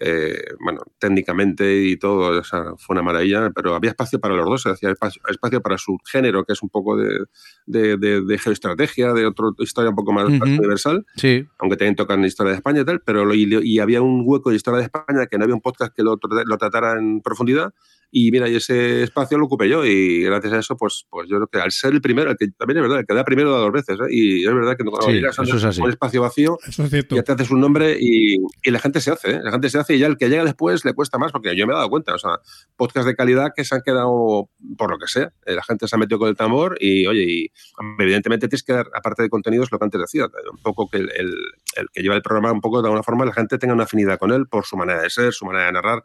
eh, 0.00 0.42
bueno, 0.60 0.80
técnicamente 0.98 1.82
y 1.84 1.96
todo, 1.96 2.38
o 2.40 2.44
sea, 2.44 2.74
fue 2.76 2.94
una 2.94 3.02
maravilla, 3.02 3.50
pero 3.54 3.74
había 3.74 3.90
espacio 3.90 4.20
para 4.20 4.34
los 4.34 4.44
dos, 4.46 4.62
se 4.62 4.70
hacía 4.70 4.90
espacio, 4.90 5.60
para 5.62 5.78
su 5.78 5.98
género, 6.10 6.44
que 6.44 6.52
es 6.52 6.62
un 6.62 6.68
poco 6.68 6.96
de, 6.96 7.24
de, 7.66 7.96
de- 7.96 8.22
de 8.22 8.38
geoestrategia, 8.38 9.12
de 9.12 9.26
otra 9.26 9.46
historia 9.58 9.90
un 9.90 9.96
poco 9.96 10.12
más, 10.12 10.28
más 10.30 10.48
Ujú. 10.48 10.58
universal 10.58 11.04
Sí. 11.16 11.46
aunque 11.58 11.76
también 11.76 11.96
tocan 11.96 12.24
historia 12.24 12.52
de 12.52 12.56
España 12.58 12.80
y 12.82 12.84
tal, 12.84 13.00
pero 13.00 13.32
y, 13.34 13.48
y 13.62 13.78
había 13.80 14.02
un 14.02 14.22
hueco 14.24 14.50
de 14.50 14.56
historia 14.56 14.78
de 14.78 14.84
España 14.84 15.26
que 15.26 15.38
no 15.38 15.44
había 15.44 15.54
un 15.54 15.60
podcast 15.62 15.94
que 15.94 16.02
lo, 16.02 16.18
lo 16.46 16.58
tratara 16.58 16.98
en 16.98 17.20
profundidad. 17.20 17.72
Y 18.10 18.30
mira, 18.30 18.48
y 18.48 18.56
ese 18.56 19.02
espacio 19.02 19.36
lo 19.36 19.44
ocupé 19.44 19.68
yo 19.68 19.84
y 19.84 20.22
gracias 20.22 20.52
a 20.54 20.58
eso, 20.60 20.76
pues, 20.78 21.04
pues 21.10 21.28
yo 21.28 21.36
creo 21.36 21.46
que 21.48 21.58
al 21.60 21.70
ser 21.72 21.92
el 21.92 22.00
primero, 22.00 22.30
el 22.30 22.36
que 22.38 22.46
también 22.56 22.78
es 22.78 22.82
verdad, 22.82 23.00
el 23.00 23.06
que 23.06 23.14
da 23.14 23.22
primero 23.24 23.50
da 23.52 23.58
dos 23.58 23.70
veces, 23.72 23.98
¿eh? 24.00 24.06
y 24.10 24.46
es 24.46 24.54
verdad 24.54 24.76
que 24.78 24.84
cuando 24.84 25.06
Sí, 25.06 25.12
llegas 25.12 25.38
es 25.38 25.64
así. 25.64 25.82
un 25.82 25.90
espacio 25.90 26.22
vacío, 26.22 26.58
Eso 26.66 26.84
es 26.84 26.90
cierto. 26.90 27.16
ya 27.16 27.22
te 27.22 27.32
haces 27.32 27.50
un 27.50 27.60
nombre 27.60 27.98
y, 28.00 28.36
y 28.62 28.70
la 28.70 28.78
gente 28.78 29.02
se 29.02 29.10
hace, 29.10 29.32
¿eh? 29.32 29.40
la 29.42 29.50
gente 29.50 29.68
se 29.68 29.78
hace 29.78 29.94
y 29.94 29.98
ya 29.98 30.06
el 30.06 30.16
que 30.16 30.30
llega 30.30 30.42
después 30.44 30.86
le 30.86 30.94
cuesta 30.94 31.18
más 31.18 31.32
porque 31.32 31.54
yo 31.54 31.66
me 31.66 31.74
he 31.74 31.76
dado 31.76 31.90
cuenta, 31.90 32.14
o 32.14 32.18
sea, 32.18 32.38
podcast 32.76 33.06
de 33.06 33.14
calidad 33.14 33.52
que 33.54 33.64
se 33.66 33.74
han 33.74 33.82
quedado 33.84 34.48
por 34.78 34.90
lo 34.90 34.96
que 34.98 35.06
sea, 35.06 35.30
eh, 35.44 35.54
la 35.54 35.62
gente 35.62 35.86
se 35.86 35.94
ha 35.94 35.98
metido 35.98 36.18
con 36.18 36.28
el 36.30 36.36
tambor 36.36 36.78
y 36.80 37.06
oye, 37.06 37.24
y 37.28 37.52
evidentemente 37.98 38.48
tienes 38.48 38.62
que 38.62 38.72
dar, 38.72 38.86
aparte 38.94 39.22
de 39.22 39.28
contenidos, 39.28 39.70
lo 39.70 39.78
que 39.78 39.84
antes 39.84 40.00
decía, 40.00 40.26
un 40.50 40.62
poco 40.62 40.88
que 40.90 40.96
el, 40.98 41.10
el- 41.14 41.36
el 41.76 41.86
que 41.92 42.02
lleva 42.02 42.16
el 42.16 42.22
programa, 42.22 42.50
un 42.52 42.60
poco 42.62 42.80
de 42.82 42.88
alguna 42.88 43.02
forma 43.02 43.24
la 43.26 43.32
gente 43.34 43.58
tenga 43.58 43.74
una 43.74 43.84
afinidad 43.84 44.18
con 44.18 44.32
él 44.32 44.46
por 44.48 44.64
su 44.64 44.76
manera 44.76 45.02
de 45.02 45.10
ser, 45.10 45.32
su 45.32 45.44
manera 45.44 45.66
de 45.66 45.72
narrar. 45.72 46.02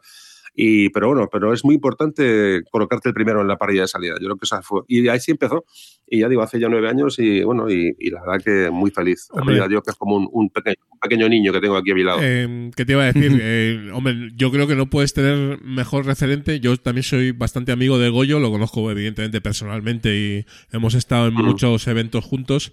Y, 0.54 0.90
pero 0.90 1.08
bueno, 1.08 1.28
pero 1.30 1.52
es 1.52 1.64
muy 1.64 1.74
importante 1.74 2.62
colocarte 2.70 3.08
el 3.08 3.14
primero 3.14 3.40
en 3.40 3.48
la 3.48 3.58
parrilla 3.58 3.82
de 3.82 3.88
salida. 3.88 4.14
Yo 4.20 4.26
creo 4.26 4.36
que 4.36 4.44
esa 4.44 4.62
fue. 4.62 4.82
Y 4.88 5.08
ahí 5.08 5.20
sí 5.20 5.32
empezó. 5.32 5.64
Y 6.06 6.20
ya 6.20 6.28
digo, 6.28 6.42
hace 6.42 6.60
ya 6.60 6.68
nueve 6.68 6.88
años 6.88 7.18
y 7.18 7.42
bueno, 7.42 7.70
y, 7.70 7.94
y 7.98 8.10
la 8.10 8.20
verdad 8.20 8.44
que 8.44 8.70
muy 8.70 8.90
feliz. 8.90 9.26
Hombre. 9.30 9.56
Ya 9.56 9.66
digo 9.68 9.82
que 9.82 9.90
es 9.90 9.96
como 9.96 10.16
un, 10.16 10.28
un 10.32 10.50
pequeño, 10.50 10.76
un 10.92 10.98
pequeño 10.98 11.28
niño 11.28 11.52
que 11.52 11.60
tengo 11.60 11.76
aquí 11.76 11.90
a 11.92 11.94
mi 11.94 12.02
lado. 12.04 12.18
Eh, 12.22 12.70
¿Qué 12.76 12.84
te 12.84 12.92
iba 12.92 13.02
a 13.04 13.12
decir? 13.12 13.32
Eh, 13.42 13.90
hombre, 13.92 14.30
yo 14.36 14.50
creo 14.50 14.66
que 14.66 14.76
no 14.76 14.90
puedes 14.90 15.14
tener 15.14 15.60
mejor 15.62 16.04
referente. 16.06 16.60
Yo 16.60 16.76
también 16.76 17.02
soy 17.04 17.32
bastante 17.32 17.72
amigo 17.72 17.98
de 17.98 18.10
Goyo, 18.10 18.38
lo 18.38 18.50
conozco 18.50 18.90
evidentemente 18.90 19.40
personalmente 19.40 20.14
y 20.16 20.46
hemos 20.76 20.94
estado 20.94 21.28
en 21.28 21.34
Ujú. 21.34 21.44
muchos 21.44 21.86
eventos 21.88 22.22
juntos. 22.24 22.72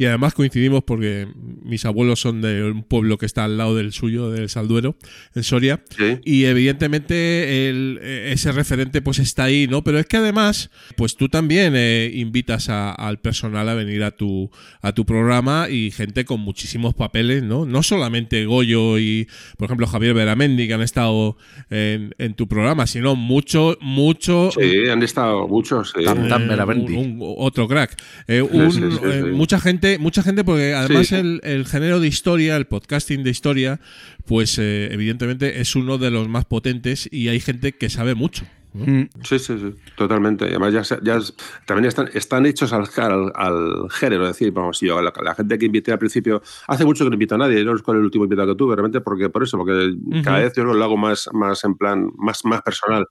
Y 0.00 0.04
además 0.04 0.32
coincidimos 0.34 0.84
porque 0.84 1.26
mis 1.64 1.84
abuelos 1.84 2.20
son 2.20 2.40
de 2.40 2.62
un 2.62 2.84
pueblo 2.84 3.18
que 3.18 3.26
está 3.26 3.44
al 3.44 3.58
lado 3.58 3.74
del 3.74 3.92
suyo, 3.92 4.30
del 4.30 4.48
Salduero, 4.48 4.96
en 5.34 5.42
Soria. 5.42 5.82
Sí. 5.90 6.18
Y 6.24 6.44
evidentemente 6.44 7.68
el- 7.68 7.98
eh, 8.00 8.30
ese 8.32 8.52
referente 8.52 9.02
pues 9.02 9.18
está 9.18 9.44
ahí, 9.44 9.66
¿no? 9.68 9.82
Pero 9.82 9.98
es 9.98 10.06
que 10.06 10.16
además, 10.18 10.70
pues 10.96 11.16
tú 11.16 11.28
también 11.28 11.72
eh, 11.76 12.10
invitas 12.14 12.67
a- 12.68 12.92
al 12.92 13.18
personal 13.20 13.68
a 13.68 13.74
venir 13.74 14.02
a 14.04 14.10
tu, 14.10 14.50
a 14.82 14.92
tu 14.92 15.04
programa 15.06 15.68
y 15.70 15.90
gente 15.90 16.24
con 16.24 16.40
muchísimos 16.40 16.94
papeles, 16.94 17.42
¿no? 17.42 17.66
No 17.66 17.82
solamente 17.82 18.44
Goyo 18.46 18.98
y, 18.98 19.28
por 19.56 19.66
ejemplo, 19.66 19.86
Javier 19.86 20.14
Veramendi, 20.14 20.66
que 20.66 20.74
han 20.74 20.82
estado 20.82 21.36
en, 21.70 22.14
en 22.18 22.34
tu 22.34 22.48
programa, 22.48 22.86
sino 22.86 23.14
mucho, 23.16 23.76
mucho... 23.80 24.50
Sí, 24.58 24.88
han 24.88 25.02
estado 25.02 25.46
muchos. 25.48 25.92
sí. 25.96 26.04
Tam, 26.04 26.28
tam. 26.28 26.42
eh, 26.42 26.46
Veramendi. 26.48 26.94
un- 26.96 27.20
un- 27.20 27.34
otro 27.38 27.66
crack. 27.68 27.96
Eh, 28.26 28.42
un- 28.42 28.72
sí, 28.72 28.80
sí, 28.80 28.98
eh, 29.04 29.22
sí. 29.24 29.30
Mucha 29.32 29.60
gente, 29.60 29.98
mucha 29.98 30.22
gente, 30.22 30.44
porque 30.44 30.74
además 30.74 31.08
Sí. 31.08 31.14
el, 31.14 31.40
el 31.44 31.66
género 31.66 32.00
de 32.00 32.08
historia, 32.08 32.56
el 32.56 32.66
podcasting 32.66 33.22
de 33.24 33.30
historia, 33.30 33.80
pues 34.26 34.58
eh, 34.58 34.88
evidentemente 34.92 35.60
es 35.60 35.74
uno 35.76 35.98
de 35.98 36.10
los 36.10 36.28
más 36.28 36.44
potentes 36.44 37.08
y 37.10 37.28
hay 37.28 37.40
gente 37.40 37.72
que 37.72 37.88
sabe 37.88 38.14
mucho. 38.14 38.44
Mm. 38.72 39.02
Sí, 39.24 39.38
sí, 39.38 39.58
sí, 39.58 39.74
totalmente. 39.96 40.44
Y 40.44 40.48
Además, 40.50 40.72
ya, 40.72 40.98
ya 41.02 41.18
también 41.66 41.86
están, 41.86 42.10
están 42.12 42.46
hechos 42.46 42.72
al, 42.72 42.86
al, 42.96 43.32
al 43.34 43.90
género. 43.90 44.24
Es 44.24 44.30
decir, 44.30 44.52
vamos, 44.52 44.80
yo, 44.80 45.00
la, 45.00 45.12
la 45.22 45.34
gente 45.34 45.58
que 45.58 45.66
invité 45.66 45.92
al 45.92 45.98
principio, 45.98 46.42
hace 46.66 46.84
mucho 46.84 47.04
que 47.04 47.10
no 47.10 47.14
invito 47.14 47.34
a 47.34 47.38
nadie, 47.38 47.64
no 47.64 47.74
es 47.74 47.82
con 47.82 47.96
el 47.96 48.02
último 48.04 48.24
invitado 48.24 48.48
que 48.48 48.58
tuve, 48.58 48.76
realmente, 48.76 49.00
porque 49.00 49.30
por 49.30 49.42
eso, 49.42 49.56
porque 49.58 49.94
cada 50.22 50.38
vez 50.40 50.52
yo 50.54 50.64
lo 50.64 50.84
hago 50.84 50.96
más, 50.96 51.28
más 51.32 51.64
en 51.64 51.76
plan, 51.76 52.10
más, 52.16 52.44
más 52.44 52.62
personal. 52.62 53.06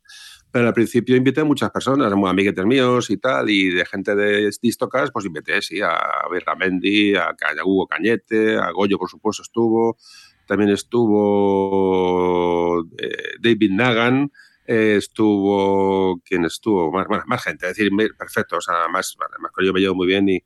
Pero 0.52 0.68
al 0.68 0.74
principio 0.74 1.16
invité 1.16 1.42
a 1.42 1.44
muchas 1.44 1.70
personas, 1.72 2.14
muy 2.14 2.30
amiguetes 2.30 2.66
míos 2.66 3.10
y 3.10 3.18
tal, 3.18 3.50
y 3.50 3.70
de 3.70 3.86
gente 3.86 4.16
de 4.16 4.50
Distocas, 4.62 5.12
pues 5.12 5.26
invité, 5.26 5.62
sí, 5.62 5.82
a 5.82 6.00
Berramendi, 6.32 7.16
a, 7.16 7.30
a 7.30 7.66
Hugo 7.66 7.86
Cañete, 7.88 8.58
a 8.58 8.72
Goyo, 8.72 8.98
por 8.98 9.10
supuesto, 9.10 9.42
estuvo. 9.44 9.98
También 10.46 10.70
estuvo 10.70 11.26
eh, 12.98 13.36
David 13.42 13.72
Nagan, 13.72 14.32
eh, 14.68 14.96
estuvo. 14.98 16.20
¿Quién 16.24 16.46
estuvo? 16.46 16.92
Más, 16.92 17.08
más, 17.10 17.24
más 17.26 17.44
gente, 17.44 17.70
es 17.70 17.76
decir, 17.78 17.92
perfecto, 18.18 18.58
o 18.58 18.62
sea, 18.62 18.88
más, 18.92 19.16
más 19.40 19.52
que 19.58 19.66
yo 19.66 19.74
me 19.74 19.80
llevo 19.80 19.96
muy 19.96 20.08
bien 20.08 20.28
y. 20.30 20.40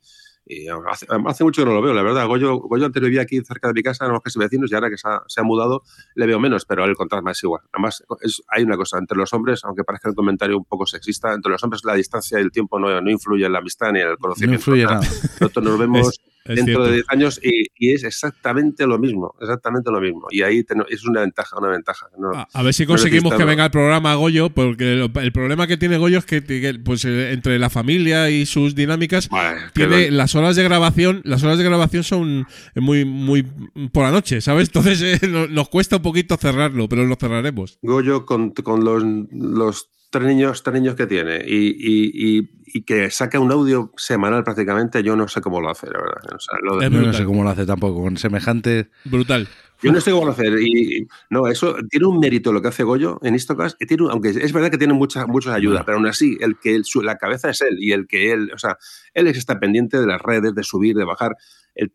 y 0.46 0.68
hace, 0.90 1.06
hace 1.28 1.44
mucho 1.44 1.62
que 1.62 1.66
no 1.68 1.74
lo 1.74 1.82
veo, 1.82 1.94
la 1.94 2.02
verdad. 2.02 2.28
Goyo, 2.28 2.58
Goyo 2.58 2.86
antes 2.86 3.02
vivía 3.02 3.22
aquí 3.22 3.40
cerca 3.42 3.68
de 3.68 3.74
mi 3.74 3.84
casa, 3.84 4.06
éramos 4.06 4.22
casi 4.24 4.40
vecinos 4.40 4.72
y 4.72 4.76
ahora 4.76 4.90
que 4.90 4.98
se 4.98 5.08
ha, 5.08 5.22
se 5.28 5.40
ha 5.40 5.44
mudado 5.44 5.84
le 6.16 6.26
veo 6.26 6.40
menos, 6.40 6.66
pero 6.66 6.84
el 6.86 6.96
contraste 6.96 7.24
más 7.24 7.42
igual. 7.44 7.62
Además, 7.72 8.04
es- 8.22 8.42
hay 8.48 8.64
una 8.64 8.76
cosa, 8.76 8.98
entre 8.98 9.18
los 9.18 9.32
hombres, 9.34 9.64
aunque 9.64 9.84
parezca 9.84 10.10
un 10.10 10.16
comentario 10.16 10.58
un 10.58 10.66
poco 10.66 10.86
sexista, 10.86 11.34
entre 11.34 11.52
los 11.52 11.64
hombres 11.64 11.84
la 11.86 11.94
distancia 11.94 12.40
y 12.40 12.42
el 12.44 12.52
tiempo 12.52 12.80
no, 12.80 13.00
no 13.02 13.10
influye 13.12 13.46
en 13.46 13.54
la 13.54 13.60
amistad 13.60 13.92
ni 13.92 14.00
en 14.00 14.08
el 14.08 14.12
No 14.14 14.18
conocimiento. 14.18 14.56
influye 14.60 14.86
O 14.86 14.90
sea, 14.90 14.98
nada. 15.00 15.10
Nosotros 15.40 15.66
nos 15.66 15.80
vemos 15.80 16.20
Es 16.46 16.56
dentro 16.56 16.66
cierto. 16.66 16.84
de 16.86 16.94
10 16.94 17.06
años 17.10 17.40
y, 17.44 17.68
y 17.78 17.94
es 17.94 18.04
exactamente 18.04 18.88
lo 18.88 18.98
mismo, 18.98 19.36
exactamente 19.40 19.92
lo 19.92 20.02
mismo. 20.02 20.28
Y 20.32 20.42
ahí 20.42 20.66
es 20.90 21.06
una 21.06 21.22
ventaja, 21.22 21.58
una 21.60 21.70
ventaja. 21.70 22.08
¿no? 22.18 22.32
A, 22.32 22.48
a 22.52 22.64
ver 22.64 22.74
si 22.74 22.84
No 22.84 22.90
conseguimos 22.90 23.34
que 23.36 23.46
venga 23.46 23.66
el 23.66 23.72
programa 23.72 24.16
Goyo, 24.16 24.50
porque 24.50 24.94
el, 24.94 25.12
el 25.22 25.32
problema 25.32 25.68
que 25.68 25.78
tiene 25.78 25.98
Goyo 25.98 26.18
es 26.18 26.26
que, 26.26 26.44
que, 26.44 26.80
pues 26.84 27.06
eh, 27.06 27.32
entre 27.32 27.60
la 27.60 27.70
familia 27.70 28.30
y 28.30 28.46
sus 28.46 28.74
dinámicas 28.76 29.30
Vale, 29.30 29.60
tiene 29.74 30.10
las 30.12 30.34
horas 30.36 30.56
de 30.56 30.64
grabación, 30.64 31.22
las 31.26 31.44
horas 31.44 31.58
de 31.58 31.64
grabación 31.64 32.04
son 32.04 32.48
muy 32.76 33.06
muy 33.06 33.44
por 33.92 34.04
la 34.06 34.12
noche, 34.12 34.42
¿sabes? 34.42 34.70
Entonces 34.74 35.02
eh, 35.02 35.28
no- 35.28 35.48
nos 35.48 35.70
cuesta 35.70 35.98
un 35.98 36.02
poquito 36.02 36.38
cerrarlo, 36.38 36.90
pero 36.90 37.06
lo 37.06 37.16
cerraremos. 37.16 37.78
Goyo 37.82 38.26
con, 38.26 38.52
con 38.52 38.84
los, 38.84 39.04
los 39.32 39.90
tres 40.12 40.26
niños, 40.28 40.62
tres 40.62 40.76
niños 40.76 40.94
que 40.96 41.08
tiene 41.08 41.44
y, 41.46 41.70
y- 41.70 42.38
y- 42.40 42.50
y 42.74 42.84
que 42.84 43.10
saca 43.12 43.40
un 43.40 43.52
audio 43.52 43.92
semanal 43.98 44.44
prácticamente, 44.44 45.02
yo 45.04 45.16
no 45.16 45.28
sé 45.28 45.42
cómo 45.42 45.60
lo 45.60 45.70
hace, 45.70 45.88
la 45.88 46.00
verdad. 46.00 46.36
O 46.36 46.40
sea, 46.40 46.58
lo 46.62 46.78
de- 46.78 46.84
Yo 46.86 46.90
no 46.92 46.98
brutal. 46.98 47.16
sé 47.16 47.26
cómo 47.26 47.44
lo 47.44 47.50
hace 47.50 47.66
tampoco. 47.66 48.02
Con 48.04 48.16
semejante. 48.18 48.90
Brutal. 49.06 49.48
Yo 49.84 49.92
no 49.92 50.00
sé 50.00 50.12
cómo 50.12 50.26
lo 50.26 50.32
hacer. 50.32 50.54
Y, 50.62 51.08
no, 51.32 51.48
eso 51.48 51.76
tiene 51.90 52.06
un 52.06 52.20
mérito 52.20 52.54
lo 52.54 52.62
que 52.62 52.68
hace 52.68 52.84
Goyo 52.84 53.20
en 53.24 53.34
Istocast. 53.34 53.78
Tiene, 53.80 54.06
aunque 54.12 54.30
es 54.30 54.54
verdad 54.54 54.70
que 54.70 54.78
tiene 54.78 54.94
muchas 54.94 55.28
muchas 55.28 55.56
ayudas, 55.56 55.84
pero 55.86 55.98
aún 55.98 56.06
así, 56.06 56.38
el 56.40 56.58
que 56.60 56.82
la 57.02 57.18
cabeza 57.18 57.50
es 57.50 57.62
él 57.62 57.78
y 57.80 57.92
el 57.92 58.06
que 58.08 58.32
él, 58.32 58.52
o 58.54 58.60
sea, 58.60 58.78
él 59.16 59.26
está 59.28 59.60
pendiente 59.60 60.00
de 60.00 60.06
las 60.06 60.22
redes, 60.22 60.54
de 60.54 60.64
subir, 60.64 60.96
de 60.96 61.04
bajar. 61.04 61.36
El, 61.74 61.92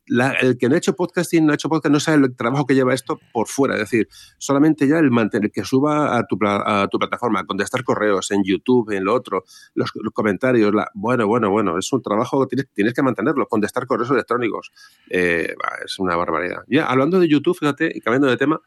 que 0.58 0.68
no 0.68 0.74
ha 0.74 0.78
hecho 0.78 0.96
podcasting, 0.96 1.44
no 1.44 1.52
ha 1.52 1.54
hecho 1.54 1.68
podcast, 1.68 1.92
no 1.92 2.00
sabe 2.00 2.24
el 2.26 2.36
trabajo 2.36 2.66
que 2.66 2.74
lleva 2.74 2.94
esto 2.94 3.20
por 3.32 3.48
fuera. 3.48 3.74
Es 3.74 3.80
decir, 3.80 4.08
solamente 4.38 4.88
ya 4.88 4.98
el 4.98 5.10
mantener 5.10 5.50
que 5.50 5.64
suba 5.64 6.16
a 6.16 6.26
tu, 6.26 6.38
a 6.42 6.88
tu 6.90 6.98
plataforma, 6.98 7.44
contestar 7.44 7.84
correos 7.84 8.30
en 8.30 8.42
YouTube, 8.44 8.90
en 8.92 9.04
lo 9.04 9.14
otro, 9.14 9.44
los, 9.74 9.92
comentarios. 10.12 10.74
La, 10.74 10.90
bueno, 10.94 11.26
bueno, 11.26 11.50
bueno, 11.50 11.78
es 11.78 11.92
un 11.92 12.02
trabajo 12.02 12.40
que 12.46 12.56
tienes, 12.56 12.72
tienes 12.74 12.94
que 12.94 13.02
mantenerlo, 13.02 13.46
contestar 13.46 13.86
correos 13.86 14.10
electrónicos. 14.10 14.72
Eh, 15.10 15.54
es 15.84 15.98
una 15.98 16.16
barbaridad. 16.16 16.64
Ya, 16.68 16.86
hablando 16.86 17.20
de 17.20 17.28
YouTube, 17.28 17.56
fíjate, 17.58 17.92
y 17.94 18.00
cambiando 18.00 18.28
de 18.28 18.36
tema, 18.36 18.60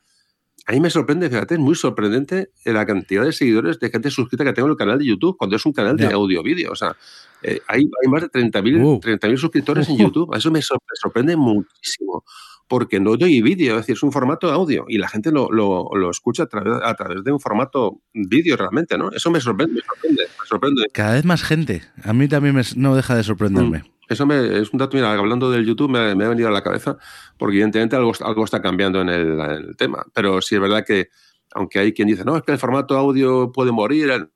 a 0.69 0.71
mí 0.71 0.79
me 0.81 0.91
sorprende, 0.91 1.27
fíjate, 1.31 1.55
es 1.55 1.59
muy 1.59 1.73
sorprendente 1.73 2.51
la 2.63 2.85
cantidad 2.85 3.23
de 3.23 3.31
seguidores 3.31 3.79
de 3.79 3.89
gente 3.89 4.11
suscrita 4.11 4.43
que 4.43 4.53
tengo 4.53 4.67
en 4.67 4.73
el 4.73 4.77
canal 4.77 4.99
de 4.99 5.05
YouTube, 5.05 5.35
cuando 5.35 5.55
es 5.55 5.65
un 5.65 5.73
canal 5.73 5.97
de 5.97 6.05
audio-vídeo. 6.05 6.71
O 6.71 6.75
sea, 6.75 6.95
eh, 7.41 7.59
hay, 7.67 7.89
más 8.07 8.21
de 8.21 8.29
30.000 8.29 9.37
suscriptores 9.37 9.89
en 9.89 9.97
YouTube. 9.97 10.31
Eso 10.35 10.51
me, 10.51 10.61
sorprende 10.61 11.35
muchísimo, 11.35 12.23
porque 12.67 12.99
no 12.99 13.17
doy 13.17 13.41
vídeo, 13.41 13.73
es 13.73 13.77
decir, 13.79 13.95
es 13.95 14.03
un 14.03 14.11
formato 14.11 14.51
audio 14.51 14.85
y 14.87 14.99
la 14.99 15.07
gente 15.07 15.31
lo, 15.31 15.49
lo, 15.51 16.11
escucha 16.11 16.43
a 16.43 16.45
través, 16.45 16.75
a 16.83 16.93
través, 16.93 17.23
de 17.23 17.31
un 17.31 17.39
formato 17.39 18.03
vídeo 18.13 18.55
realmente, 18.55 18.95
¿no? 18.95 19.09
Eso 19.11 19.31
me 19.31 19.41
sorprende, 19.41 19.73
me 19.73 19.81
sorprende, 19.81 20.23
me 20.39 20.45
sorprende. 20.47 20.83
Cada 20.93 21.15
vez 21.15 21.25
más 21.25 21.41
gente. 21.41 21.81
A 22.03 22.13
mí 22.13 22.27
también 22.27 22.53
me, 22.53 22.61
no 22.75 22.95
deja 22.95 23.15
de 23.15 23.23
sorprenderme. 23.23 23.79
Mm. 23.79 23.98
Eso 24.09 24.25
me, 24.25 24.59
es 24.59 24.73
un 24.73 24.79
dato, 24.79 24.97
mira, 24.97 25.13
hablando 25.13 25.51
del 25.51 25.65
YouTube 25.65 25.91
me, 25.91 26.15
me, 26.15 26.25
ha 26.25 26.29
venido 26.29 26.47
a 26.47 26.51
la 26.51 26.63
cabeza, 26.63 26.97
porque 27.37 27.55
evidentemente 27.55 27.95
algo, 27.95 28.11
algo 28.21 28.43
está 28.43 28.59
cambiando 28.61 29.01
en 29.01 29.09
el, 29.09 29.39
en 29.39 29.51
el, 29.51 29.77
tema. 29.77 30.03
Pero 30.13 30.41
sí 30.41 30.55
es 30.55 30.61
verdad 30.61 30.83
que, 30.85 31.09
aunque 31.53 31.77
hay 31.77 31.93
quien 31.93 32.07
dice, 32.07 32.25
no, 32.25 32.35
es 32.35 32.41
que 32.41 32.51
el 32.51 32.57
formato 32.57 32.97
audio 32.97 33.51
puede 33.51 33.71
morir, 33.71 34.09
el, 34.09 34.29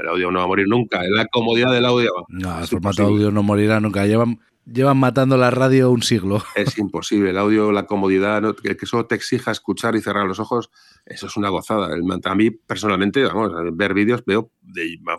el 0.00 0.08
audio 0.08 0.30
no 0.30 0.38
va 0.38 0.44
a 0.44 0.48
morir 0.48 0.66
nunca, 0.68 1.02
la 1.02 1.26
comodidad 1.26 1.72
del 1.72 1.84
audio. 1.84 2.12
No, 2.28 2.60
el 2.60 2.66
formato 2.68 3.02
audio 3.02 3.32
no 3.32 3.42
morirá 3.42 3.80
nunca. 3.80 4.06
Llevan, 4.06 4.38
llevan 4.72 4.98
matando 4.98 5.36
la 5.36 5.50
radio 5.50 5.90
un 5.90 6.02
siglo. 6.02 6.42
Es 6.54 6.78
imposible. 6.78 7.30
El 7.30 7.38
audio, 7.38 7.72
la 7.72 7.86
comodidad, 7.86 8.42
que, 8.62 8.76
que 8.76 8.86
solo 8.86 9.06
te 9.06 9.14
exija 9.14 9.50
escuchar 9.50 9.96
y 9.96 10.00
cerrar 10.00 10.26
los 10.26 10.40
ojos, 10.40 10.70
eso 11.06 11.26
es 11.26 11.36
una 11.36 11.48
gozada. 11.48 11.88
A 12.24 12.34
mí, 12.34 12.50
personalmente, 12.50 13.22
vamos, 13.24 13.52
ver 13.72 13.94
vídeos, 13.94 14.24
veo, 14.24 14.50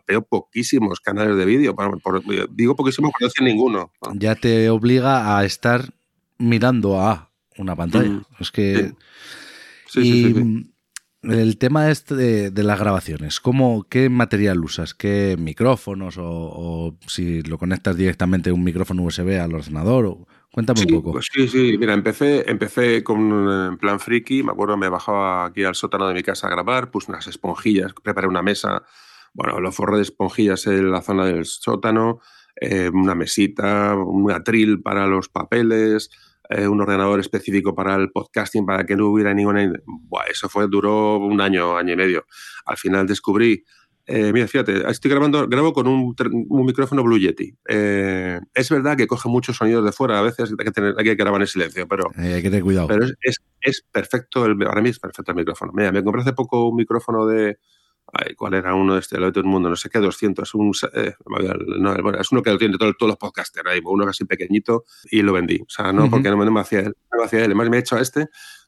veo 0.07 0.21
poquísimos 0.21 0.99
canales 0.99 1.35
de 1.35 1.45
vídeo. 1.45 1.75
Digo 2.51 2.75
poquísimos 2.75 3.11
no 3.19 3.29
sé 3.29 3.43
ninguno. 3.43 3.91
Ya 4.13 4.35
te 4.35 4.69
obliga 4.69 5.37
a 5.37 5.45
estar 5.45 5.93
mirando 6.37 7.01
a 7.01 7.31
una 7.57 7.75
pantalla. 7.75 8.09
Mm. 8.09 8.25
Es 8.39 8.51
que. 8.51 8.93
Sí, 9.87 10.03
sí, 10.03 10.33
sí, 10.33 10.71
el 11.23 11.57
tema 11.57 11.89
este 11.91 12.15
de, 12.15 12.63
las 12.63 12.79
grabaciones, 12.79 13.39
¿cómo, 13.39 13.85
¿qué 13.89 14.09
material 14.09 14.63
usas? 14.63 14.93
¿Qué 14.93 15.35
micrófonos? 15.37 16.15
O, 16.17 16.95
si 17.07 17.41
lo 17.41 17.57
conectas 17.57 17.97
directamente 17.97 18.51
un 18.51 18.63
micrófono 18.63 19.03
USB 19.03 19.39
al 19.39 19.53
ordenador. 19.53 20.05
O, 20.05 20.27
cuéntame 20.51 20.81
un 20.81 20.87
poco. 20.87 21.11
Pues 21.11 21.27
sí, 21.31 21.47
sí, 21.47 21.77
mira, 21.77 21.93
empecé, 21.93 22.49
empecé 22.49 23.03
con 23.03 23.77
plan 23.79 23.99
friki, 23.99 24.43
me 24.43 24.51
acuerdo, 24.51 24.77
me 24.77 24.89
bajaba 24.89 25.45
aquí 25.45 25.63
al 25.63 25.75
sótano 25.75 26.07
de 26.07 26.13
mi 26.13 26.23
casa 26.23 26.47
a 26.47 26.51
grabar, 26.51 26.89
puse 26.89 27.11
unas 27.11 27.27
esponjillas, 27.27 27.93
preparé 28.01 28.27
una 28.27 28.41
mesa, 28.41 28.83
bueno, 29.33 29.59
lo 29.59 29.71
forré 29.71 29.97
de 29.97 30.03
esponjillas 30.03 30.67
en 30.67 30.91
la 30.91 31.01
zona 31.01 31.25
del 31.25 31.45
sótano, 31.45 32.19
eh, 32.61 32.89
una 32.93 33.15
mesita, 33.15 33.95
un 33.95 34.31
atril 34.31 34.81
para 34.81 35.05
los 35.07 35.27
papeles, 35.29 36.09
eh, 36.49 36.67
un 36.67 36.81
ordenador 36.81 37.19
específico 37.19 37.75
para 37.75 37.95
el 37.95 38.11
podcasting, 38.11 38.65
para 38.65 38.85
que 38.85 38.95
no 38.95 39.07
hubiera 39.07 39.33
ninguna... 39.33 39.71
Buah, 39.85 40.25
eso 40.31 40.49
fue, 40.49 40.67
duró 40.67 41.17
un 41.17 41.39
año, 41.39 41.77
año 41.77 41.93
y 41.93 41.97
medio. 41.97 42.25
Al 42.65 42.77
final 42.77 43.07
descubrí... 43.07 43.63
Eh, 44.11 44.33
mira, 44.33 44.47
fíjate, 44.47 44.89
estoy 44.89 45.11
grabando, 45.11 45.47
grabo 45.47 45.71
con 45.71 45.85
un, 45.85 46.15
un 46.49 46.65
micrófono 46.65 47.03
Blue 47.03 47.19
Yeti. 47.19 47.53
Eh, 47.67 48.39
es 48.55 48.69
verdad 48.71 48.97
que 48.97 49.05
coge 49.05 49.29
muchos 49.29 49.57
sonidos 49.57 49.85
de 49.85 49.91
fuera, 49.91 50.17
a 50.17 50.23
veces 50.23 50.49
hay 50.49 50.65
que, 50.65 50.71
tener, 50.71 50.95
hay 50.97 51.03
que 51.03 51.13
grabar 51.13 51.39
en 51.39 51.45
silencio, 51.45 51.87
pero, 51.87 52.09
hay 52.15 52.41
que 52.41 52.49
tener 52.49 52.63
cuidado. 52.63 52.87
Pero 52.87 53.05
es, 53.05 53.13
es, 53.21 53.37
es 53.61 53.85
perfecto, 53.91 54.47
el, 54.47 54.57
para 54.57 54.81
mí 54.81 54.89
es 54.89 54.97
perfecto 54.97 55.31
el 55.31 55.37
micrófono. 55.37 55.73
Mira, 55.75 55.91
me 55.91 56.03
compré 56.03 56.23
hace 56.23 56.33
poco 56.33 56.69
un 56.69 56.77
micrófono 56.77 57.27
de, 57.27 57.59
¿Cuál 58.37 58.53
era 58.55 58.73
uno 58.73 58.93
de 58.93 58.99
este? 58.99 59.17
Lo 59.17 59.27
de 59.27 59.31
todo 59.31 59.41
el 59.41 59.49
mundo, 59.49 59.69
no 59.69 59.75
sé 59.75 59.89
qué, 59.89 59.99
200. 59.99 60.53
Un, 60.55 60.71
eh, 60.93 61.13
no, 61.77 61.95
bueno, 62.01 62.19
es 62.19 62.31
uno 62.31 62.41
que 62.41 62.51
lo 62.51 62.57
tiene 62.57 62.77
todo, 62.77 62.93
todos 62.93 63.09
los 63.09 63.17
podcasters, 63.17 63.67
ahí, 63.67 63.81
uno 63.83 64.05
casi 64.05 64.25
pequeñito, 64.25 64.85
y 65.11 65.21
lo 65.21 65.33
vendí. 65.33 65.61
O 65.61 65.69
sea, 65.69 65.93
no, 65.93 66.09
porque 66.09 66.29
no, 66.29 66.37
me 66.37 66.59
hacía 66.59 66.79
él. 66.79 66.95
No 67.11 67.19
me 67.19 67.25
hacía 67.25 67.39
él. 67.39 67.45
Además, 67.45 67.69
me 67.69 67.77
he 67.77 67.79
hecho 67.79 67.95
a 67.95 68.01
este. 68.01 68.27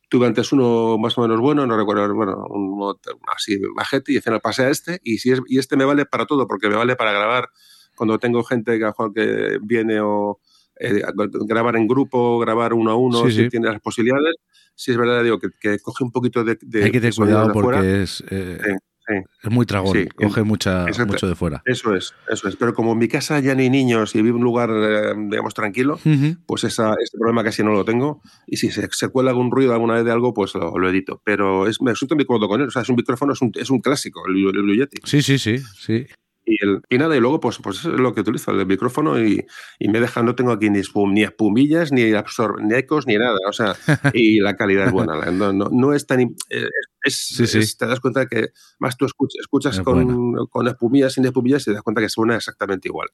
Tuve 0.10 0.28
antes 0.28 0.52
uno 0.52 0.98
más 0.98 1.18
o 1.18 1.22
menos 1.22 1.40
bueno, 1.40 1.66
no 1.66 1.78
recuerdo, 1.78 2.14
bueno, 2.14 2.46
uno 2.50 3.00
así 3.34 3.60
bajete, 3.76 4.12
y 4.12 4.18
al 4.18 4.22
final 4.22 4.42
pasé 4.42 4.64
a 4.64 4.70
este. 4.70 5.00
Y, 5.04 5.20
si 5.20 5.32
es, 5.32 5.42
y 5.48 5.58
este 5.58 5.78
me 5.78 5.86
vale 5.86 6.06
para 6.06 6.26
todo, 6.26 6.48
porque 6.48 6.68
me 6.68 6.76
vale 6.76 6.96
para 6.96 7.12
grabar 7.12 7.50
cuando 7.96 8.20
tengo 8.20 8.44
gente 8.44 8.78
que, 8.78 8.92
que 9.16 9.60
viene 9.62 10.00
o. 10.02 10.40
Eh, 10.84 11.04
grabar 11.46 11.76
en 11.76 11.88
grupo, 11.88 12.40
grabar 12.40 12.74
uno 12.74 12.92
a 12.92 12.96
uno, 12.96 13.30
si 13.30 13.48
tiene 13.50 13.68
las 13.68 13.80
posibilidades. 13.80 14.36
Si 14.74 14.92
es 14.92 14.98
verdad, 14.98 15.24
digo, 15.24 15.38
que, 15.38 15.50
que 15.60 15.80
coge 15.80 16.04
un 16.04 16.12
poquito 16.12 16.44
de. 16.44 16.58
de 16.62 16.84
Hay 16.86 16.92
que 16.92 17.00
tener 17.00 17.14
cuidado 17.14 17.52
porque 17.54 18.02
es. 18.02 18.24
Eh, 18.30 18.78
es 19.08 19.52
muy 19.52 19.66
tragón, 19.66 20.08
coge 20.16 20.44
mucha, 20.44 20.86
mucho 21.06 21.28
de 21.28 21.36
fuera. 21.36 21.62
Eso 21.66 21.96
es, 21.96 22.14
eso 22.30 22.48
es. 22.48 22.56
Pero 22.56 22.74
como 22.74 22.94
en 22.94 23.00
mi 23.00 23.08
casa 23.08 23.40
ya 23.40 23.56
no 23.56 23.62
hay 23.62 23.70
niños 23.70 24.16
y 24.16 24.22
vivo 24.22 24.38
en 24.38 24.42
un 24.42 24.44
lugar, 24.44 24.70
eh, 24.72 25.14
digamos, 25.30 25.54
tranquilo, 25.54 26.00
pues 26.46 26.64
esa, 26.64 26.94
ese 27.02 27.18
problema 27.18 27.44
casi 27.44 27.64
no 27.64 27.72
lo 27.72 27.86
tengo. 27.86 28.22
Y 28.48 28.58
si 28.58 28.72
se, 28.72 28.88
se, 28.92 29.10
cuela 29.10 29.32
algún 29.32 29.52
ruido 29.52 29.74
alguna 29.74 29.96
vez 29.96 30.06
de 30.06 30.12
algo, 30.12 30.34
pues 30.34 30.54
lo, 30.56 30.78
lo 30.78 30.90
edito. 30.90 31.22
Pero 31.24 31.68
es, 31.68 31.82
me 31.82 31.96
siento 31.96 32.16
muy 32.16 32.26
cómodo 32.26 32.48
con 32.48 32.62
él. 32.62 32.68
O 32.68 32.72
sea, 32.72 32.84
es 32.84 32.90
un 32.90 32.96
micrófono, 32.96 33.34
es 33.34 33.42
un, 33.42 33.52
es 33.56 33.70
un 33.70 33.80
clásico, 33.80 34.22
el, 34.28 34.36
el 34.38 34.62
Blue 34.62 34.76
Yeti. 34.76 34.98
Sí, 35.04 35.22
sí, 35.22 35.38
sí, 35.38 35.58
sí. 35.58 36.06
Y, 36.52 36.58
el, 36.62 36.82
y, 36.90 36.98
nada, 36.98 37.16
y 37.16 37.22
luego 37.22 37.40
pues, 37.40 37.60
pues 37.64 37.80
es 37.80 37.86
lo 37.86 38.14
que 38.14 38.22
utilizo, 38.22 38.52
el 38.52 38.66
micrófono 38.66 39.18
y, 39.18 39.46
y 39.80 39.88
me 39.88 40.02
deja, 40.02 40.22
no 40.22 40.36
tengo 40.36 40.52
aquí 40.52 40.70
ni, 40.70 40.80
espum, 40.80 41.14
ni 41.14 41.24
espumillas, 41.24 41.94
ni, 41.94 42.12
absor, 42.12 42.62
ni 42.62 42.76
ecos, 42.76 43.08
ni 43.08 43.16
nada, 43.16 43.38
o 43.48 43.54
sea, 43.54 43.74
y 44.14 44.42
la 44.42 44.58
calidad 44.58 44.88
es 44.88 44.92
buena, 44.92 45.32
no, 45.32 45.54
no, 45.54 45.70
no 45.72 45.94
es 45.94 46.06
tan... 46.06 46.20
Eh, 46.22 46.68
es, 47.04 47.16
sí, 47.16 47.48
sí. 47.48 47.60
Es, 47.60 47.78
te 47.78 47.86
das 47.86 48.02
cuenta 48.02 48.26
que 48.26 48.50
más 48.80 48.98
tú 48.98 49.06
escuchas, 49.06 49.40
escuchas 49.40 49.80
con, 49.80 50.46
con, 50.48 50.68
espumillas, 50.68 51.14
sin 51.14 51.26
espumillas 51.26 51.62
y 51.64 51.66
te 51.66 51.74
das 51.74 51.84
cuenta 51.84 52.02
que 52.02 52.10
suena 52.10 52.36
exactamente 52.36 52.90
igual. 52.90 53.08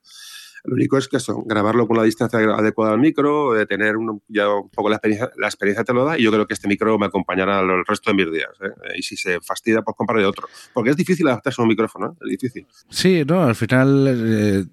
Lo 0.63 0.75
único 0.75 0.97
es 0.97 1.07
que 1.07 1.17
eso, 1.17 1.43
grabarlo 1.45 1.87
con 1.87 1.97
la 1.97 2.03
distancia 2.03 2.39
adecuada 2.39 2.93
al 2.93 2.99
micro, 2.99 3.53
de 3.53 3.65
tener 3.65 3.97
un, 3.97 4.21
ya 4.27 4.49
un 4.49 4.69
poco 4.69 4.89
la 4.89 4.95
experiencia, 4.95 5.31
la 5.37 5.47
experiencia 5.47 5.83
te 5.83 5.93
lo 5.93 6.05
da 6.05 6.17
y 6.17 6.23
yo 6.23 6.31
creo 6.31 6.47
que 6.47 6.53
este 6.53 6.67
micro 6.67 6.97
me 6.97 7.05
acompañará 7.05 7.59
el 7.59 7.85
resto 7.85 8.11
de 8.11 8.15
mis 8.15 8.31
días. 8.31 8.49
¿eh? 8.61 8.97
Y 8.97 9.03
si 9.03 9.15
se 9.17 9.39
fastidia, 9.41 9.81
pues 9.81 9.95
compraré 9.95 10.25
otro. 10.25 10.47
Porque 10.73 10.91
es 10.91 10.97
difícil 10.97 11.27
adaptarse 11.27 11.61
a 11.61 11.63
un 11.63 11.69
micrófono, 11.69 12.11
¿eh? 12.11 12.17
es 12.21 12.29
difícil. 12.29 12.67
Sí, 12.89 13.23
no, 13.25 13.43
al 13.43 13.55
final 13.55 14.07
eh, 14.07 14.65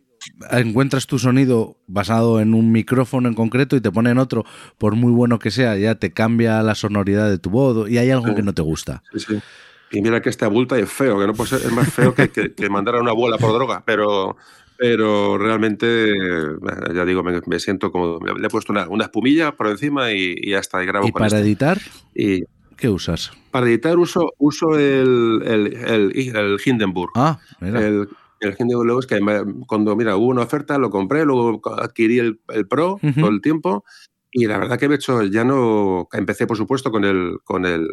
encuentras 0.50 1.06
tu 1.06 1.18
sonido 1.18 1.76
basado 1.86 2.40
en 2.40 2.54
un 2.54 2.72
micrófono 2.72 3.28
en 3.28 3.34
concreto 3.34 3.76
y 3.76 3.80
te 3.80 3.90
ponen 3.90 4.18
otro, 4.18 4.44
por 4.78 4.94
muy 4.94 5.12
bueno 5.12 5.38
que 5.38 5.50
sea, 5.50 5.76
ya 5.76 5.94
te 5.96 6.12
cambia 6.12 6.62
la 6.62 6.74
sonoridad 6.74 7.28
de 7.28 7.38
tu 7.38 7.50
voz 7.50 7.90
y 7.90 7.98
hay 7.98 8.10
algo 8.10 8.28
sí. 8.28 8.34
que 8.34 8.42
no 8.42 8.54
te 8.54 8.62
gusta. 8.62 9.02
Sí, 9.12 9.20
sí. 9.20 9.40
Y 9.90 10.02
mira 10.02 10.20
que 10.20 10.28
este 10.28 10.44
abulta 10.44 10.76
y 10.78 10.82
es 10.82 10.90
feo, 10.90 11.20
que 11.20 11.26
no 11.26 11.34
puede 11.34 11.50
ser, 11.50 11.60
es 11.60 11.72
más 11.72 11.92
feo 11.92 12.14
que, 12.14 12.28
que, 12.28 12.52
que 12.52 12.68
mandar 12.68 12.96
a 12.96 13.00
una 13.00 13.12
abuela 13.12 13.38
por 13.38 13.52
droga, 13.52 13.84
pero, 13.86 14.36
pero 14.76 15.38
realmente, 15.38 16.12
ya 16.94 17.04
digo, 17.04 17.22
me, 17.22 17.40
me 17.46 17.60
siento 17.60 17.90
como. 17.92 18.18
Le 18.20 18.46
he 18.46 18.50
puesto 18.50 18.72
una, 18.72 18.88
una, 18.88 19.04
espumilla 19.04 19.52
por 19.52 19.68
encima 19.68 20.12
y, 20.12 20.34
y 20.36 20.50
ya 20.50 20.58
está, 20.58 20.82
y 20.82 20.86
grabo 20.86 21.06
¿Y 21.06 21.12
con 21.12 21.20
para 21.20 21.26
esto. 21.28 21.38
editar? 21.38 21.78
Y, 22.14 22.44
¿Qué 22.76 22.88
usas? 22.88 23.30
Para 23.50 23.66
editar 23.66 23.96
uso, 23.98 24.32
uso 24.38 24.76
el, 24.76 25.42
el, 25.44 25.74
el, 25.74 26.36
el 26.36 26.58
Hindenburg. 26.64 27.12
Ah, 27.14 27.38
mira. 27.60 27.86
El, 27.86 28.08
el 28.40 28.56
Hindenburg 28.58 28.86
luego 28.86 29.00
es 29.00 29.06
que 29.06 29.20
cuando, 29.66 29.94
mira, 29.96 30.16
hubo 30.16 30.26
una 30.26 30.42
oferta, 30.42 30.76
lo 30.76 30.90
compré, 30.90 31.24
luego 31.24 31.62
adquirí 31.78 32.18
el, 32.18 32.40
el 32.48 32.66
Pro 32.66 32.94
uh 32.94 32.98
-huh. 32.98 33.20
todo 33.20 33.30
el 33.30 33.40
tiempo 33.40 33.84
y 34.36 34.46
la 34.46 34.58
verdad 34.58 34.80
que 34.80 34.86
he 34.86 34.94
hecho, 34.94 35.22
ya 35.22 35.44
no, 35.44 36.08
empecé 36.12 36.48
por 36.48 36.56
supuesto 36.56 36.90
con 36.90 37.04
el, 37.04 37.38
con 37.44 37.64
el 37.64 37.86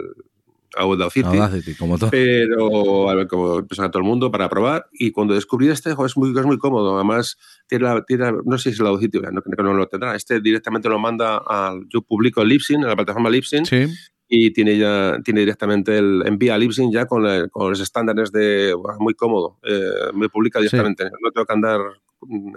Audacity, 0.78 1.28
Audacity 1.28 1.76
como 1.76 1.98
todo. 1.98 2.10
pero 2.10 3.10
a 3.10 3.16
ver, 3.16 3.28
como 3.28 3.60
empezó 3.60 3.90
todo 3.90 4.02
el 4.02 4.08
mundo 4.08 4.32
para 4.32 4.50
probar 4.50 4.88
y 4.92 5.12
cuando 5.12 5.34
descubrí 5.34 5.70
este 5.70 5.94
jo, 5.94 6.06
es, 6.06 6.18
muy, 6.18 6.38
es 6.38 6.46
muy 6.46 6.58
cómodo 6.58 6.96
además 6.96 7.38
tiene, 7.68 7.86
la, 7.86 8.04
tiene 8.04 8.32
no 8.46 8.58
sé 8.58 8.70
si 8.70 8.74
es 8.76 8.80
el 8.80 8.88
Audacity 8.88 9.20
no, 9.20 9.42
que 9.42 9.64
no 9.64 9.74
lo 9.74 9.88
tendrá 9.88 10.16
este 10.16 10.42
directamente 10.42 10.90
lo 10.90 11.00
manda 11.00 11.38
al 11.38 11.88
yo 11.90 12.02
publico 12.02 12.44
Libsyn 12.44 12.82
en 12.82 12.88
la 12.88 12.96
plataforma 12.96 13.30
Libsyn 13.30 13.66
sí. 13.66 13.86
y 14.28 14.52
tiene 14.52 14.78
ya 14.78 15.18
tiene 15.24 15.42
directamente 15.42 15.98
el 15.98 16.24
envía 16.26 16.56
a 16.56 16.58
Libsyn 16.58 16.92
ya 16.92 17.06
con, 17.06 17.24
la, 17.24 17.48
con, 17.50 17.70
los 17.70 17.80
estándares 17.80 18.32
de 18.32 18.74
bueno, 18.74 18.98
muy 19.00 19.14
cómodo 19.14 19.60
eh, 19.64 20.12
me 20.14 20.30
publica 20.30 20.60
directamente 20.60 21.06
sí. 21.06 21.10
no 21.22 21.32
tengo 21.32 21.46
que 21.46 21.54
andar 21.54 21.82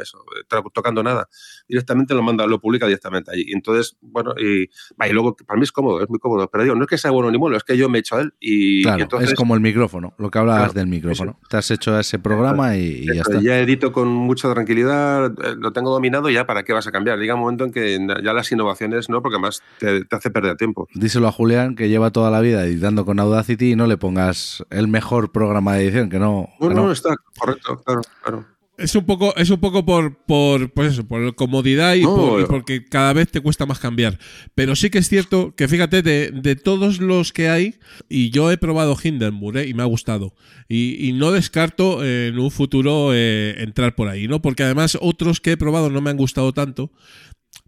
eso, 0.00 0.24
to- 0.48 0.70
tocando 0.72 1.02
nada. 1.02 1.28
Directamente 1.68 2.14
lo 2.14 2.22
manda, 2.22 2.46
lo 2.46 2.60
publica 2.60 2.86
directamente 2.86 3.30
allí. 3.32 3.46
Entonces, 3.52 3.96
bueno, 4.00 4.34
y, 4.38 4.68
luego 5.12 5.36
para 5.36 5.58
mí 5.58 5.64
es 5.64 5.72
cómodo, 5.72 6.02
es 6.02 6.08
muy 6.08 6.18
cómodo. 6.18 6.48
Pero 6.50 6.64
digo, 6.64 6.74
no 6.76 6.82
es 6.84 6.88
que 6.88 6.98
sea 6.98 7.10
bueno 7.10 7.30
ni 7.30 7.38
malo, 7.38 7.56
es 7.56 7.64
que 7.64 7.76
yo 7.76 7.88
me 7.88 7.98
he 7.98 8.00
hecho 8.00 8.16
a 8.16 8.20
él 8.22 8.34
y, 8.40 8.82
Claro, 8.82 8.98
y 8.98 9.02
entonces 9.02 9.30
es 9.30 9.34
como 9.36 9.54
el 9.54 9.60
micrófono, 9.60 10.14
lo 10.18 10.30
que 10.30 10.38
hablabas 10.38 10.72
Claro, 10.72 10.72
del 10.74 10.86
micrófono. 10.88 11.38
Te 11.48 11.56
has 11.56 11.70
hecho 11.70 11.98
ese 11.98 12.18
programa 12.18 12.76
y, 12.76 13.02
y 13.02 13.06
ya 13.06 13.22
está. 13.22 13.40
ya 13.40 13.58
edito 13.58 13.92
con 13.92 14.08
mucha 14.08 14.52
tranquilidad, 14.52 15.26
eh, 15.26 15.54
lo 15.58 15.72
tengo 15.72 15.90
dominado 15.90 16.30
ya 16.30 16.46
para 16.46 16.62
qué 16.64 16.72
vas 16.72 16.86
a 16.86 16.92
cambiar. 16.92 17.18
Llega 17.18 17.34
un 17.34 17.40
momento 17.40 17.64
en 17.64 17.72
que 17.72 17.98
ya 18.22 18.32
las 18.32 18.50
innovaciones 18.52 19.08
no, 19.08 19.22
porque 19.22 19.36
además 19.36 19.62
te, 19.78 20.04
te 20.04 20.16
hace 20.16 20.30
perder 20.30 20.56
tiempo. 20.56 20.88
Díselo 20.94 21.28
a 21.28 21.32
Julián 21.32 21.74
que 21.74 21.88
lleva 21.88 22.10
toda 22.10 22.30
la 22.30 22.40
vida 22.40 22.64
editando 22.64 23.04
con 23.04 23.18
Audacity 23.18 23.72
y 23.72 23.76
no 23.76 23.86
le 23.86 23.96
pongas 23.96 24.64
el 24.70 24.88
mejor 24.88 25.32
programa 25.32 25.74
de 25.74 25.84
edición, 25.84 26.10
que 26.10 26.18
no. 26.18 26.48
No, 26.60 26.68
que 26.68 26.74
no, 26.74 26.86
no. 26.86 26.92
está 26.92 27.14
correcto, 27.38 27.82
claro, 27.84 28.02
claro. 28.22 28.44
Es 28.76 28.94
un 28.96 29.04
poco, 29.06 29.36
es 29.36 29.50
un 29.50 29.60
poco 29.60 29.84
por, 29.86 30.16
por, 30.26 30.72
pues 30.72 30.92
eso, 30.94 31.06
por 31.06 31.34
comodidad 31.36 31.94
y, 31.94 32.02
No, 32.02 32.16
por- 32.16 32.40
y 32.40 32.42
eh. 32.42 32.46
porque 32.48 32.84
cada 32.84 33.12
vez 33.12 33.30
te 33.30 33.40
cuesta 33.40 33.66
más 33.66 33.78
cambiar. 33.78 34.18
Pero 34.56 34.74
sí 34.74 34.90
que 34.90 34.98
es 34.98 35.08
cierto 35.08 35.54
que 35.54 35.68
fíjate, 35.68 36.02
de, 36.02 36.30
de 36.32 36.56
todos 36.56 36.98
los 37.00 37.32
que 37.32 37.48
hay, 37.48 37.76
y 38.08 38.30
yo 38.30 38.50
he 38.50 38.56
probado 38.58 38.96
Hindenburg 39.00 39.58
¿eh? 39.58 39.68
y 39.68 39.74
me 39.74 39.82
ha 39.82 39.86
gustado. 39.86 40.34
Y, 40.68 41.08
y 41.08 41.12
no 41.12 41.30
descarto 41.30 42.04
eh, 42.04 42.28
en 42.28 42.38
un 42.40 42.50
futuro 42.50 43.10
eh, 43.14 43.54
entrar 43.58 43.94
por 43.94 44.08
ahí, 44.08 44.26
¿no? 44.26 44.42
Porque 44.42 44.64
además 44.64 44.98
otros 45.00 45.40
que 45.40 45.52
he 45.52 45.56
probado 45.56 45.88
no 45.88 46.00
me 46.00 46.10
han 46.10 46.16
gustado 46.16 46.52
tanto. 46.52 46.90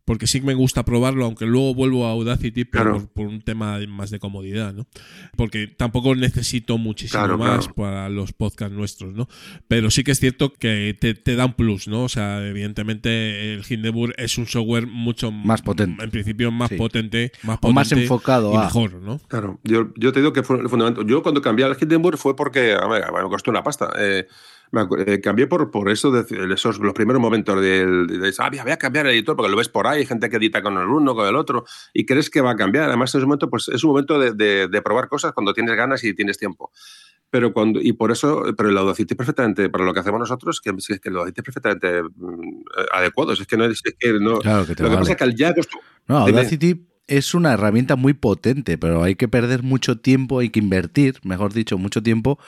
Porque 0.07 0.27
sí 0.27 0.41
que 0.41 0.47
me 0.47 0.55
gusta 0.55 0.85
probarlo, 0.85 1.25
aunque 1.27 1.45
luego 1.47 1.75
vuelvo 1.75 2.07
a 2.07 2.13
Audacity 2.13 2.65
pero 2.65 2.85
Claro. 2.85 2.99
por, 3.01 3.09
por 3.09 3.27
un 3.27 3.43
tema 3.43 3.79
más 3.89 4.09
de 4.11 4.19
comodidad, 4.19 4.73
¿no? 4.73 4.87
Porque 5.37 5.67
tampoco 5.67 6.15
necesito 6.15 6.79
muchísimo 6.79 7.19
Claro, 7.21 7.37
más 7.37 7.67
claro. 7.67 7.75
para 7.75 8.09
los 8.09 8.33
podcasts 8.33 8.75
nuestros, 8.75 9.13
¿no? 9.15 9.29
Pero 9.69 9.91
sí 9.91 10.05
que 10.05 10.13
es 10.13 10.21
cierto 10.21 10.53
que 10.53 10.97
te, 10.99 11.15
te 11.15 11.35
da 11.37 11.45
un 11.47 11.55
plus, 11.55 11.89
¿no? 11.89 12.05
O 12.05 12.09
sea, 12.09 12.47
evidentemente 12.47 13.55
el 13.55 13.65
Hindenburg 13.69 14.15
es 14.17 14.39
un 14.39 14.47
software 14.47 14.87
mucho 14.87 15.31
Más 15.33 15.61
potente. 15.63 16.03
En 16.05 16.11
principio 16.11 16.51
más 16.53 16.69
Sí. 16.71 16.77
potente, 16.77 17.33
más 17.43 17.59
O 17.63 17.73
más 17.73 17.89
potente 17.89 18.05
enfocado 18.05 18.53
y 18.53 18.57
a- 18.57 18.61
mejor, 18.63 18.95
¿no? 19.03 19.19
Claro, 19.29 19.59
yo, 19.65 19.93
yo 19.97 20.13
te 20.13 20.21
digo 20.21 20.33
que 20.33 20.43
fue 20.43 20.61
el 20.61 20.69
fundamento. 20.69 21.03
Yo 21.03 21.23
cuando 21.23 21.43
cambié 21.43 21.65
al 21.65 21.77
Hindenburg 21.81 22.17
fue 22.19 22.37
porque 22.37 22.75
a 22.75 22.87
ver, 22.87 23.05
me 23.13 23.29
costó 23.29 23.51
una 23.51 23.63
pasta. 23.65 23.93
Eh, 23.99 24.27
me 24.73 24.83
eh, 25.07 25.21
cambié 25.21 25.47
por, 25.47 25.71
por 25.71 25.89
eso, 25.91 26.11
de, 26.11 26.25
esos 26.55 26.79
los 26.79 26.93
primeros 26.93 27.21
momentos 27.21 27.61
del, 27.61 28.07
de, 28.07 28.35
ah, 28.39 28.51
voy 28.51 28.73
a 28.73 28.77
cambiar 28.77 29.07
el 29.07 29.13
editor, 29.13 29.37
porque 29.37 29.51
lo 29.51 29.57
ves 29.57 29.69
por 29.69 29.87
ahí, 29.87 30.01
hay 30.01 30.07
gente 30.07 30.29
que 30.29 30.37
edita 30.37 30.63
con 30.63 30.77
el 30.79 30.87
uno, 30.87 31.15
con 31.15 31.27
el 31.27 31.37
otro, 31.37 31.65
y 31.95 32.05
crees 32.05 32.31
que 32.31 32.41
va 32.41 32.53
a 32.53 32.57
cambiar. 32.57 32.85
Además, 32.89 33.15
en 33.15 33.21
ese 33.21 33.27
momento, 33.27 33.49
pues 33.49 33.69
es 33.69 33.83
un 33.85 33.91
momento 33.91 34.19
de, 34.19 34.33
de- 34.33 34.69
de 34.69 34.83
probar 34.83 35.09
cosas 35.09 35.33
cuando 35.33 35.53
tienes 35.55 35.77
ganas 35.77 36.03
y 36.05 36.15
tienes 36.15 36.39
tiempo. 36.39 36.71
Pero 37.29 37.53
cuando, 37.53 37.81
y 37.81 37.93
por 37.93 38.13
eso, 38.13 38.45
pero 38.57 38.69
el 38.69 38.79
Audacity 38.79 39.15
es 39.15 39.17
perfectamente, 39.19 39.69
para 39.69 39.85
lo 39.85 39.93
que 39.93 40.01
hacemos 40.01 40.21
nosotros, 40.21 40.61
que, 40.61 40.71
es 40.71 41.01
que 41.01 41.09
el 41.09 41.17
Audacity 41.17 41.41
es 41.41 41.45
perfectamente 41.45 42.03
mm, 42.03 42.63
adecuado. 42.93 43.33
Es 43.33 43.47
que 43.47 43.57
no 43.57 43.65
es, 43.65 43.83
que 43.83 44.13
no. 44.21 44.39
Claro 44.39 44.65
que 44.67 44.75
te 44.77 44.83
lo 44.83 44.89
que 44.91 44.95
vale. 44.95 44.99
pasa 45.01 45.13
es 45.13 45.19
que 45.19 45.25
al 45.25 45.35
ya 45.35 45.53
No, 46.07 46.25
Dime. 46.25 46.39
Audacity 46.39 46.87
es 47.09 47.35
una 47.35 47.53
herramienta 47.53 47.97
muy 47.97 48.15
potente, 48.15 48.79
pero 48.79 49.03
hay 49.03 49.17
que 49.17 49.29
perder 49.29 49.63
mucho 49.63 49.99
tiempo, 49.99 50.39
hay 50.41 50.51
que 50.51 50.59
invertir, 50.61 51.19
mejor 51.25 51.53
dicho, 51.53 51.79
mucho 51.79 52.03
tiempo 52.03 52.39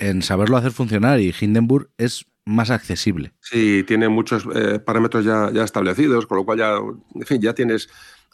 en 0.00 0.22
saberlo 0.22 0.56
hacer 0.56 0.72
funcionar 0.72 1.20
y 1.20 1.34
Hindenburg 1.38 1.90
es 1.98 2.26
más 2.44 2.70
accesible. 2.70 3.32
Sí, 3.40 3.84
tiene 3.86 4.08
muchos 4.08 4.44
eh, 4.54 4.78
parámetros 4.80 5.24
ya, 5.24 5.50
ya 5.52 5.62
establecidos, 5.62 6.26
con 6.26 6.38
lo 6.38 6.44
cual 6.44 6.58
ya, 6.58 6.76
en 7.14 7.26
fin, 7.26 7.40
ya 7.40 7.54
tienes, 7.54 7.88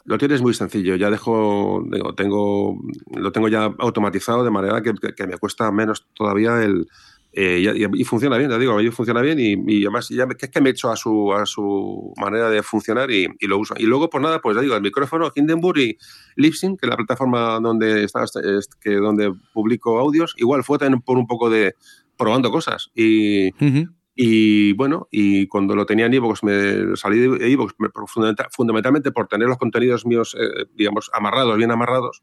lo 0.05 0.17
tienes 0.17 0.41
muy 0.41 0.55
sencillo. 0.55 0.95
Ya 0.97 1.11
dejo, 1.11 1.85
digo, 1.91 2.15
tengo, 2.15 2.81
lo 3.15 3.33
tengo 3.33 3.49
ya 3.49 3.65
automatizado 3.79 4.45
de 4.45 4.51
manera 4.51 4.81
que, 4.81 4.95
que- 4.95 5.15
que 5.15 5.27
me 5.27 5.37
cuesta 5.39 5.71
menos 5.73 6.07
todavía 6.15 6.63
el 6.63 6.87
eh, 7.39 7.59
y, 7.61 7.83
y- 7.85 8.01
y 8.01 8.05
funciona 8.05 8.39
bien, 8.39 8.51
ya 8.51 8.59
digo, 8.59 8.81
y 8.81 8.91
funciona 8.91 9.21
bien 9.21 9.39
y, 9.39 9.53
y 9.67 9.83
además 9.85 10.09
ya 10.09 10.25
me- 10.27 10.35
que 10.37 10.47
es 10.47 10.51
que 10.53 10.61
me 10.63 10.71
he 10.71 10.73
hecho 10.73 10.91
a 10.91 10.97
su, 10.97 11.33
a 11.35 11.45
su 11.45 12.15
manera 12.17 12.49
de 12.49 12.63
funcionar 12.63 13.11
y, 13.11 13.29
lo 13.43 13.59
uso. 13.59 13.75
Y 13.77 13.85
luego, 13.85 14.09
pues 14.09 14.23
nada, 14.23 14.41
pues 14.41 14.57
ya 14.57 14.63
digo, 14.63 14.75
el 14.75 14.81
micrófono, 14.83 15.31
Hindenburg 15.35 15.79
y 15.79 15.99
Libsyn, 16.37 16.77
que 16.77 16.87
es 16.87 16.91
la 16.91 16.97
plataforma 16.97 17.61
donde 17.61 18.05
está, 18.05 18.25
es- 18.25 18.69
que 18.81 18.95
donde 18.95 19.33
publico 19.53 19.99
audios, 19.99 20.35
igual 20.39 20.65
fue 20.65 20.79
también 20.79 21.03
por 21.03 21.19
un 21.19 21.27
poco 21.27 21.51
de 21.51 21.75
probando 22.17 22.51
cosas 22.51 22.91
y, 22.95 23.49
Ujú. 23.63 23.91
y 24.15 24.73
bueno, 24.73 25.07
y 25.11 25.47
cuando 25.49 25.77
lo 25.77 25.85
tenía 25.85 26.07
en 26.07 26.15
Evox, 26.15 26.43
me 26.43 26.97
salí 26.97 27.19
de 27.19 27.53
Evox 27.53 27.75
fundamentalmente 28.57 29.13
por 29.13 29.29
tener 29.29 29.49
los 29.49 29.59
contenidos 29.59 30.07
míos, 30.07 30.35
eh, 30.41 30.65
digamos, 30.75 31.11
amarrados, 31.13 31.57
bien 31.59 31.71
amarrados. 31.71 32.23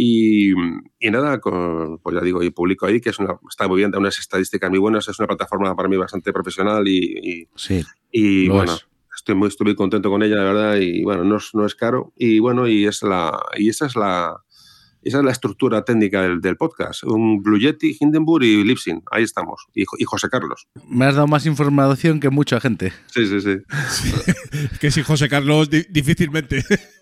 Y, 0.00 0.52
y 1.00 1.10
nada, 1.10 1.40
con- 1.40 1.98
pues 1.98 2.14
ya 2.14 2.20
digo, 2.22 2.40
y 2.44 2.50
publico 2.50 2.86
ahí, 2.86 3.00
que 3.00 3.10
es 3.10 3.18
una, 3.18 3.34
está 3.50 3.66
muy 3.66 3.78
bien, 3.78 3.90
da 3.90 3.98
unas 3.98 4.16
estadísticas 4.18 4.70
muy 4.70 4.78
buenas, 4.78 5.08
es 5.08 5.18
una 5.18 5.26
plataforma 5.26 5.74
para 5.74 5.88
mí 5.88 5.96
bastante 5.96 6.32
profesional 6.32 6.86
y, 6.86 7.48
Sí, 7.56 7.84
y, 8.12 8.48
bueno, 8.48 8.74
es. 8.74 8.86
estoy 9.16 9.34
muy, 9.34 9.48
estoy 9.48 9.64
muy 9.64 9.74
contento 9.74 10.08
con 10.08 10.22
ella, 10.22 10.36
de 10.36 10.44
verdad, 10.44 10.76
y 10.76 11.02
bueno, 11.02 11.24
no 11.24 11.36
es, 11.38 11.50
no 11.52 11.66
es 11.66 11.74
caro. 11.74 12.12
Y 12.16 12.38
bueno, 12.38 12.68
y, 12.68 12.86
es 12.86 13.02
la, 13.02 13.40
y 13.56 13.68
esa 13.70 13.86
es 13.86 13.96
la... 13.96 14.36
Esa 15.00 15.18
es 15.18 15.24
la 15.24 15.30
estructura 15.30 15.84
técnica 15.84 16.22
del, 16.22 16.40
del 16.40 16.56
podcast. 16.56 17.04
Un 17.04 17.40
Blue 17.40 17.56
Yeti, 17.58 17.96
Hindenburg 18.00 18.42
y 18.44 18.64
Lipsin. 18.64 19.00
Ahí 19.12 19.22
estamos. 19.22 19.64
Y, 19.72 19.84
Jo- 19.84 19.96
y 19.96 20.04
José 20.04 20.28
Carlos. 20.28 20.66
me 20.88 21.04
has 21.06 21.14
dado 21.14 21.28
más 21.28 21.46
información 21.46 22.18
que 22.18 22.30
mucha 22.30 22.60
gente. 22.60 22.92
Sí, 23.06 23.24
sí, 23.26 23.40
sí. 23.40 23.58
que 24.80 24.90
si 24.90 25.02
José 25.02 25.28
Carlos, 25.28 25.70
di- 25.70 25.86
difícilmente. 25.88 26.64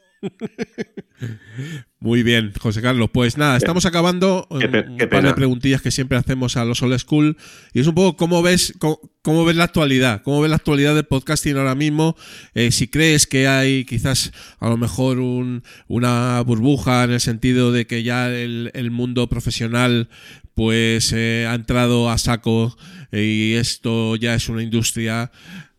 Muy 1.99 2.23
bien, 2.23 2.53
José 2.61 2.83
Carlos. 2.83 3.11
Pues 3.13 3.37
nada, 3.39 3.57
estamos 3.57 3.87
acabando. 3.87 4.47
Qué 4.61 4.69
pe- 4.69 4.85
un 4.89 4.97
par 4.99 5.23
de 5.23 5.35
preguntillas 5.35 5.81
que 5.83 5.91
siempre 5.91 6.19
hacemos 6.19 6.57
a 6.57 6.65
los 6.65 6.83
Old 6.83 6.99
School. 6.99 7.37
Y 7.73 7.81
es 7.81 7.87
un 7.87 7.95
poco 7.95 8.17
cómo 8.17 8.43
ves, 8.43 8.75
cómo, 8.79 9.01
cómo 9.23 9.45
ves 9.45 9.57
la 9.57 9.65
actualidad, 9.65 10.23
cómo 10.23 10.41
ves 10.41 10.51
la 10.51 10.57
actualidad 10.57 10.95
del 10.95 11.05
podcasting 11.05 11.57
ahora 11.57 11.75
mismo. 11.75 12.17
Eh, 12.55 12.71
si 12.71 12.89
crees 12.89 13.27
que 13.27 13.49
hay 13.49 13.85
quizás 13.85 14.33
a 14.61 14.69
lo 14.69 14.77
mejor 14.77 15.19
un- 15.19 15.63
una 15.89 16.41
burbuja 16.43 17.05
en 17.05 17.13
el 17.13 17.21
sentido 17.21 17.73
de 17.73 17.87
que 17.87 18.03
ya 18.03 18.29
el, 18.31 18.71
el 18.75 18.91
mundo 18.91 19.29
profesional 19.29 20.09
pues 20.55 21.13
eh, 21.15 21.47
ha 21.49 21.55
entrado 21.55 22.09
a 22.09 22.17
saco 22.17 22.77
eh, 23.13 23.23
y 23.23 23.55
esto 23.55 24.17
ya 24.17 24.35
es 24.35 24.49
una 24.49 24.63
industria 24.63 25.31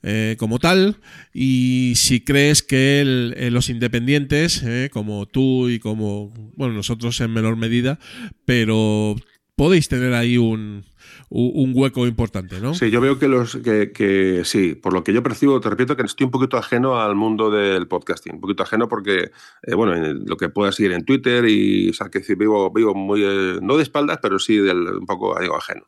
eh, 0.04 0.36
como 0.38 0.60
tal 0.60 0.98
y 1.34 1.94
si 1.96 2.22
crees 2.24 2.62
que 2.64 3.02
el- 3.02 3.34
eh, 3.38 3.52
los 3.52 3.70
independientes 3.70 4.62
eh, 4.64 4.90
como 4.92 5.26
tú 5.26 5.70
y 5.70 5.80
como 5.80 6.32
bueno 6.56 6.74
nosotros 6.74 7.20
en 7.22 7.34
menor 7.34 7.56
medida 7.58 8.00
pero 8.46 9.16
podéis 9.56 9.90
tener 9.90 10.14
ahí 10.14 10.38
un, 10.38 10.86
un 11.30 11.72
hueco 11.74 12.06
importante 12.06 12.62
¿no? 12.62 12.76
Sí, 12.76 12.92
yo 12.92 13.02
veo 13.02 13.18
que 13.18 13.28
los 13.28 13.58
que, 13.58 14.42
sí, 14.46 14.76
por 14.76 14.94
lo 14.94 15.04
que 15.04 15.14
yo 15.14 15.24
percibo, 15.24 15.60
te 15.60 15.68
repito 15.70 15.98
que 15.98 16.04
estoy 16.04 16.26
un 16.26 16.32
poquito 16.32 16.58
ajeno 16.58 17.02
al 17.02 17.16
mundo 17.16 17.50
del 17.50 17.88
podcasting, 17.88 18.36
un 18.36 18.42
poquito 18.42 18.62
ajeno 18.62 18.88
porque, 18.88 19.32
eh, 19.64 19.74
bueno, 19.74 19.96
en 19.96 20.26
lo 20.28 20.38
que 20.38 20.50
pueda 20.50 20.72
seguir 20.72 20.92
en 20.92 21.04
Twitter 21.06 21.46
y, 21.50 21.90
o 21.90 21.94
sea, 21.94 22.10
vivo, 22.38 22.72
vivo 22.72 22.94
muy, 22.94 23.24
eh, 23.24 23.58
no 23.64 23.78
de 23.78 23.84
espaldas, 23.84 24.20
pero 24.22 24.38
sí 24.38 24.58
del, 24.58 24.78
un 24.78 25.06
poco, 25.08 25.36
digo, 25.42 25.58
ajeno. 25.58 25.86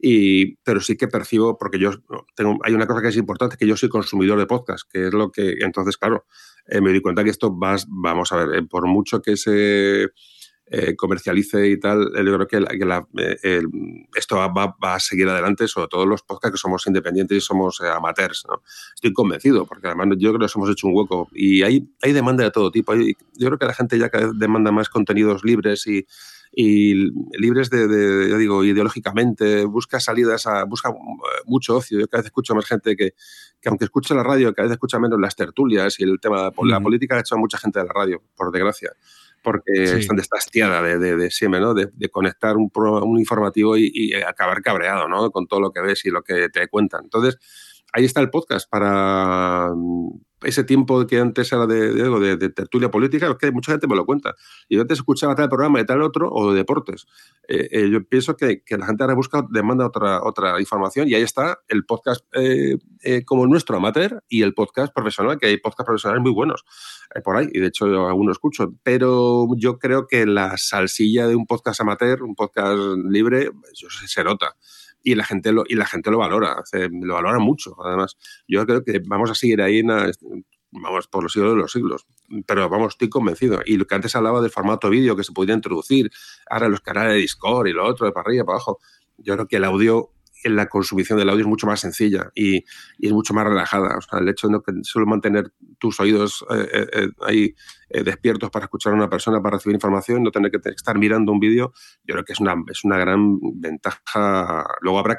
Y, 0.00 0.56
pero 0.58 0.80
sí 0.80 0.96
que 0.96 1.08
percibo, 1.08 1.58
porque 1.58 1.78
yo 1.78 1.90
tengo, 2.36 2.58
hay 2.64 2.72
una 2.72 2.86
cosa 2.86 3.02
que 3.02 3.08
es 3.08 3.16
importante, 3.16 3.56
que 3.56 3.66
yo 3.66 3.76
soy 3.76 3.88
consumidor 3.88 4.38
de 4.38 4.46
podcast, 4.46 4.88
que 4.90 5.08
es 5.08 5.12
lo 5.12 5.30
que, 5.32 5.56
entonces, 5.60 5.96
claro, 5.96 6.24
eh, 6.66 6.80
me 6.80 6.92
di 6.92 7.00
cuenta 7.00 7.24
que 7.24 7.30
esto 7.30 7.50
vas, 7.52 7.86
vamos 7.88 8.30
a 8.32 8.36
ver, 8.44 8.58
eh, 8.58 8.62
por 8.62 8.86
mucho 8.86 9.20
que 9.20 9.36
se 9.36 10.08
eh, 10.70 10.94
comercialice 10.96 11.66
y 11.66 11.80
tal, 11.80 12.12
eh, 12.14 12.22
yo 12.22 12.34
creo 12.34 12.46
que, 12.46 12.60
la- 12.60 12.68
que 12.68 12.84
la- 12.84 13.08
eh, 13.18 13.38
el- 13.42 13.68
esto 14.14 14.36
va, 14.36 14.48
va- 14.48 14.76
va 14.84 14.96
a 14.96 15.00
seguir 15.00 15.26
adelante, 15.26 15.66
sobre 15.66 15.88
todo 15.88 16.04
los 16.04 16.22
podcasts 16.22 16.56
que 16.56 16.60
somos 16.60 16.86
independientes 16.86 17.38
y 17.38 17.40
somos 17.40 17.80
eh, 17.80 17.88
amateurs. 17.88 18.44
¿no? 18.46 18.62
Estoy 18.94 19.14
convencido, 19.14 19.64
porque 19.64 19.86
además 19.86 20.08
yo 20.18 20.28
creo 20.28 20.32
que 20.34 20.38
nos 20.44 20.54
hemos 20.56 20.68
hecho 20.68 20.86
un 20.88 20.94
hueco 20.94 21.26
y 21.32 21.62
hay, 21.62 21.88
hay 22.02 22.12
demanda 22.12 22.44
de 22.44 22.50
todo 22.50 22.70
tipo. 22.70 22.92
Hay- 22.92 23.14
yo 23.34 23.46
creo 23.46 23.58
que 23.58 23.64
la 23.64 23.72
gente 23.72 23.98
ya 23.98 24.10
cada 24.10 24.26
vez 24.26 24.38
demanda 24.38 24.70
más 24.70 24.90
contenidos 24.90 25.42
libres 25.42 25.86
y, 25.86 26.06
y 26.52 26.94
libres 27.38 27.70
de, 27.70 27.86
de, 27.88 28.36
digo, 28.38 28.64
ideológicamente, 28.64 29.64
busca 29.64 30.00
salidas, 30.00 30.46
a, 30.46 30.64
busca 30.64 30.90
eh, 30.90 30.92
mucho 31.46 31.76
ocio. 31.76 31.98
Yo 32.00 32.08
cada 32.08 32.22
vez 32.22 32.26
escucho 32.26 32.54
más 32.54 32.66
gente 32.66 32.96
que, 32.96 33.12
que 33.60 33.68
aunque 33.68 33.84
escuche 33.84 34.14
la 34.14 34.22
radio, 34.22 34.54
cada 34.54 34.66
vez 34.68 34.72
escucha 34.74 34.98
menos 34.98 35.20
las 35.20 35.36
tertulias 35.36 35.98
y 36.00 36.04
el 36.04 36.18
tema 36.20 36.50
de 36.50 36.52
la 36.64 36.80
política 36.80 37.16
ha 37.16 37.20
hecho 37.20 37.34
a 37.34 37.38
mucha 37.38 37.58
gente 37.58 37.78
de 37.80 37.86
la 37.86 37.92
radio, 37.92 38.22
por 38.36 38.50
desgracia 38.52 38.92
porque 39.40 39.86
Sí. 39.86 39.98
están 40.00 40.18
está 40.18 40.36
hastiada 40.36 40.82
de, 40.82 40.98
de, 40.98 41.16
de 41.16 41.30
siempre, 41.30 41.60
¿no? 41.60 41.72
De, 41.72 41.88
de 41.94 42.08
conectar 42.08 42.56
un, 42.56 42.70
pro- 42.70 43.04
un 43.04 43.18
informativo 43.20 43.76
y, 43.76 43.88
y 43.94 44.12
acabar 44.14 44.60
cabreado, 44.62 45.08
¿no? 45.08 45.30
Con 45.30 45.46
todo 45.46 45.60
lo 45.60 45.70
que 45.70 45.80
ves 45.80 46.04
y 46.04 46.10
lo 46.10 46.22
que 46.22 46.48
te 46.48 46.66
cuentan. 46.66 47.04
Entonces, 47.04 47.38
ahí 47.92 48.04
está 48.04 48.20
el 48.20 48.30
podcast 48.30 48.68
para 48.68 49.70
mm, 49.74 50.10
ese 50.42 50.64
tiempo 50.64 51.06
que 51.06 51.18
antes 51.18 51.52
era 51.52 51.66
de, 51.66 51.92
de, 51.92 52.20
de- 52.20 52.36
de 52.36 52.48
tertulia 52.50 52.90
política, 52.90 53.28
es 53.28 53.36
que 53.36 53.50
mucha 53.50 53.72
gente 53.72 53.86
me 53.86 53.96
lo 53.96 54.04
cuenta. 54.04 54.34
Y 54.68 54.76
yo 54.76 54.82
antes 54.82 54.98
escuchaba 54.98 55.34
tal 55.34 55.48
programa 55.48 55.80
y 55.80 55.84
tal 55.86 56.02
otro, 56.02 56.30
o 56.30 56.52
de 56.52 56.58
deportes. 56.58 57.06
Eh, 57.48 57.68
eh, 57.70 57.90
yo 57.90 58.04
pienso 58.04 58.36
que, 58.36 58.62
la 58.68 58.86
gente 58.86 59.02
ahora 59.02 59.14
busca, 59.14 59.44
demanda 59.50 59.86
otra, 59.86 60.22
otra 60.22 60.60
información 60.60 61.08
y 61.08 61.14
ahí 61.14 61.22
está 61.22 61.58
el 61.68 61.84
podcast 61.84 62.24
eh, 62.32 62.76
como 63.24 63.44
el 63.44 63.50
nuestro, 63.50 63.76
amateur, 63.76 64.22
y 64.28 64.42
el 64.42 64.54
podcast 64.54 64.92
profesional, 64.94 65.38
que 65.38 65.46
hay 65.46 65.56
podcast 65.58 65.86
profesionales 65.86 66.22
muy 66.22 66.32
buenos 66.32 66.64
por 67.24 67.36
ahí, 67.36 67.48
y 67.52 67.60
de 67.60 67.68
hecho 67.68 67.86
yo 67.88 68.30
escucho, 68.30 68.74
pero 68.82 69.46
yo 69.56 69.78
creo 69.78 70.06
que 70.06 70.26
la 70.26 70.56
salsilla 70.58 71.26
de 71.26 71.36
un 71.36 71.46
podcast 71.46 71.80
amateur, 71.80 72.22
un 72.22 72.34
podcast 72.34 72.78
libre, 73.08 73.50
se 74.06 74.24
nota. 74.24 74.56
Y 75.08 75.14
la 75.14 75.24
gente 75.24 75.52
lo, 75.52 75.64
y 75.66 75.74
la 75.74 75.86
gente 75.86 76.10
lo 76.10 76.18
valora, 76.18 76.62
lo 76.72 77.14
valora 77.14 77.38
mucho. 77.38 77.74
Además, 77.82 78.18
yo 78.46 78.66
creo 78.66 78.84
que 78.84 79.00
vamos 79.06 79.30
a 79.30 79.34
seguir 79.34 79.62
ahí 79.62 79.82
vamos 80.70 81.08
por 81.08 81.22
los 81.22 81.32
siglos 81.32 81.52
de 81.52 81.62
los 81.62 81.72
siglos. 81.72 82.06
Pero 82.46 82.68
vamos, 82.68 82.92
estoy 82.92 83.08
convencido. 83.08 83.60
Y 83.64 83.78
lo 83.78 83.86
que 83.86 83.94
antes 83.94 84.14
hablaba 84.14 84.42
del 84.42 84.50
formato 84.50 84.90
vídeo 84.90 85.16
que 85.16 85.24
se 85.24 85.32
podía 85.32 85.54
introducir, 85.54 86.10
ahora 86.50 86.68
los 86.68 86.82
canales 86.82 87.14
de 87.14 87.20
Discord 87.20 87.68
y 87.68 87.72
lo 87.72 87.86
otro, 87.86 88.04
de 88.04 88.12
para 88.12 88.28
arriba, 88.28 88.44
para 88.44 88.56
abajo. 88.56 88.78
Yo 89.16 89.34
creo 89.34 89.48
que 89.48 89.56
el 89.56 89.64
audio, 89.64 90.10
la 90.44 90.66
consumición 90.66 91.18
del 91.18 91.28
audio 91.28 91.42
es 91.42 91.48
mucho 91.48 91.66
más 91.66 91.80
sencilla 91.80 92.30
y, 92.34 92.64
y 92.98 93.06
es 93.06 93.12
mucho 93.12 93.34
más 93.34 93.44
relajada. 93.46 93.96
O 93.98 94.00
sea, 94.00 94.20
el 94.20 94.28
hecho 94.28 94.48
de 94.48 94.52
no 94.52 94.62
que 94.62 94.72
solo 94.82 95.06
mantener 95.06 95.52
tus 95.78 95.98
oídos 96.00 96.44
eh, 96.50 96.68
eh, 96.72 96.86
eh, 96.92 97.08
ahí 97.22 97.54
despiertos 97.88 98.50
para 98.50 98.66
escuchar 98.66 98.92
a 98.92 98.96
una 98.96 99.08
persona, 99.08 99.40
para 99.40 99.56
recibir 99.56 99.74
información, 99.74 100.22
no 100.22 100.30
tener 100.30 100.50
que 100.50 100.60
estar 100.70 100.98
mirando 100.98 101.32
un 101.32 101.40
vídeo, 101.40 101.72
yo 102.04 102.12
creo 102.14 102.24
que 102.24 102.34
es 102.34 102.40
una, 102.40 102.54
es 102.70 102.84
una 102.84 102.98
gran 102.98 103.38
ventaja. 103.54 104.66
Luego 104.82 104.98
habrá, 104.98 105.18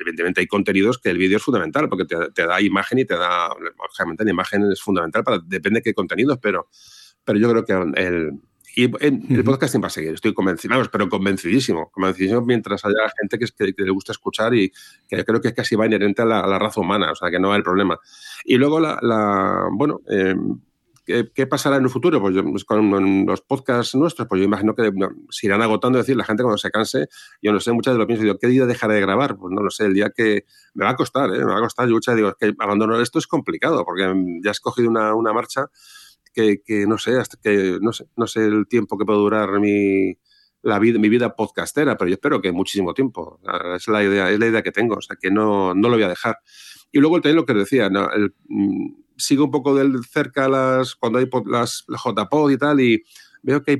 evidentemente 0.00 0.40
hay 0.40 0.46
contenidos 0.46 0.98
que 0.98 1.08
el 1.10 1.18
vídeo 1.18 1.38
es 1.38 1.42
fundamental 1.42 1.88
porque 1.88 2.04
te, 2.04 2.46
da 2.46 2.60
imagen 2.60 2.98
y 2.98 3.04
te 3.06 3.16
da, 3.16 3.48
lógicamente 3.78 4.24
la 4.24 4.30
imagen 4.30 4.70
es 4.70 4.82
fundamental, 4.82 5.24
para, 5.24 5.38
depende 5.38 5.78
de 5.78 5.82
qué 5.82 5.94
contenidos, 5.94 6.38
pero, 6.42 6.68
pero 7.24 7.38
yo 7.38 7.50
creo 7.50 7.64
que 7.64 8.00
el, 8.02 8.32
y 8.76 8.84
en- 9.04 9.26
el 9.30 9.44
podcasting 9.44 9.82
va 9.82 9.86
a 9.88 9.90
seguir, 9.90 10.14
estoy 10.14 10.32
convencido, 10.34 10.74
pero 10.92 11.08
convencidísimo, 11.08 11.90
convencidísimo 11.90 12.42
mientras 12.42 12.84
haya 12.84 13.10
gente 13.20 13.38
que, 13.38 13.46
que- 13.56 13.74
que 13.74 13.82
le 13.82 13.90
gusta 13.90 14.12
escuchar 14.12 14.54
y 14.54 14.72
que 15.08 15.24
creo 15.24 15.40
que 15.40 15.48
es 15.48 15.54
casi 15.54 15.76
va 15.76 15.86
inherente 15.86 16.22
a 16.22 16.24
la, 16.24 16.40
a 16.40 16.46
la 16.46 16.58
raza 16.58 16.80
humana, 16.80 17.10
o 17.12 17.14
sea, 17.14 17.30
que 17.30 17.38
no 17.40 17.52
hay 17.52 17.62
problema. 17.62 17.98
Y 18.44 18.56
luego, 18.56 18.80
la, 18.80 18.98
la- 19.02 19.68
bueno, 19.72 20.00
eh, 20.08 20.34
¿qué, 21.04 21.30
qué 21.34 21.46
pasará 21.46 21.76
en 21.76 21.82
el 21.84 21.90
futuro? 21.90 22.20
Pues 22.20 22.34
yo, 22.34 22.44
pues 22.44 22.64
con 22.64 23.26
los 23.26 23.40
podcasts 23.40 23.94
nuestros, 23.96 24.28
pues 24.28 24.38
yo 24.38 24.44
imagino 24.44 24.74
que 24.74 24.92
se 25.30 25.46
irán 25.46 25.62
agotando, 25.62 25.98
es 25.98 26.06
decir, 26.06 26.16
la 26.16 26.24
gente 26.24 26.42
cuando 26.44 26.58
se 26.58 26.70
canse, 26.70 27.08
yo 27.42 27.52
no 27.52 27.58
sé, 27.60 27.72
muchas 27.72 27.94
veces 27.94 27.98
lo 27.98 28.06
pienso, 28.06 28.22
digo, 28.24 28.38
¿qué 28.38 28.46
día 28.46 28.66
dejaré 28.66 28.94
de 28.94 29.00
grabar? 29.00 29.36
Pues 29.36 29.52
no 29.52 29.62
lo 29.62 29.70
sé, 29.70 29.86
el 29.86 29.94
día 29.94 30.10
que 30.14 30.44
me 30.74 30.84
va 30.84 30.90
a 30.92 30.96
costar, 30.96 31.30
¿eh? 31.34 31.38
me 31.38 31.52
va 31.52 31.58
a 31.58 31.62
costar, 31.62 31.88
yo 31.88 31.94
muchas 31.94 32.14
digo, 32.14 32.28
es 32.28 32.34
que 32.38 32.54
abandonar 32.60 33.00
esto 33.00 33.18
es 33.18 33.26
complicado, 33.26 33.84
porque 33.84 34.02
ya 34.44 34.50
he 34.50 34.52
escogido 34.52 34.88
una, 34.88 35.14
una 35.14 35.32
marcha 35.32 35.66
que, 36.32 36.62
que 36.64 36.86
no 36.86 36.98
sé, 36.98 37.18
hasta 37.18 37.36
que 37.42 37.78
no 37.80 37.92
sé, 37.92 38.06
no 38.16 38.26
sé 38.26 38.44
el 38.46 38.66
tiempo 38.68 38.96
que 38.98 39.04
puede 39.04 39.18
durar 39.18 39.60
mi, 39.60 40.14
la 40.62 40.78
vida, 40.78 40.98
mi 40.98 41.08
vida 41.08 41.34
podcastera, 41.34 41.96
pero 41.96 42.08
yo 42.08 42.14
espero 42.14 42.40
que 42.40 42.52
muchísimo 42.52 42.92
tiempo. 42.94 43.40
Es 43.76 43.88
la 43.88 44.02
idea, 44.04 44.30
es 44.30 44.38
la 44.38 44.46
idea 44.46 44.62
que 44.62 44.72
tengo, 44.72 44.96
o 44.96 45.00
sea 45.02 45.16
que 45.20 45.30
no, 45.30 45.74
no 45.74 45.88
lo 45.88 45.94
voy 45.96 46.02
a 46.04 46.08
dejar. 46.08 46.38
Y 46.92 46.98
luego 47.00 47.16
también 47.20 47.36
lo 47.36 47.46
que 47.46 47.54
decía, 47.54 47.88
¿no? 47.90 48.10
El, 48.12 48.34
mm, 48.48 48.94
sigo 49.16 49.44
un 49.44 49.50
poco 49.50 49.74
del 49.74 50.04
cerca 50.04 50.48
las 50.48 50.94
cuando 50.96 51.18
hay 51.18 51.26
pod- 51.26 51.46
las 51.50 51.84
JPod 51.88 52.50
y 52.50 52.56
tal 52.58 52.80
y 52.80 53.02
veo 53.42 53.62
que 53.62 53.70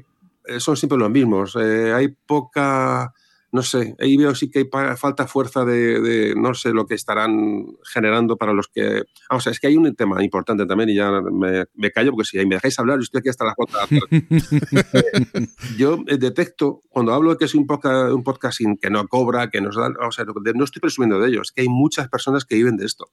hay- 0.47 0.61
son 0.61 0.77
siempre 0.77 0.99
los 0.99 1.11
mismos. 1.11 1.57
Eh, 1.61 1.93
hay 1.93 2.09
poca, 2.27 3.13
no 3.53 3.63
sé, 3.63 3.97
ahí 3.99 4.17
veo 4.17 4.35
sí 4.35 4.49
que 4.49 4.61
hay 4.61 4.97
falta 4.97 5.27
fuerza 5.27 5.65
de, 5.65 6.01
de, 6.01 6.35
no 6.37 6.55
sé 6.55 6.71
lo 6.71 6.87
que 6.87 6.95
estarán 6.95 7.67
generando 7.85 8.37
para 8.37 8.53
los 8.53 8.69
que... 8.69 9.03
Vamos, 9.29 9.47
es 9.49 9.59
que 9.59 9.67
hay 9.67 9.77
un 9.77 9.95
tema 9.97 10.23
importante 10.23 10.67
también 10.67 10.91
y 10.91 10.95
ya 10.95 11.11
me, 11.11 11.65
me 11.75 11.91
callo 11.91 12.13
porque 12.13 12.27
si 12.27 12.39
me 12.47 12.55
dejáis 12.55 12.79
hablar, 12.79 12.99
yo 12.99 13.03
estoy 13.03 13.19
aquí 13.19 13.29
hasta 13.29 13.45
las 13.45 13.55
4 13.57 13.79
de 13.79 13.83
la 13.83 13.89
tarde. 13.89 15.49
yo 15.77 15.99
eh, 16.07 16.17
detecto, 16.17 16.81
cuando 16.89 17.13
hablo 17.13 17.31
de 17.31 17.39
que 17.39 17.47
es 17.47 17.55
un, 17.55 17.67
podcast, 17.67 18.13
un 18.13 18.23
podcasting 18.23 18.77
que 18.77 18.91
no 18.91 19.09
cobra, 19.09 19.51
que 19.51 19.61
nos 19.61 19.75
da... 19.75 19.89
O 20.07 20.13
sea, 20.13 20.25
no 20.25 20.65
estoy 20.65 20.81
presumiendo 20.81 21.19
de 21.19 21.31
ello, 21.31 21.43
es 21.43 21.51
que 21.51 21.63
hay 21.63 21.69
muchas 21.69 22.09
personas 22.09 22.45
que 22.45 22.55
viven 22.55 22.77
de 22.77 22.87
esto 22.87 23.07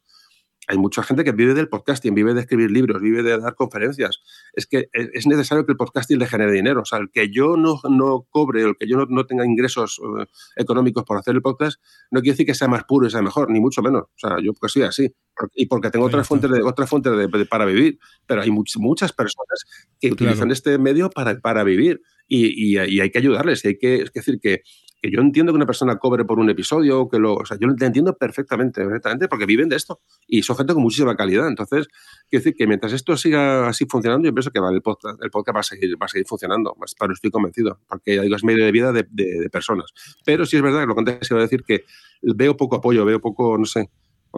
hay 0.68 0.78
mucha 0.78 1.02
gente 1.02 1.24
que 1.24 1.32
vive 1.32 1.54
del 1.54 1.70
podcasting, 1.70 2.14
vive 2.14 2.34
de 2.34 2.42
escribir 2.42 2.70
libros, 2.70 3.02
vive 3.02 3.24
de 3.24 3.38
dar 3.38 3.56
conferencias. 3.56 4.20
Es 4.52 4.68
que 4.68 4.90
es 4.92 5.26
necesario 5.26 5.66
que 5.66 5.72
el 5.72 5.78
podcasting 5.78 6.20
le 6.20 6.28
genere 6.28 6.52
dinero. 6.52 6.82
O 6.82 6.86
sea, 6.86 7.00
el 7.00 7.10
que 7.10 7.30
yo 7.30 7.56
no, 7.56 7.80
no 7.90 8.28
cobre, 8.30 8.64
el 8.64 8.76
que 8.78 8.86
yo 8.86 8.98
no, 8.98 9.06
no 9.06 9.26
tenga 9.26 9.46
ingresos 9.46 9.98
uh, 10.00 10.26
económicos 10.58 11.06
por 11.06 11.18
hacer 11.18 11.36
el 11.36 11.42
podcast, 11.42 11.82
no 12.12 12.20
quiere 12.20 12.34
decir 12.34 12.46
que 12.46 12.54
sea 12.54 12.68
más 12.68 12.84
puro 12.84 13.08
y 13.08 13.12
sea 13.12 13.22
mejor, 13.22 13.50
ni 13.50 13.62
mucho 13.62 13.82
menos. 13.82 14.04
O 14.04 14.18
sea, 14.18 14.38
yo 14.44 14.54
pues 14.54 14.74
soy 14.74 14.84
así. 14.84 15.10
Y 15.56 15.68
porque 15.68 15.90
tengo 15.90 16.06
otras 16.06 16.28
fuentes, 16.28 16.52
de, 16.52 16.62
otras 16.62 16.90
fuentes 16.90 17.16
de, 17.16 17.28
de, 17.28 17.46
para 17.46 17.64
vivir. 17.64 17.98
Pero 18.26 18.42
hay 18.42 18.52
much, 18.52 18.76
muchas 18.76 19.14
personas 19.14 19.64
que 20.02 20.10
claro. 20.10 20.16
utilizan 20.16 20.52
este 20.52 20.78
medio 20.78 21.10
para, 21.10 21.40
para 21.40 21.64
vivir. 21.64 22.02
Y, 22.28 22.76
y, 22.76 22.78
y, 22.78 23.00
hay 23.00 23.10
que 23.10 23.20
ayudarles. 23.20 23.64
Y 23.64 23.70
hay 23.70 23.78
que, 23.78 23.96
es 24.02 24.12
decir, 24.12 24.40
que, 24.42 24.64
que 25.02 25.12
yo 25.12 25.22
entiendo 25.22 25.52
que 25.52 25.58
una 25.58 25.66
persona 25.66 25.98
cobre 25.98 26.26
por 26.26 26.40
un 26.40 26.50
episodio, 26.50 27.08
que 27.10 27.20
lo, 27.20 27.36
o 27.36 27.46
sea, 27.46 27.58
yo 27.60 27.68
lo 27.68 27.76
entiendo 27.80 28.16
perfectamente, 28.18 28.82
perfectamente, 28.84 29.28
porque 29.28 29.46
viven 29.46 29.70
de 29.70 29.76
esto 29.76 30.02
y 30.28 30.42
son 30.44 30.58
gente 30.58 30.74
con 30.74 30.84
muchísima 30.84 31.16
calidad. 31.16 31.48
Entonces, 31.48 31.88
quiero 32.30 32.44
decir 32.44 32.56
que 32.56 32.68
mientras 32.68 32.94
esto 32.94 33.16
siga 33.16 33.68
así 33.68 33.86
funcionando, 33.86 34.28
yo 34.28 34.34
pienso 34.34 34.52
que 34.52 34.60
vale, 34.60 34.78
el, 34.78 34.82
podcast, 34.82 35.22
el 35.24 35.30
podcast 35.30 35.56
va 35.56 35.60
a 35.60 35.64
seguir, 35.64 35.96
va 36.02 36.06
a 36.06 36.10
seguir 36.10 36.26
funcionando, 36.28 36.76
pero 37.00 37.14
estoy 37.14 37.32
convencido, 37.32 37.80
porque 37.88 38.20
digo, 38.22 38.36
es 38.36 38.44
medio 38.44 38.66
de 38.66 38.72
vida 38.72 38.92
de, 38.92 39.06
personas. 39.52 39.92
Pero 40.26 40.46
sí 40.46 40.58
es 40.58 40.62
verdad 40.62 40.82
que 40.82 40.88
lo 40.88 40.96
que 40.96 41.00
antes 41.00 41.32
iba 41.32 41.40
a 41.40 41.44
decir 41.44 41.64
que 41.64 41.86
veo 42.22 42.58
poco 42.58 42.78
apoyo, 42.78 43.06
veo 43.06 43.22
poco, 43.22 43.58
no 43.58 43.66
sé, 43.66 43.90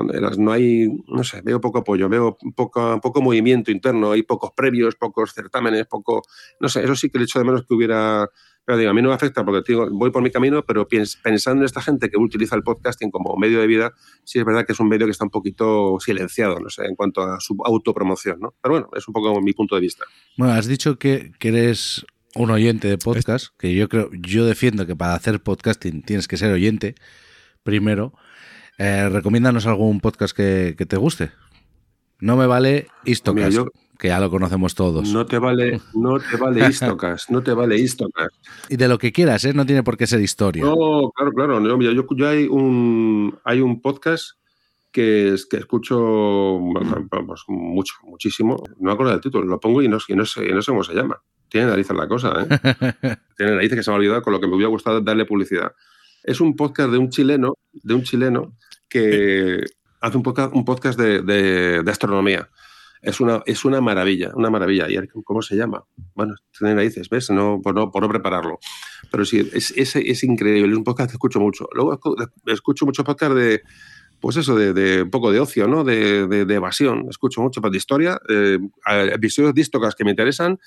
no 0.03 0.51
hay, 0.51 0.87
no 1.07 1.23
sé, 1.23 1.41
veo 1.41 1.59
poco 1.61 1.79
apoyo, 1.79 2.09
veo 2.09 2.37
poco, 2.55 2.99
poco 3.01 3.21
movimiento 3.21 3.71
interno, 3.71 4.11
hay 4.11 4.23
pocos 4.23 4.51
previos, 4.55 4.95
pocos 4.95 5.33
certámenes, 5.33 5.87
poco, 5.87 6.21
no 6.59 6.69
sé, 6.69 6.83
eso 6.83 6.95
sí 6.95 7.09
que 7.09 7.19
le 7.19 7.25
echo 7.25 7.39
de 7.39 7.45
menos 7.45 7.65
que 7.65 7.73
hubiera 7.73 8.29
pero 8.69 8.77
digo, 8.77 8.91
a 8.91 8.93
mí 8.93 9.01
no 9.01 9.09
me 9.09 9.15
afecta 9.15 9.43
porque 9.43 9.63
digo, 9.67 9.89
voy 9.89 10.11
por 10.11 10.21
mi 10.21 10.29
camino, 10.29 10.63
pero 10.63 10.87
pensando 10.87 11.63
en 11.63 11.65
esta 11.65 11.81
gente 11.81 12.07
que 12.07 12.19
utiliza 12.19 12.55
el 12.55 12.61
podcasting 12.61 13.09
como 13.09 13.35
medio 13.35 13.59
de 13.59 13.65
vida, 13.65 13.93
sí 14.23 14.37
es 14.37 14.45
verdad 14.45 14.63
que 14.63 14.73
es 14.73 14.79
un 14.79 14.87
medio 14.87 15.07
que 15.07 15.11
está 15.11 15.23
un 15.23 15.31
poquito 15.31 15.97
silenciado, 15.99 16.59
no 16.59 16.69
sé, 16.69 16.85
en 16.85 16.95
cuanto 16.95 17.23
a 17.23 17.39
su 17.39 17.57
autopromoción, 17.65 18.39
¿no? 18.39 18.53
Pero 18.61 18.73
bueno, 18.73 18.89
es 18.95 19.07
un 19.07 19.13
poco 19.15 19.41
mi 19.41 19.53
punto 19.53 19.73
de 19.73 19.81
vista. 19.81 20.05
Bueno, 20.37 20.53
has 20.53 20.67
dicho 20.67 20.99
que, 20.99 21.31
que 21.39 21.47
eres 21.47 22.05
un 22.35 22.51
oyente 22.51 22.87
de 22.87 22.99
podcast, 22.99 23.47
que 23.57 23.73
yo 23.73 23.89
creo, 23.89 24.11
yo 24.13 24.45
defiendo 24.45 24.85
que 24.85 24.95
para 24.95 25.15
hacer 25.15 25.41
podcasting 25.41 26.03
tienes 26.03 26.27
que 26.27 26.37
ser 26.37 26.51
oyente, 26.51 26.93
primero. 27.63 28.13
Eh, 28.79 29.09
recomiéndanos 29.09 29.67
algún 29.67 29.99
podcast 29.99 30.35
que, 30.35 30.73
que, 30.77 30.85
te 30.87 30.97
guste. 30.97 31.31
No 32.19 32.37
me 32.37 32.47
vale 32.47 32.87
Istocast. 33.03 33.49
Mira, 33.49 33.49
yo 33.49 33.67
que 33.99 34.07
ya 34.07 34.19
lo 34.21 34.29
conocemos 34.29 34.75
todos. 34.75 35.09
No 35.09 35.25
te 35.25 35.37
vale, 35.37 35.81
no 35.93 36.17
te 36.19 36.37
vale 36.37 36.65
Istocast, 36.69 37.29
no 37.29 37.43
te 37.43 37.53
vale 37.53 37.77
Istocast. 37.77 38.33
Y 38.69 38.77
de 38.77 38.87
lo 38.87 38.97
que 38.97 39.11
quieras, 39.11 39.43
¿eh? 39.43 39.53
No 39.53 39.65
tiene 39.65 39.83
por 39.83 39.97
qué 39.97 40.07
ser 40.07 40.21
historia. 40.21 40.63
No, 40.63 41.11
claro, 41.13 41.31
claro. 41.33 41.59
No, 41.59 41.77
mira, 41.77 41.91
yo, 41.91 42.05
yo, 42.15 42.27
hay 42.27 42.47
un 42.47 43.37
hay 43.43 43.59
un 43.59 43.81
podcast 43.81 44.37
que, 44.93 45.33
es, 45.33 45.45
que 45.45 45.57
escucho 45.57 45.99
mucho, 47.49 47.95
muchísimo. 48.03 48.63
No 48.79 48.87
me 48.87 48.93
acuerdo 48.93 49.11
del 49.11 49.21
título, 49.21 49.45
lo 49.45 49.59
pongo 49.59 49.81
y 49.81 49.89
no, 49.89 49.97
y 50.07 50.15
no, 50.15 50.25
sé, 50.25 50.47
no 50.53 50.61
sé 50.61 50.71
cómo 50.71 50.85
se 50.85 50.93
llama. 50.93 51.21
Tiene 51.49 51.67
narices 51.67 51.97
la 51.97 52.07
cosa, 52.07 52.33
¿eh? 52.41 52.47
Tiene 53.37 53.55
narices 53.55 53.79
que 53.79 53.83
se 53.83 53.91
me 53.91 53.95
ha 53.95 53.97
olvidado 53.97 54.21
con 54.21 54.31
lo 54.31 54.39
que 54.39 54.47
me 54.47 54.55
hubiera 54.55 54.69
gustado 54.69 55.01
darle 55.01 55.25
publicidad. 55.25 55.73
Es 56.23 56.39
un 56.39 56.55
podcast 56.55 56.89
de 56.89 56.97
un 56.97 57.09
chileno, 57.09 57.55
de 57.73 57.93
un 57.95 58.03
chileno 58.03 58.55
que 58.89 59.63
hace 60.01 60.17
un 60.17 60.23
podcast, 60.23 60.53
un 60.53 60.65
podcast 60.65 60.99
de, 60.99 61.21
de, 61.21 61.91
astronomía. 61.91 62.49
Es 63.01 63.21
una, 63.21 63.41
es 63.45 63.63
una 63.63 63.79
maravilla, 63.79 64.31
una 64.35 64.49
maravilla. 64.49 64.87
¿Y 64.89 64.97
cómo 65.23 65.41
se 65.41 65.55
llama? 65.55 65.85
Bueno, 66.15 66.35
tiene 66.57 66.75
raíces, 66.75 67.07
¿ves? 67.09 67.29
No, 67.29 67.61
por, 67.63 67.73
no, 67.73 67.91
por 67.91 68.01
no 68.01 68.09
prepararlo. 68.09 68.59
Pero 69.09 69.23
sí, 69.23 69.49
es, 69.53 69.71
es, 69.77 69.95
es 69.95 70.23
increíble. 70.23 70.69
Es 70.69 70.77
un 70.77 70.83
podcast 70.83 71.09
que 71.09 71.15
escucho 71.15 71.39
mucho. 71.39 71.69
Luego 71.73 71.97
escucho 72.47 72.85
mucho 72.85 73.05
podcast 73.05 73.33
de, 73.33 73.61
pues 74.19 74.37
eso, 74.37 74.55
de, 74.55 74.73
de, 74.73 75.03
un 75.03 75.09
poco 75.09 75.31
de 75.31 75.39
ocio, 75.39 75.67
¿no? 75.67 75.83
De, 75.83 76.27
de, 76.27 76.45
de 76.45 76.55
evasión. 76.55 77.05
Escucho 77.09 77.41
mucho 77.41 77.61
de 77.61 77.77
historia, 77.77 78.19
eh, 78.29 78.59
episodios 79.13 79.53
dístocas 79.53 79.95
que 79.95 80.03
me 80.03 80.11
interesan 80.11 80.59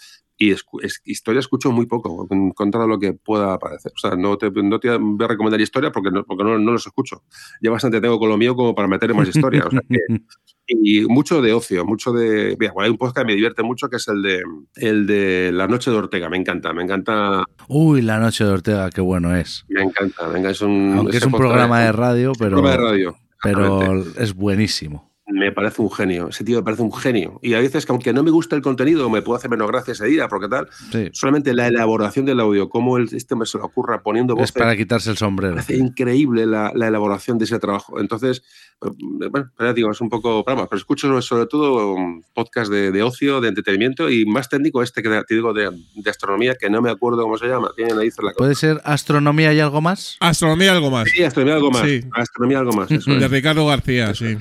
y 0.43 0.51
es, 0.51 0.65
es, 0.83 1.01
historia 1.05 1.39
escucho 1.39 1.70
muy 1.70 1.87
poco 1.87 2.27
contra 2.55 2.87
lo 2.87 2.99
que 2.99 3.12
pueda 3.12 3.53
aparecer. 3.55 3.93
O 3.95 3.99
sea, 3.99 4.16
no 4.16 4.37
te, 4.37 4.51
no 4.51 4.81
te 4.81 4.97
voy 4.97 5.24
a 5.24 5.29
recomendar 5.29 5.61
historia 5.61 5.93
porque 5.93 6.11
no, 6.11 6.24
porque 6.24 6.43
no, 6.43 6.59
no 6.59 6.73
los 6.73 6.87
escucho. 6.87 7.23
Ya 7.61 7.70
bastante 7.70 8.01
tengo 8.01 8.19
con 8.19 8.29
lo 8.29 8.37
mío 8.37 8.57
como 8.57 8.74
para 8.74 8.89
meter 8.89 9.15
más 9.15 9.29
historia. 9.29 9.65
O 9.66 9.70
sea, 9.70 9.81
que, 9.89 9.99
y 10.66 11.03
mucho 11.07 11.43
de 11.43 11.53
ocio, 11.53 11.85
mucho 11.85 12.12
de... 12.12 12.57
Mira, 12.59 12.73
bueno, 12.73 12.87
hay 12.87 12.91
un 12.91 12.99
podcast 12.99 13.19
que 13.19 13.24
me 13.24 13.35
divierte 13.35 13.62
mucho 13.62 13.89
que 13.89 13.97
es 13.97 14.09
el 14.09 14.23
de, 14.23 14.43
el 14.77 15.07
de 15.07 15.51
La 15.53 15.69
Noche 15.69 15.91
de 15.91 15.97
Ortega. 15.97 16.29
Me 16.29 16.39
encanta, 16.39 16.73
me 16.73 16.83
encanta... 16.83 17.45
Uy, 17.69 18.03
La 18.03 18.19
Noche 18.19 18.45
de 18.45 18.51
Ortega, 18.51 18.91
qué 18.91 19.01
bueno 19.01 19.37
es. 19.37 19.65
Me 19.69 19.83
encanta, 19.83 20.27
venga, 20.29 20.51
es 20.51 20.61
un... 20.61 20.95
Aunque 20.97 21.19
es 21.19 21.27
un 21.27 21.33
programa 21.33 21.83
de 21.83 21.93
radio, 21.93 22.33
pero... 22.37 22.57
Un 22.57 22.62
programa 22.62 22.70
de 22.70 22.91
radio. 22.91 23.22
Pero 23.43 24.02
es 24.16 24.35
buenísimo. 24.35 25.11
Me 25.27 25.53
parece 25.53 25.81
un 25.81 25.90
genio, 25.90 26.28
ese 26.28 26.43
tío 26.43 26.57
me 26.57 26.62
parece 26.65 26.82
un 26.82 26.93
genio. 26.93 27.39
Y 27.43 27.55
a 27.55 27.61
veces 27.61 27.86
que 27.86 27.93
aunque 27.93 28.12
no 28.12 28.24
me 28.24 28.32
gusta 28.32 28.57
el 28.57 28.62
contenido, 28.62 29.09
me 29.09 29.23
puedo 29.23 29.36
hacer 29.36 29.49
menos 29.49 29.69
gracia 29.69 29.93
ese 29.93 30.07
día, 30.07 30.27
porque 30.27 30.49
tal, 30.49 30.69
sí. 30.90 31.11
solamente 31.12 31.55
la 31.55 31.69
elaboración 31.69 32.27
del 32.27 32.40
audio, 32.40 32.69
cómo 32.69 32.99
el 32.99 33.09
sistema 33.09 33.47
se 33.47 33.57
le 33.59 33.65
ocurra 33.65 34.03
poniendo 34.03 34.35
voces. 34.35 34.51
Es 34.51 34.53
para 34.53 34.77
quitarse 34.77 35.11
el 35.11 35.16
sombrero. 35.16 35.55
Me 35.55 35.62
parece 35.62 35.77
increíble 35.77 36.44
la, 36.44 36.73
la, 36.74 36.89
elaboración 36.89 37.39
de 37.39 37.44
ese 37.44 37.61
trabajo. 37.61 38.01
Entonces, 38.01 38.43
bueno, 38.81 39.49
pero 39.57 39.73
digo, 39.73 39.93
es 39.93 40.01
un 40.01 40.11
poco, 40.11 40.43
vamos, 40.43 40.66
pero 40.69 40.78
escucho 40.78 41.23
sobre 41.23 41.47
todo 41.47 41.97
podcast 42.35 42.70
de, 42.73 42.90
de, 42.90 43.03
ocio, 43.05 43.40
de 43.40 43.49
entretenimiento 43.49 44.11
y 44.11 44.27
más 44.27 44.49
técnico 44.49 44.82
este 44.82 45.05
que 45.05 45.23
te 45.27 45.35
digo 45.35 45.53
de, 45.53 45.70
de 45.94 46.11
astronomía, 46.11 46.57
que 46.57 46.69
no 46.69 46.82
me 46.82 46.90
acuerdo 46.90 47.23
cómo 47.23 47.39
se 47.39 47.47
llama. 47.47 47.70
Tiene 47.77 47.94
la 47.94 48.03
cosa. 48.11 48.35
¿Puede 48.36 48.57
ser 48.57 48.81
astronomía 48.85 49.53
y 49.53 49.61
algo 49.61 49.81
más? 49.81 50.16
Astronomía 50.19 50.66
y 50.66 50.70
algo 50.70 50.90
más. 50.90 51.09
Sí, 51.09 51.23
astronomía 51.23 51.55
y 51.55 51.57
algo 51.57 51.70
más. 51.70 51.89
Sí. 51.89 52.01
Astronomía 52.12 52.57
y 52.57 52.61
algo 52.61 52.73
más. 52.73 52.90
Eso 52.90 53.11
de 53.15 53.24
es. 53.24 53.31
Ricardo 53.31 53.66
García, 53.66 54.11
eso 54.11 54.27
sí. 54.27 54.36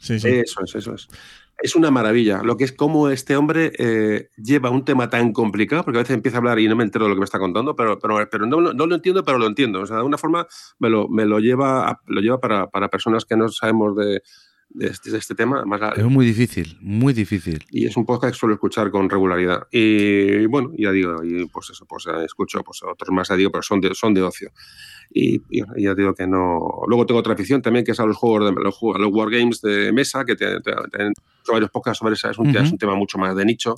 Sí, 0.00 0.18
sí. 0.18 0.28
Eso 0.28 0.64
es, 0.64 0.74
eso 0.74 0.94
es. 0.94 1.08
es 1.62 1.76
una 1.76 1.90
maravilla. 1.90 2.42
Lo 2.42 2.56
que 2.56 2.64
es 2.64 2.72
cómo 2.72 3.10
este 3.10 3.36
hombre 3.36 3.70
eh, 3.78 4.30
lleva 4.36 4.70
un 4.70 4.84
tema 4.84 5.10
tan 5.10 5.32
complicado, 5.32 5.84
porque 5.84 5.98
a 5.98 6.02
veces 6.02 6.14
empieza 6.14 6.38
a 6.38 6.40
hablar 6.40 6.58
y 6.58 6.66
no 6.68 6.74
me 6.74 6.84
entero 6.84 7.04
de 7.04 7.10
lo 7.10 7.16
que 7.16 7.20
me 7.20 7.26
está 7.26 7.38
contando, 7.38 7.76
pero, 7.76 7.98
pero, 7.98 8.26
pero 8.30 8.46
no, 8.46 8.60
no, 8.72 8.86
lo 8.86 8.94
entiendo, 8.94 9.22
pero 9.24 9.38
lo 9.38 9.46
entiendo. 9.46 9.80
O 9.80 9.86
sea, 9.86 9.96
de 9.96 10.00
alguna 10.00 10.16
forma 10.16 10.46
me 10.78 10.88
lo, 10.88 11.06
me 11.08 11.26
lo 11.26 11.38
lleva, 11.38 12.00
lo 12.06 12.20
lleva 12.22 12.40
para, 12.40 12.68
para 12.70 12.88
personas 12.88 13.26
que 13.26 13.36
no 13.36 13.48
sabemos 13.50 13.94
de, 13.94 14.22
de 14.72 14.86
este, 14.86 15.10
de 15.10 15.18
este 15.18 15.34
tema. 15.34 15.56
Además, 15.58 15.80
la- 15.80 15.88
Es 15.96 16.04
muy 16.04 16.24
difícil, 16.24 16.78
muy 16.80 17.12
difícil. 17.12 17.64
y 17.70 17.86
es 17.86 17.96
un 17.96 18.06
podcast 18.06 18.32
que 18.34 18.38
suelo 18.38 18.54
escuchar 18.54 18.90
con 18.90 19.10
regularidad. 19.10 19.66
Y 19.70 20.46
bueno, 20.46 20.70
ya 20.78 20.90
digo, 20.92 21.22
y 21.24 21.46
pues 21.46 21.70
eso, 21.70 21.84
pues 21.86 22.06
escucho 22.24 22.62
pues, 22.62 22.80
otros 22.82 23.10
más, 23.10 23.28
ya 23.28 23.36
digo, 23.36 23.50
pero 23.50 23.62
son 23.62 23.80
de, 23.80 23.94
son 23.94 24.14
de 24.14 24.22
ocio. 24.22 24.50
Y, 25.12 25.42
y 25.50 25.62
ya 25.82 25.94
digo 25.94 26.14
que 26.14 26.26
no. 26.26 26.82
Luego 26.86 27.04
tengo 27.04 27.18
otra 27.18 27.34
afición 27.34 27.60
también, 27.62 27.84
que 27.84 27.90
es 27.92 27.98
a 28.00 28.06
los 28.06 28.16
juegos 28.16 28.54
de 28.54 28.62
los, 28.62 28.78
los 28.80 29.12
wargames 29.12 29.60
de 29.60 29.92
mesa, 29.92 30.24
que 30.24 30.36
tienen 30.36 31.12
varios 31.50 31.70
podcasts 31.70 31.98
sobre 31.98 32.14
eso. 32.14 32.30
Es 32.30 32.38
un, 32.38 32.48
Ujú. 32.50 32.58
es 32.58 32.70
un 32.70 32.78
tema 32.78 32.94
mucho 32.94 33.18
más 33.18 33.34
de 33.34 33.44
nicho. 33.44 33.74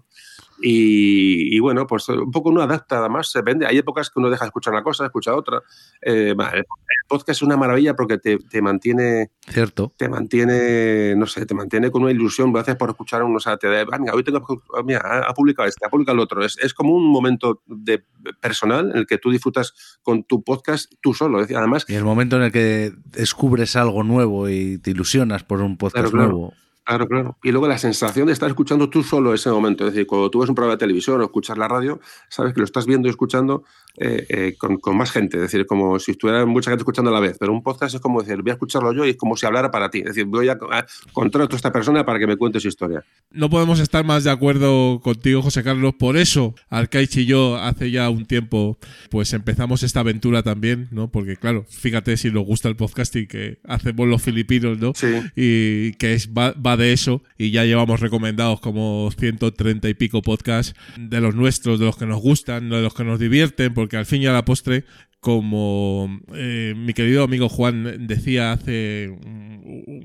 Y, 0.62 1.56
y 1.56 1.58
bueno, 1.60 1.86
pues 1.86 2.08
un 2.08 2.30
poco 2.30 2.50
uno 2.50 2.62
adapta, 2.62 2.98
además, 2.98 3.30
depende. 3.34 3.66
Hay 3.66 3.78
épocas 3.78 4.08
que 4.10 4.20
uno 4.20 4.30
deja 4.30 4.44
de 4.44 4.48
escuchar 4.48 4.72
una 4.72 4.82
cosa, 4.82 5.04
escucha 5.06 5.34
otra. 5.34 5.60
Eh, 6.00 6.34
el 6.38 6.64
podcast 7.08 7.30
es 7.30 7.42
una 7.42 7.56
maravilla 7.56 7.94
porque 7.94 8.18
te, 8.18 8.38
te 8.38 8.62
mantiene 8.62 9.30
Cierto. 9.48 9.92
te 9.96 10.08
mantiene, 10.08 11.14
no 11.16 11.26
sé, 11.26 11.44
te 11.46 11.54
mantiene 11.54 11.90
con 11.90 12.02
una 12.02 12.12
ilusión, 12.12 12.56
haces 12.56 12.76
por 12.76 12.90
escuchar 12.90 13.22
uno, 13.24 13.36
o 13.36 13.40
sea, 13.40 13.56
te 13.56 13.68
da, 13.68 13.84
venga, 13.84 14.14
hoy 14.14 14.22
tengo, 14.22 14.40
que- 14.46 14.82
mira, 14.84 15.22
ha 15.26 15.34
publicado 15.34 15.68
este, 15.68 15.84
ha 15.84 15.90
publicado 15.90 16.14
el 16.14 16.20
otro. 16.20 16.44
Es, 16.44 16.56
es 16.62 16.72
como 16.74 16.94
un 16.94 17.10
momento 17.10 17.62
de, 17.66 18.04
personal 18.40 18.90
en 18.92 18.98
el 18.98 19.06
que 19.06 19.18
tú 19.18 19.30
disfrutas 19.30 19.98
con 20.02 20.22
tu 20.24 20.42
podcast 20.44 20.92
tú 21.00 21.12
solo. 21.12 21.40
Además, 21.40 21.84
Y 21.88 21.94
el 21.94 22.04
momento 22.04 22.36
en 22.36 22.42
el 22.44 22.52
que 22.52 22.92
descubres 23.04 23.74
algo 23.76 24.04
nuevo 24.04 24.48
y 24.48 24.78
te 24.78 24.92
ilusionas 24.92 25.42
por 25.44 25.60
un 25.60 25.76
podcast 25.76 26.10
claro. 26.10 26.28
nuevo. 26.28 26.48
Claro, 26.50 26.61
claro. 26.84 27.38
Y 27.42 27.52
luego 27.52 27.68
la 27.68 27.78
sensación 27.78 28.26
de 28.26 28.32
estar 28.32 28.48
escuchando 28.48 28.90
tú 28.90 29.02
solo 29.02 29.34
ese 29.34 29.50
momento. 29.50 29.86
Es 29.86 29.92
decir, 29.92 30.06
cuando 30.06 30.30
tú 30.30 30.40
ves 30.40 30.48
un 30.48 30.54
programa 30.54 30.74
de 30.74 30.80
televisión 30.80 31.20
o 31.20 31.24
escuchas 31.24 31.56
la 31.56 31.68
radio, 31.68 32.00
sabes 32.28 32.54
que 32.54 32.60
lo 32.60 32.64
estás 32.64 32.86
viendo 32.86 33.08
y 33.08 33.10
escuchando 33.10 33.62
eh, 33.96 34.26
eh, 34.28 34.54
con, 34.58 34.78
con 34.78 34.96
más 34.96 35.10
gente. 35.10 35.36
Es 35.36 35.42
decir, 35.42 35.66
como 35.66 35.98
si 35.98 36.12
estuviera 36.12 36.46
mucha 36.46 36.70
gente 36.70 36.82
escuchando 36.82 37.10
a 37.10 37.14
la 37.14 37.20
vez. 37.20 37.36
Pero 37.38 37.52
un 37.52 37.62
podcast 37.62 37.94
es 37.94 38.00
como 38.00 38.22
decir, 38.22 38.40
voy 38.42 38.50
a 38.50 38.54
escucharlo 38.54 38.92
yo 38.92 39.04
y 39.04 39.10
es 39.10 39.16
como 39.16 39.36
si 39.36 39.46
hablara 39.46 39.70
para 39.70 39.90
ti. 39.90 39.98
Es 39.98 40.06
decir, 40.06 40.24
voy 40.24 40.48
a, 40.48 40.52
a 40.52 40.86
contrato 41.12 41.54
a 41.54 41.56
esta 41.56 41.72
persona 41.72 42.04
para 42.04 42.18
que 42.18 42.26
me 42.26 42.36
cuente 42.36 42.60
su 42.60 42.68
historia. 42.68 43.04
No 43.30 43.50
podemos 43.50 43.80
estar 43.80 44.04
más 44.04 44.24
de 44.24 44.30
acuerdo 44.30 45.00
contigo, 45.00 45.42
José 45.42 45.62
Carlos. 45.62 45.94
Por 45.98 46.16
eso, 46.16 46.54
Arcaich 46.70 47.16
y 47.18 47.26
yo, 47.26 47.56
hace 47.56 47.90
ya 47.90 48.08
un 48.10 48.26
tiempo, 48.26 48.78
pues 49.10 49.32
empezamos 49.32 49.82
esta 49.82 50.00
aventura 50.00 50.42
también, 50.42 50.88
¿no? 50.90 51.10
Porque, 51.10 51.36
claro, 51.36 51.64
fíjate 51.68 52.16
si 52.16 52.30
nos 52.30 52.44
gusta 52.44 52.68
el 52.68 52.76
podcasting 52.76 53.26
que 53.26 53.58
hacemos 53.64 54.08
los 54.08 54.22
filipinos, 54.22 54.78
¿no? 54.78 54.92
Sí. 54.94 55.14
Y 55.36 55.92
que 55.94 56.14
es, 56.14 56.30
va, 56.30 56.52
va 56.52 56.76
de 56.76 56.92
eso. 56.92 57.22
Y 57.38 57.50
ya 57.50 57.64
llevamos 57.64 58.00
recomendados 58.00 58.60
como 58.60 59.10
130 59.18 59.88
y 59.88 59.94
pico 59.94 60.22
podcasts 60.22 60.74
de 60.98 61.20
los 61.20 61.34
nuestros, 61.34 61.78
de 61.78 61.86
los 61.86 61.96
que 61.96 62.06
nos 62.06 62.20
gustan, 62.20 62.70
de 62.70 62.80
los 62.80 62.94
que 62.94 63.04
nos 63.04 63.18
divierten, 63.18 63.74
porque 63.82 63.96
al 63.96 64.06
fin 64.06 64.22
y 64.22 64.26
a 64.26 64.32
la 64.32 64.44
postre 64.44 64.84
como 65.18 66.20
eh, 66.34 66.72
mi 66.76 66.94
querido 66.94 67.24
amigo 67.24 67.48
Juan 67.48 68.06
decía 68.06 68.52
hace 68.52 69.12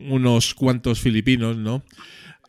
unos 0.10 0.56
cuantos 0.56 0.99
filipinos, 0.99 1.58
¿no? 1.58 1.84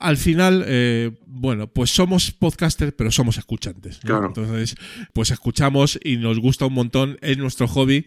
Al 0.00 0.16
final, 0.16 0.64
eh, 0.66 1.10
bueno, 1.26 1.66
pues 1.66 1.90
somos 1.90 2.30
podcasters, 2.30 2.94
pero 2.96 3.10
somos 3.10 3.36
escuchantes. 3.36 4.02
¿no? 4.04 4.08
Claro. 4.08 4.26
Entonces, 4.28 4.74
pues 5.12 5.30
escuchamos 5.30 6.00
y 6.02 6.16
nos 6.16 6.38
gusta 6.38 6.64
un 6.64 6.72
montón, 6.72 7.18
es 7.20 7.36
nuestro 7.36 7.68
hobby 7.68 8.06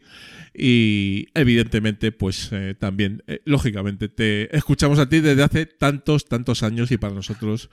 y 0.53 1.27
evidentemente, 1.33 2.11
pues 2.11 2.49
eh, 2.51 2.75
también, 2.77 3.23
eh, 3.27 3.41
lógicamente, 3.45 4.09
te 4.09 4.55
escuchamos 4.55 4.99
a 4.99 5.07
ti 5.07 5.21
desde 5.21 5.43
hace 5.43 5.65
tantos, 5.65 6.25
tantos 6.25 6.63
años 6.63 6.91
y 6.91 6.97
para 6.97 7.13
nosotros, 7.13 7.69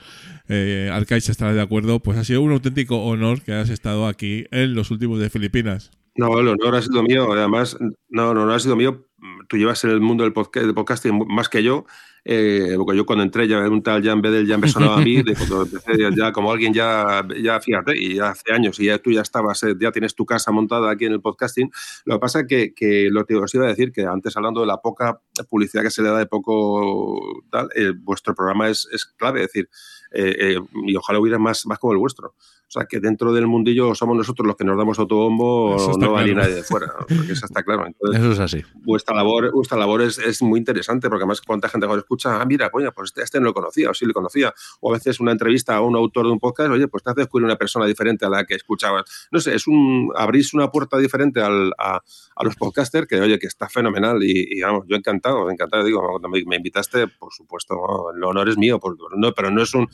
eh, 0.48 0.88
Arcaiz 0.92 1.28
estará 1.28 1.52
de 1.52 1.60
acuerdo, 1.60 2.00
pues 2.00 2.18
ha 2.18 2.24
sido 2.24 2.42
un 2.42 2.52
auténtico 2.52 3.04
honor 3.04 3.42
que 3.42 3.52
hayas 3.52 3.70
estado 3.70 4.06
aquí 4.06 4.46
en 4.50 4.74
los 4.74 4.90
últimos 4.90 5.18
de 5.18 5.30
Filipinas. 5.30 5.90
No, 6.14 6.38
el 6.38 6.48
honor 6.48 6.76
ha 6.76 6.82
sido 6.82 7.02
mío. 7.02 7.32
Además, 7.32 7.76
no, 8.08 8.34
no, 8.34 8.44
no 8.44 8.52
ha 8.52 8.58
sido 8.58 8.74
mío. 8.74 9.07
Tú 9.48 9.56
llevas 9.56 9.82
en 9.84 9.90
el 9.90 10.00
mundo 10.00 10.24
del 10.24 10.32
podcast, 10.32 10.64
del 10.66 10.74
podcasting 10.74 11.26
más 11.28 11.48
que 11.48 11.62
yo. 11.62 11.86
eh, 12.24 12.74
porque 12.76 12.96
yo 12.96 13.06
cuando 13.06 13.22
entré 13.24 13.48
ya 13.48 13.66
un 13.68 13.82
tal 13.82 14.04
Jan 14.04 14.20
Bedel 14.20 14.46
ya 14.46 14.58
me 14.58 14.68
sonaba 14.68 14.98
a 14.98 15.00
mí, 15.00 15.22
de 15.22 15.34
cuando 15.34 15.62
empecé 15.62 15.92
ya, 16.14 16.30
como 16.30 16.52
alguien 16.52 16.74
ya, 16.74 17.26
ya, 17.42 17.58
fíjate, 17.58 17.96
y 17.96 18.16
ya 18.16 18.28
hace 18.28 18.52
años, 18.52 18.78
y 18.80 18.84
ya 18.84 18.98
tú 18.98 19.10
ya 19.10 19.22
estabas, 19.22 19.62
eh, 19.62 19.74
ya 19.80 19.92
tienes 19.92 20.14
tu 20.14 20.26
casa 20.26 20.52
montada 20.52 20.90
aquí 20.90 21.06
en 21.06 21.12
el 21.12 21.22
podcasting. 21.22 21.70
Lo 22.04 22.16
que 22.16 22.20
pasa 22.20 22.46
que, 22.46 22.74
que 22.74 23.08
lo 23.10 23.24
que 23.24 23.34
os 23.36 23.54
iba 23.54 23.64
a 23.64 23.68
decir, 23.68 23.92
que 23.92 24.04
antes 24.04 24.36
hablando 24.36 24.60
de 24.60 24.66
la 24.66 24.76
poca 24.82 25.20
publicidad 25.48 25.82
que 25.82 25.90
se 25.90 26.02
le 26.02 26.10
da 26.10 26.18
de 26.18 26.26
poco 26.26 27.42
tal, 27.50 27.70
eh, 27.74 27.92
vuestro 27.96 28.34
programa 28.34 28.68
es, 28.68 28.86
es 28.92 29.06
clave, 29.06 29.40
es 29.40 29.46
decir, 29.46 29.70
eh, 30.12 30.36
eh, 30.38 30.58
y 30.86 30.96
ojalá 30.96 31.20
hubiera 31.20 31.38
más, 31.38 31.66
más 31.66 31.78
como 31.78 31.94
el 31.94 31.98
vuestro. 31.98 32.34
O 32.68 32.70
sea, 32.70 32.84
que 32.84 33.00
dentro 33.00 33.32
del 33.32 33.46
mundillo 33.46 33.94
somos 33.94 34.14
nosotros 34.14 34.46
los 34.46 34.54
que 34.54 34.62
nos 34.64 34.76
damos 34.76 34.98
autobombo, 34.98 35.76
está 35.76 35.92
no 36.06 36.12
va 36.12 36.22
claro. 36.22 36.40
nadie 36.40 36.54
de 36.56 36.62
fuera, 36.62 36.92
porque 36.98 37.32
eso 37.32 37.46
está 37.46 37.62
claro. 37.62 37.86
Entonces, 37.86 38.20
Eso 38.20 38.32
es 38.32 38.40
así. 38.40 38.62
vuestra 38.74 39.16
labor, 39.16 39.50
vuestra 39.52 39.78
labor 39.78 40.02
es, 40.02 40.18
es 40.18 40.42
muy 40.42 40.58
interesante, 40.58 41.08
porque 41.08 41.22
además 41.22 41.40
cuánta 41.40 41.70
gente 41.70 41.86
ahora 41.86 42.00
escucha, 42.00 42.40
ah, 42.40 42.44
mira, 42.44 42.68
coño, 42.70 42.92
pues 42.92 43.08
este, 43.10 43.22
este 43.22 43.40
no 43.40 43.46
lo 43.46 43.54
conocía, 43.54 43.88
o 43.90 43.94
sí 43.94 44.04
lo 44.04 44.12
conocía. 44.12 44.52
O 44.80 44.90
a 44.90 44.98
veces 44.98 45.18
una 45.18 45.32
entrevista 45.32 45.76
a 45.76 45.80
un 45.80 45.96
autor 45.96 46.26
de 46.26 46.32
un 46.32 46.38
podcast, 46.38 46.70
oye, 46.70 46.88
pues 46.88 47.02
te 47.02 47.10
hace 47.10 47.20
descubrir 47.22 47.46
una 47.46 47.56
persona 47.56 47.86
diferente 47.86 48.26
a 48.26 48.28
la 48.28 48.44
que 48.44 48.54
escuchabas. 48.56 49.28
No 49.30 49.40
sé, 49.40 49.54
es 49.54 49.66
un, 49.66 50.12
abrís 50.14 50.52
una 50.52 50.70
puerta 50.70 50.98
diferente 50.98 51.40
al, 51.40 51.72
a, 51.78 52.02
a 52.36 52.44
los 52.44 52.54
podcasters 52.56 53.06
que, 53.06 53.18
oye, 53.18 53.38
que 53.38 53.46
está 53.46 53.70
fenomenal 53.70 54.22
y, 54.22 54.58
y, 54.58 54.60
vamos, 54.60 54.84
yo 54.86 54.94
encantado, 54.96 55.50
encantado, 55.50 55.84
digo, 55.84 56.02
cuando 56.06 56.28
me, 56.28 56.44
me 56.44 56.56
invitaste, 56.56 57.08
por 57.08 57.32
supuesto, 57.32 57.74
el 58.14 58.22
honor 58.24 58.50
es 58.50 58.58
mío, 58.58 58.78
por- 58.78 58.98
no, 59.16 59.32
pero 59.32 59.50
no 59.50 59.62
es 59.62 59.72
un, 59.74 59.88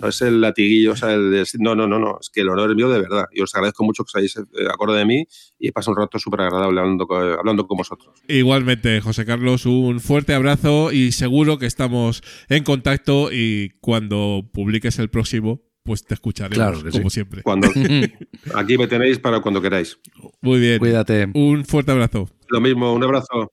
no 0.00 0.08
es 0.08 0.20
el 0.22 0.40
latiguillo, 0.40 0.92
o 0.92 0.96
sea, 0.96 1.12
el 1.14 1.30
de- 1.30 1.44
no, 1.58 1.74
no, 1.74 1.86
no, 1.86 1.98
no, 1.98 2.18
es 2.20 2.30
que 2.30 2.42
el 2.42 2.48
honor 2.48 2.70
es 2.70 2.76
mío 2.76 2.88
de 2.90 3.00
verdad. 3.00 3.24
Y 3.32 3.40
os 3.40 3.54
agradezco 3.54 3.84
mucho 3.84 4.04
que 4.04 4.08
os 4.08 4.16
hayáis 4.16 4.36
eh, 4.36 4.42
acordado 4.72 4.98
de 4.98 5.04
mí 5.06 5.26
y 5.58 5.68
he 5.68 5.72
pasado 5.72 5.94
un 5.96 6.02
rato 6.02 6.18
súper 6.18 6.42
agradable 6.42 6.80
hablando, 6.80 7.06
hablando 7.38 7.66
con 7.66 7.76
vosotros. 7.78 8.20
Igualmente, 8.28 9.00
José 9.00 9.24
Carlos, 9.24 9.66
un 9.66 10.00
fuerte 10.00 10.34
abrazo 10.34 10.92
y 10.92 11.12
seguro 11.12 11.58
que 11.58 11.66
estamos 11.66 12.22
en 12.48 12.64
contacto 12.64 13.30
y 13.32 13.70
cuando 13.80 14.48
publiques 14.52 14.98
el 14.98 15.10
próximo, 15.10 15.62
pues 15.82 16.04
te 16.04 16.14
escucharemos, 16.14 16.56
Claro 16.56 16.82
que 16.84 16.90
como 16.90 17.10
sí. 17.10 17.14
siempre. 17.14 17.42
Cuando, 17.42 17.68
aquí 18.54 18.76
me 18.78 18.86
tenéis 18.86 19.18
para 19.18 19.40
cuando 19.40 19.60
queráis. 19.62 19.98
Muy 20.42 20.60
bien. 20.60 20.78
Cuídate. 20.78 21.28
Un 21.34 21.64
fuerte 21.64 21.90
abrazo. 21.92 22.28
Lo 22.48 22.60
mismo, 22.60 22.92
un 22.92 23.02
abrazo. 23.02 23.50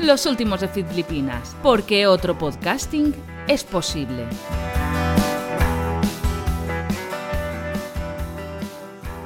Los 0.00 0.26
últimos 0.26 0.60
de 0.60 0.68
Filipinas, 0.68 1.56
porque 1.62 2.06
otro 2.06 2.36
podcasting 2.36 3.14
es 3.48 3.64
posible. 3.64 4.26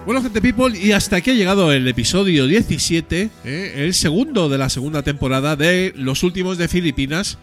Bueno, 0.06 0.22
gente 0.22 0.40
people, 0.40 0.78
y 0.78 0.92
hasta 0.92 1.16
aquí 1.16 1.30
ha 1.30 1.34
llegado 1.34 1.70
el 1.70 1.86
episodio 1.86 2.46
17, 2.46 3.30
¿eh? 3.44 3.72
el 3.76 3.92
segundo 3.92 4.48
de 4.48 4.56
la 4.56 4.70
segunda 4.70 5.02
temporada 5.02 5.54
de 5.54 5.92
Los 5.96 6.22
Últimos 6.22 6.56
de 6.56 6.66
Filipinas. 6.66 7.36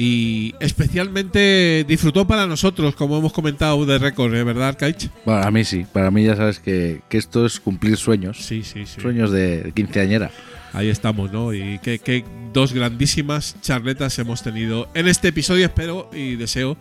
Y 0.00 0.54
especialmente 0.60 1.84
disfrutó 1.88 2.24
para 2.24 2.46
nosotros, 2.46 2.94
como 2.94 3.18
hemos 3.18 3.32
comentado 3.32 3.84
de 3.84 3.98
récord, 3.98 4.32
¿eh? 4.32 4.44
¿verdad, 4.44 4.68
Arcaich? 4.68 5.10
Bueno, 5.24 5.42
a 5.42 5.50
mí 5.50 5.64
sí. 5.64 5.84
Para 5.92 6.12
mí 6.12 6.24
ya 6.24 6.36
sabes 6.36 6.60
que, 6.60 7.00
que 7.08 7.18
esto 7.18 7.44
es 7.44 7.58
cumplir 7.58 7.96
sueños. 7.96 8.38
Sí, 8.38 8.62
sí, 8.62 8.86
sí. 8.86 9.00
Sueños 9.00 9.32
de 9.32 9.72
quinceañera. 9.74 10.30
Ahí 10.72 10.88
estamos, 10.88 11.32
¿no? 11.32 11.52
Y 11.52 11.80
qué, 11.82 11.98
qué 11.98 12.24
dos 12.52 12.72
grandísimas 12.72 13.56
charletas 13.60 14.16
hemos 14.20 14.44
tenido 14.44 14.88
en 14.94 15.08
este 15.08 15.28
episodio. 15.28 15.66
Espero 15.66 16.08
y 16.14 16.36
deseo 16.36 16.76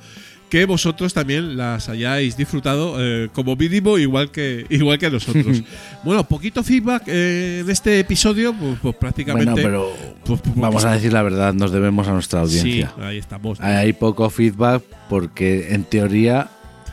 que 0.50 0.66
vosotros 0.66 1.14
también 1.14 1.58
las 1.58 1.90
hayáis 1.90 2.38
disfrutado 2.38 2.96
eh, 3.00 3.30
como 3.34 3.56
mínimo, 3.56 3.98
igual 3.98 4.32
que, 4.32 4.66
igual 4.70 4.98
que 4.98 5.10
nosotros. 5.10 5.64
bueno, 6.04 6.24
poquito 6.28 6.64
feedback 6.64 7.04
eh, 7.08 7.60
en 7.62 7.70
este 7.70 8.00
episodio, 8.00 8.54
pues, 8.54 8.78
pues 8.82 8.96
prácticamente. 8.96 9.52
Bueno, 9.52 9.64
pero 9.64 9.94
pues, 10.26 10.42
pues, 10.42 10.56
vamos 10.56 10.86
a 10.86 10.94
decir 10.94 11.14
la 11.14 11.24
verdad, 11.24 11.54
nos 11.54 11.72
debemos 11.72 12.08
a 12.08 12.14
nuestra 12.14 12.42
audiencia. 12.42 12.94
Sí, 12.96 13.02
ahí 13.02 13.18
estamos. 13.18 13.60
Hay 13.60 13.94
poco 13.94 14.30
feedback 14.30 14.84
porque 15.10 15.74
en 15.74 15.84
teoría 15.84 16.50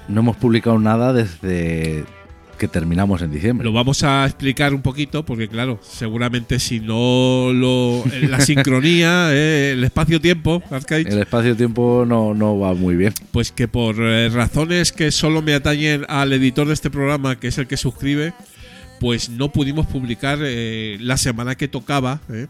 no 0.09 0.21
hemos 0.21 0.37
publicado 0.37 0.79
nada 0.79 1.13
desde 1.13 2.05
que 2.65 2.69
terminamos 2.69 3.21
en 3.21 3.31
diciembre. 3.31 3.63
Lo 3.67 3.73
vamos 3.73 4.03
a 4.05 4.25
explicar 4.25 4.73
un 4.73 4.81
poquito 4.81 5.23
porque, 5.25 5.49
claro, 5.49 5.79
seguramente 5.83 6.59
si 6.59 6.81
no 6.81 7.51
lo. 7.53 8.03
La 8.29 8.41
sincronía, 8.41 9.29
eh, 9.33 9.73
el 9.73 9.85
espacio-tiempo, 9.85 10.63
El 10.89 11.19
espacio-tiempo 11.19 12.05
no, 12.07 12.33
no 12.33 12.59
va 12.59 12.73
muy 12.73 12.97
bien. 12.97 13.13
pues 13.33 13.53
que 13.53 13.69
por 13.69 13.97
eh, 13.99 14.31
razones 14.31 14.93
que 14.93 15.11
solo 15.11 15.43
me 15.43 15.53
atañen 15.53 16.07
al 16.09 16.33
editor 16.33 16.67
de 16.67 16.73
este 16.73 16.89
programa, 16.91 17.39
que 17.39 17.49
es 17.49 17.59
el 17.59 17.67
que 17.67 17.77
suscribe, 17.77 18.33
pues 18.99 19.29
no 19.29 19.53
pudimos 19.53 19.87
publicar 19.87 20.39
eh, 20.41 20.97
la 21.01 21.19
semana 21.19 21.55
que 21.57 21.69
tocaba. 21.69 22.21
eh, 22.31 22.47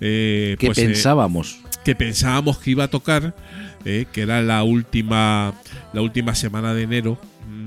eh, 0.00 0.56
¿Qué 0.60 0.66
pues, 0.66 0.78
eh, 0.78 0.86
pensábamos? 0.86 1.58
que 1.84 1.94
pensábamos 1.96 2.58
que 2.58 2.70
iba 2.72 2.84
a 2.84 2.88
tocar, 2.88 3.34
eh, 3.84 4.04
que 4.12 4.20
era 4.22 4.42
la 4.42 4.62
última, 4.62 5.54
la 5.92 6.02
última 6.02 6.34
semana 6.36 6.72
de 6.74 6.82
enero, 6.82 7.18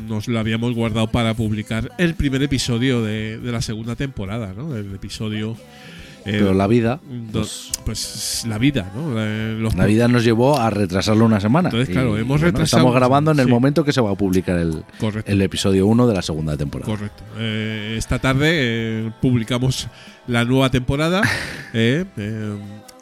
nos 0.08 0.28
lo 0.28 0.40
habíamos 0.40 0.74
guardado 0.76 1.08
para 1.08 1.34
publicar 1.34 1.92
el 1.98 2.16
primer 2.16 2.44
episodio 2.44 3.02
de, 3.04 3.38
de 3.40 3.52
la 3.52 3.62
segunda 3.62 3.96
temporada, 3.96 4.54
¿no? 4.56 4.76
El 4.76 4.94
episodio 4.96 5.56
Eh, 6.26 6.38
Pero 6.40 6.54
la 6.54 6.68
vida, 6.68 7.02
pues, 7.34 7.70
pues 7.84 8.46
la 8.48 8.58
vida, 8.58 8.90
¿no? 8.96 9.16
Eh, 9.18 9.58
los 9.60 9.76
la 9.76 9.86
vida 9.86 10.08
nos 10.08 10.24
llevó 10.24 10.58
a 10.58 10.70
retrasarlo 10.70 11.26
una 11.26 11.42
semana. 11.42 11.68
Entonces, 11.68 11.90
claro, 11.90 12.18
hemos 12.18 12.40
bueno, 12.40 12.46
retrasado- 12.46 12.64
Estamos 12.80 12.96
grabando 12.96 13.32
en 13.32 13.40
el 13.40 13.46
sí. 13.48 13.52
momento 13.52 13.84
que 13.84 13.92
se 13.92 14.00
va 14.00 14.12
a 14.12 14.16
publicar 14.16 14.58
el, 14.58 14.86
el 15.26 15.42
episodio 15.42 15.86
1 15.86 16.08
de 16.08 16.14
la 16.14 16.22
segunda 16.22 16.56
temporada. 16.56 16.90
Correcto. 16.90 17.24
Eh, 17.38 17.96
esta 17.98 18.20
tarde 18.20 18.48
eh, 18.54 19.12
publicamos 19.22 19.90
la 20.28 20.46
nueva 20.46 20.70
temporada 20.72 21.24
eh, 21.74 22.06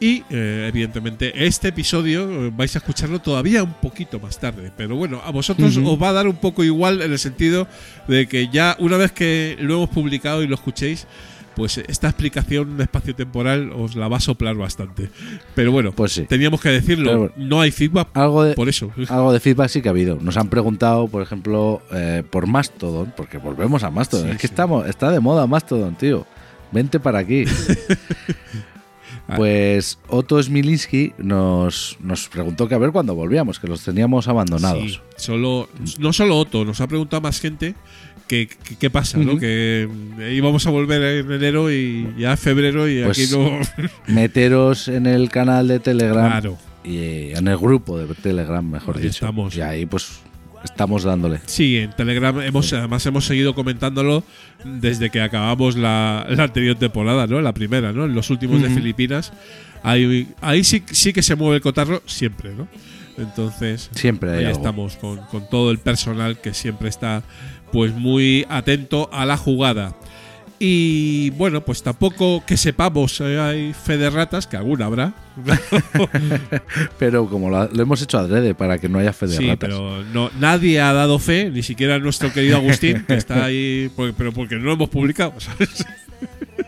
y 0.02 0.24
eh, 0.30 0.66
evidentemente 0.68 1.46
este 1.46 1.68
episodio 1.68 2.28
eh, 2.46 2.50
vais 2.52 2.74
a 2.74 2.78
escucharlo 2.80 3.20
todavía 3.20 3.62
un 3.62 3.74
poquito 3.74 4.18
más 4.18 4.36
tarde, 4.40 4.72
pero 4.76 4.96
bueno, 4.96 5.20
a 5.24 5.30
vosotros 5.30 5.76
os 5.76 6.02
va 6.02 6.08
a 6.08 6.12
dar 6.12 6.26
un 6.26 6.34
poco 6.34 6.64
igual 6.64 7.00
en 7.02 7.12
el 7.12 7.20
sentido 7.20 7.68
de 8.08 8.26
que 8.26 8.48
ya 8.48 8.74
una 8.80 8.96
vez 8.96 9.12
que 9.12 9.56
lo 9.60 9.74
hemos 9.74 9.90
publicado 9.90 10.42
y 10.42 10.48
lo 10.48 10.56
escuchéis, 10.56 11.06
pues 11.54 11.78
esta 11.78 12.08
explicación 12.08 12.80
espacio-temporal 12.80 13.70
os 13.76 13.94
la 13.94 14.08
va 14.08 14.16
a 14.16 14.20
soplar 14.20 14.56
bastante. 14.56 15.08
Pero 15.54 15.70
bueno, 15.70 15.92
Pues 15.92 16.12
sí. 16.12 16.22
teníamos 16.22 16.60
que 16.60 16.70
decirlo, 16.70 17.16
bueno. 17.18 17.34
no 17.36 17.60
hay 17.60 17.70
feedback 17.70 18.08
Algo 18.14 18.42
de, 18.42 18.54
por 18.54 18.68
eso. 18.68 18.90
algo 19.08 19.32
de 19.32 19.38
feedback 19.38 19.68
sí 19.68 19.82
que 19.82 19.88
ha 19.88 19.92
habido. 19.92 20.18
Nos 20.20 20.36
han 20.36 20.48
preguntado, 20.48 21.06
por 21.06 21.22
ejemplo, 21.22 21.80
eh, 21.92 22.24
por 22.28 22.48
Mastodon, 22.48 23.12
porque 23.16 23.38
volvemos 23.38 23.84
a 23.84 23.90
Mastodon. 23.90 24.26
Sí, 24.26 24.32
es 24.32 24.36
que 24.40 24.48
sí. 24.48 24.52
estamos, 24.52 24.88
está 24.88 25.12
de 25.12 25.20
moda 25.20 25.46
Mastodon, 25.46 25.94
tío. 25.94 26.26
Vente 26.72 26.98
para 26.98 27.18
aquí. 27.20 27.44
Ah. 29.32 29.36
pues 29.36 29.98
Otto 30.08 30.42
Smilinski 30.42 31.12
nos, 31.18 31.96
nos 32.00 32.28
preguntó 32.28 32.68
que 32.68 32.74
a 32.74 32.78
ver 32.78 32.90
cuándo 32.92 33.14
volvíamos, 33.14 33.58
que 33.58 33.66
los 33.68 33.82
teníamos 33.84 34.28
abandonados. 34.28 34.82
Sí, 34.84 34.98
solo, 35.16 35.68
no 35.98 36.12
solo 36.12 36.38
Otto, 36.38 36.64
nos 36.64 36.80
ha 36.80 36.86
preguntado 36.86 37.20
más 37.22 37.40
gente 37.40 37.74
que 38.28 38.46
que- 38.48 38.76
qué 38.76 38.88
pasa, 38.90 39.18
¿no? 39.18 39.36
Que 39.38 39.88
eh, 40.18 40.34
íbamos 40.34 40.66
a 40.66 40.70
volver 40.70 41.02
en 41.02 41.32
enero 41.32 41.70
y 41.70 42.14
ya 42.18 42.36
febrero 42.36 42.88
y 42.88 43.02
Pues, 43.02 43.18
aquí 43.32 43.36
no. 43.36 43.58
Meteros 44.14 44.88
en 44.88 45.06
el 45.06 45.28
canal 45.30 45.68
de 45.68 45.80
Telegram 45.80 46.30
claro. 46.30 46.58
y 46.84 47.30
en 47.34 47.48
el 47.48 47.58
grupo 47.58 47.98
de 47.98 48.14
Telegram, 48.14 48.64
mejor 48.68 48.96
Ahí 48.96 49.02
dicho. 49.02 49.24
estamos. 49.26 49.54
Y 49.56 49.60
ahí 49.60 49.86
pues 49.86 50.20
estamos 50.64 51.04
dándole. 51.04 51.40
Sí, 51.46 51.76
en 51.78 51.90
Telegram 51.92 52.40
hemos 52.40 52.72
además 52.72 53.04
hemos 53.06 53.24
seguido 53.26 53.54
comentándolo 53.54 54.24
desde 54.64 55.10
que 55.10 55.20
acabamos 55.20 55.76
la, 55.76 56.26
la 56.28 56.44
anterior 56.44 56.76
temporada, 56.76 57.26
¿no? 57.26 57.40
La 57.40 57.52
primera, 57.52 57.92
¿no? 57.92 58.04
En 58.04 58.14
los 58.14 58.30
últimos 58.30 58.62
de. 58.62 58.70
Filipinas. 58.70 59.32
Ahí, 59.82 60.28
ahí 60.40 60.62
sí, 60.64 60.82
sí 60.90 61.12
que 61.12 61.22
se 61.22 61.34
mueve 61.34 61.56
el 61.56 61.62
cotarro 61.62 62.02
siempre, 62.06 62.54
¿no? 62.54 62.68
Entonces, 63.18 63.90
Siempre 63.94 64.30
ahí 64.30 64.44
algo. 64.44 64.56
estamos 64.58 64.96
con, 64.96 65.18
con 65.26 65.48
todo 65.50 65.70
el 65.70 65.78
personal 65.78 66.40
que 66.40 66.54
siempre 66.54 66.88
está 66.88 67.22
pues 67.70 67.92
muy 67.92 68.46
atento 68.48 69.10
a 69.12 69.26
la 69.26 69.36
jugada. 69.36 69.94
Y 70.64 71.30
bueno, 71.30 71.64
pues 71.64 71.82
tampoco 71.82 72.44
que 72.46 72.56
sepamos, 72.56 73.20
eh, 73.20 73.36
hay 73.40 73.72
fe 73.72 73.96
de 73.96 74.08
ratas, 74.10 74.46
que 74.46 74.56
alguna 74.56 74.86
habrá. 74.86 75.12
Pero 77.00 77.28
como 77.28 77.50
lo, 77.50 77.66
lo 77.66 77.82
hemos 77.82 78.00
hecho 78.00 78.16
adrede 78.16 78.54
para 78.54 78.78
que 78.78 78.88
no 78.88 79.00
haya 79.00 79.12
fe 79.12 79.26
de 79.26 79.38
sí, 79.38 79.48
ratas. 79.48 79.70
pero 79.70 80.04
no, 80.14 80.30
nadie 80.38 80.80
ha 80.80 80.92
dado 80.92 81.18
fe, 81.18 81.50
ni 81.50 81.64
siquiera 81.64 81.98
nuestro 81.98 82.32
querido 82.32 82.58
Agustín, 82.58 83.04
que 83.08 83.14
está 83.14 83.44
ahí, 83.44 83.90
pero 84.16 84.32
porque 84.32 84.54
no 84.54 84.66
lo 84.66 84.74
hemos 84.74 84.88
publicado, 84.88 85.34
¿sabes? 85.40 85.84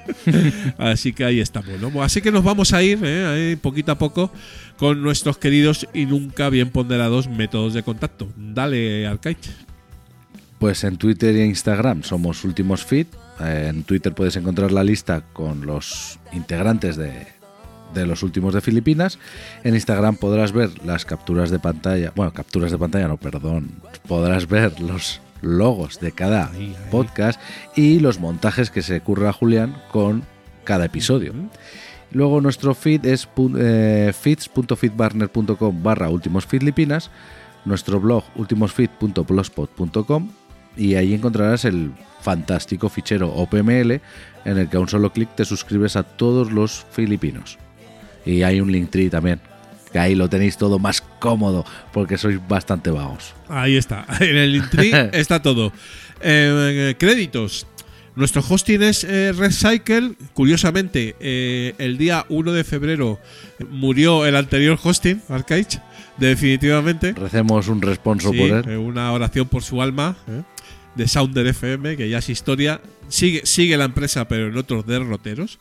Así 0.78 1.12
que 1.12 1.24
ahí 1.24 1.38
estamos, 1.38 1.80
¿no? 1.80 2.02
Así 2.02 2.20
que 2.20 2.32
nos 2.32 2.42
vamos 2.42 2.72
a 2.72 2.82
ir, 2.82 2.98
¿eh? 3.00 3.26
Ahí 3.26 3.54
poquito 3.54 3.92
a 3.92 3.98
poco, 3.98 4.32
con 4.76 5.02
nuestros 5.02 5.38
queridos 5.38 5.86
y 5.94 6.06
nunca 6.06 6.48
bien 6.48 6.70
ponderados 6.70 7.28
métodos 7.28 7.74
de 7.74 7.84
contacto. 7.84 8.26
Dale, 8.36 9.06
Arcaich. 9.06 9.50
Pues 10.58 10.82
en 10.82 10.96
Twitter 10.96 11.36
e 11.36 11.46
Instagram 11.46 12.02
somos 12.02 12.42
Últimos 12.42 12.84
Fit. 12.84 13.06
En 13.40 13.84
Twitter 13.84 14.14
puedes 14.14 14.36
encontrar 14.36 14.72
la 14.72 14.84
lista 14.84 15.22
con 15.32 15.66
los 15.66 16.18
integrantes 16.32 16.96
de, 16.96 17.26
de 17.94 18.06
los 18.06 18.22
últimos 18.22 18.54
de 18.54 18.60
Filipinas. 18.60 19.18
En 19.62 19.74
Instagram 19.74 20.16
podrás 20.16 20.52
ver 20.52 20.70
las 20.84 21.04
capturas 21.04 21.50
de 21.50 21.58
pantalla. 21.58 22.12
Bueno, 22.14 22.32
capturas 22.32 22.70
de 22.70 22.78
pantalla 22.78 23.08
no, 23.08 23.16
perdón. 23.16 23.70
Podrás 24.06 24.48
ver 24.48 24.80
los 24.80 25.20
logos 25.40 26.00
de 26.00 26.12
cada 26.12 26.50
Ahí, 26.50 26.74
ahí. 26.76 26.90
podcast 26.90 27.40
y 27.76 28.00
los 28.00 28.18
montajes 28.18 28.70
que 28.70 28.82
se 28.82 29.00
curra 29.00 29.32
Julián 29.32 29.76
con 29.90 30.24
cada 30.64 30.86
episodio. 30.86 31.32
Luego 32.10 32.40
nuestro 32.40 32.74
feed 32.74 33.04
es 33.06 33.28
eh, 33.58 34.12
feeds.feedbarner.com 34.18 35.82
barra 35.82 36.08
últimos 36.08 36.46
filipinas, 36.46 37.10
nuestro 37.64 38.00
blog 38.00 38.24
ultimosfeed.blogspot.com 38.36 40.30
y 40.76 40.94
ahí 40.94 41.14
encontrarás 41.14 41.64
el 41.64 41.92
fantástico 42.20 42.88
fichero 42.88 43.28
OPML 43.34 44.00
en 44.44 44.58
el 44.58 44.68
que 44.68 44.76
a 44.76 44.80
un 44.80 44.88
solo 44.88 45.12
clic 45.12 45.28
te 45.34 45.44
suscribes 45.44 45.96
a 45.96 46.02
todos 46.02 46.52
los 46.52 46.84
filipinos. 46.92 47.58
Y 48.26 48.42
hay 48.42 48.60
un 48.60 48.72
Linktree 48.72 49.10
también, 49.10 49.40
que 49.92 49.98
ahí 49.98 50.14
lo 50.14 50.28
tenéis 50.28 50.56
todo 50.56 50.78
más 50.78 51.02
cómodo 51.20 51.64
porque 51.92 52.16
sois 52.18 52.38
bastante 52.48 52.90
vagos. 52.90 53.34
Ahí 53.48 53.76
está. 53.76 54.06
En 54.20 54.36
el 54.36 54.52
Linktree 54.52 54.92
está 55.12 55.40
todo. 55.42 55.72
Eh, 56.20 56.94
créditos. 56.98 57.66
Nuestro 58.16 58.42
hosting 58.48 58.82
es 58.82 59.02
eh, 59.04 59.32
Recycle. 59.36 60.12
Curiosamente, 60.34 61.16
eh, 61.20 61.74
el 61.78 61.98
día 61.98 62.24
1 62.28 62.52
de 62.52 62.62
febrero 62.64 63.18
murió 63.70 64.24
el 64.24 64.36
anterior 64.36 64.78
hosting, 64.82 65.20
Arcaich. 65.28 65.80
Definitivamente. 66.16 67.12
Recemos 67.12 67.66
un 67.68 67.82
responso 67.82 68.30
Sí, 68.30 68.38
por 68.38 68.48
él. 68.58 68.64
eh, 68.68 68.76
una 68.76 69.10
oración 69.12 69.48
por 69.48 69.62
su 69.64 69.82
alma. 69.82 70.16
¿eh? 70.28 70.42
De 70.94 71.08
Sounder 71.08 71.46
FM, 71.46 71.96
que 71.96 72.08
ya 72.08 72.18
es 72.18 72.28
historia. 72.28 72.80
Sigue, 73.08 73.42
sigue 73.44 73.76
la 73.76 73.84
empresa, 73.84 74.28
pero 74.28 74.48
en 74.48 74.56
otros 74.56 74.86
derroteros. 74.86 75.58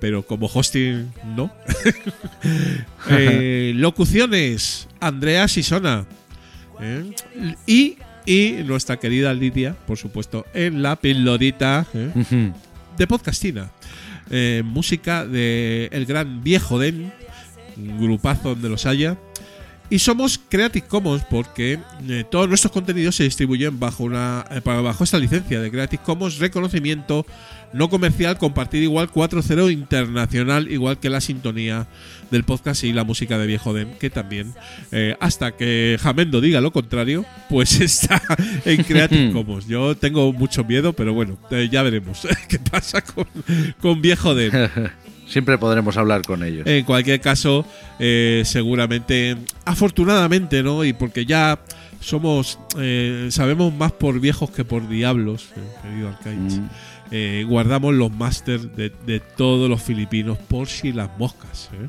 Pero 0.00 0.26
como 0.26 0.46
hosting, 0.46 1.12
no. 1.36 1.52
Eh, 3.10 3.72
locuciones: 3.76 4.88
Andrea 5.00 5.48
Sisona. 5.48 6.06
¿eh? 6.80 7.12
Y, 7.66 7.96
y 8.26 8.62
nuestra 8.64 8.98
querida 8.98 9.34
Lidia, 9.34 9.76
por 9.86 9.98
supuesto, 9.98 10.46
en 10.54 10.82
la 10.82 10.96
pilorita 10.96 11.86
¿eh? 11.94 12.52
De 12.96 13.06
Podcastina. 13.06 13.70
Música 14.64 15.26
de 15.26 15.88
el 15.92 16.06
gran 16.06 16.42
viejo 16.42 16.78
Den, 16.78 17.12
un 17.76 18.00
grupazo 18.00 18.50
donde 18.50 18.68
los 18.68 18.86
haya. 18.86 19.18
Y 19.92 19.98
somos 19.98 20.40
Creative 20.48 20.86
Commons 20.86 21.22
porque 21.28 21.78
eh, 22.08 22.24
todos 22.30 22.48
nuestros 22.48 22.72
contenidos 22.72 23.14
se 23.14 23.24
distribuyen 23.24 23.78
bajo 23.78 24.04
una 24.04 24.42
eh, 24.50 24.62
bajo 24.64 25.04
esta 25.04 25.18
licencia 25.18 25.60
de 25.60 25.70
Creative 25.70 26.02
Commons 26.02 26.38
reconocimiento 26.38 27.26
no 27.74 27.90
comercial 27.90 28.38
compartir 28.38 28.82
igual 28.82 29.10
4.0 29.10 29.70
internacional 29.70 30.72
igual 30.72 30.98
que 30.98 31.10
la 31.10 31.20
sintonía 31.20 31.88
del 32.30 32.42
podcast 32.42 32.84
y 32.84 32.94
la 32.94 33.04
música 33.04 33.36
de 33.36 33.46
Viejo 33.46 33.74
Den 33.74 33.92
que 33.98 34.08
también 34.08 34.54
eh, 34.92 35.14
hasta 35.20 35.58
que 35.58 35.98
Jamendo 36.00 36.40
diga 36.40 36.62
lo 36.62 36.72
contrario 36.72 37.26
pues 37.50 37.78
está 37.82 38.22
en 38.64 38.84
Creative 38.84 39.30
Commons. 39.34 39.66
Yo 39.66 39.94
tengo 39.94 40.32
mucho 40.32 40.64
miedo 40.64 40.94
pero 40.94 41.12
bueno 41.12 41.36
eh, 41.50 41.68
ya 41.70 41.82
veremos 41.82 42.26
qué 42.48 42.58
pasa 42.58 43.02
con, 43.02 43.26
con 43.78 44.00
Viejo 44.00 44.34
Den 44.34 44.70
Siempre 45.26 45.56
podremos 45.58 45.96
hablar 45.96 46.22
con 46.22 46.42
ellos. 46.42 46.66
en 46.66 46.84
cualquier 46.84 47.20
caso, 47.20 47.64
eh, 47.98 48.42
seguramente, 48.44 49.36
afortunadamente, 49.64 50.62
¿no? 50.62 50.84
Y 50.84 50.92
porque 50.92 51.24
ya 51.24 51.58
somos, 52.00 52.58
eh, 52.78 53.28
sabemos 53.30 53.72
más 53.72 53.92
por 53.92 54.20
viejos 54.20 54.50
que 54.50 54.64
por 54.64 54.88
diablos, 54.88 55.50
eh, 55.56 55.60
querido 55.82 56.08
Arcaich. 56.08 56.60
Mm. 56.60 56.68
Eh, 57.14 57.44
guardamos 57.46 57.94
los 57.94 58.10
másters 58.10 58.74
de, 58.74 58.90
de 59.06 59.20
todos 59.20 59.68
los 59.68 59.82
filipinos 59.82 60.38
por 60.38 60.68
si 60.68 60.92
las 60.92 61.10
moscas. 61.18 61.70
¿eh? 61.74 61.88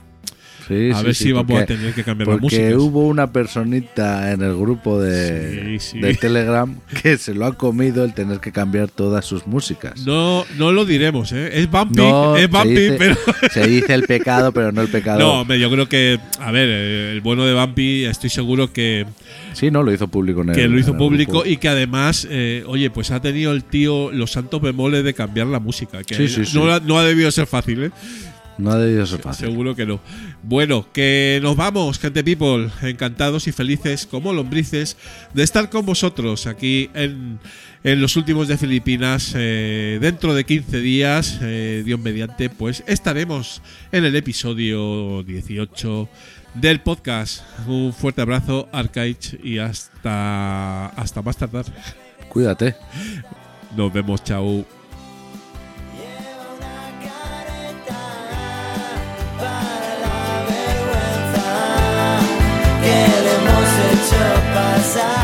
Sí, 0.68 0.92
a 0.92 0.98
sí, 1.00 1.04
ver 1.06 1.16
sí, 1.16 1.24
si 1.26 1.32
vamos 1.32 1.52
a 1.52 1.60
porque- 1.60 1.74
tener 1.76 1.94
que 1.94 2.04
cambiar 2.04 2.28
la 2.30 2.34
Porque 2.38 2.60
música. 2.60 2.78
hubo 2.80 3.08
una 3.08 3.32
personita 3.32 4.32
en 4.32 4.42
el 4.42 4.56
grupo 4.56 5.00
de, 5.02 5.78
Sí, 5.80 5.92
sí. 5.92 6.00
de 6.00 6.14
Telegram 6.16 6.76
que 7.02 7.18
se 7.18 7.34
lo 7.34 7.46
ha 7.46 7.58
comido 7.58 8.04
el 8.04 8.14
tener 8.14 8.40
que 8.40 8.52
cambiar 8.52 8.90
todas 8.90 9.26
sus 9.26 9.46
músicas. 9.48 10.06
No, 10.06 10.46
no 10.58 10.72
lo 10.72 10.86
diremos, 10.86 11.32
¿eh? 11.34 11.50
Es 11.60 11.70
Bumpy, 11.70 11.96
No, 11.98 12.36
es 12.36 12.42
se 12.44 12.48
Bumpy, 12.48 12.70
dice- 12.76 12.96
pero. 12.98 13.16
Se 13.54 13.68
dice 13.68 13.94
el 13.94 14.04
pecado, 14.04 14.52
pero 14.52 14.72
no 14.72 14.82
el 14.82 14.88
pecado. 14.88 15.20
No, 15.20 15.42
hombre, 15.42 15.60
yo 15.60 15.70
creo 15.70 15.88
que, 15.90 16.20
a 16.40 16.52
ver, 16.52 16.70
el 16.70 17.22
bueno 17.22 17.46
de 17.46 17.54
Bumpy, 17.54 18.06
estoy 18.06 18.30
seguro 18.30 18.72
que, 18.72 19.06
Sí, 19.54 19.70
no, 19.70 19.84
lo 19.84 19.94
hizo 19.94 20.08
público 20.08 20.42
en 20.42 20.50
el 20.50 20.56
que 20.56 20.68
lo 20.68 20.80
hizo 20.80 20.98
público 20.98 21.46
y 21.46 21.58
que 21.58 21.68
además, 21.70 22.28
eh, 22.32 22.64
oye, 22.66 22.90
pues 22.90 23.12
ha 23.12 23.22
tenido 23.22 23.52
el 23.52 23.64
tío 23.64 24.12
los 24.12 24.32
santos 24.32 24.62
bemoles 24.62 25.04
de 25.04 25.14
cambiar 25.14 25.48
la 25.48 25.60
música. 25.60 26.04
Que 26.04 26.16
Sí, 26.16 26.28
sí, 26.28 26.46
sí. 26.46 26.58
No, 26.58 26.72
ha- 26.74 26.80
no 26.80 26.98
ha 26.98 27.04
debido 27.04 27.30
ser 27.32 27.46
fácil, 27.48 27.84
¿eh? 27.84 27.92
No 28.58 28.72
ha 28.72 28.78
debido 28.78 29.06
ser 29.06 29.20
fácil. 29.20 29.48
Seguro 29.48 29.76
que 29.76 29.86
no. 29.86 30.00
Bueno, 30.44 30.86
que 30.94 31.40
nos 31.42 31.56
vamos, 31.56 32.00
gente 32.00 32.24
people. 32.24 32.70
Encantados 32.82 33.48
y 33.48 33.52
felices 33.52 34.06
como 34.06 34.34
lombrices 34.34 34.98
de 35.34 35.44
estar 35.44 35.70
con 35.70 35.86
vosotros 35.86 36.46
aquí 36.46 36.90
en, 36.94 37.40
en 37.84 38.02
los 38.02 38.16
últimos 38.16 38.48
de 38.48 38.58
Filipinas. 38.58 39.34
Eh, 39.36 39.98
dentro 40.02 40.34
de 40.34 40.44
15 40.44 40.80
días, 40.80 41.40
eh, 41.42 41.84
Dios 41.86 42.00
mediante, 42.00 42.50
pues 42.50 42.84
estaremos 42.88 43.62
en 43.92 44.06
el 44.06 44.16
episodio 44.16 45.24
18 45.24 46.10
del 46.56 46.82
podcast. 46.82 47.44
Un 47.68 47.94
fuerte 47.94 48.22
abrazo, 48.22 48.70
Arcaich, 48.72 49.40
y 49.44 49.58
hasta, 49.58 50.88
hasta 50.88 51.22
más 51.22 51.38
tardar. 51.38 51.66
Cuídate. 52.30 52.76
Nos 53.76 53.92
vemos, 53.92 54.24
chao. 54.24 54.83
que 62.84 62.98
le 63.24 63.32
hemos 63.36 63.70
hecho 63.88 64.24
pasar. 64.54 65.23